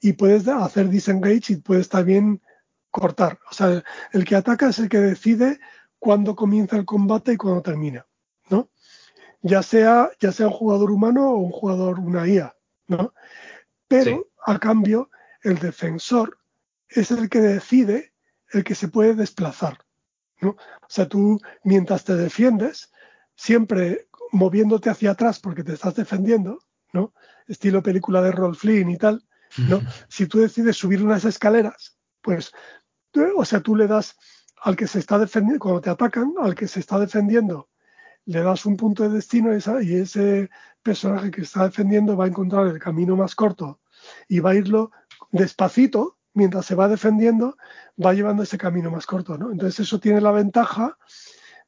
Y 0.00 0.12
puedes 0.12 0.46
hacer 0.46 0.90
disengage 0.90 1.54
y 1.54 1.56
puedes 1.56 1.88
también 1.88 2.42
cortar. 2.90 3.38
O 3.50 3.54
sea, 3.54 3.82
el 4.12 4.24
que 4.24 4.36
ataca 4.36 4.68
es 4.68 4.78
el 4.78 4.90
que 4.90 4.98
decide 4.98 5.58
cuándo 5.98 6.36
comienza 6.36 6.76
el 6.76 6.84
combate 6.84 7.32
y 7.32 7.36
cuándo 7.38 7.62
termina, 7.62 8.06
¿no? 8.50 8.68
Ya 9.40 9.62
sea, 9.62 10.10
ya 10.20 10.30
sea 10.30 10.48
un 10.48 10.52
jugador 10.52 10.90
humano 10.90 11.30
o 11.30 11.38
un 11.38 11.50
jugador, 11.50 11.98
una 11.98 12.28
IA, 12.28 12.54
¿no? 12.86 13.14
Pero 13.88 14.26
a 14.44 14.58
cambio, 14.58 15.10
el 15.42 15.58
defensor 15.58 16.38
es 16.88 17.10
el 17.10 17.28
que 17.28 17.40
decide 17.40 18.12
el 18.50 18.62
que 18.62 18.74
se 18.74 18.88
puede 18.88 19.14
desplazar. 19.14 19.78
¿no? 20.40 20.50
O 20.50 20.88
sea, 20.88 21.08
tú 21.08 21.40
mientras 21.64 22.04
te 22.04 22.14
defiendes, 22.14 22.92
siempre 23.34 24.08
moviéndote 24.32 24.90
hacia 24.90 25.12
atrás 25.12 25.40
porque 25.40 25.64
te 25.64 25.72
estás 25.72 25.94
defendiendo, 25.94 26.58
¿no? 26.92 27.14
Estilo 27.46 27.82
película 27.82 28.20
de 28.22 28.32
Rolf 28.32 28.60
Flynn 28.60 28.90
y 28.90 28.98
tal, 28.98 29.24
¿no? 29.68 29.80
si 30.08 30.26
tú 30.26 30.40
decides 30.40 30.76
subir 30.76 31.02
unas 31.02 31.24
escaleras, 31.24 31.96
pues, 32.20 32.52
o 33.36 33.44
sea, 33.44 33.60
tú 33.60 33.76
le 33.76 33.86
das 33.86 34.16
al 34.62 34.76
que 34.76 34.86
se 34.86 34.98
está 34.98 35.18
defendiendo, 35.18 35.60
cuando 35.60 35.80
te 35.80 35.90
atacan, 35.90 36.34
al 36.40 36.54
que 36.54 36.66
se 36.66 36.80
está 36.80 36.98
defendiendo, 36.98 37.68
le 38.24 38.42
das 38.42 38.66
un 38.66 38.76
punto 38.76 39.02
de 39.04 39.10
destino 39.10 39.50
y 39.54 39.94
ese 39.94 40.50
personaje 40.82 41.30
que 41.30 41.42
está 41.42 41.64
defendiendo 41.64 42.16
va 42.16 42.24
a 42.24 42.28
encontrar 42.28 42.66
el 42.66 42.78
camino 42.78 43.16
más 43.16 43.34
corto 43.34 43.80
y 44.28 44.40
va 44.40 44.50
a 44.50 44.54
irlo 44.54 44.90
despacito, 45.30 46.18
mientras 46.34 46.66
se 46.66 46.74
va 46.74 46.88
defendiendo, 46.88 47.56
va 48.02 48.12
llevando 48.12 48.42
ese 48.42 48.58
camino 48.58 48.90
más 48.90 49.06
corto, 49.06 49.38
¿no? 49.38 49.50
Entonces 49.50 49.80
eso 49.80 50.00
tiene 50.00 50.20
la 50.20 50.32
ventaja 50.32 50.98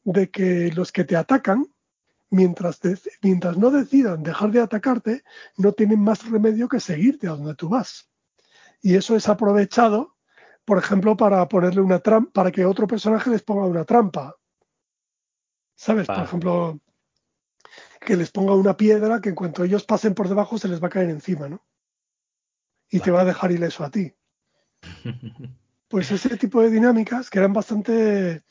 de 0.04 0.30
que 0.30 0.70
los 0.72 0.92
que 0.92 1.04
te 1.04 1.16
atacan, 1.16 1.66
mientras, 2.30 2.80
mientras 3.22 3.56
no 3.56 3.70
decidan 3.70 4.22
dejar 4.22 4.50
de 4.50 4.60
atacarte, 4.60 5.24
no 5.56 5.72
tienen 5.72 6.00
más 6.00 6.28
remedio 6.28 6.68
que 6.68 6.80
seguirte 6.80 7.28
a 7.28 7.32
donde 7.32 7.54
tú 7.54 7.68
vas. 7.68 8.08
Y 8.82 8.96
eso 8.96 9.16
es 9.16 9.28
aprovechado, 9.28 10.16
por 10.64 10.78
ejemplo, 10.78 11.16
para 11.16 11.46
ponerle 11.48 11.80
una 11.80 12.00
trampa, 12.00 12.30
para 12.32 12.52
que 12.52 12.64
otro 12.64 12.86
personaje 12.86 13.30
les 13.30 13.42
ponga 13.42 13.66
una 13.66 13.84
trampa. 13.84 14.36
¿Sabes? 15.74 16.06
Por 16.06 16.18
ejemplo, 16.18 16.80
que 18.00 18.16
les 18.16 18.30
ponga 18.30 18.54
una 18.54 18.76
piedra 18.76 19.20
que 19.20 19.30
en 19.30 19.34
cuanto 19.34 19.64
ellos 19.64 19.84
pasen 19.84 20.14
por 20.14 20.28
debajo 20.28 20.58
se 20.58 20.68
les 20.68 20.82
va 20.82 20.86
a 20.86 20.90
caer 20.90 21.10
encima, 21.10 21.48
¿no? 21.48 21.64
Y 22.90 23.00
te 23.00 23.10
va 23.10 23.22
a 23.22 23.24
dejar 23.24 23.52
ileso 23.52 23.84
a 23.84 23.90
ti. 23.90 24.12
Pues 25.88 26.10
ese 26.10 26.36
tipo 26.36 26.60
de 26.60 26.70
dinámicas 26.70 27.30
que 27.30 27.38
eran 27.38 27.52
bastante, 27.52 28.42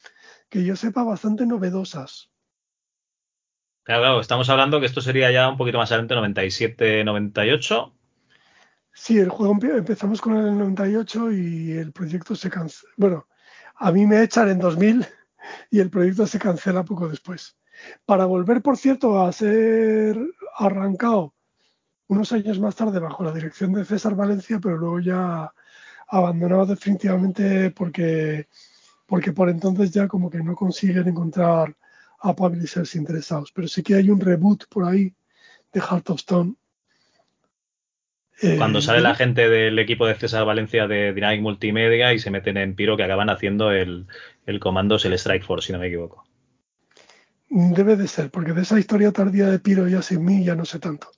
que 0.48 0.64
yo 0.64 0.78
sepa, 0.78 1.03
bastante 1.03 1.45
novedosas. 1.45 2.32
Claro, 3.84 4.02
claro, 4.02 4.22
estamos 4.22 4.49
hablando 4.49 4.80
que 4.80 4.86
esto 4.86 5.02
sería 5.02 5.30
ya 5.32 5.49
un 5.49 5.57
poquito 5.57 5.78
más 5.78 5.91
adelante, 5.91 6.16
97, 6.16 7.03
98. 7.03 7.94
Sí, 8.94 9.20
el 9.20 9.30
juego 9.30 9.57
empezamos 9.62 10.22
con 10.22 10.38
el 10.38 10.57
98 10.57 11.34
y 11.34 11.74
el 11.74 11.91
proyecto 11.91 12.36
se 12.36 12.49
cancela. 12.49 12.94
Bueno, 12.95 13.28
a 13.76 13.91
mí 13.91 14.06
me 14.06 14.24
echan 14.24 14.49
en 14.49 14.60
2000 14.60 15.06
y 15.70 15.82
el 15.82 15.90
proyecto 15.90 16.26
se 16.26 16.40
cancela 16.40 16.86
poco 16.86 17.10
después. 17.10 17.57
Para 18.06 18.26
volver, 18.26 18.62
por 18.62 18.78
cierto, 18.78 19.22
a 19.22 19.32
ser 19.34 20.18
arrancado 20.57 21.35
unos 22.07 22.32
años 22.32 22.60
más 22.60 22.76
tarde 22.76 22.99
bajo 22.99 23.23
la 23.23 23.32
dirección 23.32 23.73
de 23.73 23.86
César 23.86 24.15
Valencia, 24.15 24.60
pero 24.61 24.77
luego 24.77 24.99
ya 24.99 25.52
abandonado 26.07 26.68
definitivamente 26.68 27.72
porque, 27.72 28.48
porque 29.06 29.32
por 29.32 29.49
entonces 29.49 29.91
ya 29.91 30.07
como 30.07 30.30
que 30.30 30.44
no 30.44 30.56
consiguen 30.56 31.07
encontrar 31.07 31.76
a 32.19 32.36
publishers 32.36 32.95
interesados. 32.95 33.52
Pero 33.52 33.68
sí 33.68 33.84
que 33.84 33.95
hay 33.95 34.10
un 34.10 34.19
reboot 34.19 34.65
por 34.69 34.86
ahí 34.86 35.14
de 35.73 35.82
Heart 35.82 36.10
of 36.11 36.19
Stone. 36.19 36.56
Eh, 38.41 38.56
Cuando 38.57 38.82
sale 38.82 39.02
la 39.02 39.15
gente 39.15 39.48
del 39.48 39.80
equipo 39.80 40.06
de 40.06 40.15
César 40.15 40.45
Valencia 40.45 40.88
de 40.88 41.14
Dynamic 41.14 41.41
Multimedia 41.41 42.14
y 42.14 42.19
se 42.19 42.32
meten 42.32 42.57
en 42.57 42.76
Piro 42.76 42.98
que 42.98 43.03
acaban 43.03 43.30
haciendo 43.30 43.72
el, 43.72 44.07
el 44.45 44.60
comando 44.60 44.98
el 45.02 45.14
Strike 45.14 45.45
Force, 45.45 45.68
si 45.68 45.73
no 45.73 45.80
me 45.80 45.88
equivoco. 45.88 46.26
Debe 47.49 47.95
de 47.95 48.07
ser, 48.07 48.32
porque 48.32 48.52
de 48.52 48.64
esa 48.64 48.77
historia 48.77 49.11
tardía 49.11 49.48
de 49.48 49.60
Piro 49.60 49.88
ya 49.88 50.02
sin 50.02 50.26
mí 50.26 50.44
ya 50.44 50.56
no 50.56 50.65
sé 50.65 50.80
tanto. 50.80 51.11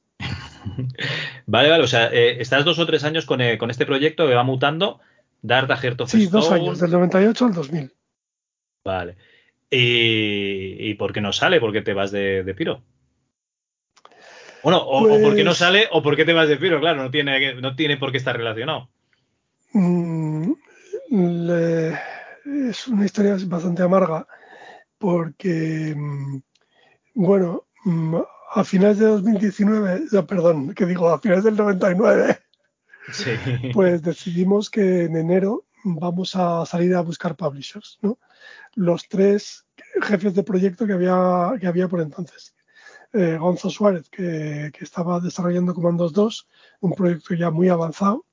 vale, 1.45 1.69
vale, 1.69 1.83
o 1.83 1.87
sea, 1.87 2.07
eh, 2.11 2.37
estás 2.39 2.65
dos 2.65 2.79
o 2.79 2.85
tres 2.85 3.03
años 3.03 3.25
con, 3.25 3.41
eh, 3.41 3.57
con, 3.57 3.69
este 3.69 3.85
proyecto 3.85 4.27
que 4.27 4.35
va 4.35 4.43
mutando. 4.43 4.99
Dart 5.41 5.69
a 5.69 5.77
Heart 5.77 6.07
Sí, 6.07 6.27
dos 6.27 6.51
años, 6.51 6.79
del 6.79 6.91
98 6.91 7.45
al 7.45 7.53
2000. 7.53 7.93
Vale. 8.83 9.17
¿Y, 9.69 10.93
por 10.95 11.13
qué 11.13 11.21
no 11.21 11.33
sale? 11.33 11.59
¿Por 11.59 11.73
qué 11.73 11.81
te 11.81 11.93
vas 11.93 12.11
de, 12.11 12.53
Piro? 12.57 12.81
Bueno, 14.63 14.79
o, 14.79 15.07
por 15.07 15.35
qué 15.35 15.43
no 15.43 15.51
pues 15.51 15.57
sale 15.57 15.87
o 15.91 16.01
por 16.01 16.15
qué 16.15 16.25
te 16.25 16.33
vas 16.33 16.49
de 16.49 16.57
Piro, 16.57 16.79
claro, 16.79 17.03
no 17.03 17.11
tiene, 17.11 17.55
no 17.55 17.75
tiene 17.75 17.97
por 17.97 18.11
qué 18.11 18.17
estar 18.17 18.35
relacionado. 18.35 18.89
Mm, 19.73 20.53
es 22.69 22.87
una 22.87 23.05
historia 23.05 23.37
bastante 23.45 23.83
amarga 23.83 24.25
porque, 24.97 25.93
mm, 25.95 26.39
bueno, 27.15 27.65
mm, 27.85 28.15
a 28.49 28.63
finales 28.63 28.99
de 28.99 29.05
2019, 29.05 30.07
perdón, 30.27 30.73
que 30.73 30.85
digo, 30.85 31.09
a 31.09 31.19
finales 31.19 31.43
del 31.43 31.57
99, 31.57 32.39
pues 33.73 34.01
decidimos 34.01 34.69
que 34.69 35.03
en 35.03 35.17
enero 35.17 35.65
vamos 35.83 36.35
a 36.35 36.65
salir 36.65 36.95
a 36.95 37.01
buscar 37.01 37.35
publishers, 37.35 37.99
¿no? 38.01 38.17
Los 38.75 39.07
tres 39.07 39.65
jefes 40.01 40.33
de 40.33 40.43
proyecto 40.43 40.85
que 40.85 40.93
había, 40.93 41.53
que 41.59 41.67
había 41.67 41.87
por 41.87 42.01
entonces. 42.01 42.53
Eh, 43.13 43.37
Gonzo 43.37 43.69
Suárez, 43.69 44.09
que, 44.09 44.71
estaba 44.79 45.19
desarrollando 45.19 45.73
Comandos 45.73 46.13
2, 46.13 46.47
un 46.81 46.93
proyecto 46.93 47.33
ya 47.35 47.49
muy 47.51 47.69
avanzado. 47.69 48.25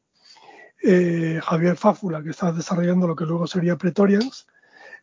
Eh, 0.82 1.40
Javier 1.42 1.76
Fáfula, 1.76 2.22
que 2.22 2.30
estaba 2.30 2.52
desarrollando 2.52 3.06
lo 3.06 3.16
que 3.16 3.24
luego 3.24 3.46
sería 3.46 3.78
Pretorians, 3.78 4.46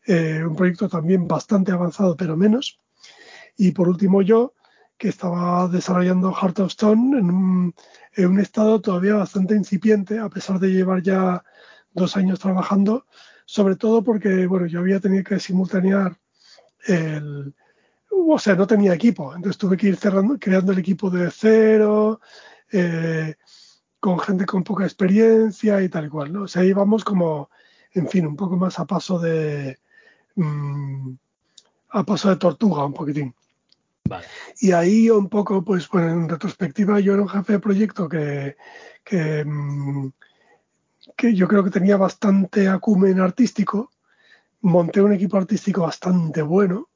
eh, 0.05 0.43
un 0.45 0.55
proyecto 0.55 0.89
también 0.89 1.27
bastante 1.27 1.71
avanzado, 1.71 2.15
pero 2.15 2.35
menos. 2.37 2.79
Y 3.57 3.71
por 3.71 3.87
último 3.87 4.21
yo, 4.21 4.53
que 5.01 5.09
estaba 5.09 5.67
desarrollando 5.67 6.31
Heart 6.31 6.59
of 6.59 6.71
Stone 6.73 7.17
en 7.17 7.31
un, 7.31 8.39
estado 8.39 8.79
todavía 8.79 9.15
bastante 9.15 9.55
incipiente, 9.55 10.19
a 10.19 10.29
pesar 10.29 10.59
de 10.59 10.67
llevar 10.71 11.01
ya 11.01 11.43
dos 11.91 12.15
años 12.17 12.39
trabajando, 12.39 13.07
sobre 13.45 13.75
todo 13.75 14.03
porque, 14.03 14.45
bueno, 14.45 14.67
yo 14.67 14.79
había 14.79 14.99
tenido 14.99 15.23
que 15.23 15.39
simultanear 15.39 16.15
el, 16.85 17.55
o 18.11 18.37
sea, 18.37 18.53
no 18.53 18.67
tenía 18.67 18.93
equipo, 18.93 19.33
entonces 19.35 19.57
tuve 19.57 19.75
que 19.75 19.87
ir 19.87 19.95
cerrando, 19.95 20.37
creando 20.37 20.71
el 20.71 20.77
equipo 20.77 21.09
de 21.09 21.31
cero, 21.31 22.21
eh, 22.71 23.33
con 23.99 24.19
gente 24.19 24.45
con 24.45 24.63
poca 24.63 24.83
experiencia 24.83 25.81
y 25.81 25.89
tal 25.89 26.11
cual, 26.11 26.31
¿no? 26.31 26.43
O 26.43 26.47
sea, 26.47 26.63
íbamos 26.63 27.03
como, 27.03 27.49
en 27.93 28.07
fin, 28.07 28.27
un 28.27 28.35
poco 28.35 28.55
más 28.55 28.77
a 28.77 28.85
paso 28.85 29.17
de, 29.17 29.79
mm, 30.35 31.13
a 31.89 32.03
paso 32.03 32.29
de 32.29 32.35
tortuga, 32.35 32.85
un 32.85 32.93
poquitín. 32.93 33.33
Y 34.59 34.71
ahí 34.71 35.09
un 35.09 35.29
poco, 35.29 35.63
pues 35.63 35.87
bueno, 35.89 36.09
en 36.09 36.29
retrospectiva 36.29 36.99
yo 36.99 37.13
era 37.13 37.21
un 37.21 37.29
jefe 37.29 37.53
de 37.53 37.59
proyecto 37.59 38.09
que, 38.09 38.55
que, 39.03 39.43
mm, 39.45 40.11
yo 41.33 41.47
creo 41.47 41.63
que 41.63 41.69
tenía 41.69 41.97
bastante 41.97 42.67
acumen 42.67 43.19
artístico, 43.19 43.91
monté 44.61 45.01
un 45.01 45.13
equipo 45.13 45.37
artístico 45.37 45.81
bastante 45.81 46.41
bueno, 46.41 46.89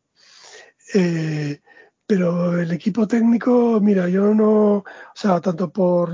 eh, 0.94 1.62
pero 2.06 2.60
el 2.60 2.72
equipo 2.72 3.08
técnico, 3.08 3.80
mira, 3.82 4.08
yo 4.10 4.34
no, 4.34 4.78
o 4.78 4.84
sea, 5.16 5.42
tanto 5.42 5.72
por, 5.72 6.12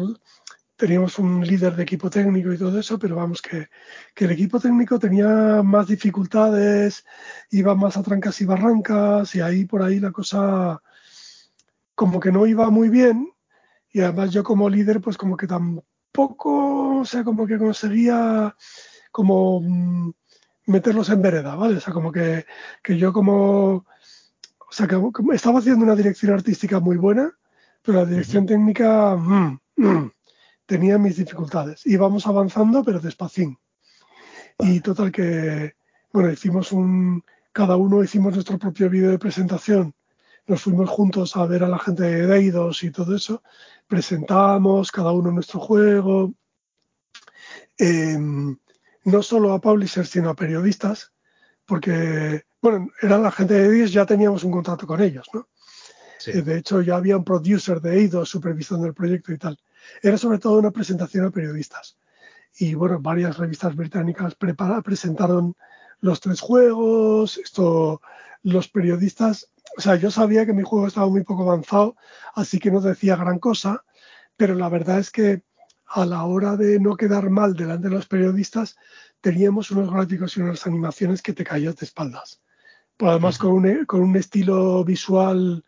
teníamos 0.78 1.20
un 1.20 1.46
líder 1.46 1.76
de 1.76 1.84
equipo 1.84 2.10
técnico 2.10 2.52
y 2.54 2.58
todo 2.58 2.80
eso, 2.80 2.98
pero 2.98 3.18
vamos, 3.18 3.42
que, 3.42 3.70
que, 4.16 4.26
el 4.26 4.32
equipo 4.32 4.60
técnico 4.60 4.98
tenía 4.98 5.62
más 5.64 5.88
dificultades, 5.88 7.06
iba 7.52 7.76
más 7.76 7.98
a 7.98 8.04
trancas 8.04 8.40
y 8.42 8.46
barrancas, 8.46 9.36
y 9.36 9.42
ahí 9.42 9.66
por 9.66 9.84
ahí 9.84 10.00
la 10.00 10.12
cosa 10.12 10.82
como 11.96 12.20
que 12.20 12.32
no 12.32 12.48
iba 12.48 12.70
muy 12.70 12.90
bien 12.90 13.32
y 13.92 14.02
además 14.02 14.32
yo 14.32 14.44
como 14.44 14.70
líder 14.70 15.02
pues 15.02 15.18
como 15.18 15.38
que 15.38 15.48
poco, 16.12 17.00
o 17.00 17.06
sea, 17.06 17.24
como 17.24 17.48
que 17.48 17.58
conseguía 17.58 18.56
como 19.12 19.62
mm, 19.62 20.12
meterlos 20.68 21.10
en 21.10 21.22
vereda, 21.22 21.56
¿vale? 21.56 21.78
O 21.78 21.80
sea, 21.80 21.94
como 21.94 22.12
que, 22.12 22.46
que 22.84 22.98
yo 22.98 23.14
como, 23.14 23.74
o 23.74 24.72
sea, 24.72 24.88
que 24.88 24.98
estaba 25.34 25.60
haciendo 25.60 25.84
una 25.84 25.96
dirección 25.96 26.34
artística 26.34 26.80
muy 26.80 26.98
buena, 26.98 27.32
pero 27.82 28.00
la 28.00 28.06
dirección 28.06 28.46
técnica 28.46 29.16
mm, 29.16 29.60
mm, 29.78 30.12
tenía 30.66 30.98
mis 30.98 31.18
dificultades. 31.18 31.86
Íbamos 31.86 32.28
avanzando, 32.28 32.84
pero 32.84 33.00
despacín. 33.00 33.58
Y 34.60 34.80
total 34.82 35.12
que, 35.12 35.74
bueno, 36.14 36.30
hicimos 36.32 36.72
un, 36.72 37.24
cada 37.52 37.76
uno 37.76 38.04
hicimos 38.04 38.34
nuestro 38.34 38.58
propio 38.58 38.90
vídeo 38.90 39.12
de 39.12 39.20
presentación. 39.20 39.94
Nos 40.52 40.64
fuimos 40.64 40.90
juntos 40.90 41.38
a 41.38 41.46
ver 41.46 41.64
a 41.64 41.70
la 41.70 41.80
gente 41.80 42.04
de 42.04 42.28
Deidos 42.28 42.84
y 42.84 42.92
todo 42.92 43.16
eso. 43.16 43.42
Presentamos 43.88 44.92
cada 44.92 45.14
uno 45.14 45.32
nuestro 45.32 45.62
juego. 45.62 46.34
Em, 47.78 48.58
no 49.06 49.24
solo 49.24 49.54
a 49.54 49.62
publishers, 49.62 50.10
sino 50.10 50.30
a 50.30 50.36
periodistas, 50.36 51.14
porque, 51.66 52.44
bueno, 52.62 52.90
era 53.02 53.18
la 53.18 53.32
gente 53.32 53.54
de 53.54 53.70
Deidos, 53.70 53.94
ya 53.94 54.06
teníamos 54.06 54.44
un 54.44 54.52
contrato 54.52 54.86
con 54.86 55.02
ellos, 55.02 55.26
¿no? 55.34 55.48
Eh, 56.28 56.42
de 56.42 56.58
hecho, 56.58 56.82
ya 56.82 56.98
había 56.98 57.16
un 57.16 57.24
producer 57.24 57.80
de 57.80 58.00
Eidos 58.00 58.28
supervisando 58.28 58.86
el 58.88 58.94
proyecto 58.94 59.32
y 59.32 59.38
tal. 59.38 59.58
Era 60.04 60.18
sobre 60.18 60.40
todo 60.40 60.60
una 60.60 60.72
presentación 60.72 61.24
a 61.24 61.32
periodistas. 61.32 61.98
Y 62.58 62.74
bueno, 62.74 63.00
varias 63.00 63.38
revistas 63.38 63.74
británicas 63.74 64.36
presentaron 64.84 65.56
los 66.02 66.20
tres 66.20 66.42
juegos, 66.42 67.38
esto, 67.38 68.02
los 68.44 68.68
periodistas, 68.68 69.48
o 69.78 69.82
sea, 69.82 69.96
yo 69.96 70.12
sabía 70.12 70.46
que 70.46 70.54
mi 70.54 70.64
juego 70.64 70.88
estaba 70.88 71.08
muy 71.08 71.24
poco 71.24 71.44
avanzado, 71.44 71.96
así 72.36 72.60
que 72.60 72.72
no 72.72 72.82
decía 72.82 73.16
gran 73.16 73.40
cosa, 73.40 73.84
pero 74.38 74.56
la 74.56 74.70
verdad 74.70 75.00
es 75.00 75.12
que 75.12 75.44
a 75.88 76.06
la 76.06 76.24
hora 76.24 76.56
de 76.56 76.80
no 76.80 76.96
quedar 76.96 77.30
mal 77.30 77.54
delante 77.54 77.90
de 77.90 77.96
los 77.96 78.08
periodistas, 78.08 78.78
teníamos 79.20 79.72
unos 79.72 79.92
gráficos 79.92 80.36
y 80.38 80.42
unas 80.42 80.66
animaciones 80.66 81.22
que 81.22 81.34
te 81.34 81.44
caías 81.44 81.76
de 81.76 81.86
espaldas. 81.86 82.42
Pues 82.98 83.12
además 83.12 83.38
con 83.38 83.52
un, 83.52 83.86
con 83.86 84.02
un 84.02 84.16
estilo 84.16 84.84
visual 84.84 85.64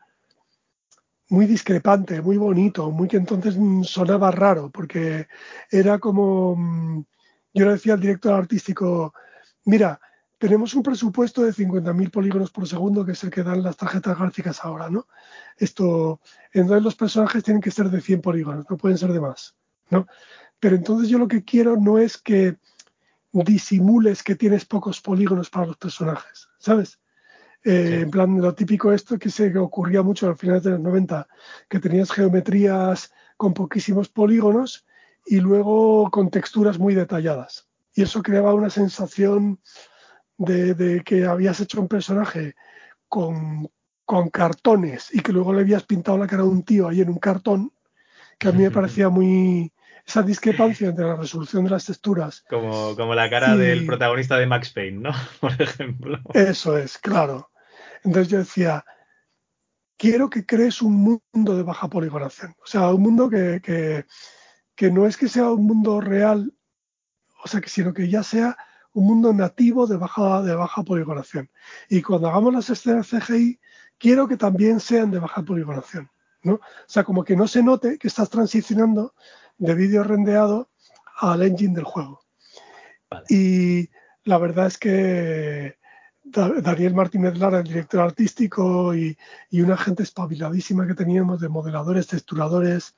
muy 1.29 1.45
discrepante, 1.45 2.21
muy 2.21 2.37
bonito, 2.37 2.91
muy 2.91 3.07
que 3.07 3.17
entonces 3.17 3.55
sonaba 3.83 4.31
raro, 4.31 4.69
porque 4.69 5.27
era 5.69 5.99
como, 5.99 6.55
mm, 6.55 7.05
yo 7.53 7.65
le 7.65 7.71
decía 7.71 7.93
al 7.93 8.01
director 8.01 8.33
artístico, 8.33 9.13
mira, 9.65 9.99
tenemos 10.43 10.73
un 10.73 10.83
presupuesto 10.83 11.41
de 11.41 11.53
50.000 11.53 12.11
polígonos 12.11 12.51
por 12.51 12.67
segundo, 12.67 13.05
que 13.05 13.13
es 13.13 13.23
el 13.23 13.29
que 13.29 13.43
dan 13.43 13.63
las 13.63 13.77
tarjetas 13.77 14.19
gráficas 14.19 14.59
ahora, 14.65 14.89
¿no? 14.89 15.07
Esto, 15.55 16.19
entonces 16.51 16.83
los 16.83 16.95
personajes 16.95 17.45
tienen 17.45 17.61
que 17.61 17.71
ser 17.71 17.89
de 17.89 18.01
100 18.01 18.19
polígonos, 18.19 18.65
no 18.69 18.75
pueden 18.75 18.97
ser 18.97 19.13
de 19.13 19.21
más, 19.21 19.55
¿no? 19.89 20.05
Pero 20.59 20.75
entonces 20.75 21.07
yo 21.07 21.17
lo 21.17 21.29
que 21.29 21.45
quiero 21.45 21.77
no 21.77 21.97
es 21.97 22.17
que 22.17 22.57
disimules 23.31 24.21
que 24.21 24.35
tienes 24.35 24.65
pocos 24.65 24.99
polígonos 24.99 25.49
para 25.49 25.67
los 25.67 25.77
personajes, 25.77 26.49
¿sabes? 26.57 26.99
Eh, 27.63 28.01
en 28.01 28.11
plan, 28.11 28.41
lo 28.41 28.53
típico 28.53 28.91
esto 28.91 29.17
que 29.17 29.29
se 29.29 29.57
ocurría 29.57 30.03
mucho 30.03 30.29
a 30.29 30.35
finales 30.35 30.63
de 30.63 30.71
los 30.71 30.81
90, 30.81 31.25
que 31.69 31.79
tenías 31.79 32.11
geometrías 32.11 33.13
con 33.37 33.53
poquísimos 33.53 34.09
polígonos 34.09 34.85
y 35.25 35.39
luego 35.39 36.11
con 36.11 36.29
texturas 36.29 36.77
muy 36.77 36.95
detalladas. 36.95 37.69
Y 37.95 38.01
eso 38.01 38.21
creaba 38.21 38.53
una 38.53 38.69
sensación 38.69 39.61
de, 40.45 41.01
que 41.05 41.25
habías 41.25 41.59
hecho 41.59 41.81
un 41.81 41.87
personaje 41.87 42.55
con, 43.07 43.69
con, 44.05 44.29
cartones 44.29 45.13
y 45.13 45.21
que 45.21 45.31
luego 45.31 45.53
le 45.53 45.61
habías 45.61 45.83
pintado 45.83 46.17
la 46.17 46.27
cara 46.27 46.43
de 46.43 46.49
un 46.49 46.63
tío 46.63 46.87
ahí 46.87 47.01
en 47.01 47.09
un 47.09 47.19
cartón, 47.19 47.71
que 48.39 48.47
a 48.47 48.51
mí 48.51 48.63
me 48.63 48.71
parecía 48.71 49.09
muy, 49.09 49.71
esa 50.05 50.21
discrepancia 50.21 50.89
entre 50.89 51.05
la 51.05 51.15
resolución 51.15 51.63
de 51.63 51.71
las 51.71 51.85
texturas. 51.85 52.43
Como, 52.49 52.95
como 52.95 53.15
la 53.15 53.29
cara 53.29 53.55
del 53.55 53.85
protagonista 53.85 54.37
de 54.37 54.47
Max 54.47 54.71
Payne, 54.71 54.99
¿no? 54.99 55.11
Por 55.39 55.61
ejemplo. 55.61 56.19
Eso 56.33 56.77
es, 56.77 56.97
claro. 56.97 57.51
Entonces 58.03 58.27
yo 58.29 58.39
decía, 58.39 58.83
quiero 59.97 60.29
que 60.29 60.45
crees 60.45 60.81
un 60.81 61.21
mundo 61.33 61.55
de 61.55 61.63
baja 61.63 61.87
poligonación. 61.87 62.55
O 62.61 62.65
sea, 62.65 62.89
un 62.89 63.01
mundo 63.01 63.29
que, 63.29 63.61
que, 64.75 64.91
no 64.91 65.07
es 65.07 65.15
que 65.15 65.29
sea 65.29 65.49
un 65.49 65.65
mundo 65.65 66.01
real, 66.01 66.53
o 67.43 67.47
sea, 67.47 67.61
que, 67.61 67.69
sino 67.69 67.93
que 67.93 68.09
ya 68.09 68.23
sea 68.23 68.57
un 68.93 69.07
mundo 69.07 69.33
nativo 69.33 69.87
de 69.87 69.97
baja, 69.97 70.41
de 70.41 70.55
baja 70.55 70.83
poligonación. 70.83 71.49
Y 71.89 72.01
cuando 72.01 72.27
hagamos 72.27 72.53
las 72.53 72.69
escenas 72.69 73.09
CGI, 73.09 73.59
quiero 73.97 74.27
que 74.27 74.37
también 74.37 74.79
sean 74.79 75.11
de 75.11 75.19
baja 75.19 75.41
poligonación. 75.41 76.09
¿no? 76.43 76.55
O 76.55 76.61
sea, 76.87 77.03
como 77.03 77.23
que 77.23 77.35
no 77.35 77.47
se 77.47 77.63
note 77.63 77.97
que 77.97 78.07
estás 78.07 78.29
transicionando 78.29 79.13
de 79.57 79.73
vídeo 79.75 80.03
rendeado 80.03 80.69
al 81.19 81.41
engine 81.43 81.75
del 81.75 81.85
juego. 81.85 82.21
Y 83.29 83.89
la 84.23 84.37
verdad 84.37 84.67
es 84.67 84.77
que 84.77 85.77
Daniel 86.23 86.93
Martínez 86.95 87.37
Lara, 87.37 87.59
el 87.59 87.65
director 87.65 88.01
artístico, 88.01 88.95
y, 88.95 89.17
una 89.51 89.77
gente 89.77 90.03
espabiladísima 90.03 90.87
que 90.87 90.95
teníamos 90.95 91.39
de 91.39 91.49
modeladores, 91.49 92.07
texturadores, 92.07 92.95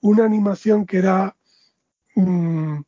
una 0.00 0.24
animación 0.24 0.84
que 0.86 0.98
era, 0.98 1.36
mm, 2.16 2.80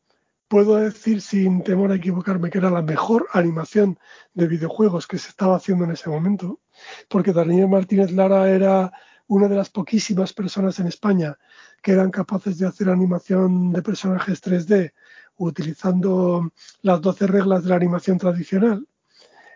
puedo 0.55 0.77
decir 0.77 1.21
sin 1.21 1.65
temor 1.65 1.91
a 1.91 1.97
equivocarme, 1.97 2.49
que 2.49 2.59
era 2.59 2.71
la 2.71 2.81
mejor 2.81 3.27
animación 3.33 3.99
de 4.35 4.47
videojuegos 4.47 5.09
que 5.09 5.19
se 5.19 5.31
estaba 5.31 5.57
haciendo 5.57 5.85
en 5.85 5.91
ese 5.91 6.09
momento, 6.09 6.61
porque 7.09 7.33
Daniel 7.33 7.67
Martínez 7.67 8.13
Lara 8.13 8.49
era 8.49 8.93
una 9.27 9.49
de 9.49 9.57
las 9.57 9.69
poquísimas 9.69 10.33
personas 10.33 10.79
en 10.79 10.87
España 10.87 11.37
que 11.83 11.91
eran 11.91 12.13
capaces 12.13 12.57
de 12.57 12.69
hacer 12.69 12.89
animación 12.89 13.73
de 13.73 13.83
personajes 13.83 14.41
3D 14.45 14.93
utilizando 15.39 16.53
las 16.83 17.01
12 17.01 17.27
reglas 17.27 17.65
de 17.65 17.71
la 17.71 17.75
animación 17.75 18.17
tradicional 18.17 18.87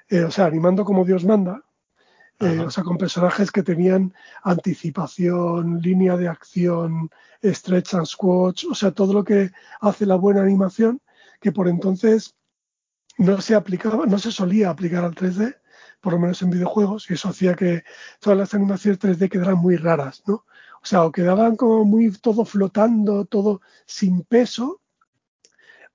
eh, 0.08 0.24
o 0.24 0.32
sea, 0.32 0.46
animando 0.46 0.84
como 0.84 1.04
Dios 1.04 1.24
manda, 1.24 1.62
eh, 2.40 2.60
o 2.60 2.70
sea, 2.70 2.84
con 2.84 2.98
personajes 2.98 3.50
que 3.50 3.64
tenían 3.64 4.14
anticipación, 4.44 5.80
línea 5.80 6.16
de 6.16 6.28
acción, 6.28 7.10
stretch 7.42 7.94
and 7.94 8.06
squash, 8.06 8.64
o 8.70 8.74
sea, 8.74 8.92
todo 8.92 9.12
lo 9.12 9.24
que 9.24 9.50
hace 9.80 10.06
la 10.06 10.14
buena 10.14 10.42
animación, 10.42 11.00
que 11.40 11.50
por 11.50 11.68
entonces 11.68 12.36
no 13.16 13.40
se 13.40 13.56
aplicaba, 13.56 14.06
no 14.06 14.18
se 14.18 14.30
solía 14.30 14.70
aplicar 14.70 15.04
al 15.04 15.14
3D, 15.16 15.56
por 16.00 16.12
lo 16.12 16.20
menos 16.20 16.40
en 16.42 16.50
videojuegos, 16.50 17.10
y 17.10 17.14
eso 17.14 17.28
hacía 17.28 17.54
que 17.54 17.82
todas 18.20 18.38
las 18.38 18.54
animaciones 18.54 19.00
3D 19.00 19.28
quedaran 19.28 19.58
muy 19.58 19.76
raras, 19.76 20.22
¿no? 20.26 20.44
O 20.80 20.86
sea, 20.86 21.04
o 21.04 21.10
quedaban 21.10 21.56
como 21.56 21.84
muy 21.84 22.12
todo 22.12 22.44
flotando, 22.44 23.24
todo 23.24 23.60
sin 23.84 24.22
peso, 24.22 24.80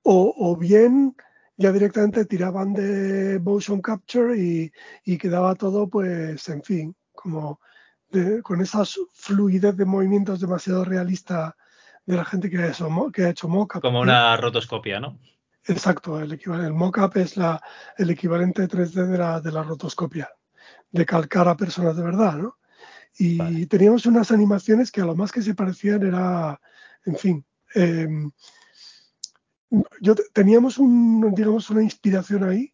o, 0.02 0.34
o 0.38 0.58
bien 0.58 1.16
ya 1.58 1.72
directamente 1.72 2.26
tiraban 2.26 2.74
de 2.74 3.40
motion 3.40 3.82
capture 3.82 4.38
y, 4.38 5.18
quedaba 5.18 5.56
todo, 5.56 5.88
pues, 5.88 6.48
en 6.50 6.64
fin, 6.64 6.96
como 7.14 7.60
con 8.44 8.62
esa 8.62 8.84
fluidez 9.12 9.76
de 9.76 9.86
movimientos 9.86 10.40
demasiado 10.40 10.86
realista 10.86 11.56
de 12.06 12.16
la 12.16 12.26
gente 12.26 12.50
que 12.50 12.58
ha 12.58 12.70
hecho, 12.70 12.88
que 13.12 13.26
ha 13.26 13.30
hecho 13.30 13.48
mockup. 13.48 13.82
Como 13.82 14.02
una 14.02 14.38
rotoscopia, 14.38 15.00
¿no? 15.00 15.20
Exacto, 15.66 16.20
el, 16.20 16.34
equivalente, 16.34 16.68
el 16.68 16.74
mockup 16.74 17.18
es 17.18 17.38
la, 17.38 17.62
el 17.98 18.10
equivalente 18.10 18.68
3D 18.68 19.08
de 19.08 19.18
la, 19.18 19.40
de 19.40 19.52
la 19.52 19.64
rotoscopia, 19.64 20.30
de 20.92 21.06
calcar 21.06 21.48
a 21.48 21.56
personas 21.56 21.96
de 21.96 22.04
verdad, 22.04 22.36
¿no? 22.36 22.58
Y 23.18 23.68
teníamos 23.68 24.08
unas 24.08 24.32
animaciones 24.32 24.92
que 24.92 25.02
a 25.02 25.06
lo 25.06 25.16
más 25.16 25.32
que 25.32 25.44
se 25.44 25.54
parecían 25.54 26.02
era, 26.02 26.60
en 27.06 27.16
fin, 27.16 27.46
eh, 27.76 28.08
yo 30.02 30.16
teníamos 30.34 30.78
un, 30.78 31.34
digamos, 31.34 31.70
una 31.70 31.84
inspiración 31.84 32.44
ahí, 32.44 32.74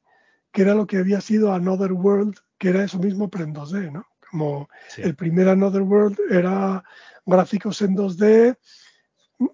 que 0.51 0.63
era 0.63 0.73
lo 0.73 0.85
que 0.85 0.97
había 0.97 1.21
sido 1.21 1.53
Another 1.53 1.93
World, 1.93 2.35
que 2.57 2.69
era 2.69 2.83
eso 2.83 2.99
mismo, 2.99 3.29
pero 3.29 3.45
en 3.45 3.53
2D, 3.53 3.91
¿no? 3.91 4.05
Como 4.29 4.69
el 4.97 5.15
primer 5.15 5.47
Another 5.47 5.81
World 5.81 6.17
era 6.29 6.83
gráficos 7.25 7.81
en 7.81 7.95
2D 7.95 8.57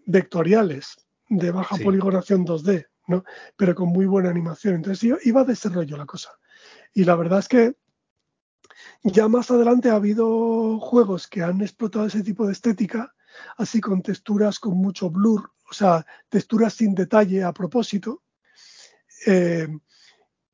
vectoriales, 0.06 0.96
de 1.30 1.52
baja 1.52 1.78
poligonación 1.78 2.46
2D, 2.46 2.86
¿no? 3.08 3.24
Pero 3.56 3.76
con 3.76 3.90
muy 3.90 4.06
buena 4.06 4.30
animación. 4.30 4.76
Entonces 4.76 5.18
iba 5.24 5.42
a 5.42 5.46
desarrollo 5.46 5.98
la 5.98 6.06
cosa. 6.06 6.32
Y 6.94 7.04
la 7.04 7.16
verdad 7.16 7.40
es 7.40 7.48
que 7.48 7.76
ya 9.04 9.28
más 9.28 9.52
adelante 9.52 9.90
ha 9.90 9.96
habido 9.96 10.80
juegos 10.80 11.28
que 11.28 11.44
han 11.44 11.62
explotado 11.62 12.08
ese 12.08 12.24
tipo 12.24 12.46
de 12.46 12.54
estética, 12.54 13.14
así 13.58 13.82
con 13.82 14.02
texturas 14.02 14.60
con 14.60 14.78
mucho 14.78 15.10
blur, 15.10 15.52
o 15.70 15.74
sea, 15.74 16.06
texturas 16.30 16.74
sin 16.74 16.94
detalle 16.94 17.44
a 17.44 17.54
propósito. 17.54 18.24
Eh, 19.26 19.68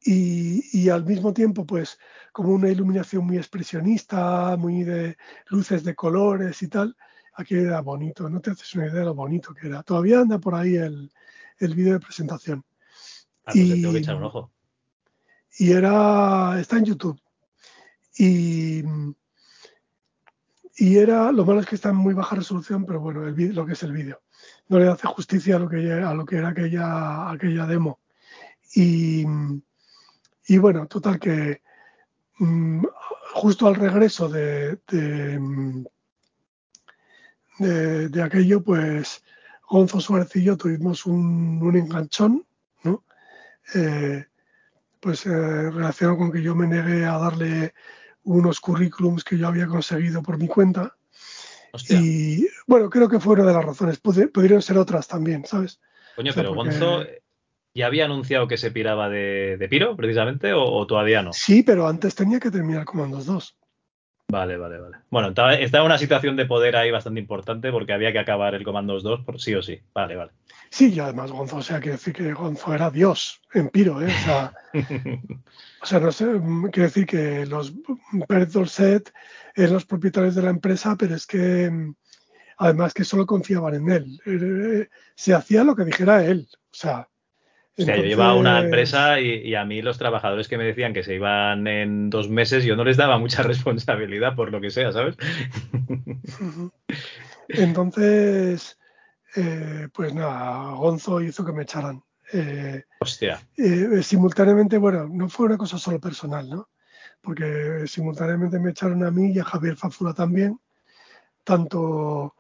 y, 0.03 0.89
al 0.89 1.05
mismo 1.05 1.31
tiempo, 1.33 1.65
pues, 1.65 1.99
como 2.31 2.53
una 2.53 2.69
iluminación 2.69 3.25
muy 3.25 3.37
expresionista, 3.37 4.55
muy 4.57 4.83
de 4.83 5.17
luces 5.47 5.83
de 5.83 5.93
colores 5.93 6.61
y 6.63 6.67
tal, 6.67 6.95
aquí 7.33 7.55
era 7.55 7.81
bonito, 7.81 8.27
no 8.27 8.41
te 8.41 8.51
haces 8.51 8.73
una 8.75 8.87
idea 8.87 9.01
de 9.01 9.05
lo 9.05 9.13
bonito 9.13 9.53
que 9.53 9.67
era. 9.67 9.83
Todavía 9.83 10.21
anda 10.21 10.39
por 10.39 10.55
ahí 10.55 10.75
el, 10.75 11.11
el 11.59 11.75
vídeo 11.75 11.93
de 11.93 11.99
presentación. 11.99 12.65
Ah, 13.45 13.51
pues 13.53 13.57
y, 13.57 13.81
tengo 13.81 13.93
que 13.93 13.99
echar 13.99 14.15
un 14.15 14.23
ojo. 14.23 14.51
Y 15.57 15.71
era, 15.71 16.59
está 16.59 16.77
en 16.77 16.85
YouTube. 16.85 17.21
Y, 18.17 18.83
y 20.77 20.97
era, 20.97 21.31
lo 21.31 21.45
malo 21.45 21.59
es 21.59 21.67
que 21.67 21.75
está 21.75 21.89
en 21.89 21.97
muy 21.97 22.13
baja 22.13 22.35
resolución, 22.35 22.85
pero 22.85 22.99
bueno, 22.99 23.27
el, 23.27 23.53
lo 23.53 23.65
que 23.65 23.73
es 23.73 23.83
el 23.83 23.91
vídeo. 23.91 24.21
No 24.67 24.79
le 24.79 24.87
hace 24.87 25.07
justicia 25.07 25.55
a 25.55 25.59
lo 25.59 25.69
que, 25.69 25.91
a 25.91 26.13
lo 26.13 26.25
que 26.25 26.37
era 26.37 26.49
aquella, 26.49 27.29
aquella 27.31 27.65
demo. 27.65 27.99
Y, 28.73 29.25
y 30.47 30.57
bueno, 30.57 30.87
total 30.87 31.19
que 31.19 31.61
mm, 32.39 32.83
justo 33.33 33.67
al 33.67 33.75
regreso 33.75 34.29
de, 34.29 34.79
de, 37.59 38.23
aquello, 38.23 38.63
pues 38.63 39.23
Gonzo 39.69 39.99
Suárez 39.99 40.35
y 40.35 40.43
yo 40.43 40.57
tuvimos 40.57 41.05
un, 41.05 41.59
un 41.61 41.75
enganchón, 41.75 42.45
¿no? 42.83 43.03
Eh, 43.75 44.25
pues 44.99 45.25
eh, 45.25 45.71
relacionado 45.71 46.17
con 46.17 46.31
que 46.31 46.41
yo 46.41 46.55
me 46.55 46.67
negué 46.67 47.05
a 47.05 47.17
darle 47.17 47.73
unos 48.23 48.59
currículums 48.59 49.23
que 49.23 49.37
yo 49.37 49.47
había 49.47 49.67
conseguido 49.67 50.21
por 50.21 50.37
mi 50.37 50.47
cuenta. 50.47 50.95
Y 51.89 52.47
bueno, 52.67 52.89
creo 52.89 53.07
que 53.07 53.19
fue 53.19 53.33
una 53.33 53.45
de 53.45 53.53
las 53.53 53.65
razones. 53.65 53.99
Podrían 53.99 54.61
ser 54.61 54.77
otras 54.77 55.07
también, 55.07 55.45
¿sabes? 55.45 55.79
Coño, 56.15 56.31
pero 56.35 56.53
Gonzo 56.53 57.03
ya 57.73 57.85
había 57.87 58.05
anunciado 58.05 58.47
que 58.47 58.57
se 58.57 58.71
piraba 58.71 59.09
de, 59.09 59.67
Piro, 59.69 59.95
precisamente, 59.95 60.53
o, 60.53 60.85
todavía 60.87 61.21
no. 61.21 61.33
Sí, 61.33 61.63
pero 61.63 61.87
antes 61.87 62.15
tenía 62.15 62.39
que 62.39 62.51
terminar 62.51 62.85
Comandos 62.85 63.25
2. 63.25 63.57
Vale, 64.27 64.57
vale, 64.57 64.79
vale. 64.79 64.97
Bueno, 65.09 65.29
estaba, 65.29 65.55
en 65.55 65.81
una 65.81 65.97
situación 65.97 66.37
de 66.37 66.45
poder 66.45 66.77
ahí 66.77 66.89
bastante 66.89 67.19
importante 67.19 67.71
porque 67.71 67.91
había 67.93 68.13
que 68.13 68.19
acabar 68.19 68.55
el 68.55 68.63
Comandos 68.63 69.03
2 69.03 69.21
por 69.25 69.41
sí 69.41 69.55
o 69.55 69.61
sí. 69.61 69.81
Vale, 69.93 70.15
vale. 70.15 70.31
Sí, 70.71 70.93
y 70.93 70.99
además 71.01 71.33
Gonzo, 71.33 71.57
o 71.57 71.61
sea, 71.61 71.81
quiere 71.81 71.97
decir 71.97 72.13
que 72.13 72.31
Gonzo 72.31 72.73
era 72.73 72.89
Dios 72.89 73.41
en 73.53 73.67
Piro, 73.67 74.01
¿eh? 74.01 74.07
O 74.07 74.23
sea, 74.23 74.53
o 75.81 75.85
sea 75.85 75.99
no 75.99 76.11
sé, 76.13 76.25
quiere 76.71 76.87
decir 76.87 77.05
que 77.05 77.45
los 77.45 77.73
Bert 78.29 78.51
Dorset 78.51 79.11
eran 79.53 79.73
los 79.73 79.85
propietarios 79.85 80.33
de 80.33 80.43
la 80.43 80.49
empresa, 80.49 80.95
pero 80.97 81.13
es 81.13 81.27
que 81.27 81.69
además 82.57 82.93
que 82.93 83.03
solo 83.03 83.25
confiaban 83.25 83.75
en 83.75 83.91
él. 83.91 84.21
Eh, 84.25 84.87
se 85.13 85.33
hacía 85.33 85.65
lo 85.65 85.75
que 85.75 85.83
dijera 85.83 86.23
él. 86.23 86.47
O 86.53 86.57
sea, 86.71 87.09
o 87.77 87.83
sea, 87.83 87.97
yo 87.97 88.03
llevaba 88.03 88.35
una 88.35 88.61
empresa 88.61 89.19
y, 89.19 89.53
a 89.55 89.65
mí 89.65 89.81
los 89.81 89.97
trabajadores 89.97 90.47
que 90.47 90.57
me 90.57 90.63
decían 90.63 90.93
que 90.93 91.03
se 91.03 91.15
iban 91.15 91.67
en 91.67 92.09
dos 92.09 92.29
meses, 92.29 92.63
yo 92.63 92.77
no 92.77 92.85
les 92.85 92.95
daba 92.95 93.17
mucha 93.17 93.43
responsabilidad 93.43 94.35
por 94.35 94.51
lo 94.51 94.61
que 94.61 94.71
sea, 94.71 94.93
¿sabes? 94.93 95.17
Entonces, 97.49 98.77
eh, 99.35 99.87
pues 99.93 100.13
nada, 100.13 100.71
Gonzo 100.73 101.21
hizo 101.21 101.45
que 101.45 101.53
me 101.53 101.63
echaran. 101.63 102.03
Eh, 102.33 102.83
Hostia. 102.99 103.41
Eh, 103.57 104.01
simultáneamente, 104.03 104.77
bueno, 104.77 105.07
no 105.07 105.29
fue 105.29 105.47
una 105.47 105.57
cosa 105.57 105.77
solo 105.77 105.99
personal, 105.99 106.49
¿no? 106.49 106.69
Porque 107.21 107.83
simultáneamente 107.87 108.59
me 108.59 108.71
echaron 108.71 109.03
a 109.03 109.11
mí 109.11 109.31
y 109.31 109.39
a 109.39 109.43
Javier 109.43 109.75
Fafura 109.75 110.13
también. 110.13 110.59
Tanto 111.43 112.35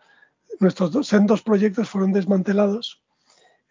nuestros 0.59 0.91
dos, 0.91 1.09
dos 1.25 1.41
proyectos 1.41 1.89
fueron 1.89 2.13
desmantelados, 2.13 3.01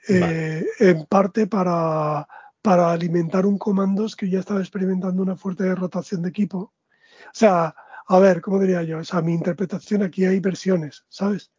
en 0.09 1.07
parte 1.07 1.47
para, 1.47 2.27
para 2.63 2.91
alimentar 2.91 3.47
un 3.47 3.59
comandos 3.59 4.17
que 4.17 4.29
ya 4.29 4.41
estaba 4.41 4.61
experimentando 4.61 5.23
una 5.23 5.37
fuerte 5.37 5.73
rotación 5.75 6.23
de 6.23 6.31
equipo. 6.31 6.59
O 6.59 7.33
sea, 7.33 7.75
a 8.09 8.19
ver, 8.19 8.41
¿cómo 8.41 8.59
diría 8.59 8.83
yo? 8.83 8.99
O 8.99 9.05
sea, 9.05 9.21
mi 9.21 9.33
interpretación 9.33 10.03
aquí 10.03 10.25
hay 10.25 10.41
versiones, 10.41 11.05
¿sabes? 11.09 11.53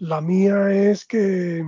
La 0.00 0.20
mía 0.20 0.70
es 0.70 1.04
que, 1.04 1.64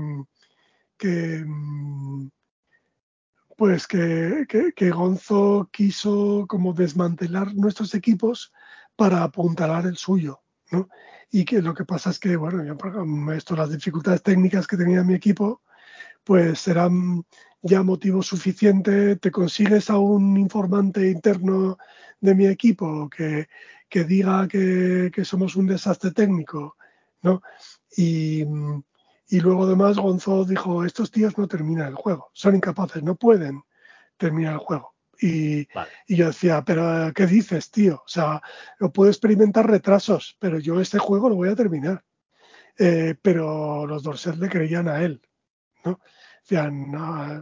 pues 3.57 3.87
que, 3.87 4.47
que, 4.75 4.91
Gonzo 4.91 5.69
quiso 5.73 6.47
como 6.49 6.73
desmantelar 6.73 7.55
nuestros 7.55 7.95
equipos 7.95 8.53
para 8.97 9.23
apuntalar 9.23 9.87
el 9.87 9.97
suyo, 9.97 10.43
¿no? 10.71 10.89
Y 11.31 11.45
que 11.45 11.63
lo 11.63 11.75
que 11.75 11.85
pasa 11.85 12.11
es 12.11 12.19
que, 12.19 12.37
bueno, 12.37 12.63
esto, 13.33 13.57
las 13.57 13.71
dificultades 13.71 14.23
técnicas 14.23 14.67
que 14.67 14.77
tenía 14.77 15.03
mi 15.03 15.15
equipo, 15.15 15.63
pues 16.23 16.61
serán 16.61 17.25
ya 17.63 17.83
motivo 17.83 18.23
suficiente, 18.23 19.17
te 19.17 19.31
consigues 19.31 19.91
a 19.91 19.99
un 19.99 20.37
informante 20.37 21.11
interno 21.11 21.79
de 22.21 22.35
mi 22.35 22.47
equipo 22.47 23.09
que, 23.09 23.49
que 23.89 24.05
diga 24.05 24.47
que, 24.49 25.11
que 25.13 25.25
somos 25.25 25.57
un 25.57 25.67
desastre 25.67 26.11
técnico, 26.13 26.77
¿no? 27.23 27.43
Y, 27.97 28.45
luego 29.41 29.65
además 29.65 29.97
Gonzo 29.97 30.45
dijo, 30.45 30.85
estos 30.85 31.11
tíos 31.11 31.37
no 31.39 31.49
terminan 31.49 31.89
el 31.89 31.95
juego, 31.95 32.31
son 32.33 32.57
incapaces, 32.57 33.03
no 33.03 33.15
pueden 33.17 33.63
terminar 34.17 34.55
el 34.55 34.59
juego. 34.59 34.95
Y, 35.21 35.67
yo 36.09 36.27
decía, 36.27 36.63
pero 36.65 37.13
¿qué 37.15 37.27
dices, 37.27 37.71
tío? 37.71 37.97
O 37.97 38.09
sea, 38.09 38.43
yo 38.81 38.93
puedo 38.93 39.11
experimentar 39.11 39.69
retrasos, 39.69 40.37
pero 40.39 40.59
yo 40.59 40.81
este 40.81 40.99
juego 40.99 41.29
lo 41.29 41.37
voy 41.37 41.49
a 41.49 41.57
terminar. 41.57 42.05
Eh, 42.77 43.15
pero 43.23 43.87
los 43.87 44.03
Dorset 44.03 44.37
le 44.37 44.49
creían 44.49 44.89
a 44.89 45.03
él, 45.03 45.23
¿no? 45.85 46.01
Decían, 46.43 46.93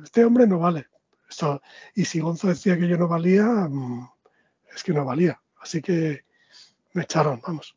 este 0.05 0.25
hombre 0.25 0.47
no 0.47 0.59
vale. 0.59 0.87
y 1.95 2.05
si 2.05 2.21
Gonzo 2.21 2.49
decía 2.49 2.79
que 2.79 2.87
yo 2.87 2.99
no 2.99 3.09
valía, 3.09 3.45
mm, 3.45 4.09
es 4.75 4.85
que 4.85 4.93
no 4.93 5.05
valía. 5.05 5.41
Así 5.61 5.81
que 5.81 6.25
me 6.93 7.05
echaron, 7.05 7.41
vamos 7.41 7.75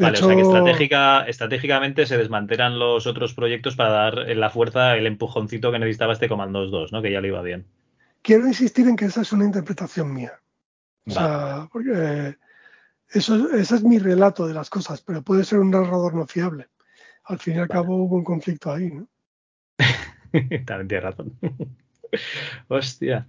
vale, 0.00 0.18
o 0.18 0.26
sea 0.26 0.34
que 0.34 0.42
estratégica, 0.42 1.22
estratégicamente 1.26 2.06
se 2.06 2.18
desmantelan 2.18 2.78
los 2.78 3.06
otros 3.06 3.34
proyectos 3.34 3.76
para 3.76 3.90
dar 3.90 4.14
la 4.36 4.50
fuerza, 4.50 4.96
el 4.96 5.06
empujoncito 5.06 5.70
que 5.70 5.78
necesitaba 5.78 6.12
este 6.12 6.28
Comandos 6.28 6.70
2, 6.70 6.92
¿no? 6.92 7.02
Que 7.02 7.12
ya 7.12 7.20
le 7.20 7.28
iba 7.28 7.42
bien. 7.42 7.66
Quiero 8.22 8.46
insistir 8.46 8.88
en 8.88 8.96
que 8.96 9.06
esa 9.06 9.22
es 9.22 9.32
una 9.32 9.44
interpretación 9.44 10.12
mía. 10.12 10.40
O 11.06 11.10
sea, 11.10 11.68
porque 11.72 12.36
eso, 13.08 13.50
ese 13.52 13.74
es 13.76 13.82
mi 13.82 13.98
relato 13.98 14.46
de 14.46 14.54
las 14.54 14.70
cosas, 14.70 15.00
pero 15.02 15.22
puede 15.22 15.44
ser 15.44 15.58
un 15.58 15.70
narrador 15.70 16.14
no 16.14 16.26
fiable. 16.26 16.68
Al 17.24 17.38
fin 17.38 17.56
y 17.56 17.58
al 17.58 17.68
cabo 17.68 17.96
hubo 17.96 18.16
un 18.16 18.24
conflicto 18.24 18.72
ahí, 18.72 18.90
¿no? 18.90 19.08
También 20.66 20.88
tienes 20.88 21.02
razón. 21.04 21.38
Hostia. 22.68 23.26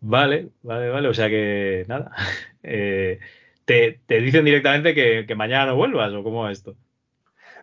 Vale, 0.00 0.50
vale, 0.62 0.88
vale. 0.90 1.08
O 1.08 1.14
sea 1.14 1.28
que 1.28 1.84
nada. 1.88 2.12
Eh, 2.66 3.20
te, 3.64 4.00
dicen 4.08 4.44
directamente 4.44 4.94
que, 4.94 5.34
mañana 5.34 5.66
no 5.66 5.76
vuelvas 5.76 6.12
o 6.12 6.22
cómo 6.22 6.48
es 6.48 6.58
esto. 6.58 6.76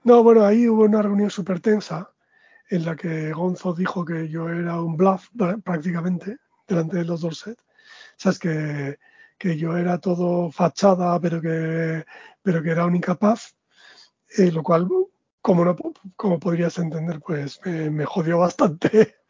No, 0.04 0.24
bueno, 0.24 0.46
ahí 0.46 0.68
hubo 0.68 0.84
una 0.84 1.02
reunión 1.02 1.30
súper 1.30 1.60
tensa 1.60 2.12
en 2.70 2.86
la 2.86 2.96
que 2.96 3.32
Gonzo 3.34 3.74
dijo 3.74 4.04
que 4.06 4.30
yo 4.30 4.50
era 4.50 4.82
un 4.82 4.98
bluff 4.98 5.30
prácticamente 5.64 6.38
delante 6.68 6.98
de 6.98 7.06
los 7.06 7.22
Dorset. 7.22 7.60
Sabes 8.16 8.40
que, 8.40 8.98
que 9.38 9.58
yo 9.58 9.78
era 9.78 10.00
todo 10.00 10.52
fachada, 10.52 11.20
pero 11.20 11.42
que, 11.42 12.06
pero 12.42 12.64
que 12.64 12.70
era 12.70 12.86
un 12.86 12.96
incapaz, 12.96 13.56
eh, 14.38 14.52
lo 14.52 14.64
cual, 14.64 14.88
como, 15.42 15.66
no, 15.66 15.76
como 16.16 16.40
podrías 16.40 16.78
entender, 16.80 17.20
pues 17.20 17.60
me 17.66 18.06
jodió 18.06 18.40
bastante. 18.40 19.21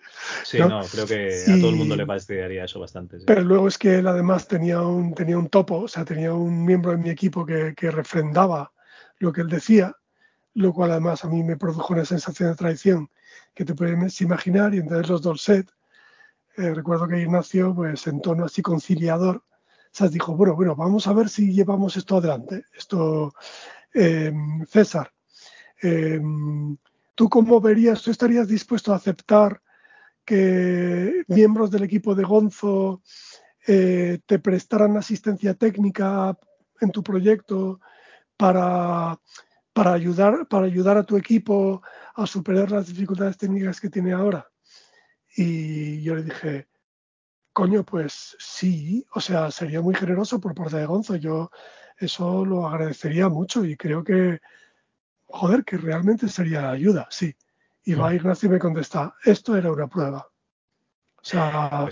Sí, 0.43 0.59
¿no? 0.59 0.81
creo 0.91 1.05
que 1.05 1.43
a 1.47 1.59
todo 1.59 1.69
el 1.69 1.75
mundo 1.75 1.95
le 1.95 2.05
fastidiaría 2.05 2.65
eso 2.65 2.79
bastante. 2.79 3.17
Pero 3.25 3.41
luego 3.41 3.67
es 3.67 3.77
que 3.77 3.99
él 3.99 4.07
además 4.07 4.47
tenía 4.47 4.81
un, 4.81 5.13
tenía 5.13 5.37
un 5.37 5.49
topo, 5.49 5.81
o 5.81 5.87
sea, 5.87 6.05
tenía 6.05 6.33
un 6.33 6.65
miembro 6.65 6.91
de 6.91 6.97
mi 6.97 7.09
equipo 7.09 7.45
que, 7.45 7.73
refrendaba 7.91 8.71
lo 9.19 9.31
que 9.31 9.41
él 9.41 9.49
decía, 9.49 9.95
lo 10.53 10.73
cual 10.73 10.91
además 10.91 11.23
a 11.23 11.29
mí 11.29 11.43
me 11.43 11.57
produjo 11.57 11.93
una 11.93 12.05
sensación 12.05 12.49
de 12.49 12.55
traición 12.55 13.09
que 13.53 13.65
te 13.65 13.75
puedes 13.75 14.21
imaginar, 14.21 14.73
y 14.73 14.79
entonces 14.79 15.09
los 15.09 15.21
Dorset, 15.21 15.69
eh, 16.57 16.73
recuerdo 16.73 17.07
que 17.07 17.21
Ignacio, 17.21 17.73
pues 17.73 18.07
en 18.07 18.21
tono 18.21 18.45
así 18.45 18.61
conciliador, 18.61 19.43
o 19.91 19.93
sea, 19.93 20.07
dijo, 20.07 20.35
bueno, 20.35 20.55
bueno, 20.55 20.75
vamos 20.75 21.05
a 21.07 21.13
ver 21.13 21.27
si 21.27 21.51
llevamos 21.51 21.97
esto 21.97 22.17
adelante. 22.17 22.63
Esto, 22.77 23.33
em, 23.93 24.65
César, 24.65 25.11
em, 25.81 26.77
¿tú 27.15 27.29
cómo 27.29 27.59
verías, 27.59 28.01
tú 28.01 28.11
estarías 28.11 28.47
dispuesto 28.47 28.93
a 28.93 28.95
aceptar 28.95 29.61
que 30.25 31.23
miembros 31.27 31.71
del 31.71 31.83
equipo 31.83 32.15
de 32.15 32.23
Gonzo 32.23 33.01
eh, 33.67 34.19
te 34.25 34.39
prestaran 34.39 34.97
asistencia 34.97 35.53
técnica 35.53 36.37
en 36.79 36.91
tu 36.91 37.03
proyecto 37.03 37.79
para, 38.37 39.19
para, 39.73 39.93
ayudar, 39.93 40.47
para 40.47 40.65
ayudar 40.65 40.97
a 40.97 41.03
tu 41.03 41.17
equipo 41.17 41.81
a 42.15 42.25
superar 42.25 42.71
las 42.71 42.87
dificultades 42.87 43.37
técnicas 43.37 43.79
que 43.79 43.89
tiene 43.89 44.13
ahora. 44.13 44.49
Y 45.35 46.01
yo 46.01 46.15
le 46.15 46.23
dije, 46.23 46.67
coño, 47.53 47.85
pues 47.85 48.35
sí, 48.39 49.05
o 49.13 49.21
sea, 49.21 49.51
sería 49.51 49.81
muy 49.81 49.95
generoso 49.95 50.39
por 50.39 50.55
parte 50.55 50.77
de 50.77 50.85
Gonzo. 50.85 51.15
Yo 51.15 51.51
eso 51.97 52.45
lo 52.45 52.67
agradecería 52.67 53.29
mucho 53.29 53.63
y 53.63 53.77
creo 53.77 54.03
que, 54.03 54.39
joder, 55.25 55.63
que 55.63 55.77
realmente 55.77 56.27
sería 56.27 56.71
ayuda, 56.71 57.07
sí. 57.11 57.35
Y 57.83 57.93
va 57.95 58.13
Ignacio 58.13 58.47
y 58.47 58.51
me 58.51 58.59
contesta, 58.59 59.15
esto 59.23 59.55
era 59.55 59.71
una 59.71 59.87
prueba. 59.87 60.27
O 61.15 61.23
sea, 61.23 61.87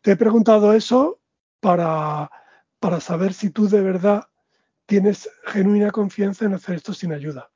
te 0.00 0.12
he 0.12 0.16
preguntado 0.16 0.72
eso 0.72 1.20
para, 1.60 2.30
para 2.78 3.00
saber 3.00 3.32
si 3.32 3.50
tú 3.50 3.68
de 3.68 3.80
verdad 3.80 4.28
tienes 4.86 5.28
genuina 5.46 5.90
confianza 5.90 6.44
en 6.44 6.54
hacer 6.54 6.76
esto 6.76 6.92
sin 6.92 7.12
ayuda. 7.12 7.50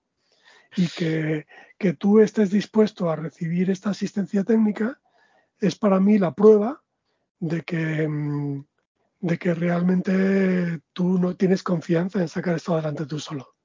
Y 0.77 0.89
que, 0.89 1.47
que 1.78 1.95
tú 1.95 2.20
estés 2.20 2.51
dispuesto 2.51 3.11
a 3.11 3.16
recibir 3.16 3.70
esta 3.70 3.90
asistencia 3.90 4.45
técnica 4.45 5.01
es 5.61 5.77
para 5.77 5.99
mí 5.99 6.19
la 6.19 6.35
prueba 6.35 6.82
de 7.40 7.62
que, 7.62 8.07
mm, 8.07 8.66
de 9.20 9.39
que 9.39 9.55
realmente 9.55 10.81
tú 10.93 11.19
no 11.19 11.36
tienes 11.36 11.62
confianza 11.62 12.20
en 12.20 12.28
sacar 12.28 12.57
esto 12.57 12.74
adelante 12.74 13.07
tú 13.07 13.19
solo. 13.19 13.57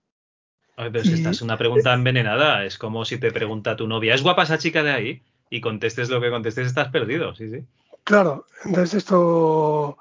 Esta 0.77 1.29
es 1.29 1.41
una 1.41 1.57
pregunta 1.57 1.93
envenenada. 1.93 2.65
Es 2.65 2.77
como 2.77 3.05
si 3.05 3.17
te 3.17 3.31
pregunta 3.31 3.75
tu 3.75 3.87
novia, 3.87 4.15
¿es 4.15 4.23
guapa 4.23 4.43
esa 4.43 4.57
chica 4.57 4.83
de 4.83 4.91
ahí? 4.91 5.21
Y 5.49 5.61
contestes 5.61 6.09
lo 6.09 6.19
que 6.19 6.31
contestes, 6.31 6.67
estás 6.67 6.89
perdido, 6.89 7.35
sí, 7.35 7.49
sí. 7.49 7.63
Claro, 8.03 8.47
entonces 8.65 8.95
esto. 8.95 9.97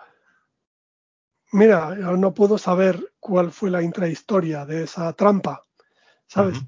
Mira, 1.53 1.95
yo 1.99 2.17
no 2.17 2.33
puedo 2.33 2.57
saber 2.57 3.13
cuál 3.21 3.53
fue 3.53 3.71
la 3.71 3.83
intrahistoria 3.83 4.65
de 4.65 4.85
esa 4.85 5.13
trampa, 5.13 5.63
¿sabes? 6.27 6.59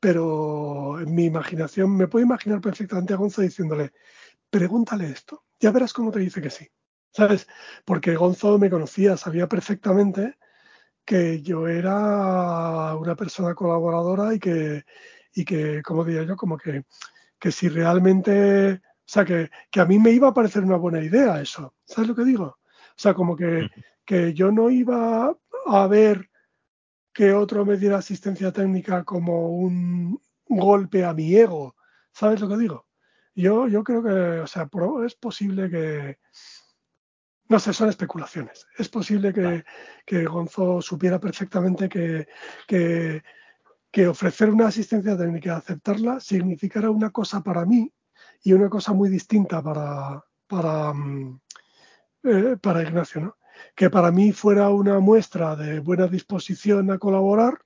Pero 0.00 0.98
en 0.98 1.14
mi 1.14 1.26
imaginación 1.26 1.94
me 1.94 2.08
puedo 2.08 2.24
imaginar 2.24 2.62
perfectamente 2.62 3.12
a 3.12 3.18
Gonzo 3.18 3.42
diciéndole, 3.42 3.92
pregúntale 4.48 5.10
esto, 5.10 5.44
ya 5.60 5.70
verás 5.70 5.92
cómo 5.92 6.10
te 6.10 6.20
dice 6.20 6.40
que 6.40 6.48
sí, 6.48 6.66
¿sabes? 7.12 7.46
Porque 7.84 8.16
Gonzo 8.16 8.58
me 8.58 8.70
conocía, 8.70 9.18
sabía 9.18 9.46
perfectamente 9.46 10.38
que 11.04 11.42
yo 11.42 11.66
era 11.68 12.94
una 12.96 13.16
persona 13.16 13.54
colaboradora 13.54 14.34
y 14.34 14.38
que, 14.38 14.84
y 15.34 15.44
que 15.44 15.82
como 15.82 16.04
diría 16.04 16.24
yo, 16.24 16.36
como 16.36 16.56
que, 16.56 16.84
que 17.38 17.52
si 17.52 17.68
realmente, 17.68 18.74
o 18.74 18.80
sea, 19.04 19.24
que, 19.24 19.50
que, 19.70 19.80
a 19.80 19.86
mí 19.86 19.98
me 19.98 20.10
iba 20.10 20.28
a 20.28 20.34
parecer 20.34 20.62
una 20.62 20.76
buena 20.76 21.02
idea 21.02 21.40
eso, 21.40 21.74
¿sabes 21.84 22.08
lo 22.08 22.14
que 22.14 22.24
digo? 22.24 22.44
O 22.44 23.02
sea, 23.02 23.14
como 23.14 23.36
que, 23.36 23.68
que 24.04 24.34
yo 24.34 24.50
no 24.52 24.70
iba 24.70 25.34
a 25.66 25.86
ver 25.86 26.30
que 27.12 27.32
otro 27.32 27.64
me 27.64 27.76
diera 27.76 27.98
asistencia 27.98 28.52
técnica 28.52 29.04
como 29.04 29.50
un 29.50 30.20
golpe 30.48 31.04
a 31.04 31.12
mi 31.12 31.34
ego, 31.34 31.76
¿sabes 32.12 32.40
lo 32.40 32.48
que 32.48 32.56
digo? 32.56 32.86
Yo, 33.34 33.68
yo 33.68 33.84
creo 33.84 34.02
que, 34.02 34.40
o 34.40 34.46
sea, 34.46 34.68
es 35.06 35.14
posible 35.14 35.70
que, 35.70 36.18
no 37.50 37.58
sé, 37.58 37.72
son 37.72 37.88
especulaciones. 37.88 38.68
Es 38.78 38.88
posible 38.88 39.34
que, 40.06 40.24
Gonzo 40.24 40.80
supiera 40.80 41.18
perfectamente 41.18 41.88
que, 41.88 42.28
que, 43.92 44.06
ofrecer 44.06 44.50
una 44.50 44.68
asistencia 44.68 45.18
técnica, 45.18 45.56
aceptarla, 45.56 46.20
significara 46.20 46.90
una 46.90 47.10
cosa 47.10 47.42
para 47.42 47.66
mí 47.66 47.92
y 48.44 48.52
una 48.52 48.68
cosa 48.68 48.92
muy 48.92 49.08
distinta 49.10 49.60
para, 49.60 50.24
para, 50.46 50.92
mm, 50.92 51.40
eh, 52.22 52.56
para 52.62 52.82
Ignacio, 52.84 53.20
¿no? 53.20 53.36
Que 53.74 53.90
para 53.90 54.12
mí 54.12 54.30
fuera 54.30 54.68
una 54.68 55.00
muestra 55.00 55.56
de 55.56 55.80
buena 55.80 56.06
disposición 56.06 56.92
a 56.92 56.98
colaborar, 56.98 57.58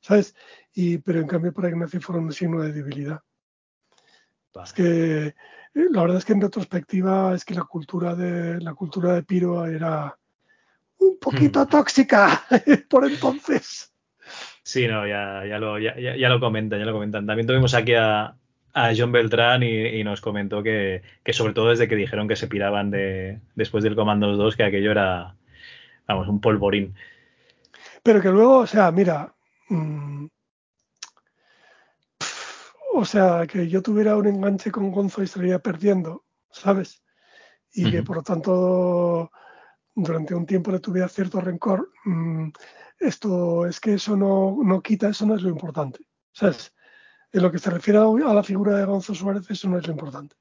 ¿sabes? 0.00 0.34
Y, 0.74 0.98
pero 0.98 1.20
en 1.20 1.28
cambio 1.28 1.52
para 1.52 1.68
Ignacio 1.68 2.00
fuera 2.00 2.20
un 2.20 2.32
signo 2.32 2.62
de 2.62 2.72
debilidad. 2.72 3.20
Es 4.64 4.72
que 4.72 5.26
eh, 5.26 5.34
la 5.74 6.02
verdad 6.02 6.18
es 6.18 6.24
que 6.24 6.32
en 6.32 6.40
retrospectiva 6.40 7.34
es 7.34 7.44
que 7.44 7.54
la 7.54 7.64
cultura 7.64 8.14
de 8.14 8.60
la 8.60 8.74
cultura 8.74 9.14
de 9.14 9.22
Piro 9.22 9.66
era 9.66 10.16
un 10.98 11.18
poquito 11.18 11.62
hmm. 11.64 11.68
tóxica 11.68 12.42
por 12.88 13.06
entonces. 13.06 13.92
Sí, 14.62 14.86
no, 14.86 15.06
ya, 15.06 15.44
ya, 15.46 15.58
lo, 15.58 15.78
ya, 15.78 15.94
ya, 15.98 16.28
lo 16.28 16.38
comentan, 16.38 16.78
ya 16.78 16.84
lo 16.84 16.92
comentan. 16.92 17.26
También 17.26 17.46
tuvimos 17.46 17.74
aquí 17.74 17.94
a, 17.94 18.36
a 18.74 18.92
John 18.96 19.10
Beltrán 19.10 19.62
y, 19.62 20.04
nos 20.04 20.20
comentó 20.20 20.62
que, 20.62 21.02
que, 21.24 21.32
sobre 21.32 21.54
todo 21.54 21.70
desde 21.70 21.88
que 21.88 21.96
dijeron 21.96 22.28
que 22.28 22.36
se 22.36 22.46
piraban 22.46 22.90
de, 22.90 23.40
después 23.54 23.82
del 23.82 23.96
Comandos 23.96 24.36
2, 24.38 24.56
que 24.56 24.64
aquello 24.64 24.92
era, 24.92 25.34
vamos, 26.06 26.28
un 26.28 26.40
polvorín. 26.40 26.94
Pero 28.02 28.20
que 28.20 28.28
luego, 28.28 28.58
o 28.58 28.66
sea, 28.66 28.90
mira, 28.92 29.34
mmm, 29.68 30.26
o 32.92 33.04
sea, 33.04 33.46
que 33.46 33.68
yo 33.68 33.82
tuviera 33.82 34.16
un 34.16 34.26
enganche 34.26 34.70
con 34.70 34.90
Gonzo 34.90 35.22
y 35.22 35.24
estaría 35.24 35.58
perdiendo, 35.58 36.24
¿sabes? 36.50 37.02
Y 37.72 37.90
que 37.90 38.02
por 38.02 38.16
lo 38.16 38.22
tanto 38.22 39.30
durante 39.94 40.34
un 40.34 40.46
tiempo 40.46 40.70
le 40.70 40.80
tuviera 40.80 41.08
cierto 41.08 41.40
rencor, 41.40 41.92
mm, 42.04 42.48
esto 42.98 43.66
es 43.66 43.80
que 43.80 43.94
eso 43.94 44.16
no, 44.16 44.58
no, 44.62 44.82
quita, 44.82 45.08
eso 45.08 45.24
no 45.26 45.36
es 45.36 45.42
lo 45.42 45.50
importante, 45.50 46.00
¿sabes? 46.32 46.74
En 47.32 47.42
lo 47.42 47.52
que 47.52 47.58
se 47.58 47.70
refiere 47.70 47.98
a 47.98 48.34
la 48.34 48.42
figura 48.42 48.76
de 48.76 48.84
Gonzo 48.84 49.14
Suárez, 49.14 49.48
eso 49.50 49.68
no 49.68 49.78
es 49.78 49.86
lo 49.86 49.92
importante. 49.92 50.36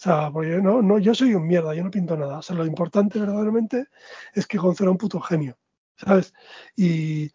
O 0.00 0.02
sea, 0.02 0.30
porque 0.32 0.56
no, 0.62 0.80
no, 0.80 0.98
yo 0.98 1.14
soy 1.14 1.34
un 1.34 1.46
mierda, 1.46 1.74
yo 1.74 1.84
no 1.84 1.90
pinto 1.90 2.16
nada. 2.16 2.38
O 2.38 2.42
sea, 2.42 2.56
lo 2.56 2.64
importante 2.64 3.18
verdaderamente 3.18 3.88
es 4.32 4.46
que 4.46 4.56
Gonzo 4.58 4.84
era 4.84 4.92
un 4.92 4.96
puto 4.96 5.20
genio, 5.20 5.58
¿sabes? 5.96 6.32
Y, 6.76 7.30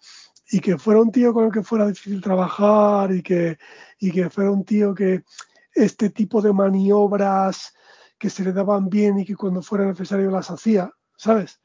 y 0.50 0.60
que 0.60 0.78
fuera 0.78 1.02
un 1.02 1.12
tío 1.12 1.34
con 1.34 1.46
el 1.46 1.52
que 1.52 1.64
fuera 1.64 1.88
difícil 1.88 2.22
trabajar 2.22 3.12
y 3.12 3.22
que, 3.22 3.58
y 4.00 4.12
que 4.12 4.30
fuera 4.30 4.52
un 4.52 4.64
tío 4.64 4.94
que 4.94 5.24
este 5.74 6.10
tipo 6.10 6.42
de 6.42 6.54
maniobras 6.54 7.74
que 8.18 8.30
se 8.30 8.44
le 8.44 8.54
daban 8.54 8.90
bien 8.90 9.20
y 9.20 9.26
que 9.26 9.36
cuando 9.36 9.62
fuera 9.62 9.86
necesario 9.86 10.32
las 10.32 10.50
hacía, 10.50 10.92
¿sabes? 11.18 11.62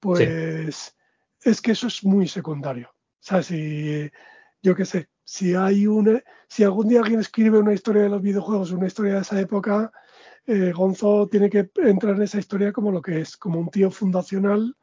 Pues 0.00 0.94
es 1.42 1.60
que 1.60 1.72
eso 1.72 1.86
es 1.86 2.04
muy 2.04 2.26
secundario. 2.28 2.94
¿Sabes? 3.20 3.52
Y 3.52 4.10
yo 4.62 4.74
qué 4.74 4.84
sé, 4.84 5.08
si 5.24 5.54
hay 5.54 5.86
una, 5.86 6.22
si 6.46 6.62
algún 6.62 6.88
día 6.88 7.00
alguien 7.00 7.20
escribe 7.20 7.58
una 7.58 7.72
historia 7.72 8.02
de 8.02 8.10
los 8.10 8.20
videojuegos, 8.20 8.70
una 8.70 8.86
historia 8.86 9.14
de 9.14 9.20
esa 9.20 9.40
época, 9.40 9.90
eh, 10.46 10.72
Gonzo 10.72 11.26
tiene 11.30 11.48
que 11.48 11.70
entrar 11.76 12.16
en 12.16 12.22
esa 12.22 12.38
historia 12.38 12.72
como 12.72 12.92
lo 12.92 13.00
que 13.00 13.22
es, 13.22 13.38
como 13.38 13.58
un 13.58 13.70
tío 13.70 13.90
fundacional 13.90 14.76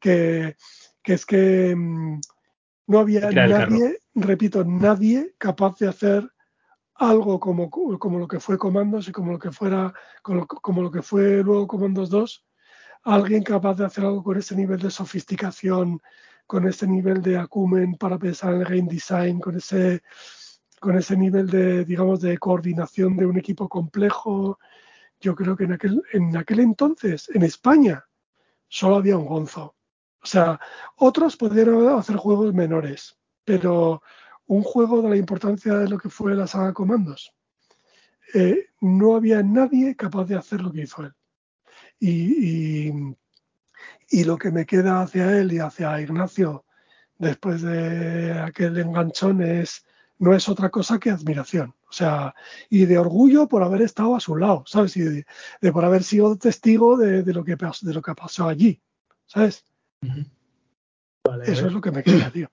que, 0.00 0.56
que 1.02 1.12
es 1.12 1.24
que 1.24 1.74
mm, 1.76 2.20
no 2.86 2.98
había 2.98 3.30
nadie, 3.30 3.98
repito, 4.14 4.64
nadie 4.64 5.34
capaz 5.38 5.78
de 5.78 5.88
hacer 5.88 6.28
algo 6.94 7.40
como, 7.40 7.70
como 7.70 8.18
lo 8.18 8.28
que 8.28 8.40
fue 8.40 8.58
Comandos 8.58 9.08
y 9.08 9.12
como 9.12 9.32
lo 9.32 9.38
que 9.38 9.50
fuera, 9.50 9.92
como, 10.22 10.82
lo 10.82 10.90
que 10.90 11.02
fue 11.02 11.42
luego 11.42 11.66
Comandos 11.66 12.10
2, 12.10 12.44
alguien 13.04 13.42
capaz 13.42 13.74
de 13.74 13.86
hacer 13.86 14.04
algo 14.04 14.22
con 14.22 14.38
ese 14.38 14.54
nivel 14.54 14.80
de 14.80 14.90
sofisticación, 14.90 16.00
con 16.46 16.68
ese 16.68 16.86
nivel 16.86 17.22
de 17.22 17.38
acumen 17.38 17.96
para 17.96 18.18
pensar 18.18 18.54
en 18.54 18.60
el 18.60 18.66
game 18.66 18.88
design, 18.88 19.40
con 19.40 19.56
ese, 19.56 20.02
con 20.78 20.96
ese 20.96 21.16
nivel 21.16 21.48
de, 21.48 21.84
digamos, 21.84 22.20
de 22.20 22.38
coordinación 22.38 23.16
de 23.16 23.26
un 23.26 23.38
equipo 23.38 23.68
complejo. 23.68 24.58
Yo 25.20 25.34
creo 25.34 25.56
que 25.56 25.64
en 25.64 25.72
aquel, 25.72 26.02
en 26.12 26.36
aquel 26.36 26.60
entonces, 26.60 27.30
en 27.34 27.42
España, 27.42 28.04
solo 28.68 28.96
había 28.96 29.16
un 29.16 29.26
Gonzo. 29.26 29.73
O 30.24 30.26
sea, 30.26 30.58
otros 30.96 31.36
podrían 31.36 31.86
hacer 31.98 32.16
juegos 32.16 32.54
menores, 32.54 33.14
pero 33.44 34.02
un 34.46 34.62
juego 34.62 35.02
de 35.02 35.10
la 35.10 35.16
importancia 35.16 35.74
de 35.74 35.86
lo 35.86 35.98
que 35.98 36.08
fue 36.08 36.34
la 36.34 36.46
saga 36.46 36.72
Comandos, 36.72 37.34
eh, 38.32 38.68
no 38.80 39.16
había 39.16 39.42
nadie 39.42 39.94
capaz 39.94 40.24
de 40.24 40.36
hacer 40.36 40.62
lo 40.62 40.72
que 40.72 40.80
hizo 40.80 41.02
él. 41.02 41.12
Y, 42.00 42.90
y, 44.10 44.24
lo 44.24 44.38
que 44.38 44.50
me 44.50 44.64
queda 44.64 45.02
hacia 45.02 45.38
él 45.38 45.52
y 45.52 45.58
hacia 45.58 46.00
Ignacio 46.00 46.64
después 47.18 47.60
de 47.60 48.32
aquel 48.32 48.78
enganchón 48.78 49.42
es 49.42 49.84
no 50.18 50.34
es 50.34 50.48
otra 50.48 50.70
cosa 50.70 50.98
que 50.98 51.10
admiración. 51.10 51.74
O 51.88 51.92
sea, 51.92 52.34
y 52.70 52.86
de 52.86 52.96
orgullo 52.96 53.46
por 53.46 53.62
haber 53.62 53.82
estado 53.82 54.16
a 54.16 54.20
su 54.20 54.36
lado, 54.36 54.64
¿sabes? 54.66 54.96
Y 54.96 55.02
de, 55.02 55.72
por 55.72 55.84
haber 55.84 56.02
sido 56.02 56.36
testigo 56.36 56.96
de, 56.96 57.22
lo 57.32 57.44
que, 57.44 57.56
de 57.56 57.94
lo 57.94 58.02
que 58.02 58.14
pasó 58.14 58.48
allí, 58.48 58.82
¿sabes? 59.26 59.64
Eso 61.46 61.66
es 61.66 61.72
lo 61.72 61.80
que 61.80 61.90
me 61.90 62.02
queda, 62.02 62.30
tío. 62.30 62.50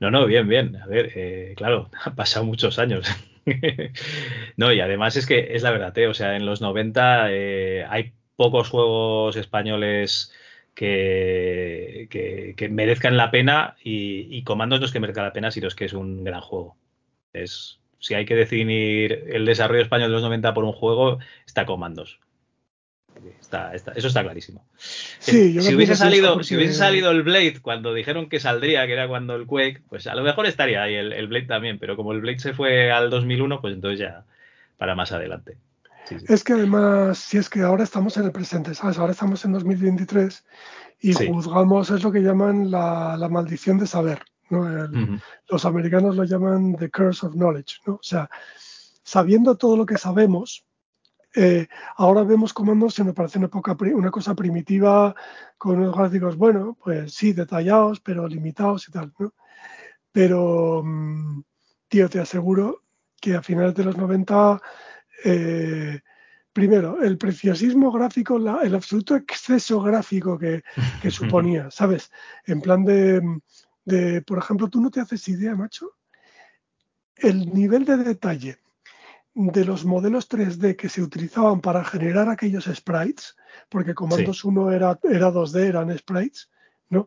No, 0.00 0.10
no, 0.10 0.26
bien, 0.26 0.48
bien. 0.48 0.76
A 0.76 0.86
ver, 0.86 1.12
eh, 1.14 1.54
claro, 1.56 1.90
han 2.04 2.14
pasado 2.14 2.44
muchos 2.44 2.78
años. 2.78 3.06
no, 4.56 4.72
y 4.72 4.80
además 4.80 5.16
es 5.16 5.26
que 5.26 5.54
es 5.54 5.62
la 5.62 5.70
verdad, 5.70 5.96
eh, 5.98 6.06
o 6.06 6.14
sea, 6.14 6.36
en 6.36 6.46
los 6.46 6.60
90 6.60 7.32
eh, 7.32 7.86
hay 7.88 8.12
pocos 8.36 8.68
juegos 8.68 9.36
españoles 9.36 10.32
que, 10.74 12.06
que, 12.56 12.68
merezcan 12.68 13.16
la 13.16 13.30
pena 13.30 13.76
y, 13.82 14.28
y 14.30 14.44
Comandos 14.44 14.80
no 14.80 14.86
es 14.86 14.92
que 14.92 15.00
merezca 15.00 15.22
la 15.22 15.32
pena, 15.32 15.50
sino 15.50 15.66
es 15.66 15.74
que 15.74 15.86
es 15.86 15.92
un 15.92 16.24
gran 16.24 16.40
juego. 16.40 16.76
Es, 17.32 17.80
si 17.98 18.14
hay 18.14 18.26
que 18.26 18.36
definir 18.36 19.24
el 19.28 19.44
desarrollo 19.44 19.82
español 19.82 20.08
de 20.10 20.14
los 20.14 20.22
90 20.22 20.54
por 20.54 20.64
un 20.64 20.72
juego, 20.72 21.18
está 21.46 21.66
Comandos 21.66 22.20
eso 23.96 24.08
está 24.08 24.22
clarísimo. 24.22 24.64
si, 24.76 25.58
hubiese 25.74 25.96
salido, 25.96 26.42
si 26.42 26.56
hubiese 26.56 26.74
salido 26.74 27.10
el 27.10 27.22
Blade 27.22 27.60
cuando 27.62 27.94
dijeron 27.94 28.28
que 28.28 28.40
saldría, 28.40 28.86
que 28.86 28.92
era 28.92 29.08
cuando 29.08 29.34
el 29.34 29.46
Quake, 29.46 29.82
pues 29.88 30.06
a 30.06 30.14
lo 30.14 30.22
mejor 30.22 30.46
estaría 30.46 30.82
ahí 30.82 30.94
el, 30.94 31.26
Blade 31.28 31.46
también, 31.46 31.78
pero 31.78 31.96
como 31.96 32.12
el 32.12 32.20
Blade 32.20 32.40
se 32.40 32.52
fue 32.52 32.90
al 32.90 33.10
2001, 33.10 33.60
pues 33.60 33.74
entonces 33.74 34.00
ya 34.00 34.24
para 34.76 34.94
más 34.94 35.12
adelante. 35.12 35.56
Es 36.28 36.42
que 36.42 36.54
además, 36.54 37.18
si 37.18 37.36
es 37.36 37.50
que 37.50 37.60
ahora 37.60 37.84
estamos 37.84 38.16
en 38.16 38.24
el 38.24 38.32
presente, 38.32 38.74
¿sabes? 38.74 38.98
Ahora 38.98 39.12
estamos 39.12 39.44
en 39.44 39.52
2023 39.52 40.44
y 41.00 41.12
juzgamos, 41.12 41.90
es 41.90 42.02
lo 42.02 42.10
que 42.10 42.20
llaman 42.20 42.70
la, 42.70 43.28
maldición 43.30 43.78
de 43.78 43.86
saber. 43.86 44.22
Los 45.48 45.64
americanos 45.64 46.16
lo 46.16 46.24
llaman 46.24 46.76
the 46.76 46.90
curse 46.90 47.26
of 47.26 47.34
knowledge, 47.34 47.76
¿no? 47.86 47.94
O 47.94 48.02
sea, 48.02 48.30
sabiendo 49.02 49.56
todo 49.56 49.76
lo 49.76 49.84
que 49.84 49.98
sabemos, 49.98 50.64
eh, 51.34 51.68
ahora 51.96 52.22
vemos 52.24 52.52
comandos 52.52 52.94
se 52.94 53.04
me 53.04 53.12
parece 53.12 53.38
una, 53.38 53.48
poca, 53.48 53.76
una 53.94 54.10
cosa 54.10 54.34
primitiva 54.34 55.14
con 55.56 55.78
unos 55.78 55.94
gráficos, 55.94 56.36
bueno, 56.36 56.76
pues 56.82 57.12
sí, 57.12 57.32
detallados, 57.32 58.00
pero 58.00 58.26
limitados 58.26 58.88
y 58.88 58.92
tal, 58.92 59.12
¿no? 59.18 59.34
Pero, 60.10 60.82
mm, 60.84 61.42
tío, 61.88 62.08
te 62.08 62.20
aseguro 62.20 62.82
que 63.20 63.34
a 63.34 63.42
finales 63.42 63.74
de 63.74 63.84
los 63.84 63.96
90, 63.96 64.60
eh, 65.24 66.00
primero, 66.52 67.02
el 67.02 67.18
preciosismo 67.18 67.92
gráfico, 67.92 68.36
el 68.36 68.74
absoluto 68.74 69.14
exceso 69.14 69.82
gráfico 69.82 70.38
que, 70.38 70.62
suponía, 71.10 71.70
¿sabes? 71.70 72.10
En 72.46 72.60
plan 72.60 72.84
de, 72.84 73.20
de, 73.84 74.22
por 74.22 74.38
ejemplo, 74.38 74.68
tú 74.68 74.80
no 74.80 74.90
te 74.90 75.00
haces 75.00 75.28
idea, 75.28 75.54
macho, 75.54 75.92
el 77.16 77.52
nivel 77.52 77.84
de 77.84 77.96
detalle 77.98 78.58
de 79.40 79.64
los 79.64 79.84
modelos 79.84 80.28
3D 80.28 80.74
que 80.74 80.88
se 80.88 81.00
utilizaban 81.00 81.60
para 81.60 81.84
generar 81.84 82.28
aquellos 82.28 82.64
sprites, 82.64 83.36
porque 83.68 83.94
Comandos 83.94 84.44
1 84.44 84.72
era, 84.72 84.98
era 85.04 85.30
2D, 85.30 85.60
eran 85.60 85.96
sprites, 85.96 86.50
¿no? 86.88 87.06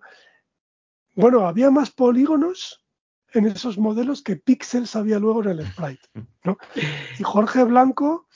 Bueno, 1.14 1.46
había 1.46 1.70
más 1.72 1.92
polígonos 1.92 2.86
en 3.34 3.48
esos 3.48 3.78
modelos 3.78 4.22
que 4.22 4.38
píxeles 4.38 4.96
había 4.96 5.20
luego 5.20 5.44
en 5.44 5.50
el 5.50 5.68
sprite, 5.68 6.08
¿no? 6.46 6.58
Y 7.20 7.24
Jorge 7.24 7.66
Blanco 7.66 8.28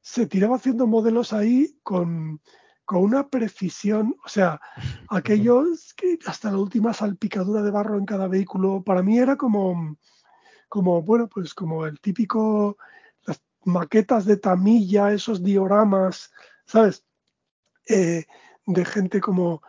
se 0.00 0.26
tiraba 0.26 0.56
haciendo 0.56 0.86
modelos 0.86 1.34
ahí 1.34 1.78
con, 1.82 2.40
con 2.86 3.02
una 3.02 3.28
precisión, 3.28 4.16
o 4.24 4.28
sea, 4.30 4.58
aquellos 5.10 5.92
que 5.92 6.18
hasta 6.24 6.50
la 6.50 6.56
última 6.56 6.94
salpicadura 6.94 7.60
de 7.60 7.70
barro 7.70 7.98
en 7.98 8.06
cada 8.06 8.28
vehículo, 8.28 8.82
para 8.82 9.02
mí 9.02 9.18
era 9.18 9.36
como, 9.36 9.98
como 10.70 11.02
bueno, 11.02 11.28
pues 11.28 11.52
como 11.52 11.84
el 11.84 12.00
típico 12.00 12.78
maquetas 13.66 14.24
de 14.24 14.36
tamilla, 14.36 15.12
esos 15.12 15.42
dioramas, 15.42 16.32
¿sabes? 16.64 17.04
Eh, 17.88 18.24
de 18.66 18.84
gente 18.84 19.20
como 19.20 19.62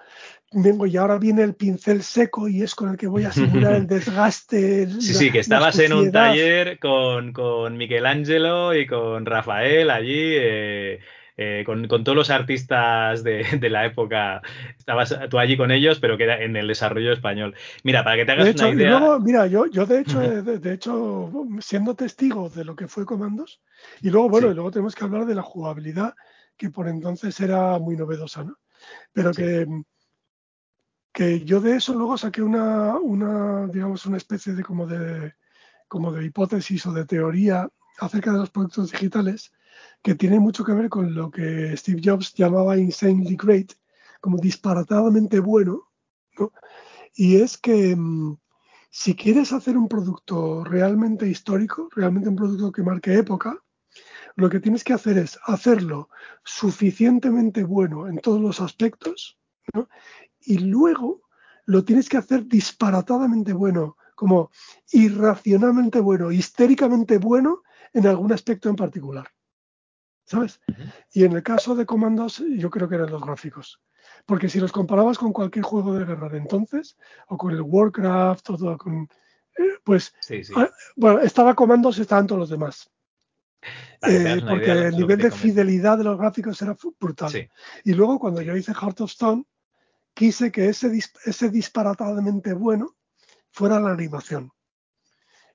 vengo 0.52 0.86
y 0.86 0.98
ahora 0.98 1.18
viene 1.18 1.44
el 1.44 1.56
pincel 1.56 2.02
seco 2.04 2.48
y 2.48 2.64
es 2.64 2.74
con 2.74 2.90
el 2.90 2.98
que 2.98 3.08
voy 3.08 3.26
a 3.26 3.32
simular 3.32 3.76
el 3.76 3.88
desgaste. 3.88 4.88
Sí, 5.02 5.14
sí, 5.14 5.32
que 5.32 5.40
estabas 5.40 5.78
en 5.80 5.94
un 5.94 6.12
taller 6.12 6.80
con, 6.80 7.34
con 7.34 7.78
Michelangelo 7.78 8.74
y 8.74 8.88
con 8.88 9.26
Rafael 9.26 9.90
allí. 9.90 10.34
Eh, 10.36 11.00
eh, 11.40 11.64
con, 11.66 11.88
todos 11.88 12.16
los 12.16 12.32
artistas 12.32 13.24
de, 13.24 13.70
la 13.70 13.86
época. 13.86 14.42
Estabas 14.78 15.16
tú 15.30 15.38
allí 15.38 15.56
con 15.56 15.70
ellos, 15.70 16.00
pero 16.00 16.18
que 16.18 16.24
era 16.24 16.42
en 16.42 16.56
el 16.56 16.68
desarrollo 16.68 17.14
español. 17.14 17.56
Mira, 17.84 18.04
para 18.04 18.16
que 18.16 18.26
te 18.26 18.32
hagas 18.32 18.56
una 18.56 18.70
idea. 18.70 19.00
luego, 19.00 19.20
mira, 19.20 19.46
yo, 19.46 19.68
yo 19.68 19.86
de 19.86 20.00
hecho, 20.00 20.20
de, 20.20 20.74
hecho, 20.74 21.32
siendo 21.60 21.96
testigo 21.96 22.50
de 22.50 22.66
lo 22.66 22.76
que 22.76 22.88
fue 22.88 23.06
Comandos, 23.06 23.62
y 24.02 24.10
luego, 24.10 24.30
bueno, 24.30 24.50
y 24.50 24.56
luego 24.56 24.72
tenemos 24.72 24.96
que 24.96 25.04
hablar 25.04 25.28
de 25.28 25.36
la 25.36 25.44
jugabilidad, 25.44 26.16
que 26.58 26.72
por 26.72 26.88
entonces 26.88 27.40
era 27.40 27.78
muy 27.78 27.96
novedosa, 27.96 28.44
¿no? 28.44 28.58
Pero 29.14 29.32
que, 29.32 29.68
que 31.14 31.42
yo 31.42 31.62
de 31.62 31.76
eso 31.76 31.94
luego 31.94 32.18
saqué 32.18 32.42
una, 32.42 32.98
una, 32.98 33.68
digamos, 33.68 34.06
una 34.08 34.18
especie 34.18 34.54
de 34.54 34.64
como 34.64 34.88
de 34.88 35.34
como 35.88 36.12
de 36.12 36.26
hipótesis 36.26 36.86
o 36.86 36.94
de 36.94 37.06
teoría 37.06 37.70
acerca 38.00 38.32
de 38.32 38.40
los 38.40 38.50
productos 38.50 38.92
digitales 38.92 39.52
que 40.08 40.16
tiene 40.16 40.40
mucho 40.40 40.64
que 40.64 40.72
ver 40.72 40.88
con 40.88 41.14
lo 41.14 41.30
que 41.30 41.76
Steve 41.76 42.00
Jobs 42.02 42.34
llamaba 42.34 42.78
insanely 42.78 43.36
great, 43.36 43.74
como 44.22 44.38
disparatadamente 44.38 45.42
bueno, 45.42 45.92
¿no? 46.40 46.54
Y 47.14 47.42
es 47.42 47.58
que 47.58 47.94
mm, 47.94 48.38
si 48.90 49.18
quieres 49.18 49.52
hacer 49.52 49.78
un 49.78 49.90
producto 49.90 50.64
realmente 50.64 51.28
histórico, 51.28 51.90
realmente 51.94 52.30
un 52.30 52.38
producto 52.38 52.72
que 52.72 52.84
marque 52.84 53.16
época, 53.16 53.62
lo 54.38 54.50
que 54.50 54.62
tienes 54.62 54.86
que 54.86 54.94
hacer 54.94 55.18
es 55.18 55.38
hacerlo 55.44 56.08
suficientemente 56.46 57.66
bueno 57.66 58.08
en 58.08 58.20
todos 58.20 58.40
los 58.40 58.62
aspectos, 58.62 59.38
¿no? 59.74 59.90
Y 60.40 60.60
luego 60.60 61.24
lo 61.66 61.84
tienes 61.84 62.08
que 62.08 62.16
hacer 62.16 62.48
disparatadamente 62.48 63.52
bueno, 63.52 63.98
como 64.16 64.52
irracionalmente 64.90 66.00
bueno, 66.00 66.32
histéricamente 66.32 67.18
bueno 67.18 67.64
en 67.92 68.08
algún 68.08 68.32
aspecto 68.32 68.70
en 68.70 68.78
particular. 68.78 69.28
¿Sabes? 70.28 70.60
Y 71.14 71.24
en 71.24 71.32
el 71.32 71.42
caso 71.42 71.74
de 71.74 71.86
comandos, 71.86 72.44
yo 72.58 72.70
creo 72.70 72.88
que 72.88 72.96
eran 72.96 73.10
los 73.10 73.24
gráficos. 73.24 73.82
Porque 74.26 74.50
si 74.50 74.60
los 74.60 74.72
comparabas 74.72 75.18
con 75.18 75.34
cualquier 75.34 75.64
juego 75.64 75.94
de 75.94 76.06
guerra 76.06 76.30
de 76.30 76.38
entonces, 76.38 76.98
o 77.28 77.38
con 77.38 77.52
el 77.52 77.62
Warcraft, 77.62 78.50
o 78.52 78.58
todo 78.58 78.78
con. 78.78 79.10
Eh, 79.58 79.80
pues. 79.84 80.14
Ah, 80.56 80.70
bueno, 80.96 81.20
estaba 81.20 81.56
comandos 81.56 81.98
y 81.98 82.02
estaban 82.02 82.28
todos 82.28 82.42
los 82.42 82.50
demás. 82.50 82.92
Eh, 84.04 84.42
porque 84.48 84.72
el 84.72 84.96
nivel 84.96 85.18
de 85.18 85.32
fidelidad 85.32 85.98
de 85.98 86.04
los 86.04 86.18
gráficos 86.18 86.62
era 86.62 86.78
brutal. 87.00 87.50
Y 87.84 87.94
luego, 87.94 88.20
cuando 88.20 88.42
yo 88.42 88.56
hice 88.56 88.74
Heart 88.74 89.02
of 89.02 89.12
Stone, 89.12 89.46
quise 90.14 90.52
que 90.52 90.70
ese, 90.70 90.92
ese 91.26 91.50
disparatadamente 91.50 92.54
bueno 92.54 92.96
fuera 93.52 93.80
la 93.80 93.92
animación. 93.92 94.52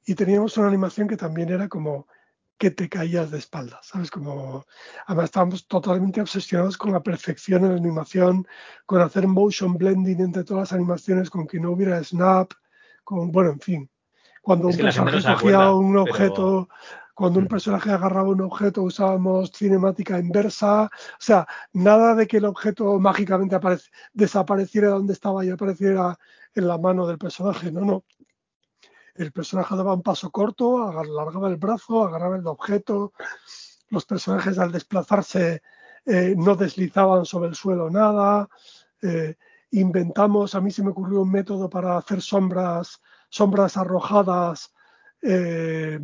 Y 0.04 0.14
teníamos 0.14 0.56
una 0.56 0.68
animación 0.68 1.06
que 1.08 1.16
también 1.16 1.50
era 1.50 1.68
como 1.68 2.08
que 2.62 2.70
te 2.70 2.88
caías 2.88 3.32
de 3.32 3.38
espaldas, 3.38 3.88
¿sabes? 3.88 4.08
Como, 4.08 4.64
además 5.08 5.24
estábamos 5.24 5.66
totalmente 5.66 6.20
obsesionados 6.20 6.78
con 6.78 6.92
la 6.92 7.02
perfección 7.02 7.64
en 7.64 7.70
la 7.70 7.76
animación, 7.76 8.46
con 8.86 9.00
hacer 9.00 9.26
motion 9.26 9.76
blending 9.76 10.20
entre 10.20 10.44
todas 10.44 10.70
las 10.70 10.72
animaciones, 10.72 11.28
con 11.28 11.48
que 11.48 11.58
no 11.58 11.72
hubiera 11.72 12.00
snap, 12.04 12.52
con, 13.02 13.32
bueno, 13.32 13.50
en 13.50 13.58
fin. 13.58 13.90
Cuando 14.42 14.68
un 14.68 14.76
personaje 14.76 15.34
cogía 15.34 15.72
un 15.72 15.96
objeto, 15.96 16.68
cuando 17.14 17.40
un 17.40 17.46
mm. 17.46 17.48
personaje 17.48 17.90
agarraba 17.90 18.28
un 18.28 18.42
objeto 18.42 18.82
usábamos 18.84 19.50
cinemática 19.50 20.20
inversa, 20.20 20.84
o 20.84 20.88
sea, 21.18 21.44
nada 21.72 22.14
de 22.14 22.28
que 22.28 22.36
el 22.36 22.44
objeto 22.44 23.00
mágicamente 23.00 23.58
desapareciera 24.12 24.90
donde 24.90 25.14
estaba 25.14 25.44
y 25.44 25.50
apareciera 25.50 26.16
en 26.54 26.68
la 26.68 26.78
mano 26.78 27.08
del 27.08 27.18
personaje, 27.18 27.72
no, 27.72 27.80
no 27.80 28.04
el 29.14 29.32
personaje 29.32 29.76
daba 29.76 29.94
un 29.94 30.02
paso 30.02 30.30
corto, 30.30 30.88
alargaba 30.88 31.48
el 31.48 31.56
brazo, 31.56 32.04
agarraba 32.04 32.36
el 32.36 32.46
objeto, 32.46 33.12
los 33.90 34.06
personajes 34.06 34.58
al 34.58 34.72
desplazarse 34.72 35.62
eh, 36.06 36.34
no 36.36 36.56
deslizaban 36.56 37.24
sobre 37.24 37.48
el 37.48 37.54
suelo 37.54 37.90
nada, 37.90 38.48
eh, 39.02 39.36
inventamos, 39.70 40.54
a 40.54 40.60
mí 40.60 40.70
se 40.70 40.82
me 40.82 40.90
ocurrió 40.90 41.22
un 41.22 41.30
método 41.30 41.68
para 41.68 41.96
hacer 41.96 42.20
sombras, 42.22 43.00
sombras 43.28 43.76
arrojadas, 43.76 44.72
eh, 45.22 46.00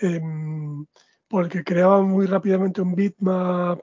em, 0.00 0.86
por 1.28 1.44
el 1.44 1.50
que 1.50 1.64
creaba 1.64 2.02
muy 2.02 2.26
rápidamente 2.26 2.82
un 2.82 2.94
bitmap 2.94 3.80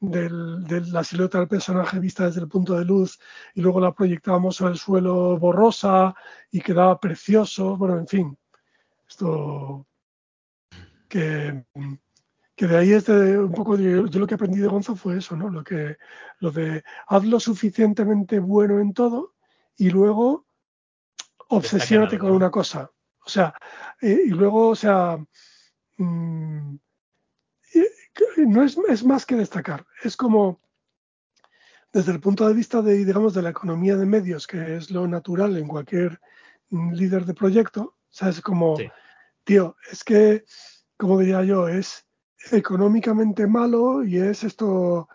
de 0.00 0.80
la 0.92 1.02
silueta 1.02 1.38
del 1.38 1.48
personaje 1.48 1.98
vista 1.98 2.26
desde 2.26 2.40
el 2.40 2.48
punto 2.48 2.78
de 2.78 2.84
luz 2.84 3.18
y 3.54 3.62
luego 3.62 3.80
la 3.80 3.94
proyectábamos 3.94 4.60
al 4.60 4.76
suelo 4.76 5.38
borrosa 5.38 6.14
y 6.50 6.60
quedaba 6.60 7.00
precioso. 7.00 7.76
Bueno, 7.76 7.98
en 7.98 8.06
fin, 8.06 8.38
esto 9.08 9.86
que, 11.08 11.64
que 12.54 12.66
de 12.66 12.76
ahí 12.76 12.92
es 12.92 13.08
un 13.08 13.52
poco 13.52 13.76
yo, 13.76 14.02
lo 14.02 14.26
que 14.26 14.34
aprendí 14.34 14.58
de 14.58 14.68
Gonzo 14.68 14.96
fue 14.96 15.18
eso, 15.18 15.36
¿no? 15.36 15.48
Lo 15.48 15.64
que 15.64 15.96
lo 16.40 16.50
de 16.50 16.84
hazlo 17.06 17.40
suficientemente 17.40 18.38
bueno 18.38 18.80
en 18.80 18.92
todo 18.92 19.34
y 19.76 19.90
luego 19.90 20.46
obsesiónate 21.48 22.18
con 22.18 22.32
una 22.32 22.50
cosa. 22.50 22.90
O 23.24 23.28
sea, 23.28 23.54
eh, 24.00 24.22
y 24.26 24.30
luego, 24.30 24.68
o 24.68 24.76
sea, 24.76 25.18
mm, 25.96 26.76
no 28.46 28.62
es, 28.64 29.04
más 29.04 29.26
que 29.26 29.36
destacar. 29.36 29.86
Es 30.02 30.16
como, 30.16 30.60
desde 31.92 32.12
el 32.12 32.20
punto 32.20 32.46
de 32.46 32.54
vista 32.54 32.82
de, 32.82 33.04
digamos, 33.04 33.34
de 33.34 33.42
la 33.42 33.50
economía 33.50 33.96
de 33.96 34.06
medios, 34.06 34.46
que 34.46 34.76
es 34.76 34.90
lo 34.90 35.06
natural 35.06 35.56
en 35.56 35.68
cualquier 35.68 36.20
líder 36.70 37.24
de 37.24 37.34
proyecto, 37.34 37.96
¿sabes? 38.10 38.40
Como, 38.40 38.76
tío, 39.44 39.76
es 39.90 40.04
que, 40.04 40.44
como 40.96 41.18
diría 41.18 41.42
yo, 41.44 41.68
es 41.68 42.06
económicamente 42.52 43.46
malo 43.46 44.04
y 44.04 44.18
es 44.18 44.44
esto, 44.44 45.08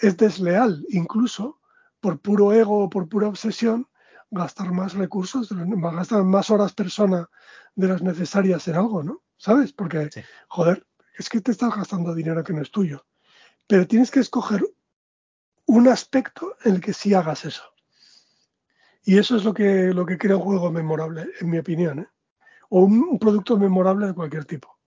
es 0.00 0.16
desleal, 0.16 0.84
incluso 0.88 1.60
por 2.00 2.20
puro 2.20 2.52
ego 2.52 2.84
o 2.84 2.90
por 2.90 3.08
pura 3.08 3.28
obsesión, 3.28 3.88
gastar 4.30 4.72
más 4.72 4.94
recursos, 4.94 5.48
gastar 5.52 6.24
más 6.24 6.50
horas 6.50 6.72
persona 6.72 7.28
de 7.74 7.88
las 7.88 8.02
necesarias 8.02 8.66
en 8.68 8.76
algo, 8.76 9.02
¿no? 9.02 9.22
¿Sabes? 9.36 9.72
Porque, 9.72 10.08
joder, 10.48 10.86
es 11.16 11.28
que 11.28 11.40
te 11.40 11.52
estás 11.52 11.74
gastando 11.74 12.14
dinero 12.14 12.42
que 12.44 12.52
no 12.52 12.62
es 12.62 12.70
tuyo. 12.70 13.06
Pero 13.66 13.86
tienes 13.86 14.10
que 14.10 14.20
escoger 14.20 14.62
un 15.66 15.88
aspecto 15.88 16.56
en 16.64 16.76
el 16.76 16.80
que 16.80 16.92
sí 16.92 17.14
hagas 17.14 17.44
eso. 17.44 17.64
Y 19.04 19.18
eso 19.18 19.36
es 19.36 19.44
lo 19.44 19.52
que, 19.52 19.92
lo 19.92 20.06
que 20.06 20.18
crea 20.18 20.36
un 20.36 20.42
juego 20.42 20.70
memorable, 20.70 21.26
en 21.40 21.50
mi 21.50 21.58
opinión. 21.58 22.00
¿eh? 22.00 22.06
O 22.70 22.80
un, 22.80 23.18
producto 23.18 23.56
memorable 23.56 24.06
de 24.06 24.14
cualquier 24.14 24.44
tipo. 24.44 24.78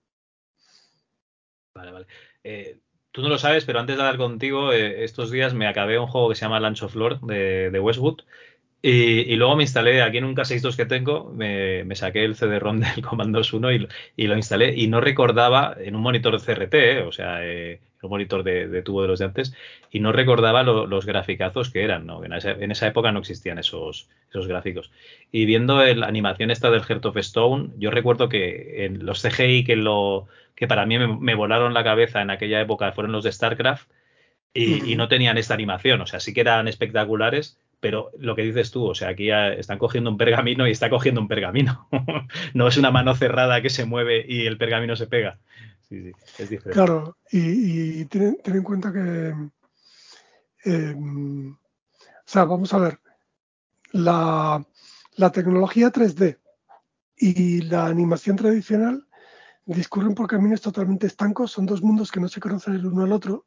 Vale, 1.74 1.92
vale. 1.92 2.06
Eh, 2.42 2.80
tú 3.12 3.22
no 3.22 3.28
lo 3.28 3.38
sabes, 3.38 3.64
pero 3.64 3.80
antes 3.80 3.96
de 3.96 4.02
hablar 4.02 4.16
contigo, 4.16 4.72
eh, 4.72 5.04
estos 5.04 5.30
días 5.30 5.52
me 5.52 5.68
acabé 5.68 5.98
un 5.98 6.06
juego 6.06 6.28
que 6.28 6.34
se 6.34 6.42
llama 6.42 6.60
Lord 6.60 7.20
de, 7.22 7.70
de 7.70 7.80
Westwood 7.80 8.22
y, 8.88 9.34
luego 9.36 9.56
me 9.56 9.64
instalé 9.64 10.00
aquí 10.00 10.18
en 10.18 10.24
un 10.24 10.36
K62 10.36 10.76
que 10.76 10.86
tengo, 10.86 11.32
me, 11.34 11.94
saqué 11.96 12.24
el 12.24 12.36
CD-ROM 12.36 12.80
del 12.94 13.02
Commandos 13.02 13.52
1 13.52 13.72
y, 13.72 13.88
y, 14.16 14.26
lo 14.28 14.36
instalé 14.36 14.74
y 14.76 14.86
no 14.86 15.00
recordaba 15.00 15.76
en 15.78 15.96
un 15.96 16.02
monitor 16.02 16.40
CRT, 16.40 16.74
eh, 16.74 17.02
o 17.02 17.10
sea, 17.10 17.44
eh, 17.44 17.80
un 18.02 18.10
monitor 18.10 18.44
de, 18.44 18.82
tubo 18.82 19.02
de 19.02 19.08
los 19.08 19.18
de 19.18 19.24
antes, 19.24 19.54
y 19.90 19.98
no 19.98 20.12
recordaba 20.12 20.62
los 20.62 21.04
graficazos 21.04 21.70
que 21.70 21.82
eran, 21.82 22.06
¿no? 22.06 22.24
En 22.24 22.32
esa, 22.32 22.86
época 22.86 23.10
no 23.10 23.18
existían 23.18 23.58
esos, 23.58 24.08
esos 24.30 24.46
gráficos. 24.46 24.92
Y 25.32 25.46
viendo 25.46 25.84
la 25.84 26.06
animación 26.06 26.52
esta 26.52 26.70
del 26.70 26.84
Heart 26.84 27.06
of 27.06 27.16
Stone, 27.16 27.70
yo 27.78 27.90
recuerdo 27.90 28.28
que 28.28 28.84
en 28.84 29.04
los 29.04 29.20
CGI 29.20 29.64
que, 29.64 29.74
lo, 29.74 30.28
que 30.54 30.68
para 30.68 30.86
mí 30.86 30.96
me, 30.98 31.34
volaron 31.34 31.74
la 31.74 31.82
cabeza 31.82 32.22
en 32.22 32.30
aquella 32.30 32.60
época 32.60 32.92
fueron 32.92 33.10
los 33.10 33.24
de 33.24 33.32
StarCraft 33.32 33.90
y, 34.54 34.92
y 34.92 34.94
no 34.94 35.08
tenían 35.08 35.38
esta 35.38 35.54
animación, 35.54 36.00
o 36.00 36.06
sea, 36.06 36.20
sí 36.20 36.32
que 36.32 36.42
eran 36.42 36.68
espectaculares 36.68 37.58
pero 37.86 38.10
lo 38.18 38.34
que 38.34 38.42
dices 38.42 38.72
tú, 38.72 38.84
o 38.84 38.96
sea, 38.96 39.10
aquí 39.10 39.30
están 39.30 39.78
cogiendo 39.78 40.10
un 40.10 40.16
pergamino 40.16 40.66
y 40.66 40.72
está 40.72 40.90
cogiendo 40.90 41.20
un 41.20 41.28
pergamino. 41.28 41.86
no 42.52 42.66
es 42.66 42.76
una 42.76 42.90
mano 42.90 43.14
cerrada 43.14 43.62
que 43.62 43.70
se 43.70 43.84
mueve 43.84 44.26
y 44.28 44.44
el 44.44 44.58
pergamino 44.58 44.96
se 44.96 45.06
pega. 45.06 45.38
Sí, 45.88 46.02
sí, 46.02 46.12
es 46.42 46.50
diferente. 46.50 46.72
Claro, 46.72 47.16
y, 47.30 48.04
ten, 48.06 48.38
en 48.44 48.62
cuenta 48.64 48.92
que, 48.92 49.32
em, 50.64 51.52
o 51.52 52.24
sea, 52.24 52.42
vamos 52.42 52.74
a 52.74 52.78
ver, 52.78 52.98
la 53.92 54.64
tecnología 55.32 55.92
3D 55.92 56.40
y 57.16 57.62
la 57.62 57.86
animación 57.86 58.34
tradicional 58.34 59.06
discurren 59.64 60.16
por 60.16 60.26
caminos 60.26 60.60
totalmente 60.60 61.06
estancos, 61.06 61.52
son 61.52 61.66
dos 61.66 61.82
mundos 61.82 62.10
que 62.10 62.18
no 62.18 62.26
se 62.26 62.40
conocen 62.40 62.74
el 62.74 62.86
uno 62.86 63.04
al 63.04 63.12
otro, 63.12 63.46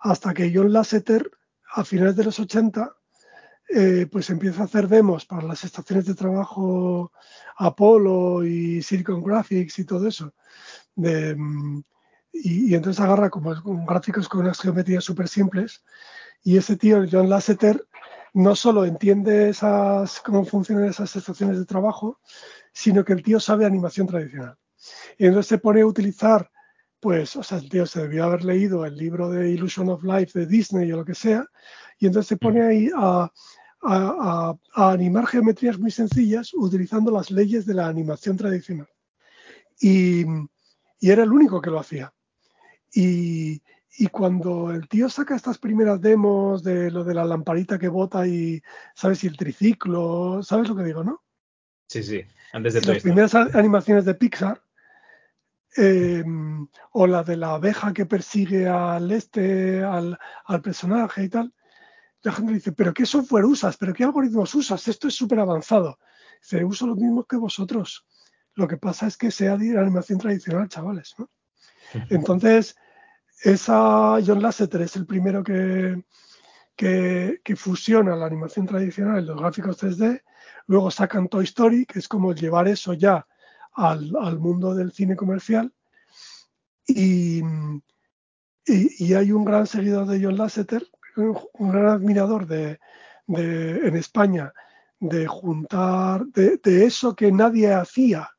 hasta 0.00 0.34
que 0.34 0.50
John 0.52 0.72
Lasseter, 0.72 1.30
a 1.74 1.84
finales 1.84 2.16
de 2.16 2.24
los 2.24 2.40
80, 2.40 2.96
eh, 3.68 4.06
pues 4.10 4.28
empieza 4.30 4.62
a 4.62 4.64
hacer 4.64 4.88
demos 4.88 5.24
para 5.24 5.46
las 5.46 5.64
estaciones 5.64 6.06
de 6.06 6.14
trabajo 6.14 7.12
Apollo 7.56 8.44
y 8.44 8.82
Silicon 8.82 9.22
Graphics 9.22 9.78
y 9.78 9.84
todo 9.84 10.06
eso. 10.08 10.34
Mm, 10.96 11.80
y, 12.32 12.74
entonces 12.74 13.00
agarra 13.02 13.30
como 13.30 13.54
gráficos 13.86 14.28
con 14.28 14.40
unas 14.42 14.60
geometrías 14.60 15.04
súper 15.04 15.28
simples. 15.28 15.84
Y 16.42 16.56
ese 16.56 16.76
tío, 16.76 17.04
John 17.10 17.28
Lasseter, 17.28 17.86
no 18.34 18.56
solo 18.56 18.84
entiende 18.84 19.50
esas, 19.50 20.20
cómo 20.20 20.44
funcionan 20.44 20.86
esas 20.86 21.14
estaciones 21.14 21.58
de 21.58 21.66
trabajo, 21.66 22.20
sino 22.72 23.04
que 23.04 23.12
el 23.12 23.22
tío 23.22 23.38
sabe 23.38 23.66
animación 23.66 24.06
tradicional. 24.06 24.56
Y 25.18 25.26
entonces 25.26 25.48
se 25.48 25.58
pone 25.58 25.82
a 25.82 25.86
utilizar, 25.86 26.50
pues, 27.02 27.34
o 27.34 27.42
sea, 27.42 27.58
el 27.58 27.68
tío 27.68 27.84
se 27.84 28.02
debió 28.02 28.24
haber 28.24 28.44
leído 28.44 28.86
el 28.86 28.96
libro 28.96 29.28
de 29.28 29.50
Illusion 29.50 29.88
of 29.88 30.04
Life 30.04 30.38
de 30.38 30.46
Disney 30.46 30.92
o 30.92 30.98
lo 30.98 31.04
que 31.04 31.16
sea, 31.16 31.44
y 31.98 32.06
entonces 32.06 32.28
se 32.28 32.36
pone 32.36 32.62
ahí 32.62 32.90
a, 32.96 33.28
animar 34.74 35.26
geometrías 35.26 35.76
muy 35.76 35.90
sencillas 35.90 36.54
utilizando 36.54 37.10
las 37.10 37.32
leyes 37.32 37.66
de 37.66 37.74
la 37.74 37.88
animación 37.88 38.36
tradicional. 38.36 38.86
Y, 39.80 40.24
era 41.00 41.24
el 41.24 41.32
único 41.32 41.60
que 41.60 41.70
lo 41.70 41.80
hacía. 41.80 42.14
Y, 42.94 43.60
y 43.98 44.06
cuando 44.06 44.70
el 44.70 44.86
tío 44.86 45.08
saca 45.08 45.34
estas 45.34 45.58
primeras 45.58 46.00
demos 46.00 46.62
de 46.62 46.92
lo 46.92 47.02
de 47.02 47.14
la 47.14 47.24
lamparita 47.24 47.80
que 47.80 47.88
bota 47.88 48.24
y, 48.28 48.62
¿sabes? 48.94 49.24
Y 49.24 49.26
el 49.26 49.36
triciclo, 49.36 50.40
¿sabes 50.44 50.68
lo 50.68 50.76
que 50.76 50.84
digo, 50.84 51.02
no? 51.02 51.20
Sí, 51.88 52.04
sí, 52.04 52.22
antes 52.52 52.74
de 52.74 52.80
todo 52.80 52.92
Las 52.92 53.02
primeras 53.02 53.34
animaciones 53.34 54.04
de 54.04 54.14
Pixar, 54.14 54.61
eh, 55.76 56.24
o 56.92 57.06
la 57.06 57.22
de 57.22 57.36
la 57.36 57.54
abeja 57.54 57.92
que 57.92 58.06
persigue 58.06 58.68
al 58.68 59.10
este, 59.10 59.82
al, 59.82 60.18
personaje 60.62 61.24
y 61.24 61.28
tal, 61.28 61.52
la 62.22 62.32
gente 62.32 62.52
dice, 62.52 62.72
pero 62.72 62.92
¿qué 62.94 63.06
software 63.06 63.44
usas? 63.44 63.76
¿Pero 63.76 63.92
qué 63.92 64.04
algoritmos 64.04 64.54
usas? 64.54 64.86
Esto 64.88 65.08
es 65.08 65.14
súper 65.14 65.40
avanzado. 65.40 65.98
Dice, 66.40 66.64
uso 66.64 66.86
lo 66.86 66.94
mismo 66.94 67.24
que 67.24 67.36
vosotros. 67.36 68.06
Lo 68.54 68.68
que 68.68 68.76
pasa 68.76 69.06
es 69.06 69.16
que 69.16 69.30
sea 69.30 69.56
de 69.56 69.78
animación 69.78 70.18
tradicional, 70.18 70.68
chavales. 70.68 71.14
Entonces, 72.10 72.76
esa 73.42 74.18
John 74.24 74.42
Lasseter 74.42 74.82
es 74.82 74.94
el 74.96 75.06
primero 75.06 75.42
que, 75.42 76.04
que, 76.76 77.40
que, 77.42 77.56
fusiona 77.56 78.14
la 78.14 78.26
animación 78.26 78.66
tradicional 78.66 79.22
y 79.22 79.26
los 79.26 79.40
gráficos 79.40 79.82
3D 79.82 80.22
Luego 80.66 80.90
sacan 80.90 81.28
Toy 81.28 81.44
Story, 81.44 81.86
que 81.86 81.98
es 81.98 82.08
como 82.08 82.34
llevar 82.34 82.68
eso 82.68 82.92
ya 82.92 83.26
al, 83.74 84.38
mundo 84.38 84.74
del 84.74 84.92
cine 84.92 85.16
comercial. 85.16 85.72
Y, 86.86 87.42
y, 88.66 89.14
hay 89.14 89.32
un 89.32 89.44
gran 89.44 89.66
seguidor 89.66 90.06
de 90.06 90.22
John 90.22 90.36
Lasseter, 90.36 90.86
un 91.16 91.70
gran 91.70 91.86
admirador 91.86 92.46
de, 92.46 92.78
en 93.28 93.96
España 93.96 94.52
de 94.98 95.26
juntar, 95.26 96.26
de, 96.26 96.84
eso 96.84 97.14
que 97.14 97.32
nadie 97.32 97.72
hacía, 97.72 98.30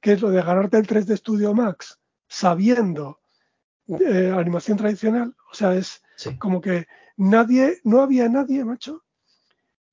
que 0.00 0.12
es 0.12 0.20
lo 0.20 0.30
de 0.30 0.42
ganarte 0.42 0.78
el 0.78 0.86
3D 0.86 1.16
Studio 1.16 1.54
Max 1.54 1.98
sabiendo 2.28 3.20
eh, 3.88 4.32
animación 4.36 4.76
tradicional. 4.76 5.34
O 5.50 5.54
sea, 5.54 5.74
es 5.74 6.02
como 6.38 6.60
que 6.60 6.86
nadie, 7.16 7.80
no 7.84 8.00
había 8.00 8.28
nadie, 8.28 8.64
macho, 8.64 9.04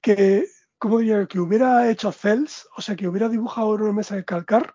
que 0.01 0.47
¿cómo 0.81 0.97
diría? 0.97 1.27
Que 1.27 1.39
hubiera 1.39 1.91
hecho 1.91 2.11
cells, 2.11 2.68
o 2.76 2.81
sea, 2.81 2.95
que 2.95 3.07
hubiera 3.07 3.30
dibujado 3.30 3.76
en 3.76 3.84
una 3.84 3.93
mesa 3.93 4.15
de 4.15 4.26
calcar, 4.26 4.73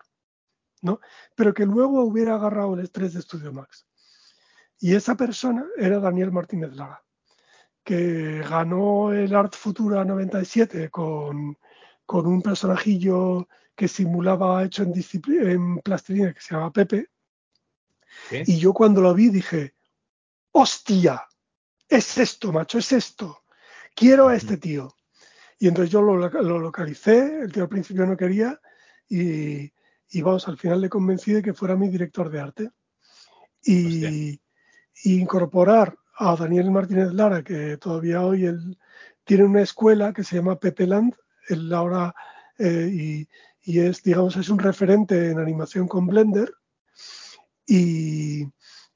¿no? 0.81 0.99
Pero 1.35 1.53
que 1.53 1.65
luego 1.65 2.03
hubiera 2.03 2.35
agarrado 2.35 2.73
el 2.73 2.81
estrés 2.81 3.13
de 3.13 3.21
Studio 3.21 3.53
Max. 3.53 3.87
Y 4.79 4.95
esa 4.95 5.15
persona 5.15 5.65
era 5.77 5.99
Daniel 5.99 6.31
Martínez 6.31 6.73
Laga, 6.75 7.03
que 7.83 8.43
ganó 8.47 9.11
el 9.11 9.35
Art 9.35 9.55
Futura 9.55 10.05
97 10.05 10.89
con, 10.89 11.57
con 12.05 12.27
un 12.27 12.41
personajillo 12.41 13.47
que 13.75 13.87
simulaba 13.87 14.63
hecho 14.63 14.83
en, 14.83 14.93
en 15.27 15.79
plastilina 15.79 16.33
que 16.33 16.41
se 16.41 16.53
llama 16.53 16.73
Pepe. 16.73 17.09
Y 18.31 18.57
yo 18.57 18.73
cuando 18.73 19.01
lo 19.01 19.13
vi 19.13 19.29
dije, 19.29 19.75
hostia, 20.51 21.23
es 21.87 22.17
esto, 22.17 22.51
macho, 22.51 22.79
es 22.79 22.91
esto. 22.91 23.43
Quiero 23.95 24.27
a 24.27 24.35
este 24.35 24.57
tío. 24.57 24.95
Y 25.59 25.67
entonces 25.67 25.91
yo 25.91 26.01
lo, 26.01 26.17
localicé, 26.17 27.41
el 27.41 27.51
tío 27.51 27.63
al 27.63 27.69
principio 27.69 28.05
no 28.05 28.17
quería 28.17 28.59
y, 29.09 29.71
vamos, 30.15 30.47
al 30.47 30.57
final 30.57 30.81
le 30.81 30.89
convencí 30.89 31.33
de 31.33 31.41
que 31.41 31.53
fuera 31.53 31.75
mi 31.75 31.89
director 31.89 32.29
de 32.29 32.39
arte. 32.39 32.69
Y, 33.63 34.39
incorporar 35.03 35.95
a 36.17 36.35
Daniel 36.35 36.71
Martínez 36.71 37.13
Lara, 37.13 37.43
que 37.43 37.77
todavía 37.77 38.25
hoy 38.25 38.45
él 38.45 38.77
tiene 39.23 39.43
una 39.43 39.61
escuela 39.61 40.11
que 40.11 40.23
se 40.23 40.37
llama 40.37 40.59
Pepe 40.59 40.87
Land, 40.87 41.13
él 41.49 41.71
ahora 41.71 42.15
eh, 42.57 42.89
y, 42.91 43.27
y, 43.61 43.79
es, 43.79 44.01
digamos, 44.01 44.35
es 44.37 44.49
un 44.49 44.57
referente 44.57 45.29
en 45.29 45.37
animación 45.37 45.87
con 45.87 46.07
Blender 46.07 46.51
y 47.67 48.43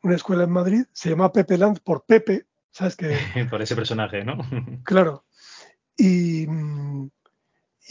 una 0.01 0.15
escuela 0.15 0.45
en 0.45 0.51
Madrid, 0.51 0.85
se 0.91 1.09
llama 1.09 1.31
Pepe 1.31 1.57
Land 1.57 1.81
por 1.83 2.05
Pepe, 2.05 2.47
¿sabes 2.71 2.95
que 2.95 3.15
Por 3.49 3.61
ese 3.61 3.75
personaje, 3.75 4.23
¿no? 4.23 4.37
claro, 4.83 5.25
y, 5.97 6.47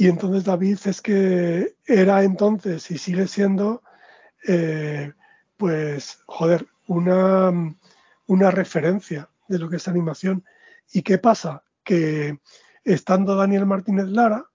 y 0.01 0.09
entonces 0.09 0.45
David 0.45 0.79
es 0.87 1.03
que 1.03 1.77
era 1.85 2.23
entonces 2.23 2.91
y 2.91 2.97
sigue 2.97 3.29
siendo, 3.29 3.83
eh, 4.49 5.13
pues, 5.59 6.23
joder, 6.25 6.67
una, 6.87 7.53
una 8.27 8.51
referencia 8.51 9.29
de 9.47 9.59
lo 9.59 9.69
que 9.69 9.77
es 9.77 9.89
animación. 9.89 10.43
¿Y 10.91 11.03
qué 11.03 11.19
pasa? 11.19 11.65
Que 11.85 12.41
estando 12.83 13.37
Daniel 13.37 13.67
Martínez 13.67 14.07
Lara 14.07 14.49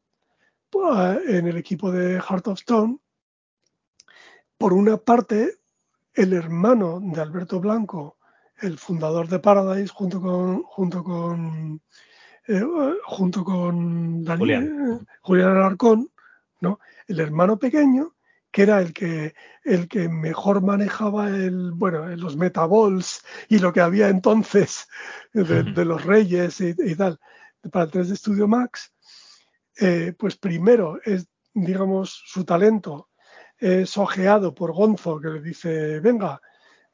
pues, 0.71 1.19
en 1.27 1.45
el 1.45 1.57
equipo 1.57 1.91
de 1.91 2.19
Heart 2.19 2.47
of 2.47 2.59
Stone, 2.61 2.97
por 4.57 4.73
una 4.73 4.97
parte, 4.97 5.59
el 6.15 6.33
hermano 6.33 6.99
de 6.99 7.21
Alberto 7.21 7.59
Blanco, 7.59 8.17
el 8.61 8.79
fundador 8.79 9.27
de 9.27 9.37
Paradise, 9.37 9.93
junto 9.93 10.19
con, 10.19 10.63
junto 10.63 11.03
con 11.03 11.83
eh, 12.47 12.63
junto 13.05 13.43
con 13.43 14.23
Daniel, 14.23 14.99
Julián. 15.21 15.49
Alarcón, 15.51 16.11
¿no? 16.61 16.79
el 17.07 17.19
hermano 17.19 17.57
pequeño, 17.57 18.15
que 18.51 18.63
era 18.63 18.79
el 18.79 18.93
que, 18.93 19.35
el 19.63 19.87
que 19.87 20.07
mejor 20.07 20.61
manejaba 20.61 21.29
el, 21.29 21.71
bueno, 21.73 22.07
los 22.15 22.37
metabols 22.37 23.21
y 23.49 23.59
lo 23.59 23.73
que 23.73 23.81
había 23.81 24.09
entonces 24.09 24.87
de, 25.33 25.85
los 25.85 26.05
reyes 26.05 26.61
y, 26.61 26.95
tal, 26.95 27.19
para 27.71 27.85
el 27.85 27.91
3 27.91 28.09
de 28.09 28.15
Studio 28.15 28.47
Max, 28.47 28.93
eh, 29.77 30.13
pues 30.17 30.37
primero 30.37 30.99
es, 31.03 31.27
digamos, 31.53 32.21
su 32.25 32.45
talento 32.45 33.09
es 33.57 33.97
ojeado 33.97 34.53
por 34.53 34.73
Gonzo, 34.73 35.19
que 35.19 35.29
le 35.29 35.41
dice, 35.41 35.99
venga, 35.99 36.41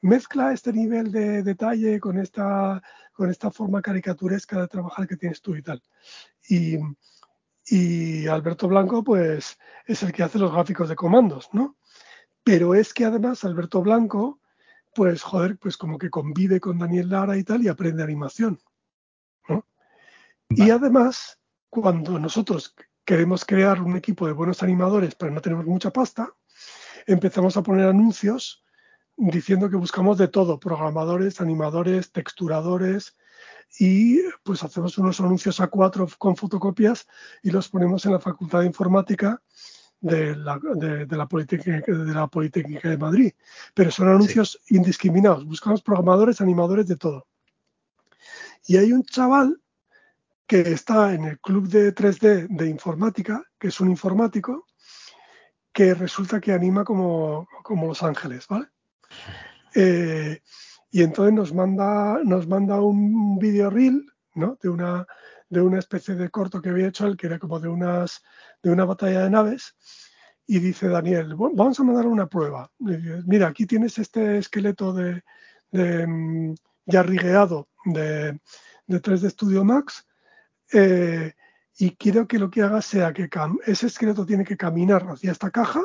mezcla 0.01 0.51
este 0.51 0.73
nivel 0.73 1.11
de 1.11 1.43
detalle 1.43 1.99
con 1.99 2.17
esta, 2.17 2.81
con 3.13 3.29
esta 3.29 3.51
forma 3.51 3.81
caricaturesca 3.81 4.61
de 4.61 4.67
trabajar 4.67 5.07
que 5.07 5.17
tienes 5.17 5.41
tú 5.41 5.55
y 5.55 5.61
tal. 5.61 5.81
Y, 6.47 8.27
Alberto 8.27 8.67
Blanco, 8.67 9.03
pues, 9.03 9.57
es 9.85 10.03
el 10.03 10.11
que 10.11 10.23
hace 10.23 10.39
los 10.39 10.51
gráficos 10.51 10.89
de 10.89 10.95
comandos, 10.95 11.49
¿no? 11.53 11.77
Pero 12.43 12.75
es 12.75 12.93
que 12.93 13.05
además 13.05 13.43
Alberto 13.43 13.81
Blanco, 13.81 14.41
pues, 14.93 15.21
joder, 15.21 15.57
pues 15.57 15.77
como 15.77 15.97
que 15.97 16.09
convive 16.09 16.59
con 16.59 16.79
Daniel 16.79 17.09
Lara 17.09 17.37
y 17.37 17.43
tal 17.43 17.63
y 17.63 17.69
aprende 17.69 18.03
animación, 18.03 18.59
¿no? 19.47 19.65
Y 20.49 20.69
además, 20.71 21.39
cuando 21.69 22.19
nosotros 22.19 22.75
queremos 23.05 23.45
crear 23.45 23.81
un 23.81 23.95
equipo 23.95 24.25
de 24.25 24.33
buenos 24.33 24.63
animadores, 24.63 25.15
pero 25.15 25.31
no 25.31 25.41
tenemos 25.41 25.65
mucha 25.65 25.91
pasta, 25.91 26.33
empezamos 27.05 27.55
a 27.55 27.63
poner 27.63 27.87
anuncios 27.87 28.63
diciendo 29.29 29.69
que 29.69 29.75
buscamos 29.75 30.17
de 30.17 30.27
todo, 30.27 30.59
programadores, 30.59 31.41
animadores, 31.41 32.11
texturadores 32.11 33.15
y 33.77 34.19
pues 34.43 34.63
hacemos 34.63 34.97
unos 34.97 35.19
anuncios 35.19 35.59
a 35.59 35.67
cuatro 35.67 36.07
con 36.17 36.35
fotocopias 36.35 37.07
y 37.43 37.51
los 37.51 37.69
ponemos 37.69 38.05
en 38.05 38.13
la 38.13 38.19
Facultad 38.19 38.61
de 38.61 38.65
Informática 38.65 39.39
de 39.99 40.35
la, 40.35 40.59
de, 40.75 41.05
la, 41.15 41.27
Politécnica, 41.27 41.91
de 41.91 42.13
la 42.13 42.27
Politécnica 42.27 42.89
de 42.89 42.97
Madrid. 42.97 43.33
Pero 43.75 43.91
son 43.91 44.09
anuncios 44.09 44.59
indiscriminados, 44.69 45.45
buscamos 45.45 45.83
programadores, 45.83 46.41
animadores 46.41 46.87
de 46.87 46.95
todo. 46.95 47.27
Y 48.65 48.77
hay 48.77 48.91
un 48.91 49.03
chaval 49.03 49.61
que 50.47 50.61
está 50.61 51.13
en 51.13 51.25
el 51.25 51.39
club 51.39 51.67
de 51.67 51.93
3D 51.93 52.47
de 52.49 52.67
informática, 52.67 53.43
que 53.59 53.67
es 53.67 53.79
un 53.79 53.91
informático, 53.91 54.65
que 55.71 55.93
resulta 55.93 56.41
que 56.41 56.51
anima 56.51 56.83
como, 56.83 57.47
como 57.61 57.87
Los 57.87 58.01
Ángeles, 58.01 58.47
¿vale? 58.47 58.67
Eh, 59.75 60.41
y 60.91 61.03
entonces 61.03 61.33
nos 61.33 61.53
manda, 61.53 62.19
nos 62.23 62.47
manda 62.47 62.81
un 62.81 63.39
video 63.39 63.69
reel, 63.69 64.05
¿no? 64.35 64.57
De 64.61 64.69
una, 64.69 65.07
de 65.49 65.61
una 65.61 65.79
especie 65.79 66.15
de 66.15 66.29
corto 66.29 66.61
que 66.61 66.69
había 66.69 66.87
hecho 66.87 67.07
él, 67.07 67.17
que 67.17 67.27
era 67.27 67.39
como 67.39 67.59
de, 67.59 67.69
unas, 67.69 68.21
de 68.61 68.71
una 68.71 68.85
batalla 68.85 69.23
de 69.23 69.29
naves. 69.29 69.75
Y 70.45 70.59
dice 70.59 70.89
Daniel, 70.89 71.35
vamos 71.35 71.79
a 71.79 71.83
mandar 71.83 72.07
una 72.07 72.27
prueba. 72.27 72.69
Mira, 72.79 73.47
aquí 73.47 73.65
tienes 73.65 73.97
este 73.97 74.37
esqueleto 74.37 74.91
de, 74.91 75.23
de 75.71 76.05
mm, 76.05 76.55
ya 76.85 77.03
rigueado 77.03 77.69
de, 77.85 78.39
de 78.87 79.01
3D 79.01 79.29
Studio 79.29 79.63
Max. 79.63 80.05
Eh, 80.73 81.33
y 81.77 81.95
quiero 81.95 82.27
que 82.27 82.37
lo 82.39 82.49
que 82.49 82.61
haga 82.61 82.81
sea 82.81 83.13
que 83.13 83.29
ese 83.65 83.87
esqueleto 83.87 84.25
tiene 84.25 84.43
que 84.43 84.57
caminar 84.57 85.03
hacia 85.07 85.31
esta 85.31 85.51
caja, 85.51 85.81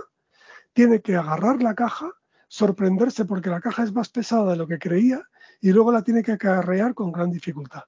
tiene 0.72 1.00
que 1.00 1.16
agarrar 1.16 1.62
la 1.62 1.74
caja, 1.74 2.10
sorprenderse 2.48 3.24
porque 3.24 3.50
la 3.50 3.60
caja 3.60 3.84
es 3.84 3.92
más 3.92 4.08
pesada 4.08 4.52
de 4.52 4.56
lo 4.56 4.66
que 4.66 4.78
creía 4.78 5.22
y 5.60 5.72
luego 5.72 5.92
la 5.92 6.02
tiene 6.02 6.22
que 6.22 6.32
acarrear 6.32 6.94
con 6.94 7.12
gran 7.12 7.30
dificultad. 7.30 7.84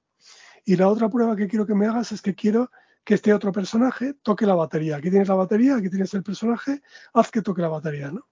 Y 0.64 0.76
la 0.76 0.88
otra 0.88 1.08
prueba 1.08 1.36
que 1.36 1.48
quiero 1.48 1.66
que 1.66 1.74
me 1.74 1.86
hagas 1.86 2.12
es 2.12 2.22
que 2.22 2.34
quiero 2.34 2.70
que 3.04 3.14
este 3.14 3.32
otro 3.32 3.52
personaje 3.52 4.14
toque 4.22 4.44
la 4.44 4.54
batería. 4.54 4.96
Aquí 4.96 5.10
tienes 5.10 5.28
la 5.28 5.34
batería, 5.34 5.76
aquí 5.76 5.88
tienes 5.88 6.12
el 6.12 6.22
personaje, 6.22 6.82
haz 7.14 7.30
que 7.30 7.40
toque 7.40 7.62
la 7.62 7.68
batería, 7.68 8.10
¿no? 8.10 8.28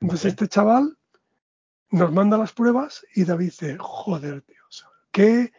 Entonces 0.00 0.32
este 0.32 0.48
chaval 0.48 0.98
nos 1.90 2.12
manda 2.12 2.36
las 2.36 2.52
pruebas 2.52 3.06
y 3.14 3.24
David 3.24 3.44
dice, 3.46 3.76
joder, 3.78 4.42
tío, 4.42 4.56
qué, 5.12 5.52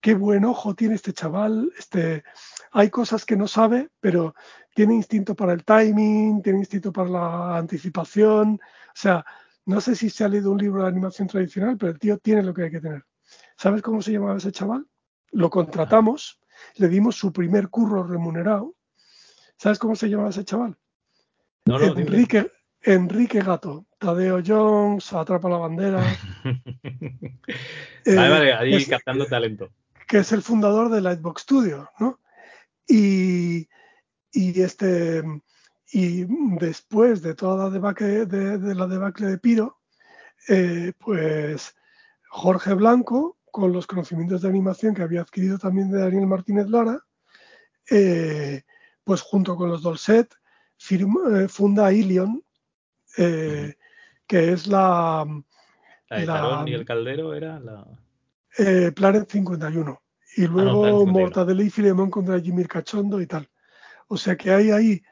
qué 0.00 0.14
buen 0.14 0.44
ojo 0.44 0.74
tiene 0.74 0.94
este 0.94 1.12
chaval, 1.12 1.70
este, 1.76 2.24
hay 2.72 2.90
cosas 2.90 3.24
que 3.24 3.36
no 3.36 3.46
sabe, 3.46 3.90
pero 4.00 4.34
tiene 4.74 4.94
instinto 4.94 5.34
para 5.34 5.52
el 5.52 5.64
timing, 5.64 6.42
tiene 6.42 6.60
instinto 6.60 6.92
para 6.92 7.08
la 7.08 7.56
anticipación, 7.56 8.54
o 8.54 8.92
sea, 8.94 9.24
no 9.66 9.80
sé 9.80 9.94
si 9.94 10.10
se 10.10 10.24
ha 10.24 10.28
leído 10.28 10.50
un 10.50 10.58
libro 10.58 10.82
de 10.82 10.88
animación 10.88 11.28
tradicional, 11.28 11.76
pero 11.78 11.92
el 11.92 11.98
tío 11.98 12.18
tiene 12.18 12.42
lo 12.42 12.52
que 12.52 12.64
hay 12.64 12.70
que 12.70 12.80
tener. 12.80 13.04
¿Sabes 13.56 13.82
cómo 13.82 14.02
se 14.02 14.12
llamaba 14.12 14.38
ese 14.38 14.50
chaval? 14.50 14.86
lo 15.32 15.50
contratamos, 15.50 16.40
le 16.76 16.88
dimos 16.88 17.16
su 17.16 17.32
primer 17.32 17.68
curro 17.68 18.04
remunerado. 18.04 18.74
¿Sabes 19.56 19.78
cómo 19.78 19.96
se 19.96 20.08
llama 20.08 20.28
ese 20.28 20.44
chaval? 20.44 20.76
Enrique, 21.64 22.50
Enrique 22.82 23.40
Gato, 23.40 23.86
Tadeo 23.98 24.42
Jones, 24.44 25.12
Atrapa 25.12 25.48
la 25.48 25.56
Bandera. 25.58 26.02
vale, 28.06 28.28
vale, 28.28 28.54
ahí 28.54 28.84
captando 28.86 29.26
talento. 29.26 29.70
Que 30.06 30.18
es 30.18 30.32
el 30.32 30.42
fundador 30.42 30.90
de 30.90 31.00
Lightbox 31.00 31.42
Studio, 31.42 31.90
¿no? 31.98 32.20
Y, 32.86 33.68
este 34.32 35.22
y 35.92 36.24
después 36.58 37.22
de 37.22 37.34
toda 37.34 37.64
la 37.64 37.70
debacle 37.70 38.26
de, 38.26 38.74
la 38.74 38.86
debacle 38.86 39.26
de 39.26 39.38
Piro, 39.38 39.80
eh, 40.48 40.92
pues 40.98 41.74
Jorge 42.30 42.74
Blanco, 42.74 43.38
con 43.52 43.72
los 43.72 43.86
conocimientos 43.86 44.42
de 44.42 44.48
animación 44.48 44.94
que 44.94 45.02
había 45.02 45.20
adquirido 45.20 45.58
también 45.58 45.90
de 45.90 46.00
Daniel 46.00 46.26
Martínez 46.26 46.68
Lara, 46.68 47.04
eh, 47.90 48.62
pues 49.04 49.20
junto 49.20 49.56
con 49.56 49.68
los 49.68 49.82
Dolcet 49.82 50.34
eh, 50.90 51.48
funda 51.48 51.92
Ilion, 51.92 52.42
eh, 53.18 53.74
que 54.26 54.52
es 54.52 54.66
la... 54.66 55.26
La 56.08 56.64
y 56.66 56.74
el 56.74 56.84
Caldero 56.84 57.34
era 57.34 57.58
la... 57.58 57.86
Planet 58.94 59.30
51. 59.30 60.01
Y 60.36 60.44
ah, 60.44 60.48
luego 60.48 61.06
Mortadelo 61.06 61.62
y 61.62 61.70
Filemón 61.70 62.10
contra 62.10 62.40
Jimmy 62.40 62.64
Cachondo 62.64 63.20
y 63.20 63.26
tal. 63.26 63.48
O 64.08 64.16
sea 64.16 64.36
que 64.36 64.50
hay 64.50 64.70
ahí, 64.70 65.02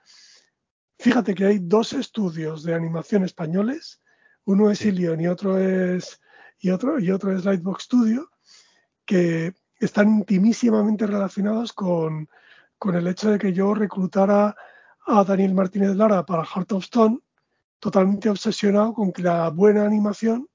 fíjate 0.98 1.34
que 1.34 1.46
hay 1.46 1.58
dos 1.58 1.92
estudios 1.92 2.62
de 2.62 2.74
animación 2.74 3.24
españoles, 3.24 4.00
uno 4.44 4.70
es 4.70 4.84
Ilion 4.84 5.20
y 5.20 5.26
otro 5.26 5.58
es 5.58 6.20
y 6.60 6.70
otro, 6.70 7.00
y 7.00 7.10
otro 7.10 7.34
es 7.34 7.44
Lightbox 7.44 7.84
Studio, 7.84 8.30
que 9.04 9.54
están 9.78 10.08
intimísimamente 10.10 11.06
relacionados 11.06 11.72
con, 11.72 12.28
el 12.92 13.06
hecho 13.06 13.30
de 13.30 13.38
que 13.38 13.52
yo 13.52 13.74
reclutara 13.74 14.54
a 15.06 15.24
Daniel 15.24 15.54
Martínez 15.54 15.96
Lara 15.96 16.24
para 16.24 16.44
Heart 16.44 16.72
of 16.72 16.84
Stone, 16.84 17.18
totalmente 17.78 18.28
obsesionado 18.28 18.92
con 18.92 19.12
que 19.12 19.22
la 19.22 19.48
buena 19.48 19.84
animación 19.84 20.48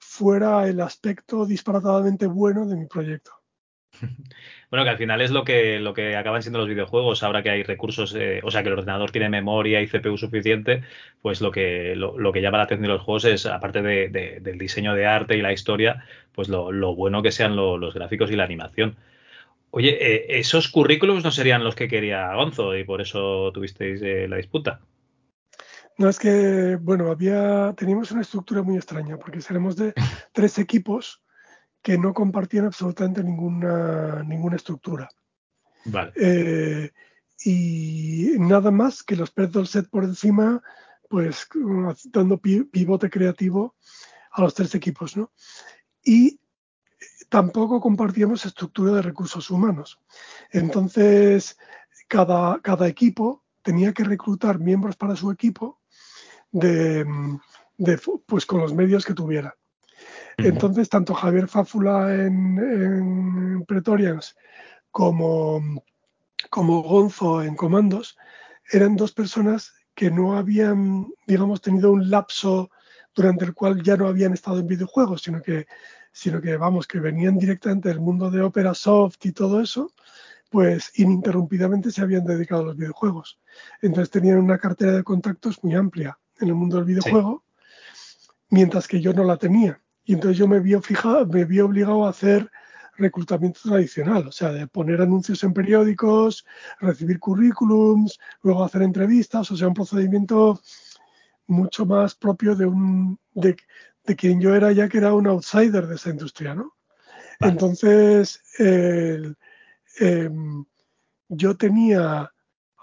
fuera 0.00 0.66
el 0.68 0.80
aspecto 0.80 1.46
disparatadamente 1.46 2.26
bueno 2.26 2.66
de 2.66 2.76
mi 2.76 2.86
proyecto. 2.86 3.43
Bueno, 4.70 4.86
que 4.86 4.90
al 4.90 4.98
final 4.98 5.20
es 5.20 5.30
lo 5.30 5.44
que, 5.44 5.78
lo 5.78 5.94
que 5.94 6.16
acaban 6.16 6.42
siendo 6.42 6.58
los 6.58 6.68
videojuegos, 6.68 7.22
ahora 7.22 7.44
que 7.44 7.50
hay 7.50 7.62
recursos, 7.62 8.12
eh, 8.16 8.40
o 8.42 8.50
sea, 8.50 8.64
que 8.64 8.70
el 8.70 8.74
ordenador 8.74 9.12
tiene 9.12 9.28
memoria 9.28 9.80
y 9.80 9.86
CPU 9.86 10.16
suficiente, 10.18 10.82
pues 11.22 11.40
lo 11.40 11.52
que, 11.52 11.94
lo, 11.94 12.32
que 12.32 12.40
llama 12.40 12.58
la 12.58 12.64
atención 12.64 12.88
de 12.88 12.94
los 12.94 13.02
juegos 13.02 13.24
es, 13.24 13.46
aparte 13.46 13.82
del 13.82 14.58
diseño 14.58 14.94
de 14.94 15.06
arte 15.06 15.36
y 15.36 15.42
la 15.42 15.52
historia, 15.52 16.04
pues 16.32 16.48
lo, 16.48 16.94
bueno 16.96 17.22
que 17.22 17.30
sean 17.30 17.54
los 17.54 17.94
gráficos 17.94 18.32
y 18.32 18.36
la 18.36 18.42
animación. 18.42 18.96
Oye, 19.70 19.96
eh, 20.00 20.38
esos 20.40 20.68
currículums 20.68 21.22
no 21.22 21.30
serían 21.30 21.62
los 21.62 21.74
que 21.76 21.88
quería 21.88 22.34
Gonzo 22.34 22.76
y 22.76 22.84
por 22.84 23.00
eso 23.00 23.52
tuvisteis 23.52 24.02
eh, 24.02 24.26
la 24.28 24.38
disputa. 24.38 24.80
No, 25.98 26.08
es 26.08 26.18
que, 26.18 26.76
bueno, 26.80 27.12
había, 27.12 27.72
teníamos 27.76 28.10
una 28.10 28.22
estructura 28.22 28.62
muy 28.62 28.76
extraña, 28.76 29.16
porque 29.18 29.40
seremos 29.40 29.76
de 29.76 29.92
tres 30.32 30.58
equipos 30.58 31.23
que 31.84 31.98
no 31.98 32.14
compartían 32.14 32.64
absolutamente 32.64 33.22
ninguna, 33.22 34.22
ninguna 34.22 34.56
estructura. 34.56 35.06
Vale. 35.84 36.12
Eh, 36.16 36.90
y 37.44 38.36
nada 38.38 38.70
más 38.70 39.02
que 39.02 39.14
los 39.14 39.34
del 39.34 39.66
set 39.66 39.90
por 39.90 40.04
encima, 40.04 40.62
pues 41.10 41.46
dando 42.04 42.38
pivote 42.38 43.10
creativo 43.10 43.76
a 44.30 44.40
los 44.40 44.54
tres 44.54 44.74
equipos, 44.74 45.14
¿no? 45.14 45.30
Y 46.02 46.40
tampoco 47.28 47.82
compartíamos 47.82 48.46
estructura 48.46 48.92
de 48.92 49.02
recursos 49.02 49.50
humanos. 49.50 50.00
Entonces, 50.52 51.58
cada, 52.08 52.62
cada 52.62 52.88
equipo 52.88 53.44
tenía 53.60 53.92
que 53.92 54.04
reclutar 54.04 54.58
miembros 54.58 54.96
para 54.96 55.16
su 55.16 55.30
equipo 55.30 55.82
de, 56.50 57.04
de, 57.76 58.00
pues 58.24 58.46
con 58.46 58.62
los 58.62 58.72
medios 58.72 59.04
que 59.04 59.12
tuviera. 59.12 59.54
Entonces, 60.36 60.88
tanto 60.88 61.14
Javier 61.14 61.48
Fáfula 61.48 62.14
en, 62.14 63.64
Pretorians 63.66 64.36
como, 64.90 65.60
como 66.50 66.82
Gonzo 66.82 67.42
en 67.42 67.56
Comandos 67.56 68.16
eran 68.70 68.96
dos 68.96 69.12
personas 69.12 69.72
que 69.94 70.10
no 70.10 70.36
habían, 70.36 71.06
digamos, 71.26 71.60
tenido 71.60 71.92
un 71.92 72.10
lapso 72.10 72.70
durante 73.14 73.44
el 73.44 73.54
cual 73.54 73.82
ya 73.82 73.96
no 73.96 74.08
habían 74.08 74.32
estado 74.32 74.58
en 74.58 74.66
videojuegos, 74.66 75.22
sino 75.22 75.40
que, 75.40 75.66
sino 76.12 76.40
que 76.40 76.56
vamos, 76.56 76.86
que 76.86 76.98
venían 76.98 77.38
directamente 77.38 77.88
del 77.88 78.00
mundo 78.00 78.30
de 78.30 78.42
Opera 78.42 78.74
Soft 78.74 79.24
y 79.24 79.32
todo 79.32 79.60
eso, 79.60 79.92
pues 80.50 80.92
ininterrumpidamente 80.98 81.90
se 81.90 82.02
habían 82.02 82.24
dedicado 82.24 82.62
a 82.62 82.66
los 82.66 82.76
videojuegos. 82.76 83.38
Entonces 83.82 84.10
tenían 84.10 84.38
una 84.38 84.58
cartera 84.58 84.92
de 84.92 85.04
contactos 85.04 85.62
muy 85.62 85.74
amplia 85.74 86.18
en 86.40 86.48
el 86.48 86.54
mundo 86.54 86.76
del 86.76 86.86
videojuego, 86.86 87.44
mientras 88.50 88.88
que 88.88 89.00
yo 89.00 89.12
no 89.12 89.24
la 89.24 89.36
tenía. 89.36 89.80
Y 90.04 90.14
entonces 90.14 90.38
yo 90.38 90.46
me 90.46 90.60
vi, 90.60 90.74
me 91.30 91.44
vi 91.44 91.60
obligado 91.60 92.06
a 92.06 92.10
hacer 92.10 92.50
reclutamiento 92.96 93.60
tradicional, 93.62 94.28
o 94.28 94.32
sea, 94.32 94.52
de 94.52 94.66
poner 94.66 95.00
anuncios 95.00 95.42
en 95.44 95.52
periódicos, 95.52 96.44
recibir 96.80 97.18
currículums, 97.18 98.18
luego 98.42 98.64
hacer 98.64 98.82
entrevistas, 98.82 99.50
o 99.50 99.56
sea, 99.56 99.68
un 99.68 99.74
procedimiento 99.74 100.60
mucho 101.46 101.86
más 101.86 102.14
propio 102.14 102.54
de 102.54 102.66
un 102.66 103.18
de, 103.34 103.56
quien 104.16 104.40
yo 104.40 104.54
era 104.54 104.72
ya 104.72 104.88
que 104.88 104.98
era 104.98 105.14
un 105.14 105.26
outsider 105.26 105.86
de 105.86 105.96
esa 105.96 106.10
industria, 106.10 106.54
¿no? 106.54 106.74
Entonces, 107.40 108.40
em, 108.58 109.34
yo 111.28 111.56
tenía, 111.56 112.30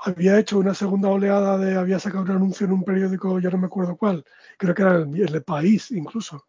había 0.03 0.39
hecho 0.39 0.60
una 0.60 0.73
segunda 0.73 1.10
oleada 1.10 1.57
de, 1.57 1.76
había 1.76 1.99
sacado 1.99 2.23
un 2.23 2.31
anuncio 2.31 2.65
en 2.65 2.73
un 2.73 2.84
periódico, 2.84 3.39
ya 3.39 3.49
no 3.49 3.60
me 3.60 3.68
acuerdo 3.68 3.95
cuál, 3.95 4.26
creo 4.57 4.76
que 4.76 4.81
era 4.81 4.95
el, 4.98 5.15
el 5.15 5.43
País 5.43 5.91
incluso, 5.91 6.45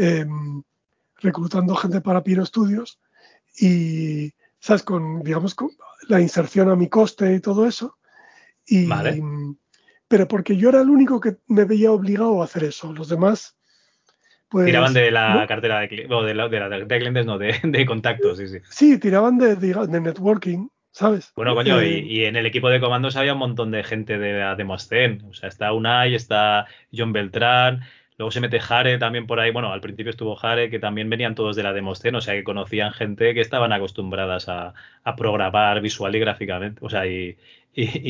Em, 0.00 0.62
reclutando 1.16 1.74
gente 1.74 2.00
para 2.00 2.22
Piro 2.22 2.46
Studios 2.46 3.00
y, 3.58 4.32
¿sabes? 4.60 4.84
Con, 4.84 5.24
digamos, 5.24 5.56
con 5.56 5.70
la 6.06 6.20
inserción 6.20 6.70
a 6.70 6.76
mi 6.76 6.88
coste 6.88 7.34
y 7.34 7.40
todo 7.40 7.66
eso. 7.66 7.98
Y, 8.64 8.88
Pero 10.06 10.28
porque 10.28 10.56
yo 10.56 10.68
era 10.68 10.82
el 10.82 10.90
único 10.90 11.20
que 11.20 11.38
me 11.48 11.64
veía 11.64 11.90
obligado 11.90 12.40
a 12.40 12.44
hacer 12.44 12.62
eso. 12.62 12.92
Los 12.92 13.08
demás, 13.08 13.56
pues... 14.48 14.66
Tiraban 14.66 14.94
de 14.94 15.10
la 15.10 15.44
cartera 15.48 15.80
de, 15.80 15.88
clientes, 15.88 16.16
de, 16.24 16.34
la, 16.34 16.48
de, 16.48 16.84
de 16.84 16.98
clientes, 16.98 17.26
no, 17.26 17.36
de, 17.36 17.84
contactos, 17.84 18.38
sí, 18.38 18.46
sí. 18.46 18.58
Sí, 18.70 18.98
tiraban 18.98 19.36
de, 19.36 19.56
de, 19.56 20.00
networking. 20.00 20.68
¿sabes? 20.92 21.32
Bueno, 21.36 21.54
coño, 21.54 21.82
y, 21.82 21.86
eh, 21.86 21.98
y, 21.98 22.24
en 22.24 22.36
el 22.36 22.46
equipo 22.46 22.70
de 22.70 22.80
comandos 22.80 23.16
había 23.16 23.34
un 23.34 23.38
montón 23.38 23.70
de 23.70 23.84
gente 23.84 24.18
de 24.18 24.38
la 24.38 24.54
Demoscen. 24.54 25.24
O 25.28 25.34
sea, 25.34 25.48
está 25.48 25.72
Unai, 25.72 26.14
está 26.14 26.66
John 26.92 27.12
Beltrán, 27.12 27.82
Luego 28.18 28.32
se 28.32 28.40
mete 28.40 28.58
Jare 28.58 28.98
también 28.98 29.28
por 29.28 29.38
ahí. 29.38 29.52
Bueno, 29.52 29.72
al 29.72 29.80
principio 29.80 30.10
estuvo 30.10 30.34
Jare, 30.34 30.70
que 30.70 30.80
también 30.80 31.08
venían 31.08 31.36
todos 31.36 31.54
de 31.54 31.62
la 31.62 31.72
Demoscene, 31.72 32.18
o 32.18 32.20
sea 32.20 32.34
que 32.34 32.42
conocían 32.42 32.92
gente 32.92 33.32
que 33.32 33.40
estaban 33.40 33.72
acostumbradas 33.72 34.48
a, 34.48 34.74
programar 35.16 35.80
visual 35.80 36.14
y 36.16 36.18
gráficamente, 36.18 36.80
o 36.84 36.90
sea, 36.90 37.06
y, 37.06 37.36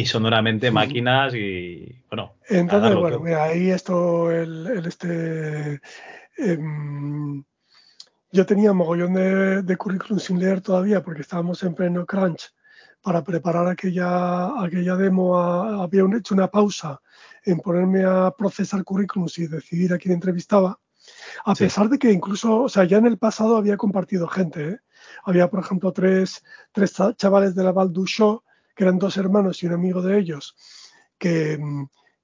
sonoramente 0.06 0.70
máquinas 0.70 1.34
y 1.34 2.02
bueno. 2.08 2.36
Entonces, 2.48 2.94
bueno, 2.96 3.20
mira, 3.20 3.44
ahí 3.44 3.70
esto, 3.70 4.30
el, 4.30 4.86
este. 4.86 5.80
Em, 6.38 7.44
yo 8.32 8.46
tenía 8.46 8.72
mogollón 8.72 9.12
de, 9.12 9.62
de 9.62 9.76
currículum 9.76 10.18
sin 10.18 10.38
leer 10.38 10.62
todavía 10.62 11.02
porque 11.02 11.20
estábamos 11.20 11.62
en 11.64 11.74
pleno 11.74 12.06
crunch 12.06 12.50
para 13.02 13.22
preparar 13.22 13.66
aquella, 13.68 14.64
aquella 14.64 14.96
demo. 14.96 15.38
había 15.38 16.04
hecho 16.16 16.34
una 16.34 16.48
pausa 16.48 17.00
en 17.50 17.60
ponerme 17.60 18.04
a 18.04 18.30
procesar 18.36 18.84
currículums 18.84 19.38
y 19.38 19.46
decidir 19.46 19.92
a 19.92 19.98
quién 19.98 20.14
entrevistaba. 20.14 20.78
A 21.44 21.54
pesar 21.54 21.88
de 21.88 21.98
que 21.98 22.12
incluso, 22.12 22.62
o 22.62 22.68
sea, 22.68 22.84
ya 22.84 22.98
en 22.98 23.06
el 23.06 23.18
pasado 23.18 23.56
había 23.56 23.76
compartido 23.76 24.28
gente. 24.28 24.68
¿eh? 24.68 24.78
Había, 25.24 25.48
por 25.48 25.60
ejemplo, 25.60 25.92
tres, 25.92 26.44
tres 26.72 26.94
chavales 27.16 27.54
de 27.54 27.64
la 27.64 27.72
Val 27.72 27.92
Show, 27.92 28.42
que 28.74 28.84
eran 28.84 28.98
dos 28.98 29.16
hermanos 29.16 29.62
y 29.62 29.66
un 29.66 29.72
amigo 29.72 30.02
de 30.02 30.18
ellos, 30.18 30.56
que, 31.18 31.58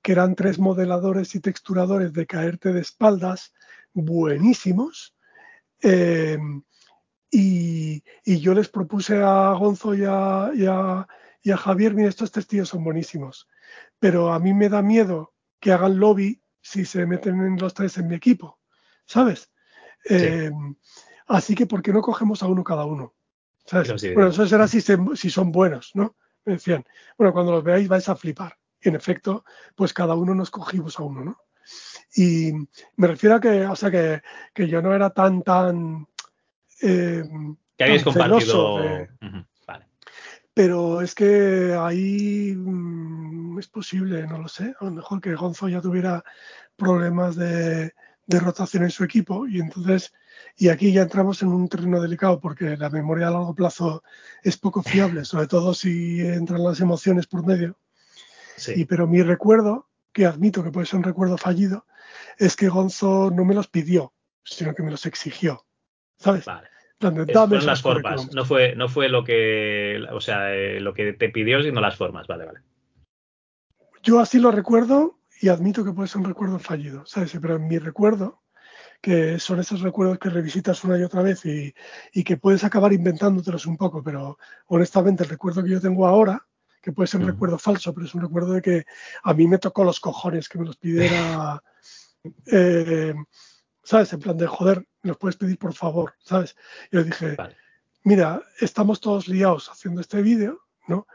que 0.03 0.13
eran 0.13 0.35
tres 0.35 0.59
modeladores 0.59 1.35
y 1.35 1.41
texturadores 1.41 2.13
de 2.13 2.27
caerte 2.27 2.73
de 2.73 2.81
espaldas 2.81 3.53
buenísimos. 3.95 5.15
Eh, 5.83 6.39
y, 7.31 8.03
yo 8.25 8.55
les 8.55 8.69
propuse 8.69 9.21
a 9.23 9.53
Gonzo 9.59 9.95
y 9.95 10.05
a, 10.07 10.51
y 10.55 11.51
a, 11.51 11.57
Javier, 11.57 11.95
mira, 11.95 12.09
estos 12.09 12.31
tres 12.31 12.47
tíos 12.47 12.69
son 12.69 12.85
buenísimos, 12.85 13.49
pero 13.99 14.33
a 14.33 14.39
mí 14.39 14.55
me 14.55 14.69
da 14.69 14.83
miedo 14.83 15.35
que 15.61 15.73
hagan 15.73 15.99
lobby 15.99 16.43
si 16.61 16.85
se 16.85 17.07
meten 17.07 17.41
en 17.41 17.57
los 17.57 17.75
tres 17.75 17.97
en 17.99 18.09
mi 18.09 18.15
equipo, 18.15 18.59
¿sabes? 19.07 19.51
Eh, 20.09 20.51
así 21.27 21.55
que, 21.55 21.67
¿por 21.67 21.83
qué 21.83 21.93
no 21.93 22.03
cogemos 22.03 22.43
a 22.43 22.47
uno 22.47 22.65
cada 22.65 22.85
uno? 22.85 23.15
bueno, 24.15 24.29
eso 24.29 24.47
será 24.47 24.69
si, 24.69 24.81
si 24.81 25.31
son 25.31 25.51
buenos, 25.51 25.93
¿no? 25.95 26.17
Me 26.45 26.55
decían, 26.55 26.85
bueno, 27.17 27.33
cuando 27.33 27.53
los 27.53 27.65
veáis 27.65 27.89
vais 27.89 28.09
a 28.09 28.17
flipar. 28.17 28.59
Y 28.81 28.91
en 28.91 28.97
efecto, 28.97 29.45
pues 29.75 29.95
cada 29.95 30.15
uno 30.15 30.35
nos 30.35 30.51
cogimos 30.51 30.99
a 30.99 31.03
uno, 31.03 31.25
¿no? 31.25 31.39
Y 32.15 32.53
me 32.97 33.07
refiero 33.07 33.37
a 33.37 33.41
que, 33.41 33.67
o 33.67 33.75
sea, 33.75 33.91
que, 33.91 34.23
que 34.53 34.69
yo 34.69 34.83
no 34.83 34.95
era 34.95 35.11
tan, 35.11 35.43
tan, 35.43 36.07
eh, 36.83 37.25
que 37.77 37.85
habéis 37.85 38.05
compartido. 38.05 39.07
Pero 40.55 41.01
es 41.01 41.15
que 41.17 41.77
ahí 41.79 42.55
mm, 42.57 43.59
es 43.59 43.67
posible, 43.69 44.27
no 44.27 44.39
lo 44.39 44.49
sé. 44.49 44.75
A 44.81 44.85
lo 44.85 44.93
mejor 44.93 45.21
que 45.21 45.35
Gonzo 45.35 45.69
ya 45.69 45.81
tuviera 45.81 46.25
problemas 46.77 47.35
de, 47.37 47.93
rotación 48.29 48.85
en 48.85 48.91
su 48.91 49.05
equipo 49.05 49.47
y 49.47 49.61
entonces 49.61 50.13
y 50.57 50.69
aquí 50.69 50.93
ya 50.93 51.03
entramos 51.03 51.43
en 51.43 51.49
un 51.49 51.69
terreno 51.69 52.01
delicado 52.01 52.41
porque 52.41 52.77
la 52.77 52.89
memoria 52.89 53.29
a 53.29 53.31
largo 53.31 53.55
plazo 53.55 54.03
es 54.43 54.57
poco 54.57 54.83
fiable, 54.83 55.25
sobre 55.25 55.47
todo 55.49 55.75
si 55.75 56.21
entran 56.21 56.63
las 56.63 56.81
emociones 56.81 57.27
por 57.27 57.45
medio. 57.45 57.77
Y 58.69 58.85
pero 58.85 59.09
mi 59.09 59.21
recuerdo, 59.23 59.89
que 60.13 60.27
admito 60.27 60.63
que 60.63 60.71
puede 60.71 60.87
ser 60.87 60.99
un 60.99 61.05
recuerdo 61.05 61.37
fallido, 61.37 61.87
es 62.39 62.55
que 62.55 62.69
Gonzo 62.69 63.33
no 63.33 63.45
me 63.45 63.55
los 63.55 63.67
pidió, 63.67 64.15
sino 64.45 64.73
que 64.75 64.85
me 64.85 64.93
los 64.93 65.07
exigió. 65.07 65.67
¿Sabes? 66.17 66.45
Vale. 66.45 66.74
Fueron 67.13 67.67
las 67.67 67.83
formas, 67.83 68.35
no 68.35 68.45
fue, 68.45 68.75
no 68.77 68.89
fue 68.89 69.09
lo 69.09 69.25
que, 69.25 70.01
o 70.13 70.21
sea, 70.21 70.55
eh, 70.55 70.81
lo 70.81 70.95
que 70.95 71.13
te 71.13 71.29
pidió, 71.29 71.63
sino 71.63 71.81
las 71.81 71.97
formas, 71.97 72.27
vale, 72.27 72.47
vale. 72.47 72.61
Yo 74.03 74.21
así 74.21 74.39
lo 74.39 74.51
recuerdo 74.51 75.19
y 75.41 75.49
admito 75.49 75.85
que 75.85 75.93
puede 75.93 76.09
ser 76.09 76.21
un 76.21 76.27
recuerdo 76.27 76.59
fallido, 76.59 77.05
¿sabes? 77.07 77.37
Pero 77.41 77.57
en 77.57 77.67
mi 77.67 77.79
recuerdo, 77.79 78.43
que 79.01 79.39
son 79.39 79.61
esos 79.61 79.83
recuerdos 79.83 80.19
que 80.19 80.31
revisitas 80.31 80.83
una 80.85 80.99
y 80.99 81.03
otra 81.03 81.21
vez 81.21 81.45
y, 81.45 81.75
que 82.25 82.37
puedes 82.39 82.65
acabar 82.65 82.93
inventándotelos 82.93 83.67
un 83.67 83.77
poco, 83.77 84.03
pero 84.03 84.39
honestamente 84.69 85.25
el 85.25 85.29
recuerdo 85.29 85.63
que 85.63 85.71
yo 85.71 85.81
tengo 85.81 86.07
ahora, 86.07 86.47
que 86.81 86.93
puede 86.93 87.07
ser 87.07 87.21
un 87.21 87.29
recuerdo 87.29 87.59
falso, 87.59 87.93
pero 87.93 88.07
es 88.07 88.15
un 88.15 88.23
recuerdo 88.23 88.55
de 88.55 88.63
que 88.63 88.85
a 89.23 89.35
mí 89.35 89.47
me 89.47 89.59
tocó 89.59 89.85
los 89.85 90.01
cojones 90.01 90.49
que 90.49 90.59
me 90.59 90.65
los 90.65 90.77
pidiera, 90.77 91.63
eh, 92.47 93.15
¿sabes? 93.83 94.13
En 94.15 94.21
plan 94.21 94.39
de, 94.39 94.47
joder, 94.47 94.87
me 95.05 95.09
los 95.09 95.19
puedes 95.19 95.37
pedir 95.37 95.59
por 95.59 95.75
favor, 95.75 96.15
¿sabes? 96.19 96.57
Y 96.91 96.97
yo 96.97 97.05
dije, 97.05 97.37
mira, 98.03 98.43
estamos 98.61 99.01
todos 99.01 99.29
liados 99.29 99.69
haciendo 99.69 100.01
este 100.01 100.23
vídeo, 100.23 100.63
¿no? 100.89 101.07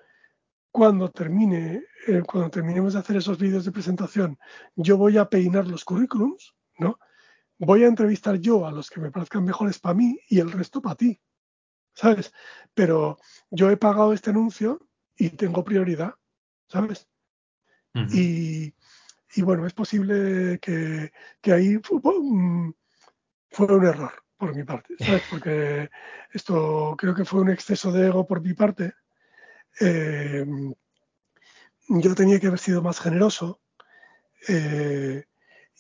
Cuando 0.72 1.10
termine, 1.10 1.84
eh, 2.08 2.22
cuando 2.26 2.52
terminemos 2.52 2.94
de 2.94 3.00
hacer 3.00 3.18
esos 3.18 3.40
vídeos 3.40 3.66
de 3.66 3.72
presentación, 3.72 4.38
yo 4.76 4.96
voy 4.96 5.18
a 5.18 5.28
peinar 5.28 5.68
los 5.68 5.84
currículums, 5.84 6.56
¿no? 6.78 7.00
Voy 7.58 7.84
a 7.84 7.88
entrevistar 7.88 8.36
yo 8.36 8.66
a 8.66 8.72
los 8.72 8.90
que 8.90 9.02
me 9.02 9.12
parezcan 9.12 9.44
mejores 9.44 9.80
para 9.80 9.96
mí 9.96 10.20
y 10.30 10.40
el 10.40 10.52
resto 10.52 10.82
para 10.82 10.96
ti, 10.96 11.20
¿sabes? 11.94 12.32
Pero 12.76 13.18
yo 13.50 13.72
he 13.72 13.78
pagado 13.78 14.14
este 14.14 14.30
anuncio 14.30 14.88
y 15.18 15.32
tengo 15.32 15.64
prioridad, 15.64 16.14
¿sabes? 16.68 17.08
y, 18.14 18.72
y, 19.34 19.42
bueno, 19.42 19.66
es 19.66 19.74
posible 19.74 20.60
que, 20.60 21.12
que 21.42 21.52
ahí 21.52 21.78
mm, 21.78 22.72
fue 23.50 23.68
un 23.68 23.86
error 23.86 24.12
por 24.38 24.56
mi 24.56 24.64
parte, 24.64 24.96
¿sabes? 25.00 25.24
Porque 25.30 25.90
esto 26.32 26.96
creo 26.98 27.14
que 27.14 27.26
fue 27.26 27.42
un 27.42 27.50
exceso 27.50 27.92
de 27.92 28.08
ego 28.08 28.26
por 28.26 28.42
mi 28.42 28.54
parte. 28.54 28.94
Eh, 29.82 30.46
yo 31.90 32.16
tenía 32.16 32.40
que 32.40 32.48
haber 32.48 32.60
sido 32.60 32.82
más 32.82 33.00
generoso. 33.00 33.60
Eh, 34.48 35.26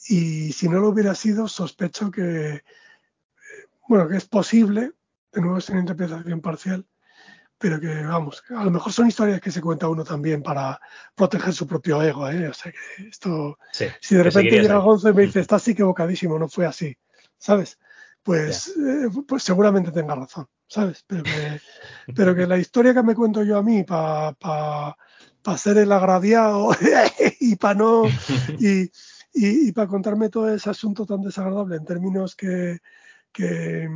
y 0.08 0.52
si 0.52 0.68
no 0.68 0.80
lo 0.80 0.90
hubiera 0.90 1.16
sido, 1.16 1.48
sospecho 1.48 2.12
que, 2.12 2.64
bueno, 3.88 4.08
que 4.08 4.18
es 4.18 4.26
posible, 4.26 4.92
de 5.32 5.42
nuevo 5.42 5.58
es 5.58 5.70
una 5.70 5.80
interpretación 5.80 6.42
parcial, 6.42 6.86
pero 7.58 7.80
que, 7.80 8.04
vamos, 8.04 8.44
a 8.50 8.64
lo 8.64 8.72
mejor 8.72 8.94
son 8.94 9.08
historias 9.08 9.42
que 9.42 9.52
se 9.52 9.62
cuenta 9.62 9.90
uno 9.90 10.04
también 10.04 10.42
para 10.42 10.80
proteger 11.16 11.54
su 11.54 11.68
propio 11.68 12.02
ego, 12.02 12.30
¿eh? 12.30 12.48
O 12.48 12.54
sea 12.54 12.72
que 12.72 13.08
esto, 13.10 13.58
si 13.72 14.16
de 14.16 14.24
repente 14.24 14.62
llega 14.62 14.78
Gonzo 14.78 15.10
y 15.10 15.14
me 15.14 15.24
dice, 15.24 15.42
estás 15.42 15.68
equivocadísimo, 15.68 16.40
no 16.40 16.48
fue 16.48 16.66
así. 16.66 16.98
¿Sabes? 17.40 17.80
Pues, 18.22 18.68
eh, 18.78 19.10
pues 19.28 19.44
seguramente 19.44 19.92
tenga 19.92 20.14
razón, 20.14 20.48
¿sabes? 20.68 21.04
Pero 21.08 21.24
que, 21.24 21.62
pero 22.14 22.36
que 22.36 22.46
la 22.46 22.58
historia 22.58 22.94
que 22.94 23.02
me 23.02 23.16
cuento 23.16 23.44
yo 23.44 23.58
a 23.58 23.64
mí 23.64 23.84
para 23.84 24.34
pa, 24.34 25.58
ser 25.58 25.78
el 25.78 25.92
agraviado 25.92 26.70
y 27.40 27.56
para 27.56 27.74
no 27.74 28.04
y, 28.60 28.92
y, 29.34 29.72
para 29.72 29.88
contarme 29.88 30.30
todo 30.30 30.54
ese 30.54 30.70
asunto 30.70 31.06
tan 31.06 31.22
desagradable 31.22 31.78
en 31.78 31.86
términos 31.86 32.36
que, 32.36 32.80
que 33.32 33.90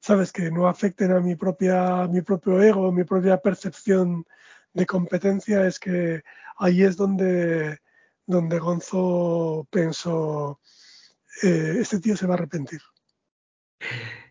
sabes 0.00 0.32
que 0.32 0.50
no 0.50 0.68
afecten 0.68 1.12
a 1.12 1.20
mi 1.20 1.36
propia 1.36 2.06
mi 2.08 2.20
propio 2.22 2.60
ego, 2.60 2.92
mi 2.92 3.04
propia 3.04 3.38
percepción 3.38 4.26
de 4.74 4.86
competencia 4.86 5.66
es 5.66 5.78
que 5.78 6.22
ahí 6.58 6.82
es 6.82 6.96
donde 6.96 7.78
donde 8.26 8.58
Gonzo 8.58 9.66
pensó 9.70 10.60
eh, 11.42 11.76
este 11.80 12.00
tío 12.00 12.16
se 12.16 12.26
va 12.26 12.34
a 12.34 12.38
arrepentir. 12.38 12.80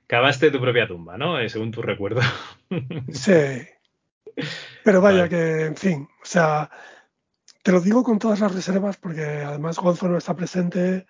Cavaste 0.07 0.51
tu 0.51 0.59
propia 0.59 0.87
tumba, 0.87 1.17
¿no? 1.17 1.39
Eh, 1.39 1.49
según 1.49 1.71
tu 1.71 1.81
recuerdo. 1.81 2.21
sí. 3.11 3.67
Pero 4.83 5.01
vaya 5.01 5.27
que, 5.27 5.65
en 5.65 5.75
fin, 5.75 6.07
o 6.21 6.25
sea, 6.25 6.69
te 7.61 7.71
lo 7.71 7.81
digo 7.81 8.03
con 8.03 8.19
todas 8.19 8.39
las 8.39 8.53
reservas 8.53 8.97
porque 8.97 9.23
además 9.23 9.77
Gonzo 9.77 10.07
no 10.07 10.17
está 10.17 10.35
presente 10.35 11.05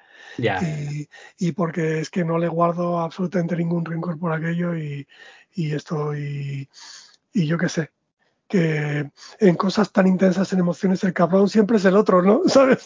y, 1.38 1.52
porque 1.52 2.00
es 2.00 2.10
que 2.10 2.26
no 2.26 2.38
le 2.38 2.48
guardo 2.48 3.00
absolutamente 3.00 3.56
ningún 3.56 3.86
rencor 3.86 4.18
por 4.18 4.34
aquello 4.34 4.76
y, 4.76 5.08
y 5.54 5.74
esto 5.74 6.16
y, 6.16 6.68
yo 7.34 7.58
qué 7.58 7.70
sé, 7.70 7.92
que 8.48 9.10
en 9.40 9.56
cosas 9.56 9.92
tan 9.92 10.08
intensas, 10.08 10.52
en 10.52 10.60
emociones, 10.60 11.04
el 11.04 11.14
cabrón 11.14 11.48
siempre 11.50 11.78
es 11.78 11.86
el 11.86 11.96
otro, 11.96 12.22
¿no? 12.22 12.42
¿Sabes? 12.48 12.86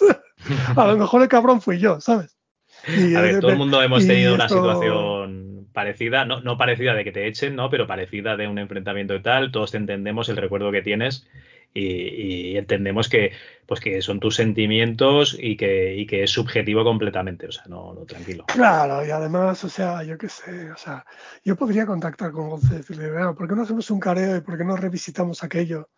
A 0.75 0.85
lo 0.85 0.97
mejor 0.97 1.21
el 1.21 1.27
cabrón 1.27 1.61
fui 1.61 1.79
yo, 1.79 2.01
¿sabes? 2.01 2.37
A 2.87 3.21
ver, 3.21 3.39
todo 3.39 3.51
el 3.51 3.57
mundo 3.57 3.81
hemos 3.81 4.05
tenido 4.05 4.33
una 4.35 4.49
situación 4.49 5.67
parecida, 5.73 6.25
no, 6.25 6.41
no 6.41 6.57
parecida 6.57 6.93
de 6.93 7.03
que 7.03 7.11
te 7.11 7.27
echen, 7.27 7.55
¿no? 7.55 7.69
Pero 7.69 7.87
parecida 7.87 8.37
de 8.37 8.47
un 8.47 8.59
enfrentamiento 8.59 9.15
y 9.15 9.21
tal. 9.21 9.51
Todos 9.51 9.71
te 9.71 9.77
entendemos 9.77 10.29
el 10.29 10.37
recuerdo 10.37 10.71
que 10.71 10.81
tienes 10.81 11.27
y, 11.73 12.55
entendemos 12.55 13.09
que, 13.09 13.31
pues 13.65 13.79
que 13.79 14.01
son 14.01 14.19
tus 14.19 14.35
sentimientos 14.35 15.35
y 15.39 15.57
que, 15.57 15.95
y 15.95 16.05
que 16.05 16.23
es 16.23 16.31
subjetivo 16.31 16.83
completamente. 16.83 17.47
O 17.47 17.51
sea, 17.51 17.63
no, 17.67 17.93
no, 17.93 18.01
tranquilo. 18.01 18.45
Claro, 18.47 19.05
y 19.05 19.09
además, 19.09 19.63
o 19.63 19.69
sea, 19.69 20.03
yo 20.03 20.17
qué 20.17 20.29
sé, 20.29 20.71
o 20.71 20.77
sea, 20.77 21.05
yo 21.43 21.55
podría 21.55 21.85
contactar 21.85 22.31
con 22.31 22.49
Gonce 22.49 22.75
y 22.75 22.77
decirle, 22.77 23.09
¿por 23.35 23.47
qué 23.47 23.55
no 23.55 23.63
hacemos 23.63 23.89
un 23.89 23.99
careo 23.99 24.37
y 24.37 24.41
por 24.41 24.57
qué 24.57 24.63
no 24.63 24.77
revisitamos 24.77 25.43
aquello? 25.43 25.89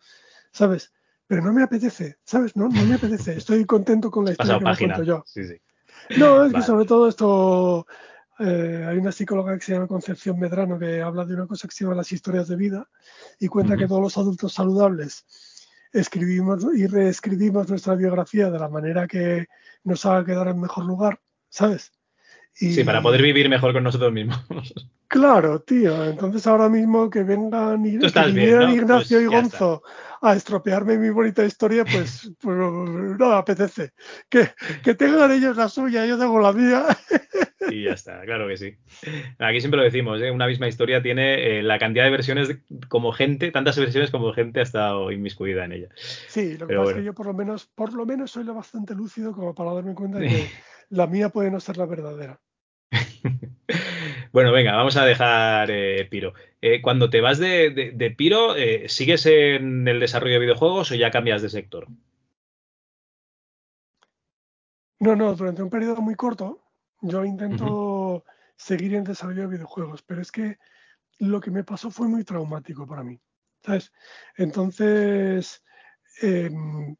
¿Sabes? 0.50 0.92
Pero 1.26 1.42
no 1.42 1.52
me 1.52 1.62
apetece, 1.62 2.16
¿sabes? 2.24 2.56
No, 2.56 2.68
no 2.68 2.84
me 2.84 2.94
apetece. 2.94 3.32
Estoy 3.36 3.64
contento 3.64 4.10
con 4.10 4.24
la 4.24 4.30
historia 4.32 4.58
que 4.58 4.64
me 4.64 4.76
cuento 4.76 5.02
yo. 5.02 5.24
Sí, 5.26 5.44
sí. 5.44 5.56
No, 6.18 6.44
es 6.44 6.52
que 6.52 6.62
sobre 6.62 6.84
todo 6.84 7.08
esto, 7.08 7.86
eh, 8.38 8.84
hay 8.88 8.98
una 8.98 9.12
psicóloga 9.12 9.54
que 9.54 9.64
se 9.64 9.72
llama 9.72 9.86
Concepción 9.86 10.38
Medrano 10.38 10.78
que 10.78 11.02
habla 11.02 11.24
de 11.24 11.34
una 11.34 11.46
cosa 11.46 11.66
que 11.66 11.74
se 11.74 11.84
llama 11.84 11.96
las 11.96 12.12
historias 12.12 12.48
de 12.48 12.56
vida 12.56 12.88
y 13.38 13.48
cuenta 13.48 13.76
que 13.76 13.86
todos 13.86 14.02
los 14.02 14.16
adultos 14.18 14.52
saludables 14.52 15.24
escribimos 15.92 16.64
y 16.74 16.86
reescribimos 16.86 17.68
nuestra 17.68 17.94
biografía 17.94 18.50
de 18.50 18.58
la 18.58 18.68
manera 18.68 19.06
que 19.06 19.46
nos 19.84 20.04
haga 20.04 20.24
quedar 20.24 20.48
en 20.48 20.60
mejor 20.60 20.84
lugar, 20.84 21.20
¿sabes? 21.48 21.92
Sí, 22.56 22.84
para 22.84 23.02
poder 23.02 23.20
vivir 23.20 23.50
mejor 23.50 23.74
con 23.74 23.84
nosotros 23.84 24.12
mismos. 24.12 24.42
Claro, 25.08 25.60
tío. 25.60 26.04
Entonces 26.04 26.44
ahora 26.48 26.68
mismo 26.68 27.08
que 27.08 27.22
vengan, 27.22 27.86
y, 27.86 27.90
Ignacio 27.94 29.20
y 29.20 29.26
pues 29.26 29.40
Gonzo 29.40 29.82
a 30.20 30.34
estropearme 30.34 30.98
mi 30.98 31.10
bonita 31.10 31.44
historia, 31.44 31.84
pues, 31.84 32.28
pues 32.40 32.56
no 32.56 33.14
me 33.16 33.34
apetece. 33.36 33.92
Que, 34.28 34.48
que, 34.82 34.94
tengan 34.96 35.30
ellos 35.30 35.56
la 35.56 35.68
suya, 35.68 36.04
yo 36.06 36.18
tengo 36.18 36.40
la 36.40 36.52
mía. 36.52 36.86
Y 37.70 37.84
ya 37.84 37.92
está, 37.92 38.20
claro 38.22 38.48
que 38.48 38.56
sí. 38.56 38.76
Aquí 39.38 39.60
siempre 39.60 39.78
lo 39.78 39.84
decimos, 39.84 40.20
¿eh? 40.20 40.32
una 40.32 40.48
misma 40.48 40.66
historia 40.66 41.00
tiene 41.00 41.58
eh, 41.58 41.62
la 41.62 41.78
cantidad 41.78 42.04
de 42.04 42.10
versiones 42.10 42.58
como 42.88 43.12
gente, 43.12 43.52
tantas 43.52 43.78
versiones 43.78 44.10
como 44.10 44.32
gente 44.32 44.58
ha 44.58 44.64
estado 44.64 45.12
inmiscuida 45.12 45.64
en 45.64 45.72
ella. 45.72 45.88
Sí, 46.28 46.58
lo 46.58 46.66
que 46.66 46.74
pasa 46.76 46.90
es 46.90 46.96
que 46.96 47.04
yo 47.04 47.14
por 47.14 47.26
lo 47.26 47.34
menos, 47.34 47.66
por 47.66 47.92
lo 47.92 48.04
menos 48.04 48.32
soy 48.32 48.42
lo 48.42 48.54
bastante 48.54 48.94
lúcido 48.94 49.32
como 49.32 49.54
para 49.54 49.72
darme 49.72 49.94
cuenta 49.94 50.18
de 50.18 50.28
que 50.28 50.50
la 50.88 51.06
mía 51.06 51.28
puede 51.28 51.50
no 51.50 51.60
ser 51.60 51.76
la 51.76 51.86
verdadera. 51.86 52.40
bueno, 54.32 54.52
venga, 54.52 54.76
vamos 54.76 54.96
a 54.96 55.04
dejar 55.04 55.70
eh, 55.70 56.06
Piro. 56.10 56.34
Eh, 56.60 56.80
cuando 56.82 57.10
te 57.10 57.20
vas 57.20 57.38
de, 57.38 58.14
Piro, 58.16 58.56
eh, 58.56 58.88
¿sigues 58.88 59.26
en 59.26 59.86
el 59.88 60.00
desarrollo 60.00 60.34
de 60.34 60.40
videojuegos 60.40 60.90
o 60.90 60.94
ya 60.94 61.10
cambias 61.10 61.42
de 61.42 61.48
sector? 61.48 61.88
No, 64.98 65.14
no, 65.14 65.34
durante 65.34 65.62
un 65.62 65.70
periodo 65.70 66.00
muy 66.00 66.14
corto 66.14 66.62
yo 67.02 67.24
intento 67.24 68.24
seguir 68.56 68.94
en 68.94 69.04
desarrollo 69.04 69.42
de 69.42 69.56
videojuegos, 69.56 70.02
pero 70.02 70.22
es 70.22 70.32
que 70.32 70.58
lo 71.18 71.40
que 71.40 71.50
me 71.50 71.64
pasó 71.64 71.90
fue 71.90 72.08
muy 72.08 72.24
traumático 72.24 72.86
para 72.86 73.02
mí. 73.02 73.20
¿Sabes? 73.62 73.92
Entonces, 74.36 75.62
em, 76.22 76.96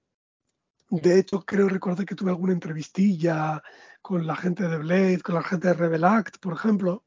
de 0.89 1.19
hecho, 1.19 1.45
creo 1.45 1.69
recordar 1.69 2.07
que 2.07 2.15
tuve 2.15 2.31
alguna 2.31 2.53
entrevistilla 2.53 3.63
con 4.01 4.27
la 4.27 4.37
gente 4.37 4.69
de 4.69 4.79
Blade, 4.79 5.21
con 5.21 5.35
la 5.35 5.43
gente 5.43 5.69
de 5.69 5.75
Rebel 5.75 6.05
Act, 6.05 6.39
por 6.39 6.55
ejemplo. 6.55 7.05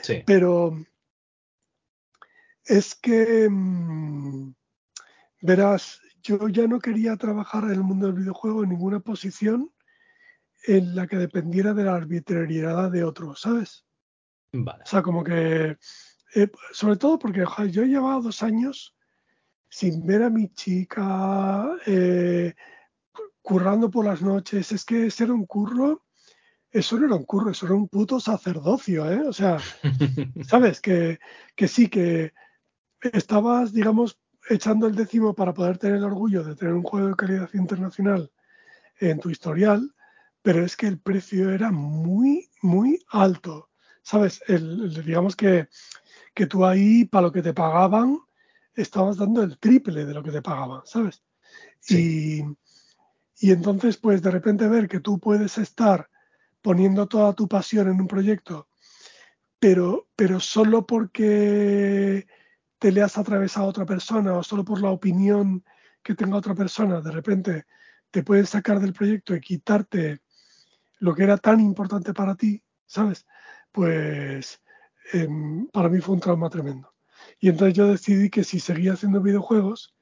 Sí. 0.00 0.22
Pero 0.26 0.74
es 2.64 2.94
que, 2.94 3.48
mm, 3.50 4.54
verás, 5.42 6.00
yo 6.22 6.48
ya 6.48 6.66
no 6.66 6.78
quería 6.78 7.16
trabajar 7.16 7.64
en 7.64 7.72
el 7.72 7.82
mundo 7.82 8.06
del 8.06 8.16
videojuego 8.16 8.62
en 8.62 8.70
ninguna 8.70 9.00
posición 9.00 9.72
en 10.66 10.94
la 10.94 11.06
que 11.06 11.16
dependiera 11.16 11.74
de 11.74 11.84
la 11.84 11.94
arbitrariedad 11.94 12.90
de 12.90 13.04
otros, 13.04 13.40
¿sabes? 13.40 13.84
Vale. 14.52 14.82
O 14.84 14.86
sea, 14.86 15.02
como 15.02 15.24
que, 15.24 15.76
eh, 16.34 16.50
sobre 16.72 16.96
todo 16.96 17.18
porque 17.18 17.44
yo 17.70 17.82
he 17.82 17.88
llevado 17.88 18.22
dos 18.22 18.42
años 18.42 18.96
sin 19.68 20.06
ver 20.06 20.22
a 20.22 20.30
mi 20.30 20.52
chica, 20.54 21.76
eh, 21.86 22.54
currando 23.42 23.90
por 23.90 24.04
las 24.04 24.22
noches. 24.22 24.72
Es 24.72 24.84
que 24.84 25.06
ese 25.06 25.24
era 25.24 25.34
un 25.34 25.46
curro 25.46 26.02
eso 26.72 26.98
no 26.98 27.06
era 27.06 27.16
un 27.16 27.24
curro, 27.24 27.50
eso 27.50 27.66
era 27.66 27.74
un 27.74 27.86
puto 27.86 28.18
sacerdocio, 28.18 29.10
¿eh? 29.10 29.20
O 29.28 29.32
sea, 29.32 29.58
¿sabes? 30.48 30.80
Que, 30.80 31.20
que 31.54 31.68
sí, 31.68 31.88
que 31.88 32.32
estabas, 33.00 33.72
digamos, 33.72 34.18
echando 34.48 34.86
el 34.86 34.96
décimo 34.96 35.34
para 35.34 35.52
poder 35.52 35.76
tener 35.76 35.98
el 35.98 36.04
orgullo 36.04 36.42
de 36.42 36.56
tener 36.56 36.72
un 36.72 36.82
juego 36.82 37.08
de 37.08 37.16
calidad 37.16 37.50
internacional 37.52 38.32
en 39.00 39.20
tu 39.20 39.28
historial, 39.28 39.94
pero 40.40 40.64
es 40.64 40.76
que 40.76 40.86
el 40.86 40.98
precio 40.98 41.50
era 41.50 41.70
muy, 41.70 42.50
muy 42.62 43.04
alto. 43.10 43.68
¿Sabes? 44.02 44.42
El, 44.48 45.04
digamos 45.04 45.36
que, 45.36 45.68
que 46.34 46.46
tú 46.46 46.64
ahí, 46.64 47.04
para 47.04 47.26
lo 47.26 47.32
que 47.32 47.42
te 47.42 47.52
pagaban, 47.52 48.18
estabas 48.74 49.18
dando 49.18 49.42
el 49.42 49.58
triple 49.58 50.06
de 50.06 50.14
lo 50.14 50.22
que 50.22 50.32
te 50.32 50.42
pagaban, 50.42 50.80
¿sabes? 50.86 51.22
Y, 51.88 52.42
y 53.42 53.50
entonces, 53.50 53.96
pues 53.96 54.22
de 54.22 54.30
repente 54.30 54.68
ver 54.68 54.86
que 54.86 55.00
tú 55.00 55.18
puedes 55.18 55.58
estar 55.58 56.08
poniendo 56.60 57.08
toda 57.08 57.32
tu 57.32 57.48
pasión 57.48 57.88
en 57.88 58.00
un 58.00 58.06
proyecto, 58.06 58.68
pero, 59.58 60.06
pero 60.14 60.38
solo 60.38 60.86
porque 60.86 62.28
te 62.78 62.92
le 62.92 63.02
has 63.02 63.18
atravesado 63.18 63.66
a 63.66 63.70
otra 63.70 63.84
persona 63.84 64.34
o 64.34 64.44
solo 64.44 64.64
por 64.64 64.80
la 64.80 64.90
opinión 64.90 65.64
que 66.04 66.14
tenga 66.14 66.36
otra 66.36 66.54
persona, 66.54 67.00
de 67.00 67.10
repente 67.10 67.66
te 68.12 68.22
pueden 68.22 68.46
sacar 68.46 68.78
del 68.78 68.92
proyecto 68.92 69.34
y 69.34 69.40
quitarte 69.40 70.20
lo 71.00 71.12
que 71.12 71.24
era 71.24 71.36
tan 71.36 71.58
importante 71.58 72.14
para 72.14 72.36
ti, 72.36 72.62
¿sabes? 72.86 73.26
Pues 73.72 74.62
em, 75.12 75.66
para 75.72 75.88
mí 75.88 76.00
fue 76.00 76.14
un 76.14 76.20
trauma 76.20 76.48
tremendo. 76.48 76.94
Y 77.40 77.48
entonces 77.48 77.74
yo 77.74 77.88
decidí 77.88 78.30
que 78.30 78.44
si 78.44 78.60
seguía 78.60 78.92
haciendo 78.92 79.20
videojuegos, 79.20 79.96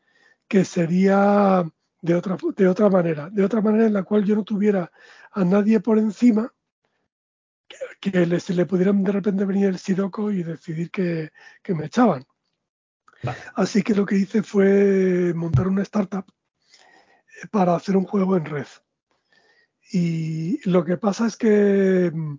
que 0.47 0.67
sería 0.67 1.65
de 2.03 2.15
otra, 2.15 2.37
de 2.57 2.69
otra 2.69 2.89
manera, 2.89 3.29
de 3.31 3.45
otra 3.45 3.61
manera 3.61 3.87
en 3.87 3.93
la 3.93 4.03
cual 4.03 4.25
yo 4.25 4.35
no 4.35 4.45
tuviera 4.45 4.91
a 5.33 5.45
nadie 5.45 5.81
por 5.81 5.99
encima 5.99 6.53
que, 8.01 8.27
le, 8.27 8.41
se 8.41 8.55
le 8.55 8.67
pudieran 8.67 9.03
de 9.05 9.13
repente 9.13 9.45
venir 9.45 9.67
el 9.67 9.79
siroco 9.79 10.31
y 10.31 10.43
decidir 10.43 10.91
que, 10.91 11.31
me 11.69 11.87
echaban. 11.87 12.25
Así 13.55 13.83
que 13.83 13.95
lo 13.95 14.07
que 14.07 14.17
hice 14.17 14.43
fue 14.43 15.33
montar 15.35 15.69
una 15.69 15.83
startup 15.83 16.25
eh, 16.25 17.47
para 17.51 17.75
hacer 17.75 17.97
un 17.97 18.05
juego 18.05 18.37
en 18.37 18.47
red. 18.47 18.67
Y 19.93 20.69
lo 20.69 20.85
que 20.85 20.97
pasa 20.97 21.27
es 21.27 21.37
que 21.37 22.11
mm, 22.13 22.39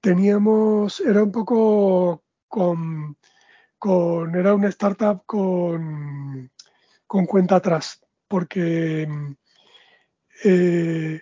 teníamos, 0.00 1.00
era 1.00 1.22
un 1.22 1.32
poco 1.32 2.24
con, 2.48 3.18
con 3.78 4.34
era 4.34 4.54
una 4.54 4.68
startup 4.68 5.24
con, 5.26 6.50
con 7.06 7.26
cuenta 7.26 7.56
atrás, 7.56 8.00
porque 8.28 9.08
eh, 10.44 11.20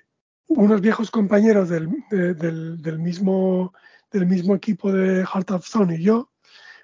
unos 0.48 0.80
viejos 0.80 1.10
compañeros 1.10 1.68
del, 1.68 1.88
del, 2.10 2.98
mismo, 2.98 3.72
del 4.10 4.26
mismo 4.26 4.54
equipo 4.54 4.92
de 4.92 5.24
Heart 5.24 5.50
of 5.52 5.66
Zone 5.66 5.96
y 5.96 6.02
yo, 6.02 6.30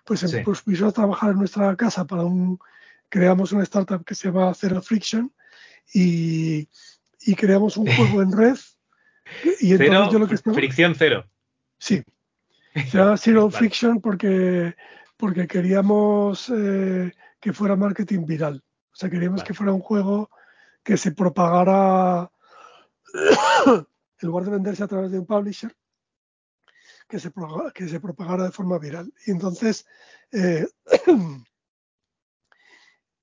pues, 0.05 0.23
em, 0.23 0.43
pues 0.45 0.63
pusimos 0.63 0.91
a 0.91 0.95
trabajar 0.95 1.31
en 1.31 1.39
nuestra 1.39 1.75
casa 1.77 2.07
para 2.07 2.25
un, 2.25 2.59
creamos 3.09 3.53
una 3.53 3.63
startup 3.65 4.05
que 4.05 4.15
se 4.15 4.29
llama 4.29 4.55
Zero 4.55 4.81
Friction 4.83 5.33
y, 5.93 6.69
y 7.21 7.35
creamos 7.35 7.77
un 7.77 7.87
juego 7.97 8.23
en 8.23 8.33
red. 8.33 8.57
Y 9.61 9.73
entonces 9.73 10.13
yo 10.13 10.19
lo 10.19 10.29
que 10.29 10.35
estaba, 10.35 10.55
fricción 10.55 10.95
cero. 10.97 11.25
Sí. 11.79 12.03
Se 12.75 12.99
llama 12.99 13.17
Zero 13.17 13.51
Friction 13.51 14.01
porque, 14.01 14.75
porque 15.17 15.47
queríamos 15.47 16.51
eh, 16.55 17.13
que 17.41 17.53
fuera 17.53 17.77
marketing 17.77 18.27
viral. 18.27 18.63
O 18.93 18.97
sea, 18.97 19.11
queríamos 19.11 19.43
que 19.43 19.55
fuera 19.55 19.73
un 19.73 19.81
juego 19.81 20.31
que 20.83 20.97
se 20.97 21.13
propagara 21.13 22.31
en 23.67 24.29
lugar 24.29 24.45
de 24.45 24.51
venderse 24.51 24.83
a 24.83 24.89
través 24.89 25.11
de 25.11 25.19
un 25.19 25.27
publisher, 25.27 25.75
que 27.09 27.19
se, 27.19 27.33
que 27.75 27.89
se 27.89 28.01
propagara 28.01 28.45
de 28.45 28.53
forma 28.53 28.79
viral. 28.79 29.13
Y 29.27 29.31
entonces, 29.31 29.87
eh, 30.31 30.67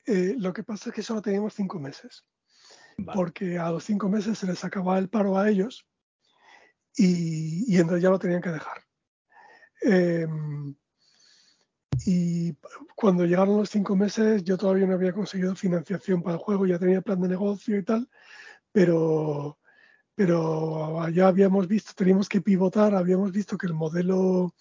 eh, 0.05 0.35
lo 0.37 0.53
que 0.53 0.63
pasa 0.63 0.89
es 0.89 0.95
que 0.95 1.03
solo 1.03 1.21
teníamos 1.21 1.53
cinco 1.53 1.79
meses, 1.79 2.25
porque 3.13 3.57
a 3.57 3.69
los 3.69 3.83
cinco 3.83 4.09
meses 4.09 4.37
se 4.37 4.47
les 4.47 4.63
acababa 4.63 4.99
el 4.99 5.09
paro 5.09 5.37
a 5.37 5.49
ellos 5.49 5.87
y, 6.95 7.77
entonces 7.77 8.03
ya 8.03 8.09
lo 8.09 8.19
tenían 8.19 8.41
que 8.41 8.49
dejar. 8.49 8.83
Em, 9.81 10.75
y 12.05 12.55
cuando 12.95 13.25
llegaron 13.25 13.57
los 13.57 13.69
cinco 13.69 13.95
meses, 13.95 14.43
yo 14.43 14.57
todavía 14.57 14.85
no 14.87 14.93
había 14.93 15.13
conseguido 15.13 15.55
financiación 15.55 16.21
para 16.21 16.35
el 16.35 16.41
juego, 16.41 16.65
ya 16.65 16.79
tenía 16.79 17.01
plan 17.01 17.21
de 17.21 17.27
negocio 17.27 17.77
y 17.77 17.83
tal, 17.83 18.09
pero 18.71 19.57
pero 20.15 21.07
ya 21.11 21.29
habíamos 21.29 21.65
visto, 21.65 21.93
teníamos 21.95 22.27
que 22.27 22.41
pivotar, 22.41 22.93
habíamos 22.93 23.31
visto 23.31 23.57
que 23.57 23.67
el 23.67 23.73
modelo 23.73 24.53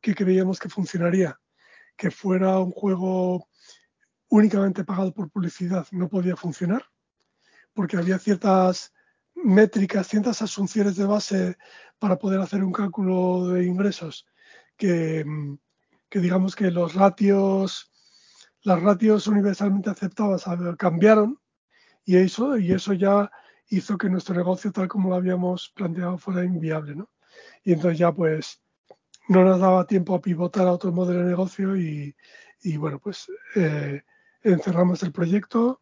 que 0.00 0.14
creíamos 0.14 0.58
que 0.58 0.70
funcionaría, 0.70 1.38
que 1.96 2.10
fuera 2.10 2.58
un 2.58 2.70
juego 2.70 3.46
únicamente 4.28 4.84
pagado 4.84 5.12
por 5.12 5.30
publicidad, 5.30 5.86
no 5.90 6.08
podía 6.08 6.34
funcionar, 6.34 6.86
porque 7.74 7.98
había 7.98 8.18
ciertas 8.18 8.94
métricas, 9.34 10.06
ciertas 10.06 10.40
asunciones 10.40 10.96
de 10.96 11.04
base 11.04 11.56
para 11.98 12.16
poder 12.16 12.40
hacer 12.40 12.64
un 12.64 12.72
cálculo 12.72 13.48
de 13.48 13.66
ingresos 13.66 14.26
que, 14.78 15.26
que 16.12 16.18
digamos 16.18 16.54
que 16.54 16.70
los 16.70 16.92
ratios, 16.92 17.90
las 18.64 18.82
ratios 18.82 19.26
universalmente 19.26 19.88
aceptadas 19.88 20.44
cambiaron 20.76 21.40
y 22.04 22.16
eso, 22.16 22.58
y 22.58 22.72
eso 22.72 22.92
ya 22.92 23.30
hizo 23.68 23.96
que 23.96 24.10
nuestro 24.10 24.34
negocio 24.34 24.70
tal 24.72 24.88
como 24.88 25.08
lo 25.08 25.14
habíamos 25.14 25.70
planteado 25.74 26.18
fuera 26.18 26.44
inviable, 26.44 26.96
¿no? 26.96 27.08
Y 27.64 27.72
entonces 27.72 27.98
ya 27.98 28.12
pues 28.12 28.60
no 29.28 29.42
nos 29.42 29.58
daba 29.58 29.86
tiempo 29.86 30.14
a 30.14 30.20
pivotar 30.20 30.66
a 30.66 30.72
otro 30.72 30.92
modelo 30.92 31.20
de 31.20 31.30
negocio 31.30 31.78
y, 31.78 32.14
bueno, 32.76 32.98
pues 32.98 33.32
eh, 33.56 34.02
encerramos 34.42 35.02
el 35.02 35.12
proyecto. 35.12 35.80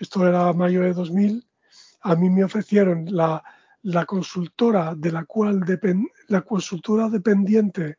Esto 0.00 0.26
era 0.26 0.50
mayo 0.54 0.80
de 0.80 0.94
2000. 0.94 1.46
A 2.00 2.14
mí 2.14 2.30
me 2.30 2.44
ofrecieron 2.44 3.04
la, 3.14 3.44
consultora 4.06 4.94
de 4.94 5.12
la 5.12 5.26
cual 5.26 5.60
depend, 5.60 6.06
la 6.28 6.40
consultora 6.40 7.10
dependiente 7.10 7.98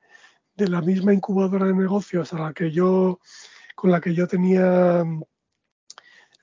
de 0.60 0.68
la 0.68 0.82
misma 0.82 1.14
incubadora 1.14 1.66
de 1.66 1.74
negocios 1.74 2.34
a 2.34 2.40
la 2.40 2.54
que 2.54 2.72
yo 2.72 3.20
con 3.76 3.92
la 3.92 4.02
que 4.02 4.14
yo 4.14 4.28
tenía 4.28 5.06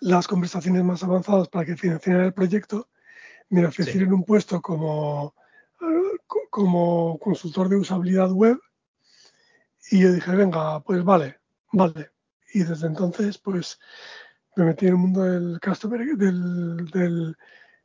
las 0.01 0.27
conversaciones 0.27 0.83
más 0.85 1.03
avanzadas 1.03 1.49
para 1.49 1.67
que 1.67 1.77
financiaran 1.77 2.25
el 2.25 2.33
proyecto, 2.33 2.89
me 3.51 3.67
ofrecieron 3.67 4.15
un 4.15 4.25
puesto 4.25 4.63
como 4.63 5.35
como 6.51 7.19
consultor 7.19 7.69
de 7.69 7.77
usabilidad 7.77 8.31
web 8.31 8.59
y 9.91 10.01
yo 10.01 10.13
dije, 10.13 10.35
venga, 10.35 10.81
pues 10.81 11.05
vale, 11.05 11.39
vale. 11.73 12.11
Y 12.55 12.65
desde 12.65 12.87
entonces, 12.87 13.39
pues 13.39 13.79
me 14.57 14.65
metí 14.65 14.87
en 14.87 14.93
el 14.93 14.99
mundo 14.99 15.23
del 15.23 15.61
customer, 15.61 16.01
del, 16.17 16.87
del 16.87 17.37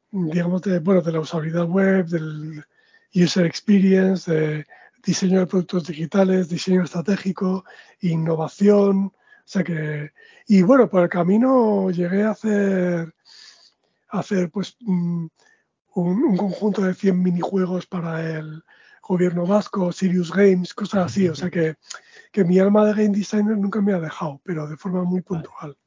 digamos, 0.10 0.62
de, 0.62 0.80
bueno, 0.80 1.02
de 1.02 1.12
la 1.12 1.20
usabilidad 1.20 1.66
web, 1.66 2.08
del 2.08 2.64
user 3.14 3.46
experience, 3.46 4.32
de 4.32 4.66
diseño 5.04 5.40
de 5.40 5.48
productos 5.48 5.88
digitales, 5.88 6.50
diseño 6.50 6.84
estratégico, 6.84 7.66
innovación. 8.02 9.06
O 9.06 9.14
sea 9.46 9.64
que, 9.64 10.12
y 10.48 10.62
bueno, 10.62 10.90
por 10.90 11.04
el 11.04 11.10
camino 11.10 11.90
llegué 11.92 12.24
a 12.24 12.32
hacer, 12.32 13.14
a 14.10 14.20
hacer 14.20 14.50
pues 14.50 14.78
mm, 14.82 15.28
un, 15.96 16.24
un, 16.24 16.38
conjunto 16.38 16.82
de 16.82 16.94
100 16.94 17.22
minijuegos 17.22 17.86
para 17.86 18.38
el 18.38 18.64
gobierno 19.02 19.46
vasco, 19.46 19.92
Sirius 19.92 20.32
Games, 20.32 20.74
cosas 20.74 21.08
así. 21.08 21.28
O 21.28 21.36
sea 21.36 21.50
que, 21.50 21.76
que 22.32 22.44
mi 22.44 22.60
alma 22.60 22.86
de 22.86 22.94
game 22.94 23.18
designer 23.18 23.58
nunca 23.58 23.82
me 23.82 23.94
ha 23.94 24.00
dejado, 24.00 24.42
pero 24.44 24.68
de 24.68 24.78
forma 24.78 25.04
muy 25.04 25.22
puntual. 25.22 25.54
Vale, 25.62 25.78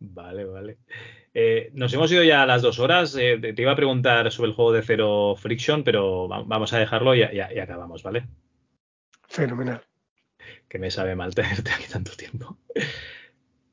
vale. 0.00 0.78
Eh, 1.32 1.70
nos 1.74 1.92
hemos 1.94 2.10
ido 2.10 2.24
ya 2.24 2.42
a 2.42 2.46
las 2.46 2.62
dos 2.62 2.78
horas. 2.78 3.16
Eh, 3.16 3.38
te 3.38 3.62
iba 3.62 3.72
a 3.72 3.76
preguntar 3.76 4.30
sobre 4.32 4.50
el 4.50 4.56
juego 4.56 4.72
de 4.72 4.82
Zero 4.82 5.36
Friction, 5.36 5.84
pero 5.84 6.26
vamos 6.26 6.72
a 6.72 6.78
dejarlo 6.78 7.14
y, 7.14 7.22
y, 7.22 7.36
y 7.36 7.58
acabamos, 7.60 8.02
¿vale? 8.02 8.26
Fenomenal. 9.28 9.80
Que 10.68 10.78
me 10.78 10.90
sabe 10.90 11.14
mal 11.14 11.34
tenerte 11.34 11.70
aquí 11.70 11.84
tanto 11.90 12.12
tiempo. 12.16 12.58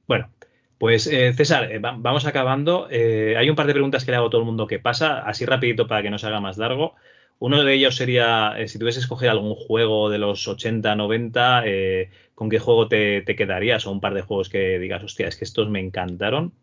Bueno, 0.08 0.32
pues 0.78 1.08
eh, 1.08 1.34
César, 1.34 1.72
eh, 1.72 1.80
vamos 1.80 2.26
acabando. 2.26 2.88
Eh, 2.91 3.36
hay 3.38 3.49
un 3.49 3.56
par 3.56 3.68
de 3.68 3.74
preguntas 3.74 4.06
que 4.06 4.12
le 4.12 4.18
hago 4.18 4.28
a 4.28 4.30
todo 4.30 4.41
el 4.41 4.48
mundo 4.48 4.68
que 4.68 4.80
pasa, 4.80 5.20
así 5.20 5.45
rapidito 5.45 5.88
para 5.88 6.02
que 6.04 6.10
no 6.10 6.20
se 6.20 6.28
haga 6.28 6.40
más 6.40 6.58
largo. 6.58 6.95
Uno 7.39 7.64
de 7.64 7.73
ellos 7.73 7.95
sería, 7.95 8.53
eh, 8.57 8.68
si 8.68 8.80
tuvieses 8.80 9.03
que 9.03 9.05
escoger 9.05 9.30
algún 9.30 9.53
juego 9.53 10.09
de 10.09 10.18
los 10.18 10.47
80, 10.47 10.95
90, 10.95 11.64
eh, 11.65 12.09
¿con 12.34 12.49
qué 12.49 12.59
juego 12.59 12.88
te, 12.88 13.22
te, 13.22 13.35
quedarías? 13.35 13.85
O 13.85 13.91
un 13.91 14.01
par 14.01 14.14
de 14.15 14.23
juegos 14.23 14.49
que 14.49 14.80
digas, 14.80 15.03
hostia, 15.03 15.27
es 15.27 15.35
que 15.35 15.45
estos 15.45 15.69
me 15.69 15.80
encantaron. 15.80 16.53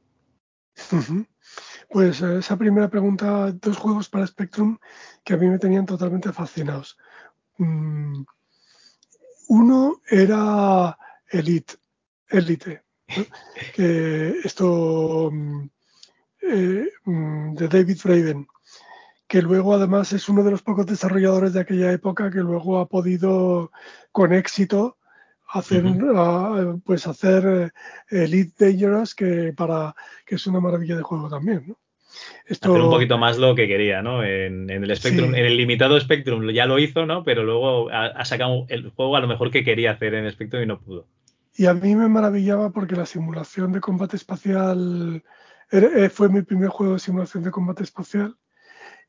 Uh 0.90 0.96
-huh. 0.96 1.26
Pues 1.88 2.22
eh, 2.22 2.38
esa 2.38 2.56
primera 2.56 2.88
pregunta, 2.88 3.52
dos 3.52 3.76
juegos 3.76 4.08
para 4.08 4.26
Spectrum 4.26 4.78
que 5.24 5.34
a 5.34 5.36
mí 5.36 5.46
me 5.46 5.58
tenían 5.58 5.86
totalmente 5.86 6.32
fascinados. 6.32 6.98
Mm, 7.58 8.24
uno 9.48 10.00
era 10.08 10.98
Elite, 11.30 11.74
Elite, 12.28 12.82
¿no? 13.16 13.24
que 13.76 14.40
esto 14.42 15.30
eh, 16.42 16.88
de 17.04 17.68
David 17.68 17.98
Braben 18.02 18.46
que 19.26 19.42
luego 19.42 19.74
además 19.74 20.12
es 20.12 20.28
uno 20.28 20.42
de 20.42 20.50
los 20.50 20.62
pocos 20.62 20.86
desarrolladores 20.86 21.52
de 21.52 21.60
aquella 21.60 21.92
época 21.92 22.30
que 22.30 22.40
luego 22.40 22.78
ha 22.78 22.88
podido 22.88 23.70
con 24.12 24.32
éxito 24.32 24.98
hacer, 25.48 25.84
uh 25.84 25.90
-huh. 25.90 26.74
uh, 26.74 26.80
pues 26.80 27.06
hacer 27.06 27.72
Elite 28.10 28.64
Dangerous, 28.64 29.14
que, 29.14 29.52
para, 29.56 29.94
que 30.26 30.34
es 30.34 30.46
una 30.46 30.60
maravilla 30.60 30.96
de 30.96 31.02
juego 31.02 31.28
también. 31.28 31.64
¿no? 31.68 31.76
Esto... 32.46 32.72
Hacer 32.72 32.82
un 32.82 32.90
poquito 32.90 33.18
más 33.18 33.38
lo 33.38 33.54
que 33.54 33.66
quería, 33.66 34.02
¿no? 34.02 34.22
En, 34.24 34.68
en 34.70 34.84
el 34.84 34.96
Spectrum, 34.96 35.32
sí. 35.32 35.38
en 35.38 35.46
el 35.46 35.56
limitado 35.56 35.98
Spectrum 35.98 36.50
ya 36.50 36.66
lo 36.66 36.78
hizo, 36.78 37.06
¿no? 37.06 37.24
Pero 37.24 37.44
luego 37.44 37.90
ha, 37.90 38.06
ha, 38.06 38.24
sacado 38.24 38.66
el 38.68 38.90
juego 38.90 39.16
a 39.16 39.20
lo 39.20 39.28
mejor 39.28 39.50
que 39.50 39.64
quería 39.64 39.92
hacer 39.92 40.14
en 40.14 40.30
Spectrum 40.30 40.62
y 40.62 40.66
no 40.66 40.80
pudo. 40.80 41.06
Y 41.56 41.66
a 41.66 41.74
mí 41.74 41.94
me 41.94 42.08
maravillaba 42.08 42.70
porque 42.70 42.96
la 42.96 43.06
simulación 43.06 43.72
de 43.72 43.80
combate 43.80 44.16
espacial 44.16 45.22
era, 45.70 46.10
fue 46.10 46.28
mi 46.28 46.42
primer 46.42 46.68
juego 46.68 46.94
de 46.94 46.98
simulación 46.98 47.44
de 47.44 47.50
combate 47.50 47.84
espacial 47.84 48.36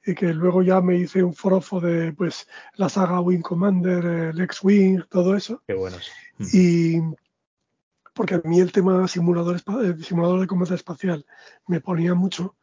y 0.06 0.14
que 0.14 0.34
luego 0.34 0.62
ya 0.62 0.82
me 0.82 0.98
hice 0.98 1.24
un 1.24 1.34
forofo 1.34 1.80
de 1.82 2.14
pues 2.14 2.48
la 2.76 2.90
saga 2.90 3.20
Wing 3.22 3.42
Commander, 3.42 4.06
el 4.06 4.42
X-Wing, 4.42 5.04
todo 5.10 5.36
eso. 5.36 5.64
Qué 5.68 5.74
buenos. 5.74 6.12
Y 6.54 7.00
porque 8.14 8.36
a 8.36 8.42
mí 8.44 8.60
el 8.60 8.72
tema 8.72 9.08
simulador, 9.08 9.60
simulador 10.04 10.40
de 10.40 10.48
combate 10.48 10.76
espacial 10.76 11.26
me 11.68 11.82
ponía 11.82 12.14
mucho, 12.14 12.56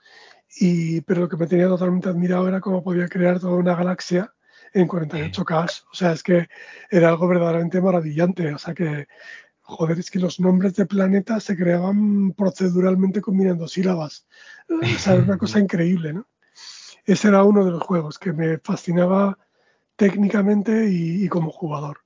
y, 0.58 1.00
pero 1.02 1.22
lo 1.22 1.28
que 1.28 1.36
me 1.36 1.46
tenía 1.46 1.68
totalmente 1.68 2.08
admirado 2.08 2.48
era 2.48 2.60
cómo 2.60 2.82
podía 2.82 3.08
crear 3.08 3.40
toda 3.40 3.54
una 3.54 3.74
galaxia 3.74 4.32
en 4.72 4.88
48K. 4.88 5.82
O 5.90 5.94
sea, 5.94 6.12
es 6.12 6.22
que 6.22 6.48
era 6.90 7.08
algo 7.08 7.28
verdaderamente 7.28 7.80
maravillante. 7.80 8.52
O 8.52 8.58
sea 8.58 8.74
que, 8.74 9.06
joder, 9.60 9.98
es 9.98 10.10
que 10.10 10.18
los 10.18 10.40
nombres 10.40 10.74
de 10.74 10.86
planetas 10.86 11.44
se 11.44 11.56
creaban 11.56 12.32
proceduralmente 12.32 13.20
combinando 13.20 13.68
sílabas. 13.68 14.26
O 14.68 14.98
sea, 14.98 15.14
era 15.14 15.22
una 15.24 15.38
cosa 15.38 15.58
increíble, 15.60 16.12
¿no? 16.12 16.26
Ese 17.04 17.28
era 17.28 17.42
uno 17.44 17.64
de 17.64 17.70
los 17.70 17.82
juegos 17.82 18.18
que 18.18 18.32
me 18.32 18.58
fascinaba 18.58 19.38
técnicamente 19.96 20.88
y, 20.90 21.28
como 21.28 21.50
jugador. 21.50 21.98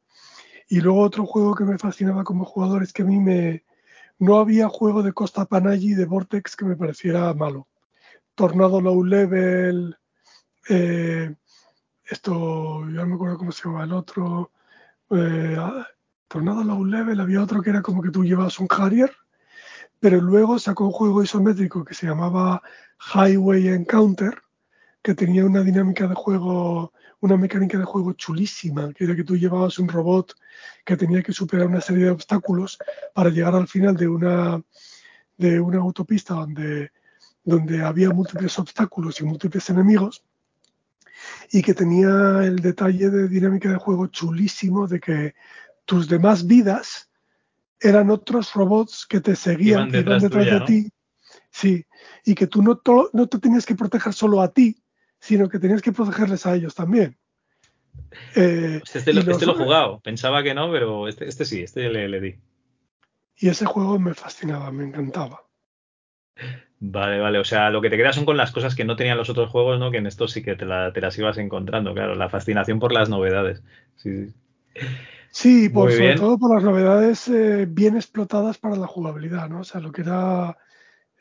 Y 0.68 0.80
luego 0.80 1.00
otro 1.00 1.26
juego 1.26 1.54
que 1.54 1.64
me 1.64 1.78
fascinaba 1.78 2.24
como 2.24 2.44
jugador 2.44 2.82
es 2.82 2.92
que 2.92 3.02
a 3.02 3.06
mí 3.06 3.18
me 3.18 3.64
no 4.18 4.38
había 4.38 4.68
juego 4.68 5.02
de 5.02 5.12
Costa 5.12 5.44
Panaggi 5.44 5.94
de 5.94 6.06
Vortex 6.06 6.56
que 6.56 6.64
me 6.64 6.76
pareciera 6.76 7.32
malo. 7.34 7.68
Tornado 8.34 8.80
Low 8.80 9.04
Level, 9.04 9.96
eh, 10.68 11.34
esto, 12.04 12.88
ya 12.88 13.00
no 13.02 13.06
me 13.06 13.14
acuerdo 13.14 13.38
cómo 13.38 13.52
se 13.52 13.64
llama 13.64 13.84
el 13.84 13.92
otro. 13.92 14.52
Eh, 15.10 15.56
Tornado 16.28 16.64
Low 16.64 16.84
Level, 16.84 17.20
había 17.20 17.42
otro 17.42 17.62
que 17.62 17.70
era 17.70 17.82
como 17.82 18.02
que 18.02 18.10
tú 18.10 18.24
llevas 18.24 18.58
un 18.58 18.68
Harrier, 18.70 19.12
pero 20.00 20.20
luego 20.20 20.58
sacó 20.58 20.86
un 20.86 20.92
juego 20.92 21.22
isométrico 21.22 21.84
que 21.84 21.94
se 21.94 22.06
llamaba 22.06 22.62
Highway 23.14 23.68
Encounter, 23.68 24.42
que 25.06 25.14
tenía 25.14 25.44
una 25.44 25.62
dinámica 25.62 26.08
de 26.08 26.16
juego, 26.16 26.92
una 27.20 27.36
mecánica 27.36 27.78
de 27.78 27.84
juego 27.84 28.14
chulísima, 28.14 28.92
que 28.92 29.04
era 29.04 29.14
que 29.14 29.22
tú 29.22 29.36
llevabas 29.36 29.78
un 29.78 29.86
robot 29.86 30.34
que 30.84 30.96
tenía 30.96 31.22
que 31.22 31.32
superar 31.32 31.68
una 31.68 31.80
serie 31.80 32.06
de 32.06 32.10
obstáculos 32.10 32.76
para 33.14 33.30
llegar 33.30 33.54
al 33.54 33.68
final 33.68 33.96
de 33.96 34.08
una, 34.08 34.60
de 35.36 35.60
una 35.60 35.78
autopista 35.78 36.34
donde, 36.34 36.90
donde 37.44 37.84
había 37.84 38.10
múltiples 38.10 38.58
obstáculos 38.58 39.20
y 39.20 39.24
múltiples 39.24 39.70
enemigos, 39.70 40.24
y 41.52 41.62
que 41.62 41.72
tenía 41.72 42.42
el 42.42 42.56
detalle 42.56 43.08
de 43.08 43.28
dinámica 43.28 43.70
de 43.70 43.76
juego 43.76 44.08
chulísimo 44.08 44.88
de 44.88 44.98
que 44.98 45.34
tus 45.84 46.08
demás 46.08 46.44
vidas 46.44 47.08
eran 47.78 48.10
otros 48.10 48.52
robots 48.54 49.06
que 49.06 49.20
te 49.20 49.36
seguían, 49.36 49.88
que 49.88 50.00
iban 50.00 50.20
detrás 50.20 50.46
tuya, 50.46 50.58
de 50.58 50.66
ti. 50.66 50.88
Sí, 51.52 51.86
y 52.24 52.34
que 52.34 52.48
tú 52.48 52.60
no, 52.60 52.80
no 53.12 53.26
te 53.28 53.38
tenías 53.38 53.64
que 53.64 53.76
proteger 53.76 54.12
solo 54.12 54.42
a 54.42 54.52
ti, 54.52 54.82
sino 55.18 55.48
que 55.48 55.58
tenías 55.58 55.82
que 55.82 55.92
protegerles 55.92 56.46
a 56.46 56.54
ellos 56.54 56.74
también. 56.74 57.16
Eh, 58.34 58.80
este, 58.84 59.12
lo, 59.12 59.22
los, 59.22 59.28
este, 59.28 59.46
lo, 59.46 59.52
he 59.52 59.64
jugado, 59.64 60.00
pensaba 60.00 60.42
que 60.42 60.54
no, 60.54 60.70
pero 60.70 61.08
este, 61.08 61.26
este 61.26 61.44
sí, 61.44 61.62
este 61.62 61.88
le, 61.88 62.08
le, 62.08 62.20
di. 62.20 62.34
Y 63.38 63.48
ese 63.48 63.66
juego 63.66 63.98
me 63.98 64.14
fascinaba, 64.14 64.70
me 64.70 64.84
encantaba. 64.84 65.42
Vale, 66.78 67.18
vale, 67.20 67.38
o 67.38 67.44
sea, 67.44 67.70
lo 67.70 67.80
que 67.80 67.88
te 67.88 67.96
quedas 67.96 68.14
son 68.14 68.26
con 68.26 68.36
las 68.36 68.52
cosas 68.52 68.74
que 68.74 68.84
no 68.84 68.96
tenían 68.96 69.16
los 69.16 69.30
otros 69.30 69.50
juegos, 69.50 69.78
¿no? 69.78 69.90
Que 69.90 69.98
en 69.98 70.06
estos 70.06 70.32
sí 70.32 70.42
que 70.42 70.56
te, 70.56 70.66
la, 70.66 70.92
te 70.92 71.00
las 71.00 71.18
ibas 71.18 71.38
encontrando, 71.38 71.94
claro, 71.94 72.14
la 72.14 72.28
fascinación 72.28 72.78
por 72.78 72.92
las 72.92 73.08
novedades. 73.08 73.62
Sí, 73.96 74.26
sí. 74.26 74.34
sí 75.30 75.68
por, 75.70 75.90
sobre 75.90 76.06
bien. 76.06 76.18
todo 76.18 76.38
por 76.38 76.54
las 76.54 76.62
novedades 76.62 77.28
eh, 77.28 77.66
bien 77.66 77.96
explotadas 77.96 78.58
para 78.58 78.76
la 78.76 78.86
jugabilidad, 78.86 79.48
¿no? 79.48 79.60
O 79.60 79.64
sea, 79.64 79.80
lo 79.80 79.90
que 79.90 80.02
era 80.02 80.56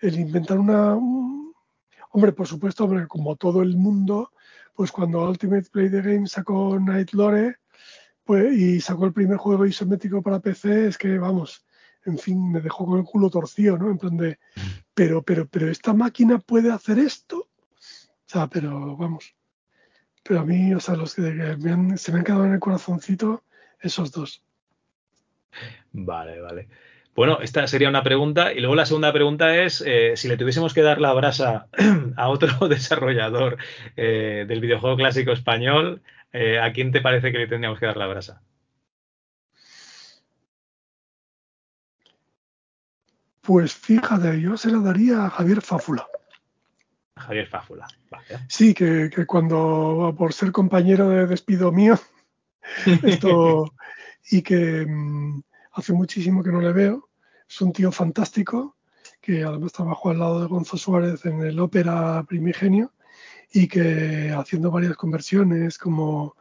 el 0.01 0.19
inventar 0.19 0.59
una, 0.59 0.97
Hombre, 2.15 2.31
por 2.31 2.47
supuesto, 2.47 2.85
hombre, 2.85 3.07
como 3.09 3.35
todo 3.35 3.61
el 3.61 3.75
mundo, 3.75 4.31
pues 4.73 4.89
cuando 4.89 5.27
Ultimate 5.27 5.69
Play 5.69 5.89
the 5.89 6.01
Game 6.01 6.27
sacó 6.27 6.79
Night 6.79 7.11
Lore 7.11 7.57
pues, 8.23 8.55
y 8.55 8.79
sacó 8.79 9.05
el 9.05 9.11
primer 9.11 9.35
juego 9.35 9.65
isométrico 9.65 10.21
para 10.21 10.39
PC, 10.39 10.87
es 10.87 10.97
que, 10.97 11.17
vamos, 11.17 11.65
en 12.05 12.17
fin, 12.17 12.53
me 12.53 12.61
dejó 12.61 12.85
con 12.85 12.99
el 12.99 13.03
culo 13.03 13.29
torcido, 13.29 13.77
¿no? 13.77 13.91
En 13.91 13.97
plan 13.97 14.15
de, 14.15 14.39
pero, 14.93 15.23
pero, 15.23 15.45
pero 15.45 15.69
esta 15.69 15.93
máquina 15.93 16.39
puede 16.39 16.71
hacer 16.71 16.99
esto. 16.99 17.39
O 17.39 18.27
sea, 18.27 18.47
pero 18.47 18.95
vamos. 18.95 19.35
Pero 20.23 20.39
a 20.39 20.45
mí, 20.45 20.73
o 20.73 20.79
sea, 20.79 20.95
los 20.95 21.15
que 21.15 21.21
me 21.21 21.71
han, 21.73 21.97
se 21.97 22.13
me 22.13 22.19
han 22.19 22.23
quedado 22.23 22.45
en 22.45 22.53
el 22.53 22.61
corazoncito, 22.61 23.43
esos 23.81 24.13
dos. 24.13 24.41
Vale, 25.91 26.39
vale. 26.39 26.69
Bueno, 27.15 27.39
esta 27.41 27.65
sería 27.67 27.87
una 27.87 28.03
pregunta. 28.03 28.51
Y 28.51 28.59
luego 28.59 28.75
la 28.75 28.85
segunda 28.85 29.13
pregunta 29.13 29.55
es, 29.63 29.81
eh, 29.85 30.13
si 30.17 30.27
le 30.27 30.35
tuviésemos 30.35 30.73
que 30.73 30.81
dar 30.81 30.99
la 30.99 31.13
brasa 31.13 31.67
a 32.17 32.27
otro 32.27 32.67
desarrollador 32.67 33.57
eh, 33.95 34.45
del 34.47 34.59
videojuego 34.59 34.97
clásico 34.97 35.31
español, 35.31 36.01
eh, 36.33 36.59
¿a 36.59 36.73
quién 36.73 36.91
te 36.91 36.99
parece 36.99 37.31
que 37.31 37.37
le 37.37 37.47
tendríamos 37.47 37.79
que 37.79 37.85
dar 37.85 37.95
la 37.95 38.07
brasa? 38.07 38.41
Pues 43.41 43.73
fíjate, 43.73 44.41
yo 44.41 44.57
se 44.57 44.71
la 44.71 44.79
daría 44.79 45.25
a 45.25 45.29
Javier 45.29 45.61
Fáfula. 45.61 46.05
Javier 47.15 47.47
Fáfula, 47.47 47.87
vale. 48.09 48.39
Sí, 48.49 48.73
que, 48.73 49.09
que 49.09 49.25
cuando, 49.25 50.13
por 50.17 50.33
ser 50.33 50.51
compañero 50.51 51.07
de 51.09 51.27
despido 51.27 51.71
mío, 51.71 51.97
esto, 53.03 53.71
y 54.31 54.41
que 54.41 54.85
mm, 54.85 55.41
hace 55.75 55.93
muchísimo 55.93 56.43
que 56.43 56.51
no 56.51 56.61
le 56.61 56.73
veo. 56.73 57.09
Es 57.47 57.61
un 57.61 57.71
tío 57.71 57.91
fantástico, 57.91 58.75
que 59.21 59.43
además 59.43 59.73
trabajó 59.73 60.09
al 60.09 60.19
lado 60.19 60.41
de 60.41 60.47
Gonzo 60.47 60.77
Suárez 60.77 61.25
en 61.25 61.41
el 61.41 61.59
ópera 61.59 62.23
primigenio 62.27 62.93
y 63.51 63.67
que 63.67 64.33
haciendo 64.35 64.71
varias 64.71 64.95
conversiones 64.95 65.77
como 65.77 66.35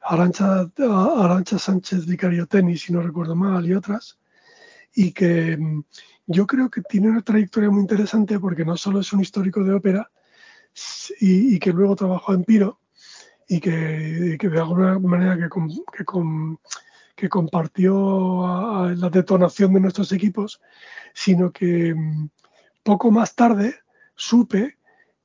Arancha, 0.00 0.70
Arancha 0.78 1.58
Sánchez 1.58 2.06
Vicario 2.06 2.46
Tenis, 2.46 2.82
si 2.82 2.92
no 2.92 3.00
recuerdo 3.00 3.34
mal, 3.34 3.66
y 3.66 3.74
otras, 3.74 4.18
y 4.94 5.12
que 5.12 5.56
mm, 5.56 5.82
yo 6.26 6.46
creo 6.46 6.70
que 6.70 6.82
tiene 6.82 7.08
una 7.08 7.22
trayectoria 7.22 7.70
muy 7.70 7.80
interesante 7.80 8.38
porque 8.38 8.64
no 8.64 8.76
solo 8.76 9.00
es 9.00 9.12
un 9.12 9.20
histórico 9.20 9.62
de 9.64 9.74
ópera 9.74 10.10
y, 11.20 11.58
que 11.58 11.72
luego 11.72 11.96
trabajó 11.96 12.34
en 12.34 12.44
Piro 12.44 12.80
y 13.48 13.60
que, 13.60 14.38
de 14.38 14.58
alguna 14.58 14.98
manera 14.98 15.36
que, 15.36 15.48
que, 15.96 16.04
compartió 17.28 18.94
la 18.94 19.08
detonación 19.10 19.72
de 19.72 19.80
nuestros 19.80 20.12
equipos, 20.12 20.60
sino 21.14 21.50
que 21.50 21.94
mm, 21.94 22.28
poco 22.82 23.10
más 23.10 23.34
tarde 23.34 23.74
supe 24.14 24.76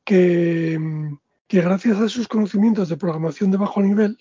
que, 0.04 0.78
mm, 0.80 1.18
que 1.48 1.62
gracias 1.62 2.00
a 2.00 2.08
sus 2.08 2.30
conocimientos 2.30 2.88
de 2.88 2.96
programación 2.96 3.52
de 3.52 3.58
bajo 3.58 3.82
nivel, 3.82 4.18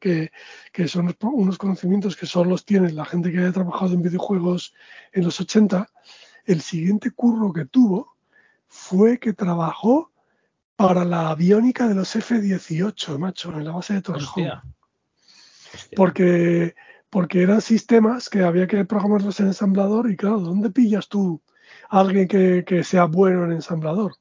que, 0.00 0.30
que, 0.72 0.88
son 0.88 1.14
unos 1.20 1.58
conocimientos 1.58 2.16
que 2.16 2.24
solo 2.24 2.50
los 2.50 2.64
tiene 2.64 2.90
la 2.92 3.04
gente 3.04 3.30
que 3.30 3.40
haya 3.40 3.52
trabajado 3.52 3.92
en 3.92 4.00
videojuegos 4.00 4.74
en 5.12 5.24
los 5.24 5.38
80, 5.38 5.86
el 6.46 6.62
siguiente 6.62 7.10
curro 7.10 7.52
que 7.52 7.66
tuvo 7.66 8.16
fue 8.68 9.18
que 9.18 9.34
trabajó 9.34 10.10
para 10.74 11.04
la 11.04 11.28
aviónica 11.28 11.86
de 11.86 11.94
los 11.94 12.16
F-18, 12.16 13.18
macho, 13.18 13.52
en 13.52 13.64
la 13.66 13.72
base 13.72 13.92
de 13.92 14.02
Torrejón. 14.02 14.62
Porque, 15.94 16.74
porque 17.12 17.42
eran 17.42 17.60
sistemas 17.60 18.28
que 18.28 18.42
había 18.42 18.66
que 18.66 18.84
programarlos 18.84 19.38
en 19.38 19.48
ensamblador 19.48 20.10
y 20.10 20.16
claro, 20.16 20.40
¿dónde 20.40 20.70
pillas 20.70 21.08
tú 21.08 21.40
a 21.90 22.00
alguien 22.00 22.26
que, 22.26 22.64
que 22.66 22.82
sea 22.82 23.04
bueno 23.04 23.44
en 23.44 23.52
ensamblador? 23.52 24.14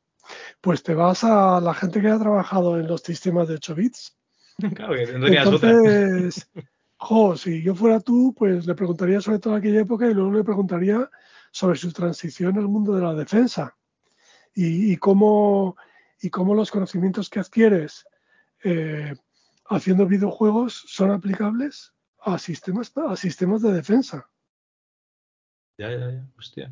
pues 0.61 0.83
te 0.83 0.93
vas 0.93 1.23
a 1.23 1.59
la 1.59 1.73
gente 1.73 2.01
que 2.01 2.09
ha 2.09 2.19
trabajado 2.19 2.79
en 2.79 2.87
los 2.87 3.01
sistemas 3.01 3.47
de 3.47 3.55
8 3.55 3.75
bits. 3.75 4.17
Claro, 4.75 4.93
que 4.93 5.03
Entonces, 5.03 6.47
jo, 6.97 7.35
si 7.35 7.63
yo 7.63 7.73
fuera 7.73 7.99
tú, 7.99 8.35
pues 8.37 8.67
le 8.67 8.75
preguntaría 8.75 9.19
sobre 9.19 9.39
toda 9.39 9.57
aquella 9.57 9.81
época 9.81 10.07
y 10.07 10.13
luego 10.13 10.31
le 10.31 10.43
preguntaría 10.43 11.09
sobre 11.51 11.77
su 11.77 11.91
transición 11.91 12.57
al 12.57 12.67
mundo 12.67 12.93
de 12.93 13.01
la 13.01 13.15
defensa 13.15 13.75
y, 14.53 14.95
cómo, 14.97 15.77
y 16.21 16.29
cómo 16.29 16.53
los 16.53 16.69
conocimientos 16.69 17.29
que 17.29 17.39
adquieres 17.39 18.05
eh, 18.63 19.15
haciendo 19.69 20.05
videojuegos 20.05 20.83
son 20.87 21.11
aplicables 21.11 21.93
a 22.21 22.37
sistemas, 22.37 22.91
a 22.95 23.15
sistemas 23.15 23.61
de 23.61 23.73
defensa. 23.73 24.29
Ya, 25.77 25.91
ya, 25.91 26.11
ya, 26.11 26.25
hostia. 26.37 26.71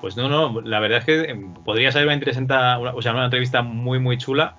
Pues 0.00 0.16
no, 0.16 0.28
no, 0.28 0.60
la 0.62 0.80
verdad 0.80 0.98
es 0.98 1.04
que 1.04 1.30
em, 1.30 1.54
podría 1.54 1.92
ser 1.92 2.04
una 2.04 2.14
interesante, 2.14 2.54
o 2.54 3.02
sea, 3.02 3.12
una 3.12 3.26
entrevista 3.26 3.62
muy, 3.62 3.98
muy 3.98 4.18
chula. 4.18 4.58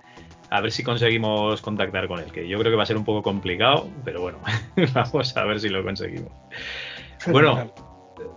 A 0.50 0.62
ver 0.62 0.72
si 0.72 0.84
conseguimos 0.84 1.62
contactar 1.62 2.08
con 2.08 2.20
él, 2.20 2.32
que 2.32 2.48
yo 2.48 2.60
creo 2.60 2.72
que 2.72 2.78
va 2.78 2.84
a 2.84 2.86
ser 2.86 2.98
un 2.98 3.04
poco 3.04 3.24
complicado, 3.24 3.90
pero 4.06 4.22
bueno, 4.22 4.40
vamos 4.94 5.36
a 5.36 5.44
ver 5.46 5.60
si 5.60 5.70
lo 5.70 5.84
conseguimos. 5.84 6.32
Bueno, 7.32 7.74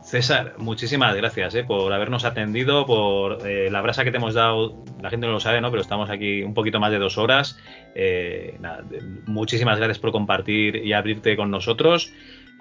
César, 0.02 0.54
muchísimas 0.58 1.14
gracias 1.16 1.54
eh, 1.54 1.64
por 1.64 1.92
habernos 1.92 2.24
atendido, 2.24 2.86
por 2.86 3.46
eh, 3.46 3.68
la 3.70 3.82
brasa 3.82 4.04
que 4.04 4.10
te 4.10 4.18
hemos 4.18 4.34
dado. 4.34 4.84
La 5.02 5.10
gente 5.10 5.26
no 5.26 5.32
lo 5.32 5.40
sabe, 5.40 5.60
¿no? 5.60 5.70
Pero 5.70 5.82
estamos 5.82 6.10
aquí 6.10 6.42
un 6.42 6.54
poquito 6.54 6.80
más 6.80 6.90
de 6.92 6.98
dos 6.98 7.18
horas. 7.18 7.58
Eh, 7.94 8.58
muchísimas 9.26 9.78
gracias 9.78 9.98
por 9.98 10.12
compartir 10.12 10.76
y 10.76 10.92
abrirte 10.92 11.36
con 11.36 11.50
nosotros. 11.50 12.12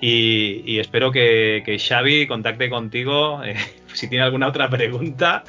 Y, 0.02 0.78
espero 0.78 1.10
que, 1.12 1.78
Xavi 1.80 2.28
contacte 2.28 2.70
contigo 2.70 3.42
si 3.94 4.10
tiene 4.10 4.26
alguna 4.26 4.48
otra 4.48 4.70
pregunta, 4.70 5.44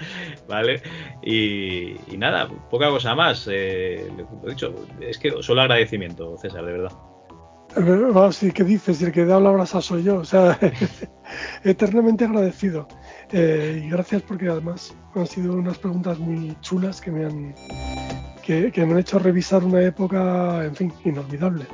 ¿vale? 0.48 0.82
Y, 1.22 1.96
nada, 2.16 2.48
poca 2.70 2.88
cosa 2.90 3.14
más. 3.16 3.46
Lo 3.48 4.48
dicho, 4.48 4.86
es 5.00 5.18
que 5.18 5.42
solo 5.42 5.62
agradecimiento, 5.62 6.36
César, 6.36 6.64
de 6.64 6.72
verdad. 6.72 6.92
Bueno, 7.76 8.32
sí, 8.32 8.52
¿qué 8.52 8.64
dices? 8.64 9.02
El 9.02 9.12
que 9.12 9.26
da 9.26 9.38
la 9.38 9.50
brasa 9.50 9.82
soy 9.82 10.02
yo. 10.02 10.16
O 10.16 10.24
sea, 10.24 10.58
eternamente 11.64 12.24
agradecido. 12.24 12.88
Eh, 13.32 13.82
y 13.84 13.90
gracias 13.90 14.22
porque 14.22 14.48
además 14.48 14.96
han 15.14 15.26
sido 15.26 15.54
unas 15.54 15.78
preguntas 15.78 16.18
muy 16.18 16.56
chulas 16.60 17.00
que 17.00 17.10
me 17.10 17.26
han, 17.26 17.54
que 18.42 18.72
me 18.76 18.92
han 18.92 18.98
hecho 18.98 19.18
revisar 19.18 19.62
una 19.64 19.82
época, 19.82 20.64
en 20.64 20.74
fin, 20.74 20.92
inolvidable. 21.04 21.66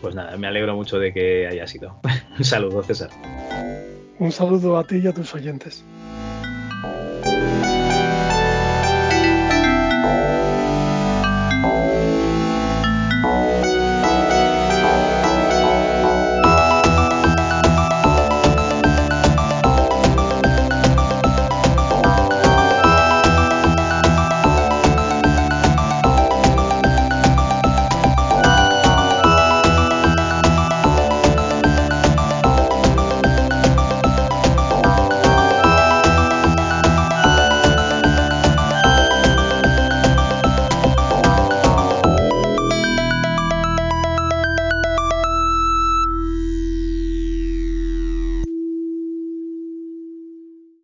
Pues 0.00 0.14
nada, 0.14 0.36
me 0.36 0.46
alegro 0.46 0.74
mucho 0.74 0.98
de 0.98 1.12
que 1.12 1.46
haya 1.46 1.66
sido. 1.66 2.00
Un 2.38 2.44
saludo, 2.44 2.82
César. 2.82 3.10
Un 4.18 4.32
saludo 4.32 4.76
a 4.76 4.84
ti 4.84 4.96
y 4.96 5.06
a 5.06 5.12
tus 5.12 5.34
oyentes. 5.34 5.84